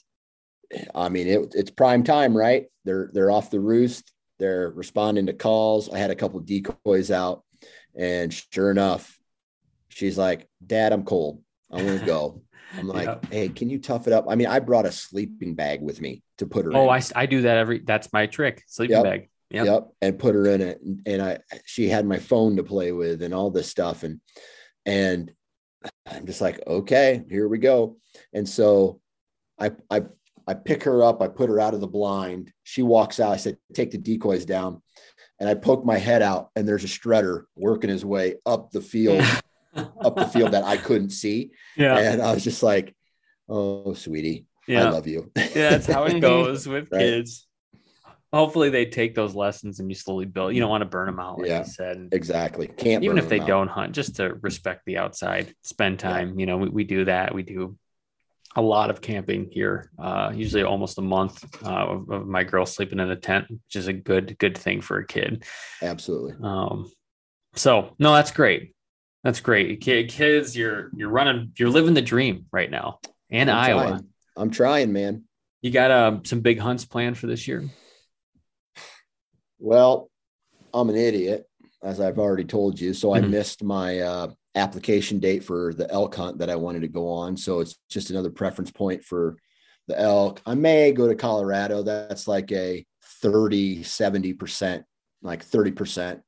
I 0.94 1.08
mean 1.08 1.26
it, 1.28 1.54
it's 1.54 1.70
prime 1.70 2.02
time, 2.02 2.36
right? 2.36 2.66
They're 2.84 3.10
they're 3.12 3.30
off 3.30 3.50
the 3.50 3.60
roost. 3.60 4.12
They're 4.38 4.70
responding 4.70 5.26
to 5.26 5.32
calls. 5.32 5.88
I 5.88 5.98
had 5.98 6.10
a 6.10 6.14
couple 6.14 6.40
decoys 6.40 7.10
out, 7.10 7.42
and 7.94 8.32
sure 8.32 8.70
enough, 8.70 9.18
she's 9.88 10.18
like, 10.18 10.48
"Dad, 10.64 10.92
I'm 10.92 11.04
cold. 11.04 11.42
I 11.70 11.76
want 11.82 12.00
to 12.00 12.06
go." 12.06 12.42
I'm 12.78 12.88
like, 12.88 13.06
Yep. 13.06 13.26
"Hey, 13.32 13.48
can 13.48 13.70
you 13.70 13.78
tough 13.78 14.06
it 14.06 14.12
up?" 14.12 14.26
I 14.28 14.34
mean, 14.34 14.48
I 14.48 14.58
brought 14.58 14.86
a 14.86 14.92
sleeping 14.92 15.54
bag 15.54 15.80
with 15.80 16.00
me 16.00 16.22
to 16.38 16.46
put 16.46 16.64
her. 16.66 16.74
Oh, 16.74 16.84
in. 16.84 16.90
I, 16.90 17.02
I 17.14 17.26
do 17.26 17.42
that 17.42 17.56
every. 17.56 17.78
That's 17.78 18.12
my 18.12 18.26
trick. 18.26 18.62
Sleeping 18.66 18.96
Yep. 18.96 19.04
bag. 19.04 19.28
Yep. 19.50 19.66
Yep. 19.66 19.88
And 20.02 20.18
put 20.18 20.34
her 20.34 20.46
in 20.48 20.60
it. 20.60 20.80
And, 20.82 21.00
and 21.06 21.22
I 21.22 21.38
she 21.64 21.88
had 21.88 22.04
my 22.04 22.18
phone 22.18 22.56
to 22.56 22.64
play 22.64 22.92
with 22.92 23.22
and 23.22 23.32
all 23.32 23.50
this 23.50 23.68
stuff. 23.68 24.02
And 24.02 24.20
and 24.84 25.32
I'm 26.06 26.26
just 26.26 26.40
like, 26.40 26.60
okay, 26.66 27.22
here 27.30 27.48
we 27.48 27.58
go. 27.58 27.96
And 28.32 28.48
so 28.48 29.00
I 29.58 29.70
I 29.88 30.02
I 30.46 30.54
pick 30.54 30.84
her 30.84 31.02
up, 31.02 31.20
I 31.22 31.28
put 31.28 31.48
her 31.50 31.58
out 31.60 31.74
of 31.74 31.80
the 31.80 31.86
blind. 31.88 32.52
She 32.62 32.82
walks 32.82 33.18
out. 33.20 33.32
I 33.32 33.36
said, 33.36 33.56
take 33.74 33.90
the 33.90 33.98
decoys 33.98 34.44
down. 34.44 34.82
And 35.40 35.48
I 35.48 35.54
poke 35.54 35.84
my 35.84 35.98
head 35.98 36.22
out, 36.22 36.50
and 36.56 36.66
there's 36.66 36.84
a 36.84 36.88
strutter 36.88 37.46
working 37.56 37.90
his 37.90 38.04
way 38.04 38.36
up 38.46 38.70
the 38.70 38.80
field, 38.80 39.22
up 39.74 40.16
the 40.16 40.26
field 40.26 40.52
that 40.52 40.64
I 40.64 40.76
couldn't 40.78 41.10
see. 41.10 41.50
Yeah. 41.76 41.98
And 41.98 42.22
I 42.22 42.32
was 42.32 42.42
just 42.44 42.62
like, 42.62 42.94
oh, 43.48 43.92
sweetie, 43.92 44.46
I 44.68 44.84
love 44.88 45.06
you. 45.06 45.30
yeah. 45.36 45.70
That's 45.70 45.86
how 45.86 46.04
it 46.04 46.20
goes 46.22 46.66
with 46.66 46.88
Right. 46.90 47.00
kids. 47.00 47.46
Hopefully 48.32 48.70
they 48.70 48.86
take 48.86 49.14
those 49.14 49.34
lessons 49.34 49.78
and 49.78 49.88
you 49.90 49.94
slowly 49.94 50.24
build. 50.26 50.54
You 50.54 50.60
don't 50.60 50.68
want 50.70 50.82
to 50.82 50.88
burn 50.88 51.06
them 51.06 51.20
out, 51.20 51.38
like 51.38 51.48
Yeah. 51.48 51.58
you 51.60 51.64
said. 51.66 52.08
exactly. 52.12 52.66
Can't 52.66 53.04
Even 53.04 53.18
if 53.18 53.28
they 53.28 53.40
out. 53.40 53.46
don't 53.46 53.68
hunt, 53.68 53.94
just 53.94 54.16
to 54.16 54.34
respect 54.42 54.82
the 54.86 54.98
outside, 54.98 55.54
spend 55.62 56.00
Yeah. 56.02 56.10
time. 56.10 56.38
You 56.40 56.46
know, 56.46 56.56
we, 56.58 56.68
we 56.68 56.84
do 56.84 57.04
that. 57.04 57.34
We 57.34 57.42
do 57.42 57.76
a 58.56 58.62
lot 58.62 58.90
of 58.90 59.00
camping 59.00 59.48
here, 59.50 59.90
uh, 59.98 60.32
usually 60.34 60.62
almost 60.62 60.98
a 60.98 61.02
month 61.02 61.44
uh, 61.64 61.86
of, 61.86 62.10
of 62.10 62.26
my 62.26 62.42
girl 62.42 62.66
sleeping 62.66 62.98
in 62.98 63.10
a 63.10 63.16
tent, 63.16 63.46
which 63.50 63.76
is 63.76 63.86
a 63.86 63.92
good, 63.92 64.36
good 64.38 64.56
thing 64.56 64.80
for 64.80 64.98
a 64.98 65.06
kid. 65.06 65.44
Absolutely. 65.82 66.34
Um, 66.42 66.90
so 67.54 67.94
no, 67.98 68.14
that's 68.14 68.30
great. 68.32 68.74
That's 69.24 69.40
great. 69.40 69.80
Kids, 69.80 70.56
you're 70.56 70.90
you're 70.96 71.08
running, 71.10 71.52
you're 71.58 71.68
living 71.70 71.94
the 71.94 72.02
dream 72.02 72.46
right 72.52 72.70
now. 72.70 73.00
In 73.28 73.48
I'm 73.48 73.56
Iowa, 73.56 73.86
trying. 73.88 74.08
I'm 74.36 74.50
trying, 74.50 74.92
man. 74.92 75.24
you 75.62 75.70
got 75.70 75.90
um, 75.90 76.24
some 76.24 76.40
big 76.40 76.58
hunts 76.58 76.84
planned 76.84 77.18
for 77.18 77.26
this 77.26 77.48
year. 77.48 77.68
Well, 79.58 80.10
I'm 80.72 80.88
an 80.90 80.96
idiot, 80.96 81.46
as 81.82 82.00
I've 82.00 82.18
already 82.18 82.44
told 82.44 82.78
you. 82.78 82.92
So 82.94 83.14
I 83.14 83.20
Mhm. 83.20 83.30
missed 83.30 83.64
my 83.64 84.00
uh, 84.00 84.28
application 84.56 85.18
date 85.20 85.44
for 85.44 85.72
the 85.74 85.90
elk 85.92 86.14
hunt 86.14 86.38
that 86.38 86.50
I 86.50 86.56
wanted 86.56 86.80
to 86.80 86.88
go 86.88 87.08
on. 87.08 87.36
So 87.36 87.60
it's 87.60 87.76
just 87.88 88.10
another 88.10 88.30
preference 88.30 88.70
point 88.70 89.04
for 89.04 89.36
the 89.86 89.98
elk. 89.98 90.40
I 90.46 90.54
may 90.54 90.92
go 90.92 91.06
to 91.06 91.14
Colorado. 91.14 91.82
That's 91.82 92.26
like 92.26 92.50
a 92.52 92.84
30, 93.22 93.82
70%, 93.84 94.82
like 95.22 95.44
30% 95.46 96.20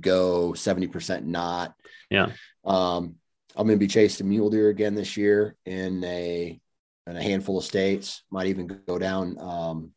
go, 0.00 0.52
70% 0.52 1.24
not. 1.24 1.74
Yeah. 2.08 2.30
Um, 2.64 3.16
I'm 3.56 3.66
going 3.66 3.78
to 3.78 3.84
be 3.84 3.88
chasing 3.88 4.28
mule 4.28 4.48
deer 4.50 4.68
again 4.68 4.94
this 4.94 5.16
year 5.16 5.56
in 5.66 6.02
a 6.04 6.60
in 7.06 7.16
a 7.16 7.22
handful 7.22 7.58
of 7.58 7.64
states. 7.64 8.22
Might 8.30 8.46
even 8.46 8.68
go 8.86 8.98
down 8.98 9.36
um, 9.40 9.90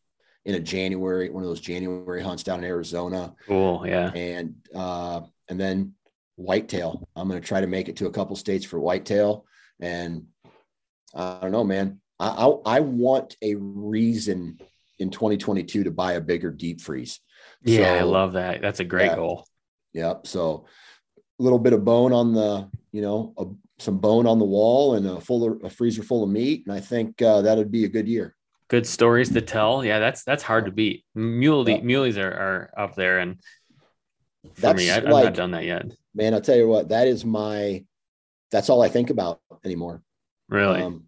in 0.45 0.55
a 0.55 0.59
January, 0.59 1.29
one 1.29 1.43
of 1.43 1.49
those 1.49 1.61
January 1.61 2.23
hunts 2.23 2.41
down 2.43 2.59
in 2.59 2.65
Arizona, 2.65 3.35
Cool. 3.47 3.85
Yeah. 3.87 4.11
and 4.11 4.55
uh, 4.73 5.21
and 5.49 5.59
then 5.59 5.93
whitetail. 6.35 7.07
I'm 7.15 7.27
going 7.27 7.41
to 7.41 7.47
try 7.47 7.61
to 7.61 7.67
make 7.67 7.89
it 7.89 7.97
to 7.97 8.07
a 8.07 8.11
couple 8.11 8.35
states 8.35 8.65
for 8.65 8.79
whitetail, 8.79 9.45
and 9.79 10.25
I 11.15 11.39
don't 11.41 11.51
know, 11.51 11.63
man. 11.63 11.99
I 12.19 12.27
I, 12.27 12.77
I 12.77 12.79
want 12.81 13.35
a 13.41 13.55
reason 13.55 14.59
in 14.99 15.09
2022 15.09 15.85
to 15.85 15.91
buy 15.91 16.13
a 16.13 16.21
bigger 16.21 16.51
deep 16.51 16.81
freeze. 16.81 17.19
Yeah. 17.63 17.93
I 17.93 18.01
love 18.03 18.33
that. 18.33 18.61
That's 18.61 18.79
a 18.79 18.83
great 18.85 19.07
Yeah. 19.07 19.15
goal. 19.15 19.47
Yep. 19.93 20.27
So 20.27 20.65
a 21.39 21.43
little 21.43 21.59
bit 21.59 21.73
of 21.73 21.83
bone 21.83 22.13
on 22.13 22.33
the, 22.33 22.69
you 22.91 23.01
know, 23.01 23.33
a, 23.37 23.45
some 23.81 23.97
bone 23.97 24.27
on 24.27 24.39
the 24.39 24.45
wall 24.45 24.95
and 24.95 25.05
a 25.07 25.19
full 25.19 25.51
of, 25.51 25.63
a 25.63 25.69
freezer 25.69 26.03
full 26.03 26.23
of 26.23 26.29
meat, 26.29 26.63
and 26.65 26.75
I 26.75 26.79
think 26.79 27.21
uh, 27.21 27.41
that 27.41 27.57
would 27.57 27.71
be 27.71 27.85
a 27.85 27.89
good 27.89 28.07
year. 28.07 28.35
Good 28.69 28.85
stories 28.87 29.29
to 29.33 29.41
tell. 29.41 29.83
Yeah. 29.83 29.99
That's, 29.99 30.23
that's 30.23 30.43
hard 30.43 30.65
to 30.65 30.71
beat. 30.71 31.03
Muley, 31.15 31.73
Yeah. 31.73 31.81
muleys 31.81 32.17
are, 32.17 32.31
are 32.31 32.73
up 32.77 32.95
there. 32.95 33.19
And 33.19 33.37
for 34.55 34.61
That's 34.61 34.77
me, 34.77 34.89
I, 34.91 34.97
I've 34.97 35.03
like- 35.05 35.23
not 35.25 35.33
done 35.35 35.51
that 35.51 35.65
yet. 35.65 35.85
Man, 36.15 36.33
I'll 36.33 36.41
tell 36.41 36.55
you 36.55 36.67
what, 36.67 36.89
that 36.89 37.07
is 37.07 37.25
my. 37.25 37.83
That's 38.51 38.69
all 38.69 38.81
I 38.81 38.89
think 38.89 39.09
about 39.09 39.41
anymore. 39.65 40.03
Really? 40.47 40.81
Um, 40.81 41.05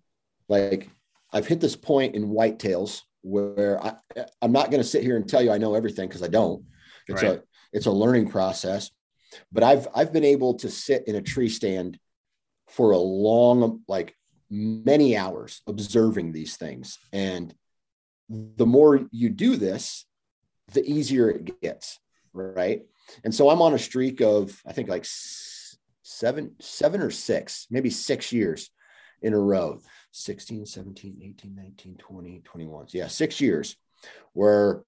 like 0.50 0.90
I've 1.32 1.48
hit 1.48 1.60
this 1.62 1.76
point 1.76 2.16
in 2.16 2.30
whitetails 2.30 3.02
where 3.22 3.84
I, 3.84 3.96
I'm 4.42 4.52
not 4.52 4.72
going 4.72 4.82
to 4.82 4.88
sit 4.88 5.04
here 5.04 5.16
and 5.16 5.28
tell 5.28 5.42
you 5.42 5.52
I 5.52 5.58
know 5.58 5.76
everything 5.76 6.08
because 6.08 6.24
I 6.24 6.28
don't. 6.28 6.64
It's 7.08 7.22
Right. 7.22 7.40
a 7.40 7.44
it's 7.72 7.86
a 7.86 7.92
learning 7.92 8.30
process, 8.30 8.90
but 9.52 9.64
I've 9.64 9.88
I've 9.94 10.14
been 10.14 10.24
able 10.24 10.56
to 10.56 10.70
sit 10.70 11.08
in 11.08 11.16
a 11.16 11.22
tree 11.22 11.50
stand 11.50 12.00
for 12.70 12.92
a 12.92 12.98
long 12.98 13.82
like 13.88 14.16
many 14.50 15.16
hours 15.16 15.62
observing 15.68 16.32
these 16.32 16.58
things, 16.58 16.98
and 17.14 17.54
the 18.30 18.66
more 18.66 19.08
you 19.12 19.30
do 19.30 19.56
this, 19.56 20.06
the 20.74 20.84
easier 20.84 21.30
it 21.30 21.62
gets, 21.62 22.00
right? 22.34 22.84
And 23.24 23.34
so 23.34 23.50
I'm 23.50 23.62
on 23.62 23.74
a 23.74 23.80
streak 23.80 24.22
of 24.22 24.62
I 24.66 24.74
think 24.74 24.90
like 24.90 25.06
seven 25.06 26.56
seven 26.60 27.02
or 27.02 27.12
six, 27.12 27.68
maybe 27.70 27.90
six 27.90 28.32
years 28.32 28.70
in 29.22 29.34
a 29.34 29.40
row 29.40 29.80
16 30.12 30.66
17 30.66 31.20
18 31.22 31.56
19 31.56 31.96
20 31.98 32.42
21 32.44 32.86
yeah 32.92 33.08
six 33.08 33.40
years 33.42 33.76
where 34.34 34.84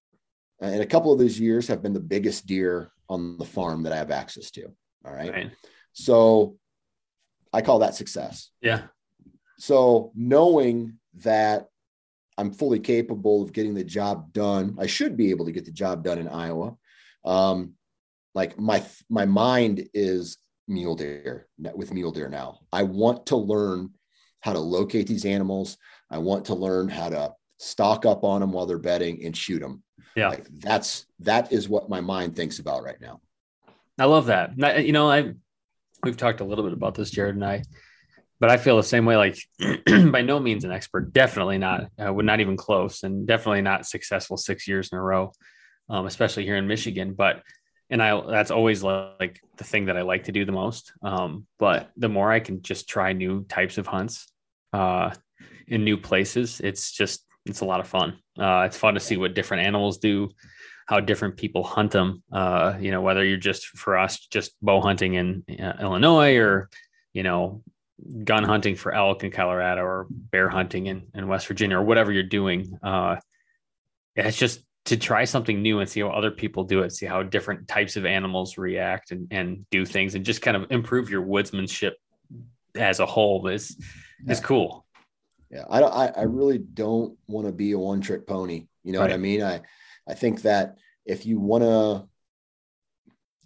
and 0.60 0.82
a 0.82 0.86
couple 0.86 1.12
of 1.12 1.20
those 1.20 1.40
years 1.40 1.68
have 1.68 1.82
been 1.82 1.94
the 1.94 2.00
biggest 2.00 2.46
deer 2.46 2.92
on 3.10 3.38
the 3.38 3.46
farm 3.46 3.84
that 3.84 3.94
I 3.94 3.98
have 3.98 4.12
access 4.12 4.52
to. 4.52 4.66
All 5.06 5.14
right. 5.14 5.32
Right. 5.32 5.52
So 5.94 6.58
I 7.54 7.62
call 7.62 7.80
that 7.80 7.96
success. 7.96 8.50
Yeah. 8.62 8.84
So 9.60 10.12
knowing 10.16 10.98
that 11.16 11.68
I'm 12.38 12.52
fully 12.52 12.80
capable 12.80 13.42
of 13.42 13.54
getting 13.54 13.74
the 13.74 13.84
job 13.84 14.34
done, 14.34 14.78
I 14.80 14.88
should 14.88 15.18
be 15.18 15.32
able 15.32 15.46
to 15.46 15.52
get 15.52 15.66
the 15.66 15.72
job 15.72 16.04
done 16.04 16.20
in 16.20 16.28
Iowa. 16.28 16.76
Um, 17.26 17.74
like 18.38 18.60
my 18.60 18.86
my 19.10 19.26
mind 19.26 19.90
is 19.96 20.38
mule 20.68 20.96
deer 20.96 21.48
with 21.74 21.92
mule 21.92 22.12
deer 22.12 22.30
now. 22.30 22.60
I 22.72 22.84
want 22.84 23.26
to 23.28 23.36
learn 23.36 23.90
how 24.42 24.54
to 24.54 24.60
locate 24.60 25.08
these 25.08 25.26
animals. 25.26 25.76
I 26.12 26.20
want 26.20 26.46
to 26.46 26.54
learn 26.54 26.88
how 26.88 27.10
to 27.10 27.34
stock 27.58 28.06
up 28.06 28.24
on 28.24 28.42
them 28.42 28.52
while 28.52 28.68
they're 28.68 28.78
bedding 28.78 29.26
and 29.26 29.36
shoot 29.36 29.60
them. 29.60 29.82
Yeah. 30.16 30.30
Like 30.30 30.48
that's 30.52 31.08
that 31.22 31.52
is 31.52 31.68
what 31.68 31.90
my 31.90 32.00
mind 32.00 32.36
thinks 32.36 32.60
about 32.60 32.84
right 32.84 33.02
now. 33.02 33.22
I 33.98 34.06
love 34.06 34.28
that. 34.28 34.56
You 34.86 34.92
know, 34.92 35.10
I 35.10 35.34
we've 36.04 36.16
talked 36.16 36.40
a 36.40 36.46
little 36.46 36.64
bit 36.64 36.74
about 36.74 36.94
this, 36.94 37.10
Jared 37.10 37.34
and 37.34 37.44
I, 37.44 37.64
but 38.40 38.52
I 38.52 38.58
feel 38.58 38.78
the 38.78 38.84
same 38.84 39.06
way. 39.06 39.18
Like, 39.18 39.40
by 40.12 40.22
no 40.22 40.40
means 40.40 40.64
an 40.64 40.72
expert, 40.72 41.12
definitely 41.12 41.58
not. 41.58 41.90
Uh, 41.98 42.14
we're 42.14 42.22
not 42.22 42.40
even 42.40 42.56
close, 42.56 43.02
and 43.02 43.26
definitely 43.26 43.64
not 43.64 43.88
successful 43.88 44.38
six 44.38 44.68
years 44.68 44.90
in 44.92 45.00
a 45.00 45.02
row, 45.02 45.32
um, 45.90 46.06
especially 46.06 46.46
here 46.46 46.58
in 46.58 46.68
Michigan. 46.68 47.16
But 47.16 47.42
and 47.90 48.02
I 48.02 48.20
that's 48.28 48.52
always 48.52 48.84
like 48.84 49.42
the 49.58 49.64
thing 49.64 49.86
that 49.86 49.98
I 49.98 50.02
like 50.02 50.26
to 50.26 50.32
do 50.32 50.46
the 50.46 50.52
most. 50.52 50.94
Um, 51.02 51.48
but 51.58 51.90
the 51.98 52.10
more 52.10 52.32
I 52.32 52.40
can 52.40 52.62
just 52.62 52.90
try 52.90 53.14
new 53.14 53.44
types 53.46 53.78
of 53.78 53.88
hunts 53.88 54.32
uh, 54.74 55.14
in 55.68 55.84
new 55.84 55.98
places, 55.98 56.60
it's 56.62 56.92
just 56.92 57.26
it's 57.46 57.62
a 57.62 57.66
lot 57.66 57.80
of 57.80 57.88
fun. 57.88 58.20
Uh, 58.38 58.64
it's 58.66 58.78
fun 58.78 58.94
to 58.96 59.00
see 59.00 59.18
what 59.18 59.34
different 59.34 59.66
animals 59.66 59.98
do 59.98 60.30
how 60.88 61.02
different 61.02 61.36
people 61.36 61.64
hunt 61.64 61.92
them. 61.92 62.24
Uh, 62.32 62.76
you 62.80 62.92
know, 62.92 63.02
whether 63.02 63.24
you're 63.24 63.38
just 63.38 63.68
for 63.68 63.98
us 63.98 64.26
just 64.28 64.54
bow 64.62 64.82
hunting 64.82 65.14
in 65.14 65.44
uh, 65.62 65.74
Illinois 65.82 66.38
or 66.38 66.70
you 67.14 67.24
know 67.24 67.62
gun 68.24 68.44
hunting 68.44 68.76
for 68.76 68.94
elk 68.94 69.24
in 69.24 69.32
Colorado 69.32 69.82
or 69.82 70.08
bear 70.10 70.50
hunting 70.50 70.86
in, 70.86 71.08
in 71.14 71.28
West 71.28 71.48
Virginia 71.48 71.78
or 71.78 71.84
whatever 71.84 72.12
you're 72.12 72.24
doing. 72.24 72.78
Uh, 72.82 73.18
it's 74.16 74.38
just 74.38 74.64
to 74.88 74.96
try 74.96 75.26
something 75.26 75.62
new 75.62 75.80
and 75.80 75.90
see 75.90 76.00
how 76.00 76.08
other 76.10 76.32
people 76.32 76.64
do 76.64 76.82
it, 76.82 76.94
see 76.94 77.06
how 77.06 77.22
different 77.22 77.68
types 77.68 77.98
of 77.98 78.06
animals 78.06 78.58
react 78.58 79.12
and, 79.12 79.28
and 79.32 79.66
do 79.70 79.86
things 79.86 80.16
and 80.16 80.26
just 80.26 80.42
kind 80.42 80.56
of 80.56 80.72
improve 80.72 81.10
your 81.10 81.22
woodsmanship 81.22 81.92
as 82.76 83.00
a 83.00 83.06
whole 83.06 83.48
is 83.48 83.78
is 84.28 84.40
cool. 84.40 84.86
Yeah, 85.50 85.66
I 85.70 85.80
don't. 85.80 85.94
I, 85.94 86.08
I 86.08 86.22
really 86.24 86.58
don't 86.58 87.18
want 87.28 87.48
to 87.48 87.54
be 87.54 87.74
a 87.74 87.80
one 87.80 88.02
trick 88.02 88.26
pony. 88.28 88.68
You 88.84 88.94
know 88.94 89.02
what 89.02 89.12
I 89.12 89.18
mean? 89.18 89.44
I 89.44 89.62
I 90.08 90.14
think 90.14 90.42
that 90.44 90.78
if 91.06 91.26
you 91.26 91.40
want 91.40 91.64
to, 91.64 92.08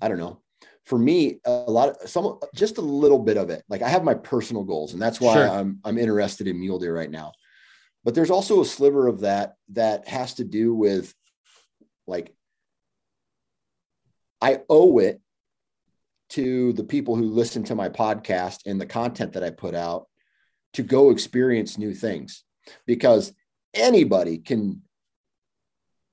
I 0.02 0.08
don't 0.08 0.20
know. 0.20 0.42
For 0.86 0.98
me, 0.98 1.40
a 1.46 1.52
lot 1.52 1.90
of 1.90 2.10
some 2.10 2.40
just 2.56 2.78
a 2.78 2.82
little 2.82 3.20
bit 3.20 3.38
of 3.38 3.50
it. 3.50 3.64
Like 3.68 3.82
I 3.82 3.90
have 3.90 4.04
my 4.04 4.14
personal 4.14 4.64
goals, 4.64 4.94
and 4.94 5.02
that's 5.02 5.20
why 5.20 5.36
Sure. 5.36 5.50
I'm 5.50 5.80
I'm 5.84 5.98
interested 5.98 6.48
in 6.48 6.60
mule 6.60 6.80
deer 6.80 6.96
right 6.96 7.12
now. 7.12 7.32
But 8.04 8.16
there's 8.16 8.32
also 8.32 8.62
a 8.62 8.66
sliver 8.66 9.08
of 9.08 9.22
that 9.22 9.56
that 9.74 10.08
has 10.08 10.36
to 10.36 10.44
do 10.44 10.74
with 10.74 11.14
like 12.12 12.36
I 14.42 14.60
owe 14.70 15.00
it 15.00 15.22
to 16.30 16.74
the 16.74 16.84
people 16.84 17.16
who 17.16 17.24
listen 17.24 17.64
to 17.66 17.76
my 17.76 17.90
podcast 17.90 18.60
and 18.66 18.80
the 18.80 18.86
content 18.86 19.34
that 19.34 19.44
I 19.44 19.50
put 19.50 19.76
out 19.76 20.08
to 20.74 20.84
go 20.84 21.10
experience 21.10 21.78
new 21.78 21.94
things. 21.94 22.44
Because 22.86 23.34
anybody 23.74 24.38
can 24.38 24.82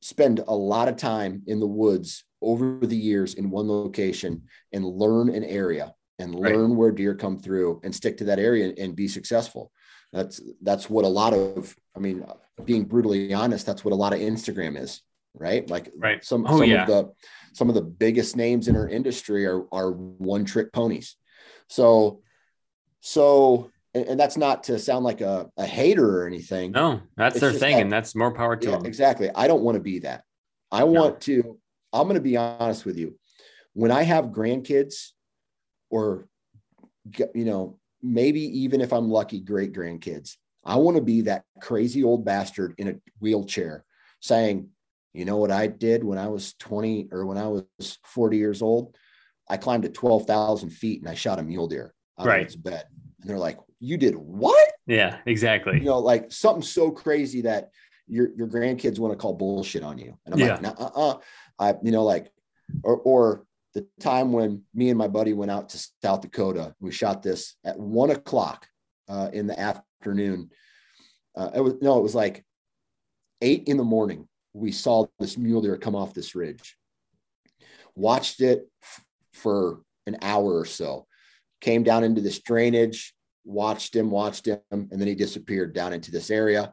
spend 0.01 0.41
a 0.47 0.55
lot 0.55 0.89
of 0.89 0.97
time 0.97 1.43
in 1.47 1.61
the 1.61 1.67
woods 1.67 2.25
over 2.41 2.79
the 2.87 2.97
years 2.97 3.35
in 3.35 3.51
one 3.51 3.69
location 3.69 4.43
and 4.73 4.85
learn 4.85 5.29
an 5.29 5.45
area 5.45 5.95
and 6.19 6.35
Right. 6.35 6.55
learn 6.55 6.77
where 6.77 6.91
deer 6.91 7.15
come 7.15 7.39
through 7.39 7.81
and 7.85 7.95
stick 7.95 8.17
to 8.19 8.25
that 8.25 8.39
area 8.39 8.69
and, 8.69 8.79
and 8.79 8.97
be 8.97 9.09
successful. 9.09 9.71
That's 10.13 10.41
that's 10.63 10.89
what 10.89 11.05
a 11.05 11.09
lot 11.09 11.35
of 11.35 11.77
i 11.95 11.99
mean 11.99 12.25
being 12.65 12.85
brutally 12.85 13.35
honest 13.35 13.67
that's 13.67 13.85
what 13.85 13.93
a 13.93 14.03
lot 14.05 14.15
of 14.15 14.21
instagram 14.21 14.81
is 14.81 15.03
right 15.35 15.69
like 15.71 15.91
Right. 15.97 16.25
some 16.25 16.47
Oh, 16.49 16.59
some 16.59 16.71
yeah. 16.71 16.83
of 16.83 16.89
the 16.89 17.13
some 17.53 17.69
of 17.69 17.75
the 17.75 17.83
biggest 17.83 18.37
names 18.37 18.69
in 18.69 18.77
our 18.77 18.89
industry 18.89 19.47
are 19.47 19.63
are 19.73 19.91
one 19.93 20.45
trick 20.45 20.73
ponies 20.73 21.17
so 21.69 22.23
so 23.01 23.71
and, 23.95 24.07
and 24.07 24.21
that's 24.21 24.37
not 24.37 24.65
to 24.65 24.79
sound 24.79 25.05
like 25.05 25.21
a, 25.21 25.49
a 25.57 25.67
hater 25.67 26.23
or 26.23 26.27
anything 26.27 26.73
No, 26.73 27.01
that's 27.17 27.37
It's 27.37 27.41
their 27.41 27.53
thing, 27.53 27.77
that- 27.77 27.83
and 27.83 27.93
that's 27.93 28.15
more 28.15 28.33
power 28.35 28.57
to 28.57 28.71
yeah, 28.71 28.77
them. 28.77 28.87
exactly. 28.87 29.31
I 29.35 29.47
don't 29.49 29.63
want 29.63 29.77
to 29.77 29.81
be 29.83 30.01
that. 30.01 30.25
I 30.71 30.85
want 30.85 31.23
to, 31.23 31.59
I'm 31.95 32.05
going 32.05 32.17
to 32.17 32.21
be 32.21 32.37
honest 32.37 32.85
with 32.85 32.99
you. 32.99 33.19
When 33.73 33.91
I 33.91 34.03
have 34.03 34.27
grandkids 34.27 35.13
or, 35.89 36.29
you 37.35 37.45
know, 37.47 37.79
maybe 38.03 38.41
even 38.61 38.81
if 38.83 38.93
I'm 38.93 39.09
lucky, 39.09 39.41
great 39.41 39.73
grandkids, 39.73 40.37
I 40.65 40.77
want 40.77 40.97
to 40.99 41.03
be 41.03 41.23
that 41.23 41.45
crazy 41.63 42.05
old 42.05 42.25
bastard 42.27 42.75
in 42.77 42.89
a 42.89 42.95
wheelchair 43.21 43.85
saying, 44.21 44.69
you 45.19 45.25
know 45.25 45.37
what 45.37 45.51
I 45.51 45.67
did 45.67 46.05
when 46.05 46.17
I 46.17 46.29
was 46.29 46.55
20 46.55 47.09
or 47.11 47.27
when 47.27 47.37
I 47.39 47.49
was 47.49 47.99
40 48.05 48.37
years 48.37 48.63
old? 48.63 48.97
I 49.51 49.57
climbed 49.57 49.83
to 49.83 49.89
12,000 49.89 50.71
feet 50.71 51.01
and 51.01 51.11
I 51.11 51.15
shot 51.15 51.41
a 51.41 51.43
mule 51.43 51.67
deer 51.67 51.93
out 52.19 52.27
Right. 52.27 52.41
of 52.43 52.47
its 52.47 52.57
bed. 52.57 52.85
And 53.21 53.29
they're 53.29 53.39
like, 53.39 53.59
you 53.81 53.97
did 53.97 54.15
what? 54.15 54.73
Yeah, 54.87 55.19
exactly. 55.27 55.79
you 55.79 55.85
know, 55.87 55.99
like 55.99 56.31
something 56.31 56.63
so 56.63 56.91
crazy 56.93 57.43
that 57.43 57.71
your 58.07 58.29
your 58.37 58.47
grandkids 58.47 58.99
want 59.01 59.13
to 59.13 59.19
call 59.19 59.35
bullshit 59.35 59.83
on 59.83 59.99
you. 59.99 60.17
And 60.25 60.35
I'm 60.35 60.41
Yeah. 60.41 60.53
like, 60.53 60.63
nah, 60.63 60.75
uh, 60.79 60.91
uh. 60.95 61.19
I, 61.59 61.75
you 61.83 61.91
know, 61.91 62.05
like, 62.05 62.31
or 62.85 62.97
or 62.99 63.45
the 63.75 63.87
time 63.99 64.33
when 64.33 64.63
me 64.73 64.89
and 64.89 64.97
my 64.97 65.09
buddy 65.09 65.33
went 65.33 65.51
out 65.51 65.69
to 65.71 65.89
South 66.03 66.21
Dakota, 66.21 66.75
we 66.79 66.93
shot 66.93 67.23
this 67.25 67.57
at 67.65 67.77
one 67.79 68.11
o'clock 68.11 68.69
uh, 69.09 69.31
in 69.33 69.49
the 69.49 69.59
afternoon. 69.59 70.51
Uh, 71.37 71.51
it 71.55 71.61
was 71.61 71.75
no, 71.83 71.99
it 71.99 72.03
was 72.03 72.15
like 72.15 72.45
eight 73.43 73.65
in 73.67 73.77
the 73.77 73.85
morning. 73.85 74.28
We 74.53 74.73
saw 74.73 75.07
this 75.19 75.37
mule 75.37 75.63
deer 75.63 75.77
come 75.77 75.95
off 75.95 76.15
this 76.15 76.35
ridge. 76.35 76.77
Watched 77.95 78.41
it 78.41 78.69
f- 78.83 79.05
for 79.33 79.81
an 80.07 80.19
hour 80.23 80.59
or 80.59 80.65
so. 80.65 81.07
Came 81.61 81.83
down 81.83 82.05
into 82.05 82.21
this 82.21 82.41
drainage, 82.41 83.15
watched 83.45 83.95
him, 83.95 84.11
watched 84.11 84.47
him, 84.47 84.61
and 84.71 84.91
then 84.91 85.07
he 85.07 85.15
disappeared 85.15 85.75
down 85.75 85.93
into 85.93 86.11
this 86.11 86.31
area. 86.31 86.73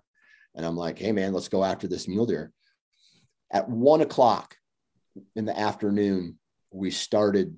And 0.55 0.65
I'm 0.65 0.77
like, 0.77 0.97
hey 0.99 1.11
man, 1.11 1.33
let's 1.33 1.49
go 1.49 1.63
after 1.63 1.87
this 1.87 2.07
mule 2.07 2.25
deer. 2.25 2.51
At 3.51 3.69
one 3.69 4.01
o'clock 4.01 4.55
in 5.35 5.45
the 5.45 5.57
afternoon, 5.57 6.37
we 6.71 6.91
started, 6.91 7.57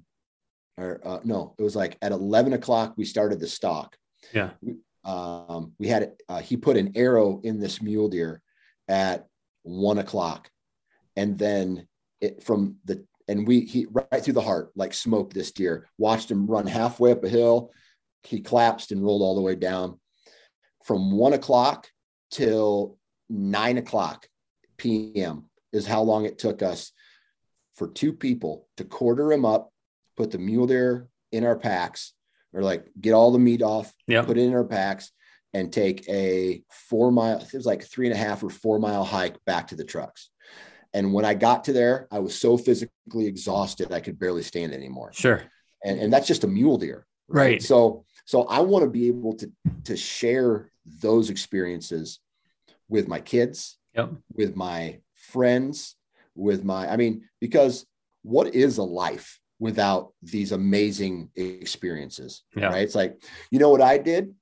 or 0.77 1.01
uh, 1.03 1.19
no, 1.23 1.55
it 1.57 1.63
was 1.63 1.75
like 1.75 1.97
at 2.01 2.11
11 2.11 2.53
o'clock, 2.53 2.93
we 2.97 3.05
started 3.05 3.39
the 3.39 3.47
stalk. 3.47 3.95
Yeah. 4.33 4.51
Um, 5.03 5.73
we 5.79 5.87
had, 5.87 6.13
uh, 6.27 6.39
he 6.39 6.57
put 6.57 6.77
an 6.77 6.93
arrow 6.95 7.39
in 7.43 7.59
this 7.59 7.81
mule 7.81 8.09
deer 8.09 8.41
at 8.87 9.25
one 9.67 9.97
o'clock. 9.97 10.49
And 11.15 11.37
then 11.37 11.87
it 12.21 12.43
from 12.43 12.77
the, 12.85 13.05
and 13.27 13.45
we, 13.47 13.61
he 13.61 13.87
right 13.91 14.23
through 14.23 14.33
the 14.33 14.41
heart, 14.41 14.71
like 14.75 14.93
smoked 14.93 15.33
this 15.33 15.51
deer, 15.51 15.87
watched 15.97 16.31
him 16.31 16.47
run 16.47 16.65
halfway 16.67 17.11
up 17.11 17.23
a 17.23 17.29
hill. 17.29 17.71
He 18.23 18.39
collapsed 18.39 18.91
and 18.91 19.03
rolled 19.03 19.21
all 19.21 19.35
the 19.35 19.41
way 19.41 19.55
down 19.55 19.99
from 20.83 21.11
one 21.11 21.33
o'clock 21.33 21.87
till 22.31 22.97
nine 23.29 23.77
o'clock 23.77 24.27
PM 24.77 25.45
is 25.73 25.85
how 25.85 26.01
long 26.01 26.25
it 26.25 26.37
took 26.37 26.61
us 26.61 26.93
for 27.75 27.89
two 27.89 28.13
people 28.13 28.67
to 28.77 28.85
quarter 28.85 29.31
him 29.31 29.43
up, 29.45 29.71
put 30.15 30.31
the 30.31 30.37
mule 30.37 30.65
deer 30.65 31.07
in 31.31 31.43
our 31.45 31.57
packs, 31.57 32.13
or 32.53 32.61
like 32.63 32.85
get 32.99 33.13
all 33.13 33.31
the 33.31 33.39
meat 33.39 33.61
off, 33.61 33.93
Yep. 34.07 34.25
put 34.27 34.37
it 34.37 34.45
in 34.45 34.53
our 34.53 34.63
packs, 34.63 35.11
and 35.53 35.71
take 35.71 36.07
a 36.09 36.61
four 36.69 37.11
mile, 37.11 37.39
it 37.39 37.53
was 37.53 37.65
like 37.65 37.83
three 37.83 38.07
and 38.07 38.15
a 38.15 38.17
half 38.17 38.43
or 38.43 38.49
four 38.49 38.79
mile 38.79 39.03
hike 39.03 39.43
back 39.45 39.67
to 39.67 39.75
the 39.75 39.83
trucks. 39.83 40.29
And 40.93 41.13
when 41.13 41.25
I 41.25 41.33
got 41.33 41.65
to 41.65 41.73
there, 41.73 42.07
I 42.11 42.19
was 42.19 42.39
so 42.39 42.57
physically 42.57 43.25
exhausted, 43.25 43.91
I 43.91 43.99
could 43.99 44.19
barely 44.19 44.43
stand 44.43 44.73
anymore. 44.73 45.11
Sure. 45.13 45.43
And, 45.83 45.99
and 45.99 46.11
that's 46.11 46.27
just 46.27 46.43
a 46.43 46.47
mule 46.47 46.77
deer. 46.77 47.05
Right. 47.27 47.61
So, 47.61 48.05
so 48.25 48.43
I 48.43 48.61
want 48.61 48.83
to 48.83 48.89
be 48.89 49.07
able 49.07 49.33
to, 49.35 49.51
to 49.85 49.97
share 49.97 50.71
those 51.01 51.29
experiences 51.29 52.19
with 52.89 53.07
my 53.07 53.19
kids, 53.19 53.77
Yep. 53.95 54.11
with 54.33 54.55
my 54.55 54.99
friends, 55.13 55.95
with 56.35 56.63
my, 56.63 56.89
I 56.91 56.97
mean, 56.97 57.23
because 57.41 57.85
what 58.23 58.53
is 58.53 58.77
a 58.77 58.83
life 58.83 59.39
without 59.59 60.13
these 60.21 60.51
amazing 60.51 61.29
experiences? 61.35 62.43
Yeah. 62.55 62.67
Right. 62.67 62.83
It's 62.83 62.95
like, 62.95 63.21
you 63.51 63.59
know 63.59 63.69
what 63.69 63.81
I 63.81 63.97
did? 63.97 64.33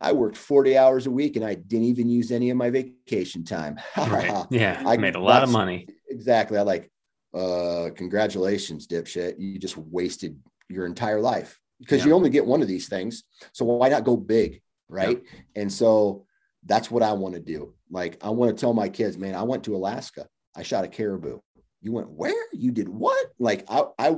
I 0.00 0.12
worked 0.12 0.36
40 0.36 0.76
hours 0.76 1.06
a 1.06 1.10
week 1.10 1.36
and 1.36 1.44
I 1.44 1.54
didn't 1.54 1.86
even 1.86 2.08
use 2.08 2.30
any 2.30 2.50
of 2.50 2.56
my 2.56 2.70
vacation 2.70 3.44
time. 3.44 3.78
Right. 3.96 4.46
Yeah. 4.50 4.82
I- 4.86 4.96
made 4.96 5.14
a 5.14 5.20
lot 5.20 5.42
of 5.42 5.50
money. 5.50 5.86
exactly. 6.08 6.58
I 6.58 6.62
like, 6.62 6.90
uh, 7.34 7.90
congratulations, 7.96 8.86
dipshit. 8.86 9.34
You 9.38 9.58
just 9.58 9.76
wasted 9.76 10.38
your 10.68 10.86
entire 10.86 11.20
life 11.20 11.58
because 11.78 12.00
Yeah. 12.00 12.08
you 12.08 12.14
only 12.14 12.30
get 12.30 12.44
one 12.46 12.62
of 12.62 12.68
these 12.68 12.88
things. 12.88 13.24
So 13.52 13.64
why 13.64 13.88
not 13.88 14.04
go 14.04 14.16
big? 14.16 14.62
Right. 14.88 15.22
And 15.54 15.72
so 15.72 16.26
that's 16.66 16.90
what 16.90 17.02
I 17.02 17.12
want 17.12 17.34
to 17.34 17.40
do. 17.40 17.74
Like, 17.90 18.18
I 18.22 18.30
want 18.30 18.54
to 18.54 18.60
tell 18.60 18.74
my 18.74 18.88
kids, 18.88 19.16
man, 19.16 19.34
I 19.34 19.42
went 19.44 19.64
to 19.64 19.76
Alaska. 19.76 20.26
I 20.56 20.62
shot 20.62 20.84
a 20.84 20.88
caribou. 20.88 21.38
you 21.80 21.92
went 21.92 22.10
where? 22.10 22.44
You 22.52 22.72
did 22.72 22.88
what? 22.88 23.26
Like 23.38 23.64
I, 23.68 23.84
I 23.98 24.16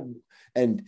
and 0.55 0.83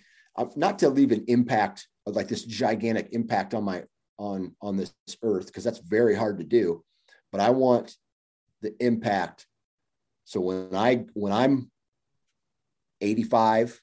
not 0.58 0.80
to 0.80 0.90
leave 0.90 1.12
an 1.14 1.24
impact 1.28 1.88
like 2.06 2.28
this 2.28 2.44
gigantic 2.44 3.10
impact 3.14 3.54
on 3.54 3.64
my 3.64 3.84
on 4.18 4.56
on 4.62 4.78
this 4.78 4.94
earth 5.22 5.48
because 5.48 5.64
that's 5.64 5.80
very 5.80 6.16
hard 6.16 6.38
to 6.38 6.44
do 6.44 6.84
but 7.32 7.42
i 7.42 7.50
want 7.50 7.96
the 8.62 8.74
impact 8.80 9.46
so 10.24 10.40
when 10.40 10.70
i 10.74 11.04
when 11.14 11.34
i'm 11.34 11.70
85 13.02 13.80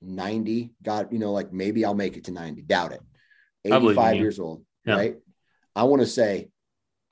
90 0.00 0.72
got 0.82 1.12
you 1.12 1.18
know 1.18 1.32
like 1.32 1.52
maybe 1.52 1.84
i'll 1.84 1.94
make 1.94 2.16
it 2.16 2.24
to 2.24 2.32
90 2.32 2.62
doubt 2.62 2.92
it 2.92 3.00
85 3.64 4.16
years 4.16 4.38
old 4.40 4.64
yeah. 4.86 4.96
right 4.96 5.16
i 5.76 5.84
want 5.84 6.00
to 6.00 6.06
say 6.06 6.50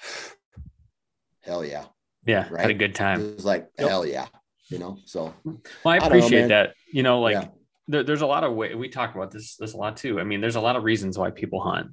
hell 1.42 1.64
yeah 1.64 1.84
yeah 2.26 2.48
right? 2.50 2.62
had 2.62 2.70
a 2.70 2.74
good 2.74 2.94
time 2.94 3.20
it's 3.20 3.44
like 3.44 3.68
yep. 3.78 3.88
hell 3.88 4.06
yeah 4.06 4.26
you 4.68 4.78
know 4.78 4.98
so 5.04 5.34
well 5.44 5.60
i 5.84 5.96
appreciate 5.96 6.38
I 6.38 6.42
know, 6.42 6.48
that 6.48 6.74
you 6.92 7.02
know 7.02 7.20
like 7.20 7.34
yeah 7.34 7.48
there, 7.90 8.04
there's 8.04 8.22
a 8.22 8.26
lot 8.26 8.44
of 8.44 8.54
way 8.54 8.74
we 8.74 8.88
talk 8.88 9.14
about 9.14 9.32
this 9.32 9.56
this 9.56 9.74
a 9.74 9.76
lot 9.76 9.96
too. 9.96 10.20
I 10.20 10.24
mean, 10.24 10.40
there's 10.40 10.56
a 10.56 10.60
lot 10.60 10.76
of 10.76 10.84
reasons 10.84 11.18
why 11.18 11.30
people 11.30 11.60
hunt. 11.60 11.88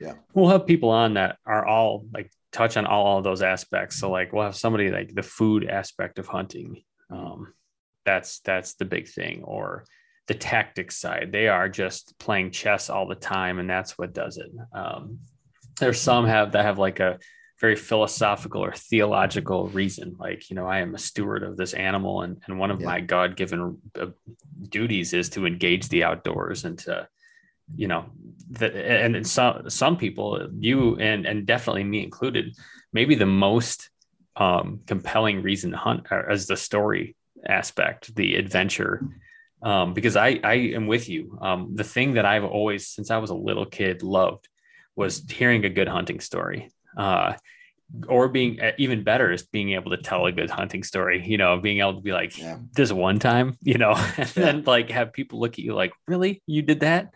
Yeah. 0.00 0.14
We'll 0.34 0.48
have 0.48 0.66
people 0.66 0.90
on 0.90 1.14
that 1.14 1.36
are 1.46 1.66
all 1.66 2.06
like 2.12 2.30
touch 2.52 2.76
on 2.76 2.86
all 2.86 3.18
of 3.18 3.24
those 3.24 3.42
aspects. 3.42 3.98
So 3.98 4.10
like 4.10 4.32
we'll 4.32 4.44
have 4.44 4.56
somebody 4.56 4.90
like 4.90 5.14
the 5.14 5.22
food 5.22 5.68
aspect 5.68 6.18
of 6.18 6.26
hunting. 6.26 6.82
Um, 7.10 7.52
that's 8.04 8.40
that's 8.40 8.74
the 8.74 8.86
big 8.86 9.08
thing. 9.08 9.42
Or 9.44 9.84
the 10.30 10.34
tactics 10.34 10.96
side. 10.96 11.30
They 11.32 11.48
are 11.48 11.68
just 11.68 12.16
playing 12.20 12.52
chess 12.52 12.88
all 12.88 13.08
the 13.08 13.16
time, 13.16 13.58
and 13.58 13.68
that's 13.68 13.98
what 13.98 14.14
does 14.14 14.36
it. 14.36 14.48
Um, 14.72 15.18
there's 15.80 16.00
some 16.00 16.24
have 16.24 16.52
that 16.52 16.64
have 16.64 16.78
like 16.78 17.00
a 17.00 17.18
very 17.60 17.74
philosophical 17.74 18.64
or 18.64 18.72
theological 18.72 19.66
reason. 19.70 20.14
Like, 20.20 20.48
you 20.48 20.54
know, 20.54 20.66
I 20.66 20.82
am 20.82 20.94
a 20.94 20.98
steward 20.98 21.42
of 21.42 21.56
this 21.56 21.74
animal, 21.74 22.22
and, 22.22 22.40
and 22.46 22.60
one 22.60 22.70
of 22.70 22.80
yeah. 22.80 22.86
my 22.86 23.00
God 23.00 23.34
given 23.34 23.78
uh, 24.00 24.06
duties 24.68 25.14
is 25.14 25.30
to 25.30 25.46
engage 25.46 25.88
the 25.88 26.04
outdoors 26.04 26.64
and 26.64 26.78
to, 26.80 27.08
you 27.76 27.88
know, 27.88 28.06
the, 28.50 28.74
and 28.74 29.26
some 29.26 29.70
some 29.70 29.96
people, 29.96 30.48
you 30.58 30.96
and 30.96 31.26
and 31.26 31.46
definitely 31.46 31.84
me 31.84 32.02
included, 32.02 32.56
maybe 32.92 33.14
the 33.14 33.26
most 33.26 33.90
um, 34.36 34.80
compelling 34.86 35.42
reason 35.42 35.70
to 35.72 35.76
hunt 35.76 36.06
as 36.10 36.46
the 36.46 36.56
story 36.56 37.16
aspect, 37.46 38.14
the 38.14 38.36
adventure. 38.36 39.06
Um, 39.62 39.92
because 39.92 40.16
I 40.16 40.40
I 40.42 40.54
am 40.74 40.86
with 40.86 41.08
you. 41.08 41.38
Um, 41.40 41.74
the 41.74 41.84
thing 41.84 42.14
that 42.14 42.24
I've 42.24 42.44
always 42.44 42.88
since 42.88 43.10
I 43.10 43.18
was 43.18 43.30
a 43.30 43.34
little 43.34 43.66
kid 43.66 44.02
loved 44.02 44.48
was 44.96 45.24
hearing 45.28 45.64
a 45.64 45.70
good 45.70 45.88
hunting 45.88 46.20
story 46.20 46.70
uh, 46.96 47.34
or 48.08 48.28
being 48.28 48.60
uh, 48.60 48.72
even 48.78 49.02
better 49.02 49.32
is 49.32 49.42
being 49.42 49.72
able 49.72 49.90
to 49.90 49.96
tell 49.96 50.26
a 50.26 50.32
good 50.32 50.50
hunting 50.50 50.82
story 50.82 51.26
you 51.26 51.38
know 51.38 51.58
being 51.58 51.80
able 51.80 51.94
to 51.94 52.00
be 52.00 52.12
like 52.12 52.36
yeah. 52.38 52.58
this 52.72 52.92
one 52.92 53.18
time 53.18 53.56
you 53.62 53.78
know 53.78 53.92
and 54.16 54.36
yeah. 54.36 54.44
then 54.44 54.62
like 54.64 54.90
have 54.90 55.12
people 55.12 55.40
look 55.40 55.54
at 55.54 55.58
you 55.58 55.74
like 55.74 55.92
really 56.06 56.42
you 56.46 56.62
did 56.62 56.80
that 56.80 57.12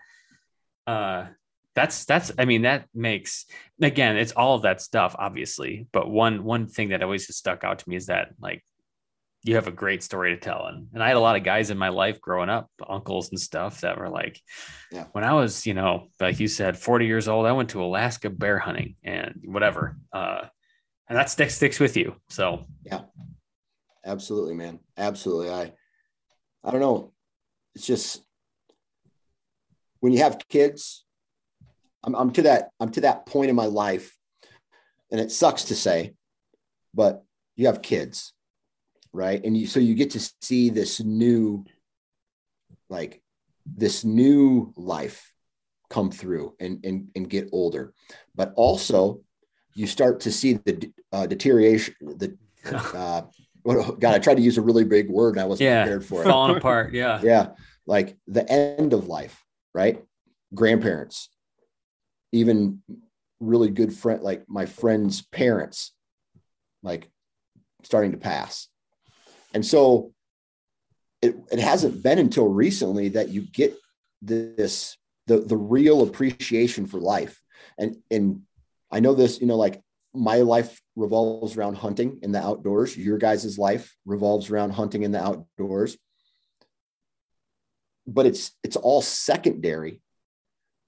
uh 0.86 1.26
that's 1.74 2.04
that's 2.04 2.32
i 2.38 2.44
mean 2.44 2.62
that 2.62 2.86
makes 2.94 3.46
again 3.82 4.16
it's 4.16 4.32
all 4.32 4.54
of 4.54 4.62
that 4.62 4.80
stuff 4.80 5.16
obviously 5.18 5.86
but 5.92 6.08
one 6.08 6.44
one 6.44 6.66
thing 6.66 6.90
that 6.90 7.02
always 7.02 7.26
just 7.26 7.38
stuck 7.38 7.64
out 7.64 7.80
to 7.80 7.88
me 7.88 7.96
is 7.96 8.06
that 8.06 8.28
like 8.40 8.62
you 9.42 9.56
have 9.56 9.66
a 9.66 9.72
great 9.72 10.02
story 10.02 10.34
to 10.34 10.40
tell 10.40 10.66
and, 10.66 10.88
and 10.94 11.02
i 11.02 11.08
had 11.08 11.16
a 11.16 11.20
lot 11.20 11.36
of 11.36 11.42
guys 11.42 11.70
in 11.70 11.76
my 11.76 11.88
life 11.88 12.20
growing 12.20 12.48
up 12.48 12.70
uncles 12.88 13.30
and 13.30 13.40
stuff 13.40 13.80
that 13.80 13.98
were 13.98 14.08
like 14.08 14.40
yeah. 14.92 15.04
when 15.12 15.24
i 15.24 15.32
was 15.32 15.66
you 15.66 15.74
know 15.74 16.08
like 16.20 16.38
you 16.38 16.48
said 16.48 16.78
40 16.78 17.06
years 17.06 17.28
old 17.28 17.44
i 17.44 17.52
went 17.52 17.70
to 17.70 17.82
alaska 17.82 18.30
bear 18.30 18.58
hunting 18.58 18.96
and 19.02 19.40
whatever 19.44 19.96
uh 20.12 20.46
and 21.08 21.18
that 21.18 21.30
sticks 21.30 21.54
sticks 21.54 21.78
with 21.78 21.96
you. 21.96 22.16
So 22.28 22.64
yeah, 22.84 23.02
absolutely, 24.04 24.54
man, 24.54 24.80
absolutely. 24.96 25.50
I 25.50 25.72
I 26.62 26.70
don't 26.70 26.80
know. 26.80 27.12
It's 27.74 27.86
just 27.86 28.23
when 30.04 30.12
you 30.12 30.18
have 30.18 30.38
kids, 30.50 31.02
I'm, 32.04 32.14
I'm 32.14 32.30
to 32.32 32.42
that 32.42 32.68
I'm 32.78 32.90
to 32.90 33.00
that 33.00 33.24
point 33.24 33.48
in 33.48 33.56
my 33.56 33.64
life, 33.64 34.14
and 35.10 35.18
it 35.18 35.30
sucks 35.30 35.64
to 35.64 35.74
say, 35.74 36.12
but 36.92 37.24
you 37.56 37.68
have 37.68 37.80
kids, 37.80 38.34
right? 39.14 39.42
And 39.42 39.56
you 39.56 39.66
so 39.66 39.80
you 39.80 39.94
get 39.94 40.10
to 40.10 40.30
see 40.42 40.68
this 40.68 41.00
new, 41.00 41.64
like 42.90 43.22
this 43.64 44.04
new 44.04 44.74
life 44.76 45.32
come 45.88 46.10
through 46.10 46.54
and 46.60 46.84
and, 46.84 47.08
and 47.16 47.30
get 47.30 47.48
older, 47.50 47.94
but 48.34 48.52
also 48.56 49.22
you 49.74 49.86
start 49.86 50.20
to 50.20 50.30
see 50.30 50.52
the 50.52 50.92
uh, 51.12 51.26
deterioration. 51.26 51.94
The 52.02 52.36
uh, 52.74 53.22
God, 53.64 54.04
I 54.04 54.18
tried 54.18 54.36
to 54.36 54.42
use 54.42 54.58
a 54.58 54.62
really 54.62 54.84
big 54.84 55.08
word 55.08 55.36
and 55.36 55.40
I 55.40 55.46
wasn't 55.46 55.70
yeah, 55.70 55.84
prepared 55.84 56.04
for 56.04 56.20
it. 56.20 56.26
Falling 56.26 56.58
apart. 56.58 56.92
Yeah. 56.92 57.20
Yeah. 57.24 57.52
Like 57.86 58.16
the 58.26 58.50
end 58.50 58.94
of 58.94 59.08
life, 59.08 59.43
right? 59.74 60.02
Grandparents, 60.54 61.28
even 62.32 62.82
really 63.40 63.70
good 63.70 63.92
friend, 63.92 64.22
like 64.22 64.44
my 64.48 64.66
friend's 64.66 65.22
parents, 65.22 65.92
like 66.82 67.10
starting 67.82 68.12
to 68.12 68.18
pass. 68.18 68.68
And 69.52 69.64
so 69.64 70.12
it, 71.20 71.36
it 71.50 71.58
hasn't 71.58 72.02
been 72.02 72.18
until 72.18 72.48
recently 72.48 73.10
that 73.10 73.28
you 73.28 73.42
get 73.42 73.76
this, 74.22 74.96
the, 75.26 75.38
the 75.38 75.56
real 75.56 76.02
appreciation 76.02 76.86
for 76.86 77.00
life. 77.00 77.40
And, 77.78 77.96
and 78.10 78.42
I 78.90 79.00
know 79.00 79.14
this, 79.14 79.40
you 79.40 79.46
know, 79.46 79.56
like 79.56 79.80
my 80.14 80.38
life 80.38 80.80
revolves 80.96 81.56
around 81.56 81.76
hunting 81.76 82.20
in 82.22 82.30
the 82.30 82.40
outdoors. 82.40 82.96
Your 82.96 83.18
guys' 83.18 83.58
life 83.58 83.94
revolves 84.04 84.50
around 84.50 84.70
hunting 84.70 85.02
in 85.02 85.12
the 85.12 85.22
outdoors. 85.22 85.96
But 88.06 88.26
it's 88.26 88.52
it's 88.62 88.76
all 88.76 89.02
secondary 89.02 90.00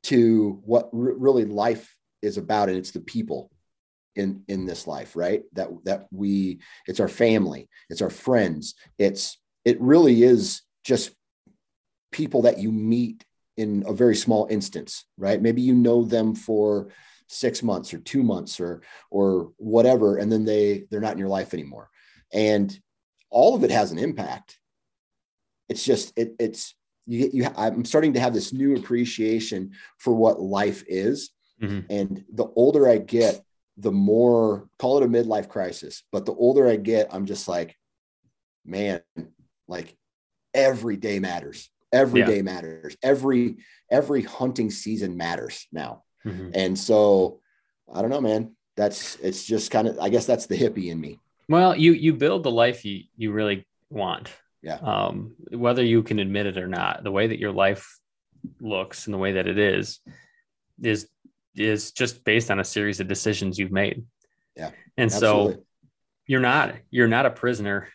to 0.04 0.60
what 0.64 0.90
r- 0.92 1.16
really 1.16 1.44
life 1.44 1.96
is 2.22 2.36
about, 2.36 2.68
and 2.68 2.78
it's 2.78 2.90
the 2.90 3.00
people 3.00 3.50
in 4.14 4.42
in 4.48 4.66
this 4.66 4.86
life, 4.86 5.16
right? 5.16 5.42
That 5.54 5.68
that 5.84 6.06
we 6.10 6.60
it's 6.86 7.00
our 7.00 7.08
family, 7.08 7.68
it's 7.90 8.02
our 8.02 8.10
friends, 8.10 8.74
it's 8.98 9.38
it 9.64 9.80
really 9.80 10.22
is 10.22 10.62
just 10.84 11.12
people 12.12 12.42
that 12.42 12.58
you 12.58 12.70
meet 12.70 13.24
in 13.56 13.84
a 13.86 13.92
very 13.92 14.14
small 14.14 14.46
instance, 14.50 15.06
right? 15.16 15.40
Maybe 15.40 15.62
you 15.62 15.74
know 15.74 16.04
them 16.04 16.34
for 16.34 16.88
six 17.28 17.62
months 17.62 17.92
or 17.92 17.98
two 17.98 18.22
months 18.22 18.60
or 18.60 18.82
or 19.10 19.52
whatever 19.56 20.16
and 20.16 20.30
then 20.30 20.44
they 20.44 20.84
they're 20.90 21.00
not 21.00 21.12
in 21.12 21.18
your 21.18 21.28
life 21.28 21.54
anymore 21.54 21.90
and 22.32 22.78
all 23.30 23.54
of 23.54 23.64
it 23.64 23.70
has 23.70 23.90
an 23.90 23.98
impact 23.98 24.58
it's 25.68 25.84
just 25.84 26.12
it, 26.16 26.34
it's 26.38 26.76
you, 27.07 27.30
you 27.32 27.48
i'm 27.57 27.84
starting 27.84 28.12
to 28.14 28.20
have 28.20 28.34
this 28.34 28.52
new 28.52 28.76
appreciation 28.76 29.72
for 29.98 30.14
what 30.14 30.40
life 30.40 30.84
is 30.86 31.30
mm-hmm. 31.62 31.80
and 31.90 32.24
the 32.32 32.46
older 32.57 32.88
i 32.88 32.98
get 32.98 33.40
the 33.78 33.92
more 33.92 34.68
call 34.78 34.98
it 34.98 35.04
a 35.04 35.09
midlife 35.09 35.48
crisis 35.48 36.02
but 36.12 36.24
the 36.26 36.34
older 36.34 36.68
i 36.68 36.76
get 36.76 37.12
i'm 37.12 37.26
just 37.26 37.48
like 37.48 37.76
man 38.64 39.00
like 39.68 39.96
every 40.54 40.96
day 40.96 41.18
matters 41.18 41.70
every 41.92 42.20
yeah. 42.20 42.26
day 42.26 42.42
matters 42.42 42.96
every 43.02 43.57
every 43.90 44.22
hunting 44.22 44.70
season 44.70 45.16
matters 45.16 45.66
now 45.72 46.02
Mm-hmm. 46.26 46.50
And 46.54 46.78
so 46.78 47.40
I 47.92 48.02
don't 48.02 48.11
know, 48.11 48.20
man. 48.20 48.57
That's 48.76 49.16
it's 49.16 49.44
just 49.44 49.70
kind 49.70 49.88
of 49.88 49.98
I 49.98 50.09
guess 50.09 50.26
that's 50.26 50.46
the 50.46 50.59
hippie 50.59 50.90
in 50.90 51.00
me. 51.00 51.18
Well, 51.48 51.76
you 51.76 51.92
you 51.92 52.12
build 52.12 52.42
the 52.42 52.50
life 52.50 52.84
you 52.84 53.04
you 53.16 53.32
really 53.32 53.66
want. 53.88 54.30
Yeah. 54.66 54.78
Um, 54.82 55.36
whether 55.52 55.84
you 55.84 56.02
can 56.02 56.18
admit 56.18 56.46
it 56.46 56.58
or 56.58 56.66
not, 56.66 57.04
the 57.04 57.12
way 57.12 57.28
that 57.28 57.38
your 57.38 57.52
life 57.52 58.00
looks 58.60 59.06
and 59.06 59.14
the 59.14 59.18
way 59.18 59.34
that 59.34 59.46
it 59.46 59.58
is 59.58 60.00
is 60.82 61.08
is 61.54 61.92
just 61.92 62.24
based 62.24 62.50
on 62.50 62.58
a 62.58 62.64
series 62.64 62.98
of 62.98 63.06
decisions 63.06 63.60
you've 63.60 63.70
made. 63.70 64.04
Yeah. 64.56 64.72
And 64.96 65.12
absolutely. 65.12 65.54
so 65.54 65.62
you're 66.26 66.40
not 66.40 66.74
you're 66.90 67.06
not 67.06 67.26
a 67.26 67.30
prisoner 67.30 67.88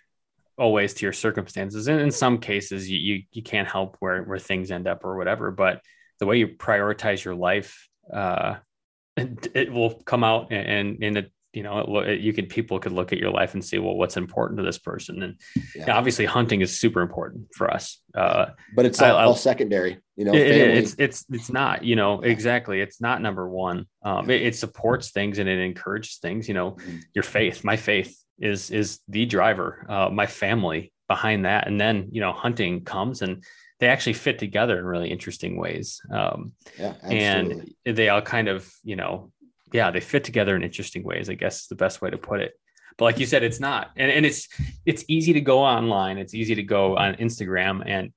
always 0.58 0.94
to 0.94 1.06
your 1.06 1.12
circumstances. 1.12 1.90
And 1.90 2.00
in 2.00 2.10
some 2.10 2.38
cases 2.38 2.90
you, 2.90 2.98
you 2.98 3.24
you 3.34 3.44
can't 3.44 3.68
help 3.68 3.98
where 4.00 4.24
where 4.24 4.40
things 4.40 4.72
end 4.72 4.88
up 4.88 5.04
or 5.04 5.18
whatever, 5.18 5.52
but 5.52 5.82
the 6.22 6.26
way 6.26 6.38
you 6.38 6.48
prioritize 6.48 7.22
your 7.22 7.36
life 7.36 7.90
uh, 8.14 8.56
it 9.18 9.74
will 9.74 9.96
come 10.06 10.24
out 10.24 10.54
and 10.54 11.04
in 11.04 11.18
it 11.18 11.34
you 11.54 11.64
know 11.64 12.00
it, 12.00 12.20
you 12.20 12.34
could 12.34 12.50
people 12.50 12.80
could 12.80 12.92
look 12.92 13.12
at 13.12 13.20
your 13.20 13.32
life 13.32 13.54
and 13.54 13.64
see 13.64 13.78
well 13.78 13.96
what's 13.96 14.18
important 14.18 14.58
to 14.58 14.64
this 14.64 14.78
person? 14.78 15.24
And 15.24 15.40
yeah. 15.76 15.96
obviously 15.96 16.26
hunting 16.26 16.62
is 16.62 16.80
super 16.80 17.02
important 17.02 17.48
for 17.56 17.72
us 17.72 18.00
uh, 18.16 18.48
but 18.76 18.86
it's 18.86 19.02
all, 19.02 19.16
I, 19.16 19.24
all 19.24 19.36
secondary 19.36 20.00
you 20.16 20.26
know 20.26 20.34
it, 20.34 20.48
it's 20.48 20.96
it's 20.98 21.26
it's 21.30 21.52
not 21.52 21.84
you 21.84 21.96
know 21.96 22.22
exactly 22.22 22.82
it's 22.82 23.02
not 23.02 23.22
number 23.22 23.50
one. 23.50 23.86
Um, 24.04 24.30
it, 24.30 24.42
it, 24.42 24.56
supports 24.56 25.12
things 25.12 25.40
and 25.40 25.48
it 25.48 25.60
encourages 25.60 26.18
things 26.18 26.48
you 26.48 26.54
know 26.54 26.72
mm-hmm. 26.72 26.98
your 27.14 27.24
faith 27.24 27.64
my 27.64 27.78
faith 27.78 28.18
is 28.40 28.72
is 28.72 29.00
the 29.08 29.26
driver 29.26 29.86
uh, 29.90 30.10
my 30.10 30.26
family 30.26 30.92
behind 31.12 31.44
that. 31.44 31.68
And 31.68 31.80
then 31.80 32.08
you 32.12 32.22
know 32.22 32.32
hunting 32.32 32.84
comes 32.86 33.22
and 33.22 33.44
they 33.80 33.88
actually 33.88 34.14
fit 34.14 34.40
together 34.40 34.78
in 34.80 34.86
really 34.86 35.12
interesting 35.12 35.58
ways. 35.58 36.00
Um, 36.14 36.54
yeah, 36.80 36.94
and 37.04 37.74
they 37.84 38.10
all 38.10 38.22
kind 38.22 38.48
of, 38.48 38.72
you 38.84 38.96
know, 38.96 39.32
yeah, 39.72 39.92
they 39.92 40.00
fit 40.00 40.24
together 40.24 40.56
in 40.56 40.64
interesting 40.64 41.04
ways. 41.04 41.30
I 41.30 41.36
guess 41.36 41.62
is 41.62 41.68
the 41.68 41.76
best 41.76 42.02
way 42.02 42.10
to 42.10 42.18
put 42.18 42.42
it. 42.42 42.54
But 42.98 43.06
like 43.06 43.20
you 43.20 43.26
said, 43.26 43.44
it's 43.44 43.60
not. 43.60 43.92
And, 43.96 44.12
and 44.12 44.26
it's 44.26 44.48
it's 44.86 45.06
easy 45.08 45.34
to 45.34 45.42
go 45.42 45.60
online. 45.60 46.18
It's 46.18 46.34
easy 46.34 46.56
to 46.56 46.64
go 46.64 46.98
on 46.98 47.16
Instagram 47.16 47.84
and 47.86 48.12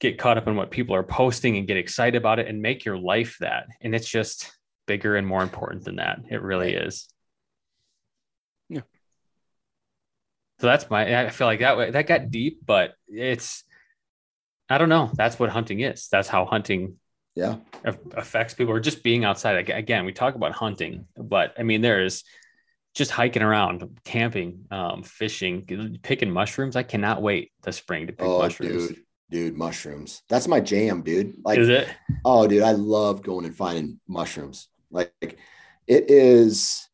get 0.00 0.18
caught 0.18 0.38
up 0.38 0.48
in 0.48 0.56
what 0.56 0.70
people 0.70 0.94
are 0.94 1.02
posting 1.02 1.56
and 1.56 1.66
get 1.66 1.76
excited 1.76 2.16
about 2.16 2.38
it 2.38 2.48
and 2.48 2.60
make 2.60 2.84
your 2.84 2.98
life 2.98 3.36
that. 3.40 3.66
And 3.80 3.94
it's 3.94 4.08
just 4.08 4.52
bigger 4.86 5.16
and 5.16 5.26
more 5.26 5.42
important 5.42 5.84
than 5.84 5.96
that. 5.96 6.20
It 6.30 6.42
really 6.42 6.74
is. 6.74 7.08
Yeah. 8.68 8.82
So 10.60 10.66
that's 10.66 10.88
my 10.88 11.26
I 11.26 11.30
feel 11.30 11.46
like 11.46 11.60
that 11.60 11.76
way 11.76 11.90
that 11.90 12.06
got 12.06 12.30
deep, 12.30 12.60
but 12.64 12.94
it's 13.08 13.64
I 14.68 14.78
don't 14.78 14.88
know. 14.88 15.10
That's 15.14 15.38
what 15.38 15.50
hunting 15.50 15.80
is. 15.80 16.08
That's 16.08 16.28
how 16.28 16.46
hunting 16.46 16.96
Yeah. 17.34 17.56
affects 18.14 18.54
people 18.54 18.74
or 18.74 18.80
just 18.80 19.02
being 19.02 19.24
outside. 19.24 19.70
Again, 19.70 20.04
we 20.04 20.12
talk 20.12 20.34
about 20.34 20.52
hunting, 20.52 21.06
but 21.16 21.54
I 21.58 21.62
mean, 21.62 21.80
there 21.80 22.04
is 22.04 22.24
just 22.94 23.10
hiking 23.10 23.42
around, 23.42 24.00
camping, 24.04 24.66
um, 24.70 25.02
fishing, 25.02 25.98
picking 26.02 26.30
mushrooms. 26.30 26.76
I 26.76 26.82
cannot 26.82 27.22
wait 27.22 27.52
this 27.62 27.76
spring 27.76 28.06
to 28.08 28.12
pick 28.12 28.26
Oh, 28.26 28.38
mushrooms. 28.40 28.88
dude, 28.88 29.02
dude, 29.30 29.56
mushrooms. 29.56 30.22
That's 30.28 30.46
my 30.46 30.60
jam, 30.60 31.02
dude. 31.02 31.34
Like, 31.42 31.58
is 31.58 31.70
it? 31.70 31.88
oh, 32.24 32.46
dude, 32.46 32.62
I 32.62 32.72
love 32.72 33.22
going 33.22 33.46
and 33.46 33.56
finding 33.56 33.98
mushrooms. 34.06 34.68
Like, 34.90 35.38
it 35.86 36.10
is 36.10 36.86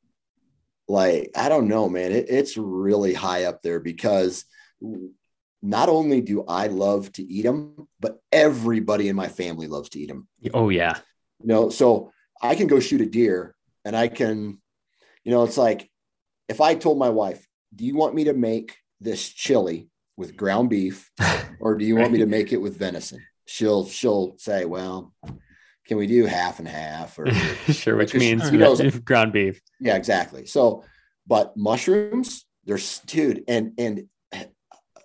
like, 0.86 1.32
I 1.36 1.49
don't 1.49 1.66
know, 1.66 1.89
man. 1.89 2.12
It, 2.12 2.26
it's 2.28 2.57
really 2.57 3.12
high 3.12 3.45
up 3.45 3.61
there 3.62 3.80
because 3.80 4.45
not 5.62 5.88
only 5.88 6.20
do 6.20 6.44
I 6.46 6.68
love 6.68 7.12
to 7.12 7.22
eat 7.22 7.42
them, 7.42 7.88
but 8.00 8.20
everybody 8.30 9.09
in 9.09 9.16
my 9.16 9.28
family 9.28 9.66
loves 9.66 9.88
to 9.90 9.98
eat 9.98 10.09
them. 10.09 10.28
Oh 10.54 10.68
yeah. 10.68 10.98
You 11.40 11.48
know, 11.48 11.70
so 11.70 12.12
I 12.40 12.54
can 12.54 12.66
go 12.66 12.80
shoot 12.80 13.00
a 13.00 13.06
deer 13.06 13.54
and 13.84 13.96
I 13.96 14.09
can, 14.09 14.61
you 15.24 15.32
know, 15.32 15.44
it's 15.44 15.59
like 15.59 15.90
if 16.48 16.61
I 16.61 16.74
told 16.74 16.98
my 16.98 17.09
wife, 17.09 17.46
do 17.74 17.84
you 17.84 17.96
want 17.96 18.14
me 18.14 18.24
to 18.24 18.34
make 18.34 18.76
this 19.00 19.28
chili 19.28 19.90
with 20.16 20.36
ground 20.36 20.70
beef 20.70 21.11
or 21.61 21.76
do 21.76 21.84
you 21.84 21.96
want 21.96 22.12
me 22.12 22.18
to 22.18 22.26
make 22.26 22.52
it 22.52 22.59
with 22.59 22.78
venison? 22.78 23.22
She'll 23.46 23.86
she'll 23.86 24.34
say, 24.38 24.64
well, 24.64 25.12
can 25.86 25.96
we 25.96 26.06
do 26.06 26.26
half 26.26 26.59
and 26.59 26.68
half 26.68 27.18
or 27.18 27.30
sure, 27.72 27.96
which 27.96 28.14
means 28.14 28.50
ground 29.04 29.32
beef. 29.32 29.61
yeah, 29.80 29.96
exactly. 29.96 30.46
So, 30.46 30.84
but 31.26 31.56
mushrooms, 31.56 32.44
there's 32.64 33.00
dude, 33.00 33.44
and 33.48 33.72
and 33.78 34.09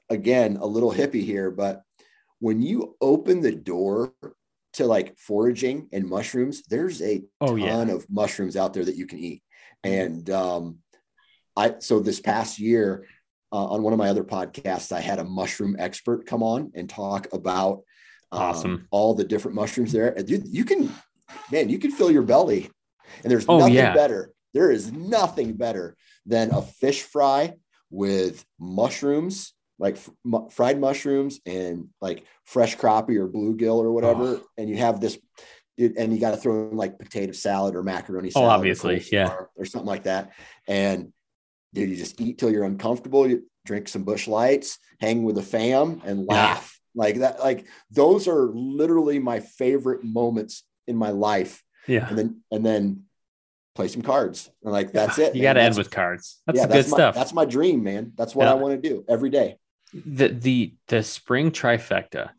again, 0.09 0.57
a 0.59 0.65
little 0.65 0.91
hippie 0.91 1.23
here, 1.23 1.51
but 1.51 1.81
when 2.39 2.61
you 2.61 2.95
open 3.01 3.41
the 3.41 3.51
door 3.55 4.13
to 4.73 4.85
like 4.85 5.17
foraging 5.17 5.87
and 5.93 6.05
mushrooms, 6.07 6.63
there's 6.67 7.01
a 7.01 7.23
Oh 7.41 7.57
ton 7.57 7.87
yeah. 7.87 7.93
of 7.93 8.09
mushrooms 8.09 8.55
out 8.57 8.73
there 8.73 8.85
that 8.85 8.95
you 8.95 9.05
can 9.05 9.19
eat. 9.19 9.43
And 9.83 10.29
um, 10.29 10.79
I 11.55 11.75
so 11.79 11.99
this 11.99 12.19
past 12.19 12.59
year 12.59 13.05
uh, 13.51 13.65
on 13.65 13.83
one 13.83 13.93
of 13.93 13.99
my 13.99 14.09
other 14.09 14.23
podcasts, 14.23 14.91
I 14.91 14.99
had 14.99 15.19
a 15.19 15.23
mushroom 15.23 15.75
expert 15.77 16.25
come 16.25 16.41
on 16.43 16.71
and 16.75 16.89
talk 16.89 17.27
about 17.33 17.83
um, 18.31 18.41
Awesome. 18.41 18.87
all 18.91 19.13
the 19.13 19.23
different 19.23 19.55
mushrooms 19.55 19.91
there. 19.91 20.09
And 20.17 20.27
dude, 20.27 20.47
you 20.47 20.65
can, 20.65 20.91
man, 21.51 21.69
you 21.69 21.77
can 21.77 21.91
fill 21.91 22.09
your 22.09 22.23
belly, 22.23 22.71
and 23.23 23.31
there's 23.31 23.45
Oh, 23.47 23.59
nothing 23.59 23.75
yeah. 23.75 23.93
better. 23.93 24.31
There 24.55 24.71
is 24.71 24.91
nothing 24.91 25.53
better 25.53 25.95
than 26.25 26.51
a 26.51 26.61
fish 26.63 27.03
fry 27.03 27.53
with 27.91 28.43
mushrooms, 28.59 29.53
like 29.79 29.97
f- 29.97 30.51
fried 30.51 30.79
mushrooms 30.79 31.39
and 31.45 31.89
like 32.01 32.25
fresh 32.45 32.77
crappie 32.77 33.17
or 33.17 33.27
bluegill 33.27 33.77
or 33.77 33.91
whatever. 33.91 34.23
Oh. 34.23 34.43
And 34.57 34.69
you 34.69 34.77
have 34.77 34.99
this, 34.99 35.17
dude, 35.77 35.97
and 35.97 36.13
you 36.13 36.19
got 36.19 36.31
to 36.31 36.37
throw 36.37 36.69
in 36.69 36.77
like 36.77 36.99
potato 36.99 37.31
salad 37.31 37.75
or 37.75 37.83
macaroni 37.83 38.29
Oh, 38.29 38.31
salad, 38.31 38.47
or 38.47 38.51
obviously, 38.51 39.03
yeah. 39.11 39.35
or 39.55 39.65
something 39.65 39.87
like 39.87 40.03
that. 40.03 40.31
And 40.67 41.11
dude, 41.73 41.89
you 41.89 41.95
just 41.95 42.19
eat 42.21 42.37
till 42.37 42.51
you're 42.51 42.65
uncomfortable. 42.65 43.27
You 43.27 43.47
drink 43.65 43.87
some 43.87 44.03
Busch 44.03 44.27
Lights, 44.27 44.77
hang 44.99 45.23
with 45.23 45.35
the 45.35 45.41
fam, 45.41 46.01
and 46.05 46.25
Yeah. 46.29 46.33
laugh 46.35 46.79
like 46.95 47.17
that. 47.17 47.39
Like 47.39 47.65
those 47.89 48.27
are 48.27 48.49
literally 48.53 49.19
my 49.19 49.39
favorite 49.39 50.03
moments 50.03 50.63
in 50.87 50.95
my 50.95 51.09
life. 51.09 51.63
Yeah. 51.87 52.07
And 52.07 52.17
then 52.17 52.41
and 52.51 52.65
then 52.65 53.03
play 53.75 53.87
some 53.87 54.03
cards. 54.03 54.51
And 54.63 54.71
like 54.71 54.91
that's 54.91 55.17
it. 55.17 55.35
You 55.35 55.41
got 55.41 55.53
to 55.53 55.61
end 55.61 55.75
with 55.75 55.89
cards. 55.89 56.39
That's 56.45 56.57
yeah, 56.57 56.67
the 56.67 56.73
good 56.73 56.77
that's 56.83 56.91
my, 56.91 56.97
stuff. 56.97 57.15
That's 57.15 57.33
my 57.33 57.45
dream, 57.45 57.83
man. 57.83 58.11
That's 58.15 58.35
what 58.35 58.45
Yeah. 58.45 58.51
I 58.51 58.55
want 58.55 58.81
to 58.81 58.89
do 58.89 59.03
every 59.09 59.31
day. 59.31 59.57
The 59.93 60.27
the 60.29 60.73
the 60.87 61.03
spring 61.03 61.51
trifecta 61.51 62.29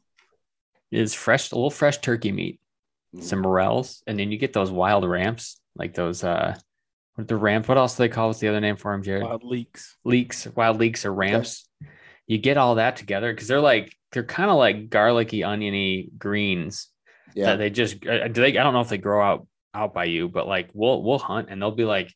is 0.91 1.15
fresh, 1.15 1.51
a 1.51 1.55
little 1.55 1.71
fresh 1.71 1.99
turkey 1.99 2.33
meat, 2.33 2.61
Mhm. 3.15 3.23
some 3.23 3.41
morels, 3.43 4.03
and 4.07 4.19
then 4.19 4.31
you 4.33 4.39
get 4.39 4.53
those 4.53 4.71
wild 4.71 5.05
ramps, 5.05 5.61
like 5.77 5.95
those 5.95 6.25
uh, 6.25 6.57
what 7.15 7.29
the 7.29 7.37
ramp. 7.37 7.69
What 7.69 7.79
else 7.79 7.97
do 7.97 8.03
they 8.03 8.09
call? 8.09 8.29
What's 8.29 8.41
the 8.41 8.49
other 8.49 8.61
name 8.61 8.77
for 8.77 8.93
them, 8.93 9.03
Jared? 9.03 9.23
Wild 9.23 9.45
leaks. 9.45 9.97
leeks, 10.05 10.47
wild 10.49 10.79
leeks 10.79 11.05
or 11.05 11.13
ramps. 11.15 11.69
You 12.27 12.39
get 12.39 12.57
all 12.57 12.77
that 12.77 12.97
together 12.97 13.33
because 13.33 13.47
they're 13.49 13.61
like 13.61 13.95
they're 14.13 14.25
kind 14.25 14.51
of 14.51 14.57
like 14.57 14.89
garlicky, 14.91 15.43
oniony 15.45 16.09
greens 16.19 16.89
Yeah. 17.35 17.47
that 17.47 17.57
they 17.59 17.71
just 17.71 18.05
uh, 18.07 18.29
do. 18.29 18.43
They 18.43 18.59
I 18.59 18.63
don't 18.65 18.73
know 18.75 18.81
if 18.81 18.89
they 18.89 18.99
grow 18.99 19.23
out 19.25 19.47
out 19.75 19.93
by 19.95 20.05
you, 20.05 20.29
but 20.29 20.47
like 20.49 20.71
we'll 20.73 21.03
we'll 21.03 21.19
hunt 21.19 21.49
and 21.51 21.61
they'll 21.61 21.71
be 21.73 21.85
like 21.85 22.13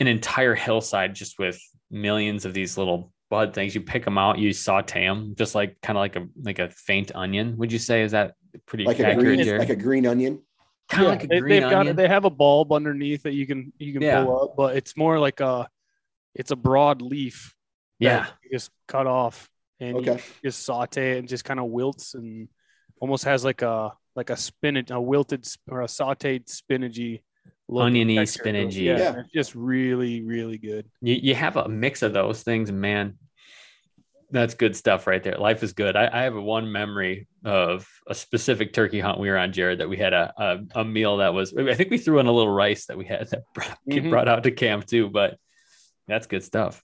an 0.00 0.06
entire 0.08 0.54
hillside 0.54 1.14
just 1.14 1.38
with 1.38 1.60
millions 1.90 2.44
of 2.44 2.52
these 2.54 2.76
little 2.78 3.12
bud 3.30 3.54
things. 3.54 3.74
You 3.74 3.80
pick 3.82 4.04
them 4.04 4.18
out, 4.18 4.38
you 4.38 4.52
saute 4.52 5.04
them, 5.04 5.34
just 5.36 5.54
like 5.54 5.80
kind 5.82 5.96
of 5.96 6.00
like 6.00 6.16
a 6.16 6.26
like 6.42 6.58
a 6.58 6.68
faint 6.70 7.12
onion. 7.14 7.56
Would 7.58 7.72
you 7.72 7.78
say 7.78 8.02
is 8.02 8.12
that 8.12 8.34
pretty 8.66 8.84
like 8.84 8.98
a 9.00 9.14
green, 9.14 9.42
Jared? 9.42 9.60
like 9.60 9.70
a 9.70 9.76
green 9.76 10.06
onion. 10.06 10.40
kind 10.88 11.02
of 11.02 11.06
Yeah, 11.06 11.10
like 11.12 11.24
a 11.24 11.26
they, 11.26 11.40
green 11.40 11.60
they've 11.62 11.70
got 11.70 11.96
they 11.96 12.08
have 12.08 12.24
a 12.24 12.30
bulb 12.30 12.72
underneath 12.72 13.22
that 13.24 13.32
you 13.34 13.46
can 13.46 13.72
you 13.78 13.92
can 13.92 14.02
Yeah. 14.02 14.24
pull 14.24 14.42
up, 14.44 14.56
but 14.56 14.76
it's 14.76 14.96
more 14.96 15.18
like 15.18 15.40
a 15.40 15.68
it's 16.34 16.50
a 16.50 16.56
broad 16.56 17.02
leaf. 17.02 17.54
yeah, 17.98 18.26
you 18.44 18.50
just 18.50 18.70
cut 18.86 19.06
off 19.06 19.50
and 19.80 20.04
you 20.04 20.12
Okay. 20.12 20.22
just 20.44 20.64
saute 20.64 21.16
it 21.16 21.18
and 21.18 21.28
just 21.28 21.44
kind 21.44 21.60
of 21.60 21.66
wilts 21.66 22.14
and 22.14 22.48
almost 23.00 23.24
has 23.24 23.44
like 23.44 23.62
a 23.62 23.92
like 24.16 24.30
a 24.30 24.36
spinach 24.36 24.90
a 24.90 25.00
wilted 25.00 25.46
or 25.70 25.82
a 25.82 25.86
sautéed 25.86 26.46
spinachy 26.46 27.12
look 27.12 27.12
and 27.12 27.27
Oniony, 27.70 28.16
texture 28.16 28.42
to 28.44 28.48
it. 28.48 28.54
spinachy. 28.68 28.84
Yeah, 28.84 28.98
Yeah. 28.98 29.20
it's 29.20 29.32
just 29.32 29.54
really 29.54 30.22
really 30.22 30.58
good. 30.58 30.86
you, 31.02 31.14
you 31.14 31.34
have 31.34 31.56
a 31.56 31.68
mix 31.68 32.02
of 32.02 32.12
those 32.12 32.42
things, 32.42 32.72
man, 32.72 33.18
that's 34.30 34.54
good 34.54 34.76
stuff 34.76 35.06
right 35.06 35.22
there. 35.22 35.36
Life 35.38 35.62
is 35.62 35.72
good. 35.72 35.96
I, 35.96 36.08
I 36.12 36.22
have 36.24 36.36
a 36.36 36.40
one 36.42 36.70
memory 36.70 37.26
of 37.44 37.88
a 38.06 38.14
specific 38.14 38.72
turkey 38.74 39.00
hunt 39.00 39.18
we 39.18 39.30
were 39.30 39.38
on, 39.38 39.52
Jared, 39.52 39.80
that 39.80 39.88
we 39.88 39.96
had 39.96 40.12
a, 40.12 40.32
a, 40.36 40.80
a 40.80 40.84
meal 40.84 41.16
that 41.18 41.32
was, 41.32 41.54
I 41.56 41.74
think 41.74 41.90
we 41.90 41.96
threw 41.98 42.18
in 42.18 42.26
a 42.26 42.32
little 42.32 42.52
rice 42.52 42.86
that 42.86 42.98
we 42.98 43.06
had 43.06 43.28
that 43.30 43.42
brought, 43.54 43.78
Mhm. 43.88 44.10
brought 44.10 44.28
out 44.28 44.42
to 44.44 44.50
camp 44.50 44.84
too, 44.86 45.08
but 45.08 45.38
that's 46.06 46.26
good 46.26 46.42
stuff. 46.44 46.82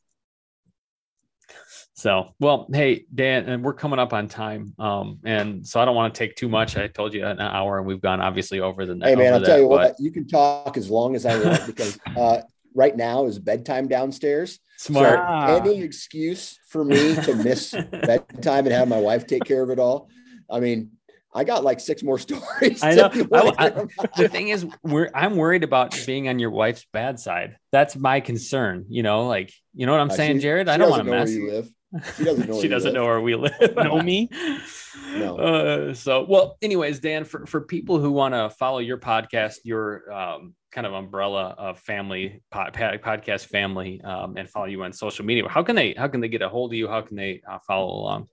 So, 1.97 2.35
well, 2.41 2.67
hey, 2.73 3.07
Dan, 3.15 3.49
and 3.49 3.63
we're 3.65 3.73
coming 3.75 4.01
up 4.01 4.13
on 4.13 4.27
time. 4.27 4.75
Um, 4.81 5.21
and 5.25 5.65
so 5.67 5.81
I 5.81 5.85
don't 5.85 5.95
want 5.95 6.13
to 6.13 6.19
take 6.19 6.35
too 6.35 6.49
much. 6.49 6.77
I 6.77 6.89
told 6.89 7.15
you 7.15 7.25
an 7.25 7.41
hour 7.41 7.79
and 7.79 7.87
we've 7.87 8.01
gone 8.01 8.21
obviously 8.21 8.59
over 8.59 8.85
the 8.85 8.99
Hey 9.01 9.15
man, 9.15 9.33
I'll 9.33 9.41
tell 9.43 9.59
you 9.61 9.69
but 9.69 9.93
what, 9.93 9.95
you 10.01 10.11
can 10.11 10.27
talk 10.27 10.77
as 10.77 10.91
long 10.91 11.15
as 11.15 11.25
I 11.25 11.41
want 11.41 11.65
because 11.67 11.97
uh, 12.17 12.41
right 12.75 12.97
now 12.97 13.27
is 13.27 13.39
bedtime 13.39 13.87
downstairs. 13.87 14.59
smart. 14.77 15.21
So 15.21 15.71
any 15.71 15.83
excuse 15.83 16.59
for 16.69 16.85
me 16.85 17.15
to 17.15 17.35
miss 17.37 17.71
bedtime 17.93 18.67
and 18.67 18.73
have 18.73 18.89
my 18.89 18.99
wife 18.99 19.29
take 19.29 19.45
care 19.45 19.63
of 19.63 19.71
it 19.71 19.79
all. 19.79 20.09
I 20.51 20.59
mean, 20.59 20.91
I 21.33 21.45
got 21.45 21.63
like 21.63 21.79
six 21.79 22.03
more 22.03 22.19
stories. 22.27 22.83
I 22.83 22.95
know. 22.95 23.09
wanna 23.31 23.55
I- 23.57 23.87
the 24.17 24.29
thing 24.29 24.49
is, 24.49 24.67
we're 24.83 25.11
I'm 25.15 25.37
worried 25.37 25.63
about 25.63 25.97
being 26.07 26.29
on 26.29 26.41
your 26.41 26.51
wife's 26.51 26.87
bad 26.93 27.21
side. 27.21 27.57
That's 27.71 27.95
my 27.95 28.19
concern. 28.19 28.87
You 28.89 29.05
know, 29.05 29.29
like 29.29 29.53
you 29.75 29.87
know 29.87 29.93
what 29.93 30.01
I'm 30.01 30.11
Uh, 30.11 30.15
saying, 30.15 30.37
she- 30.39 30.43
Jared. 30.43 30.67
she 30.67 30.73
I 30.73 30.77
don't 30.77 30.91
want 30.91 31.05
to 31.05 31.11
mess. 31.11 31.33
Where 31.95 32.03
you 32.03 32.03
live. 32.03 32.15
She 32.17 32.25
doesn't 32.25 32.49
know. 32.49 32.55
she 32.61 32.69
where 32.69 32.69
doesn't 32.69 32.93
live. 32.93 32.95
know 32.95 33.05
where 33.05 33.21
we 33.21 33.35
live. 33.35 33.77
Know 33.77 34.03
me? 34.03 34.31
No. 35.15 35.39
Uh, 35.39 35.95
so, 35.95 36.25
well, 36.29 36.57
anyways, 36.63 37.01
Dan, 37.01 37.25
for 37.25 37.47
for 37.47 37.61
people 37.61 37.99
who 37.99 38.11
want 38.11 38.35
to 38.35 38.51
follow 38.51 38.79
your 38.79 38.99
podcast, 38.99 39.57
your 39.65 40.13
um, 40.13 40.55
kind 40.73 40.87
of 40.87 40.93
umbrella 40.93 41.55
of 41.57 41.79
family 41.79 42.43
pod- 42.51 42.75
podcast 42.75 43.47
family, 43.47 44.01
um, 44.03 44.37
and 44.37 44.49
follow 44.49 44.67
you 44.67 44.83
on 44.83 44.93
social 44.93 45.25
media, 45.25 45.49
how 45.49 45.63
can 45.63 45.77
they 45.77 45.95
how 45.95 46.09
can 46.09 46.21
they 46.21 46.29
get 46.29 46.43
a 46.43 46.49
hold 46.49 46.73
of 46.73 46.77
you? 46.77 46.89
How 46.89 47.01
can 47.01 47.17
they 47.17 47.43
uh, 47.49 47.59
follow 47.67 47.93
along? 47.93 48.29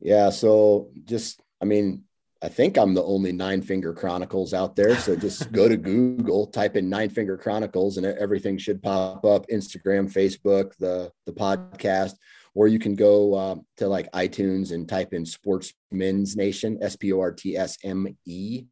Yeah. 0.00 0.30
So 0.30 0.90
just, 1.04 1.40
I 1.60 1.66
mean, 1.66 2.04
I 2.42 2.48
think 2.48 2.78
I'm 2.78 2.94
the 2.94 3.04
only 3.04 3.32
Nine 3.32 3.60
Finger 3.60 3.92
Chronicles 3.92 4.54
out 4.54 4.74
there. 4.74 4.96
So 4.96 5.14
just 5.14 5.52
go 5.52 5.68
to 5.68 5.76
Google, 5.90 6.46
type 6.46 6.74
in 6.74 6.88
Nine 6.88 7.10
Finger 7.10 7.36
Chronicles, 7.36 7.98
and 7.98 8.06
everything 8.06 8.56
should 8.56 8.82
pop 8.82 9.24
up. 9.24 9.46
Instagram, 9.48 10.10
Facebook, 10.10 10.74
the 10.78 11.12
the 11.26 11.32
podcast, 11.32 12.14
or 12.54 12.68
you 12.68 12.78
can 12.78 12.94
go 12.94 13.34
uh, 13.34 13.56
to 13.78 13.88
like 13.88 14.10
iTunes 14.12 14.72
and 14.72 14.88
type 14.88 15.12
in 15.12 15.24
Sportsmen's 15.24 16.36
Nation, 16.36 16.78
S 16.82 16.96
P 16.96 17.12
O 17.12 17.20
R 17.20 17.32
T 17.32 17.56
S 17.56 17.78
M 17.84 18.06
E 18.26 18.64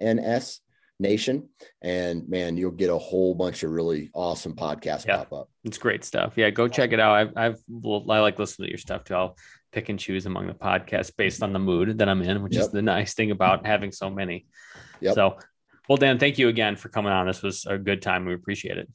N 0.00 0.18
S 0.18 0.60
Nation, 1.00 1.48
and 1.82 2.28
man, 2.28 2.56
you'll 2.56 2.70
get 2.70 2.90
a 2.90 2.96
whole 2.96 3.34
bunch 3.34 3.62
of 3.64 3.70
really 3.70 4.10
awesome 4.14 4.54
podcasts 4.54 5.06
Yeah. 5.06 5.16
pop 5.18 5.32
up. 5.32 5.50
It's 5.64 5.78
great 5.78 6.04
stuff. 6.04 6.34
Yeah, 6.36 6.50
go 6.50 6.68
check 6.68 6.92
it 6.92 7.00
out. 7.00 7.14
I've, 7.14 7.32
I've 7.36 7.58
I 7.84 8.18
like 8.20 8.38
listening 8.38 8.66
to 8.66 8.72
your 8.72 8.78
stuff 8.78 9.04
too. 9.04 9.14
I'll 9.14 9.36
pick 9.72 9.88
and 9.88 9.98
choose 9.98 10.26
among 10.26 10.46
the 10.46 10.54
podcasts 10.54 11.10
based 11.16 11.42
on 11.42 11.52
the 11.52 11.58
mood 11.58 11.98
that 11.98 12.08
I'm 12.08 12.22
in, 12.22 12.42
which 12.42 12.56
is 12.56 12.68
the 12.70 12.80
nice 12.80 13.14
thing 13.14 13.32
about 13.32 13.66
having 13.66 13.90
so 13.90 14.08
many. 14.08 14.46
Yep. 15.00 15.14
So, 15.16 15.38
well, 15.88 15.96
Dan, 15.96 16.18
thank 16.20 16.38
you 16.38 16.48
again 16.48 16.76
for 16.76 16.88
coming 16.88 17.12
on. 17.12 17.26
This 17.26 17.42
was 17.42 17.66
a 17.66 17.76
good 17.76 18.00
time. 18.00 18.24
We 18.24 18.34
appreciate 18.34 18.78
it. 18.78 18.88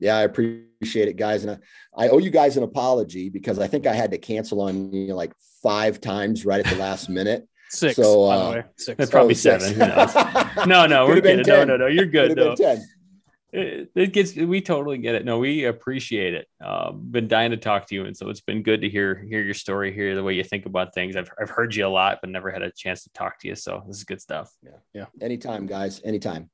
Yeah, 0.00 0.16
I 0.16 0.22
appreciate 0.22 1.08
it, 1.08 1.16
guys. 1.16 1.44
And 1.44 1.60
I, 1.96 2.06
I 2.06 2.08
owe 2.08 2.18
you 2.18 2.30
guys 2.30 2.56
an 2.56 2.62
apology 2.62 3.28
because 3.28 3.58
I 3.58 3.66
think 3.66 3.86
I 3.86 3.94
had 3.94 4.10
to 4.12 4.18
cancel 4.18 4.60
on 4.60 4.92
you 4.92 5.08
know, 5.08 5.16
like 5.16 5.32
five 5.62 6.00
times 6.00 6.44
right 6.44 6.64
at 6.64 6.72
the 6.72 6.80
last 6.80 7.08
minute. 7.08 7.48
Six, 7.70 7.96
So, 7.96 8.26
by 8.28 8.34
uh, 8.34 8.44
the 8.50 8.56
way. 8.56 8.64
Six. 8.76 8.98
That's 8.98 9.10
probably 9.10 9.34
Oh, 9.34 9.36
six. 9.36 9.64
seven. 9.64 9.80
Who 9.80 9.94
knows? 9.94 10.14
No, 10.66 10.86
no, 10.86 11.06
we're 11.06 11.20
Could've 11.20 11.46
kidding. 11.46 11.46
No, 11.46 11.64
no, 11.64 11.76
no. 11.76 11.86
You're 11.86 12.06
good 12.06 12.30
Could 12.30 12.38
have 12.38 12.56
though. 12.58 12.76
It, 13.50 13.90
it 13.94 14.12
gets. 14.12 14.34
We 14.36 14.60
totally 14.60 14.98
get 14.98 15.14
it. 15.14 15.24
No, 15.24 15.38
we 15.38 15.64
appreciate 15.64 16.34
it. 16.34 16.48
Um, 16.62 17.00
been 17.10 17.28
dying 17.28 17.50
to 17.52 17.56
talk 17.56 17.86
to 17.86 17.94
you, 17.94 18.04
and 18.04 18.14
so 18.14 18.28
it's 18.28 18.42
been 18.42 18.62
good 18.62 18.82
to 18.82 18.90
hear 18.90 19.24
hear 19.26 19.40
your 19.40 19.54
story, 19.54 19.90
hear 19.92 20.14
the 20.14 20.22
way 20.22 20.34
you 20.34 20.44
think 20.44 20.66
about 20.66 20.92
things. 20.92 21.16
I've 21.16 21.30
I've 21.40 21.48
heard 21.48 21.74
you 21.74 21.86
a 21.86 21.88
lot, 21.88 22.18
but 22.20 22.28
never 22.28 22.50
had 22.50 22.62
a 22.62 22.70
chance 22.70 23.04
to 23.04 23.10
talk 23.14 23.38
to 23.40 23.48
you. 23.48 23.54
So 23.54 23.82
this 23.86 23.96
is 23.96 24.04
good 24.04 24.20
stuff. 24.20 24.52
Yeah, 24.62 24.70
yeah. 24.92 25.06
Anytime, 25.22 25.66
guys. 25.66 26.02
Anytime. 26.04 26.50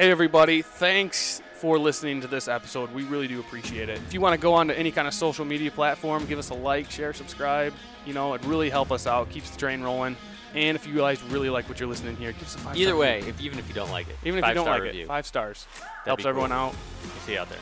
Hey, 0.00 0.10
everybody. 0.10 0.62
Thanks 0.62 1.42
for 1.56 1.78
listening 1.78 2.22
to 2.22 2.26
this 2.26 2.48
episode. 2.48 2.90
We 2.90 3.04
really 3.04 3.28
do 3.28 3.38
appreciate 3.38 3.90
it. 3.90 3.98
If 3.98 4.14
you 4.14 4.20
want 4.22 4.32
to 4.32 4.40
go 4.40 4.54
on 4.54 4.68
to 4.68 4.78
any 4.78 4.90
kind 4.90 5.06
of 5.06 5.12
social 5.12 5.44
media 5.44 5.70
platform, 5.70 6.24
give 6.24 6.38
us 6.38 6.48
a 6.48 6.54
like, 6.54 6.90
share, 6.90 7.12
subscribe. 7.12 7.74
You 8.06 8.14
know, 8.14 8.34
it'd 8.34 8.46
really 8.46 8.70
help 8.70 8.92
us 8.92 9.06
out, 9.06 9.28
keeps 9.28 9.50
the 9.50 9.58
train 9.58 9.82
rolling. 9.82 10.16
And 10.54 10.74
if 10.74 10.86
you 10.86 10.94
guys 10.94 11.22
really 11.24 11.50
like 11.50 11.68
what 11.68 11.78
you're 11.78 11.86
listening 11.86 12.16
here, 12.16 12.32
give 12.32 12.44
us 12.44 12.54
a 12.54 12.58
five 12.60 12.78
Either 12.78 12.96
way, 12.96 13.18
if 13.26 13.38
even 13.42 13.58
if 13.58 13.68
you 13.68 13.74
don't 13.74 13.90
like 13.90 14.08
it, 14.08 14.16
even 14.24 14.42
if 14.42 14.48
you 14.48 14.54
don't 14.54 14.64
like 14.64 14.80
review. 14.80 15.02
it, 15.02 15.06
five 15.06 15.26
stars 15.26 15.66
That'd 15.74 16.06
helps 16.06 16.24
everyone 16.24 16.48
cool. 16.48 16.58
out. 16.58 16.74
We'll 17.02 17.12
see 17.26 17.32
you 17.34 17.38
out 17.40 17.50
there. 17.50 17.58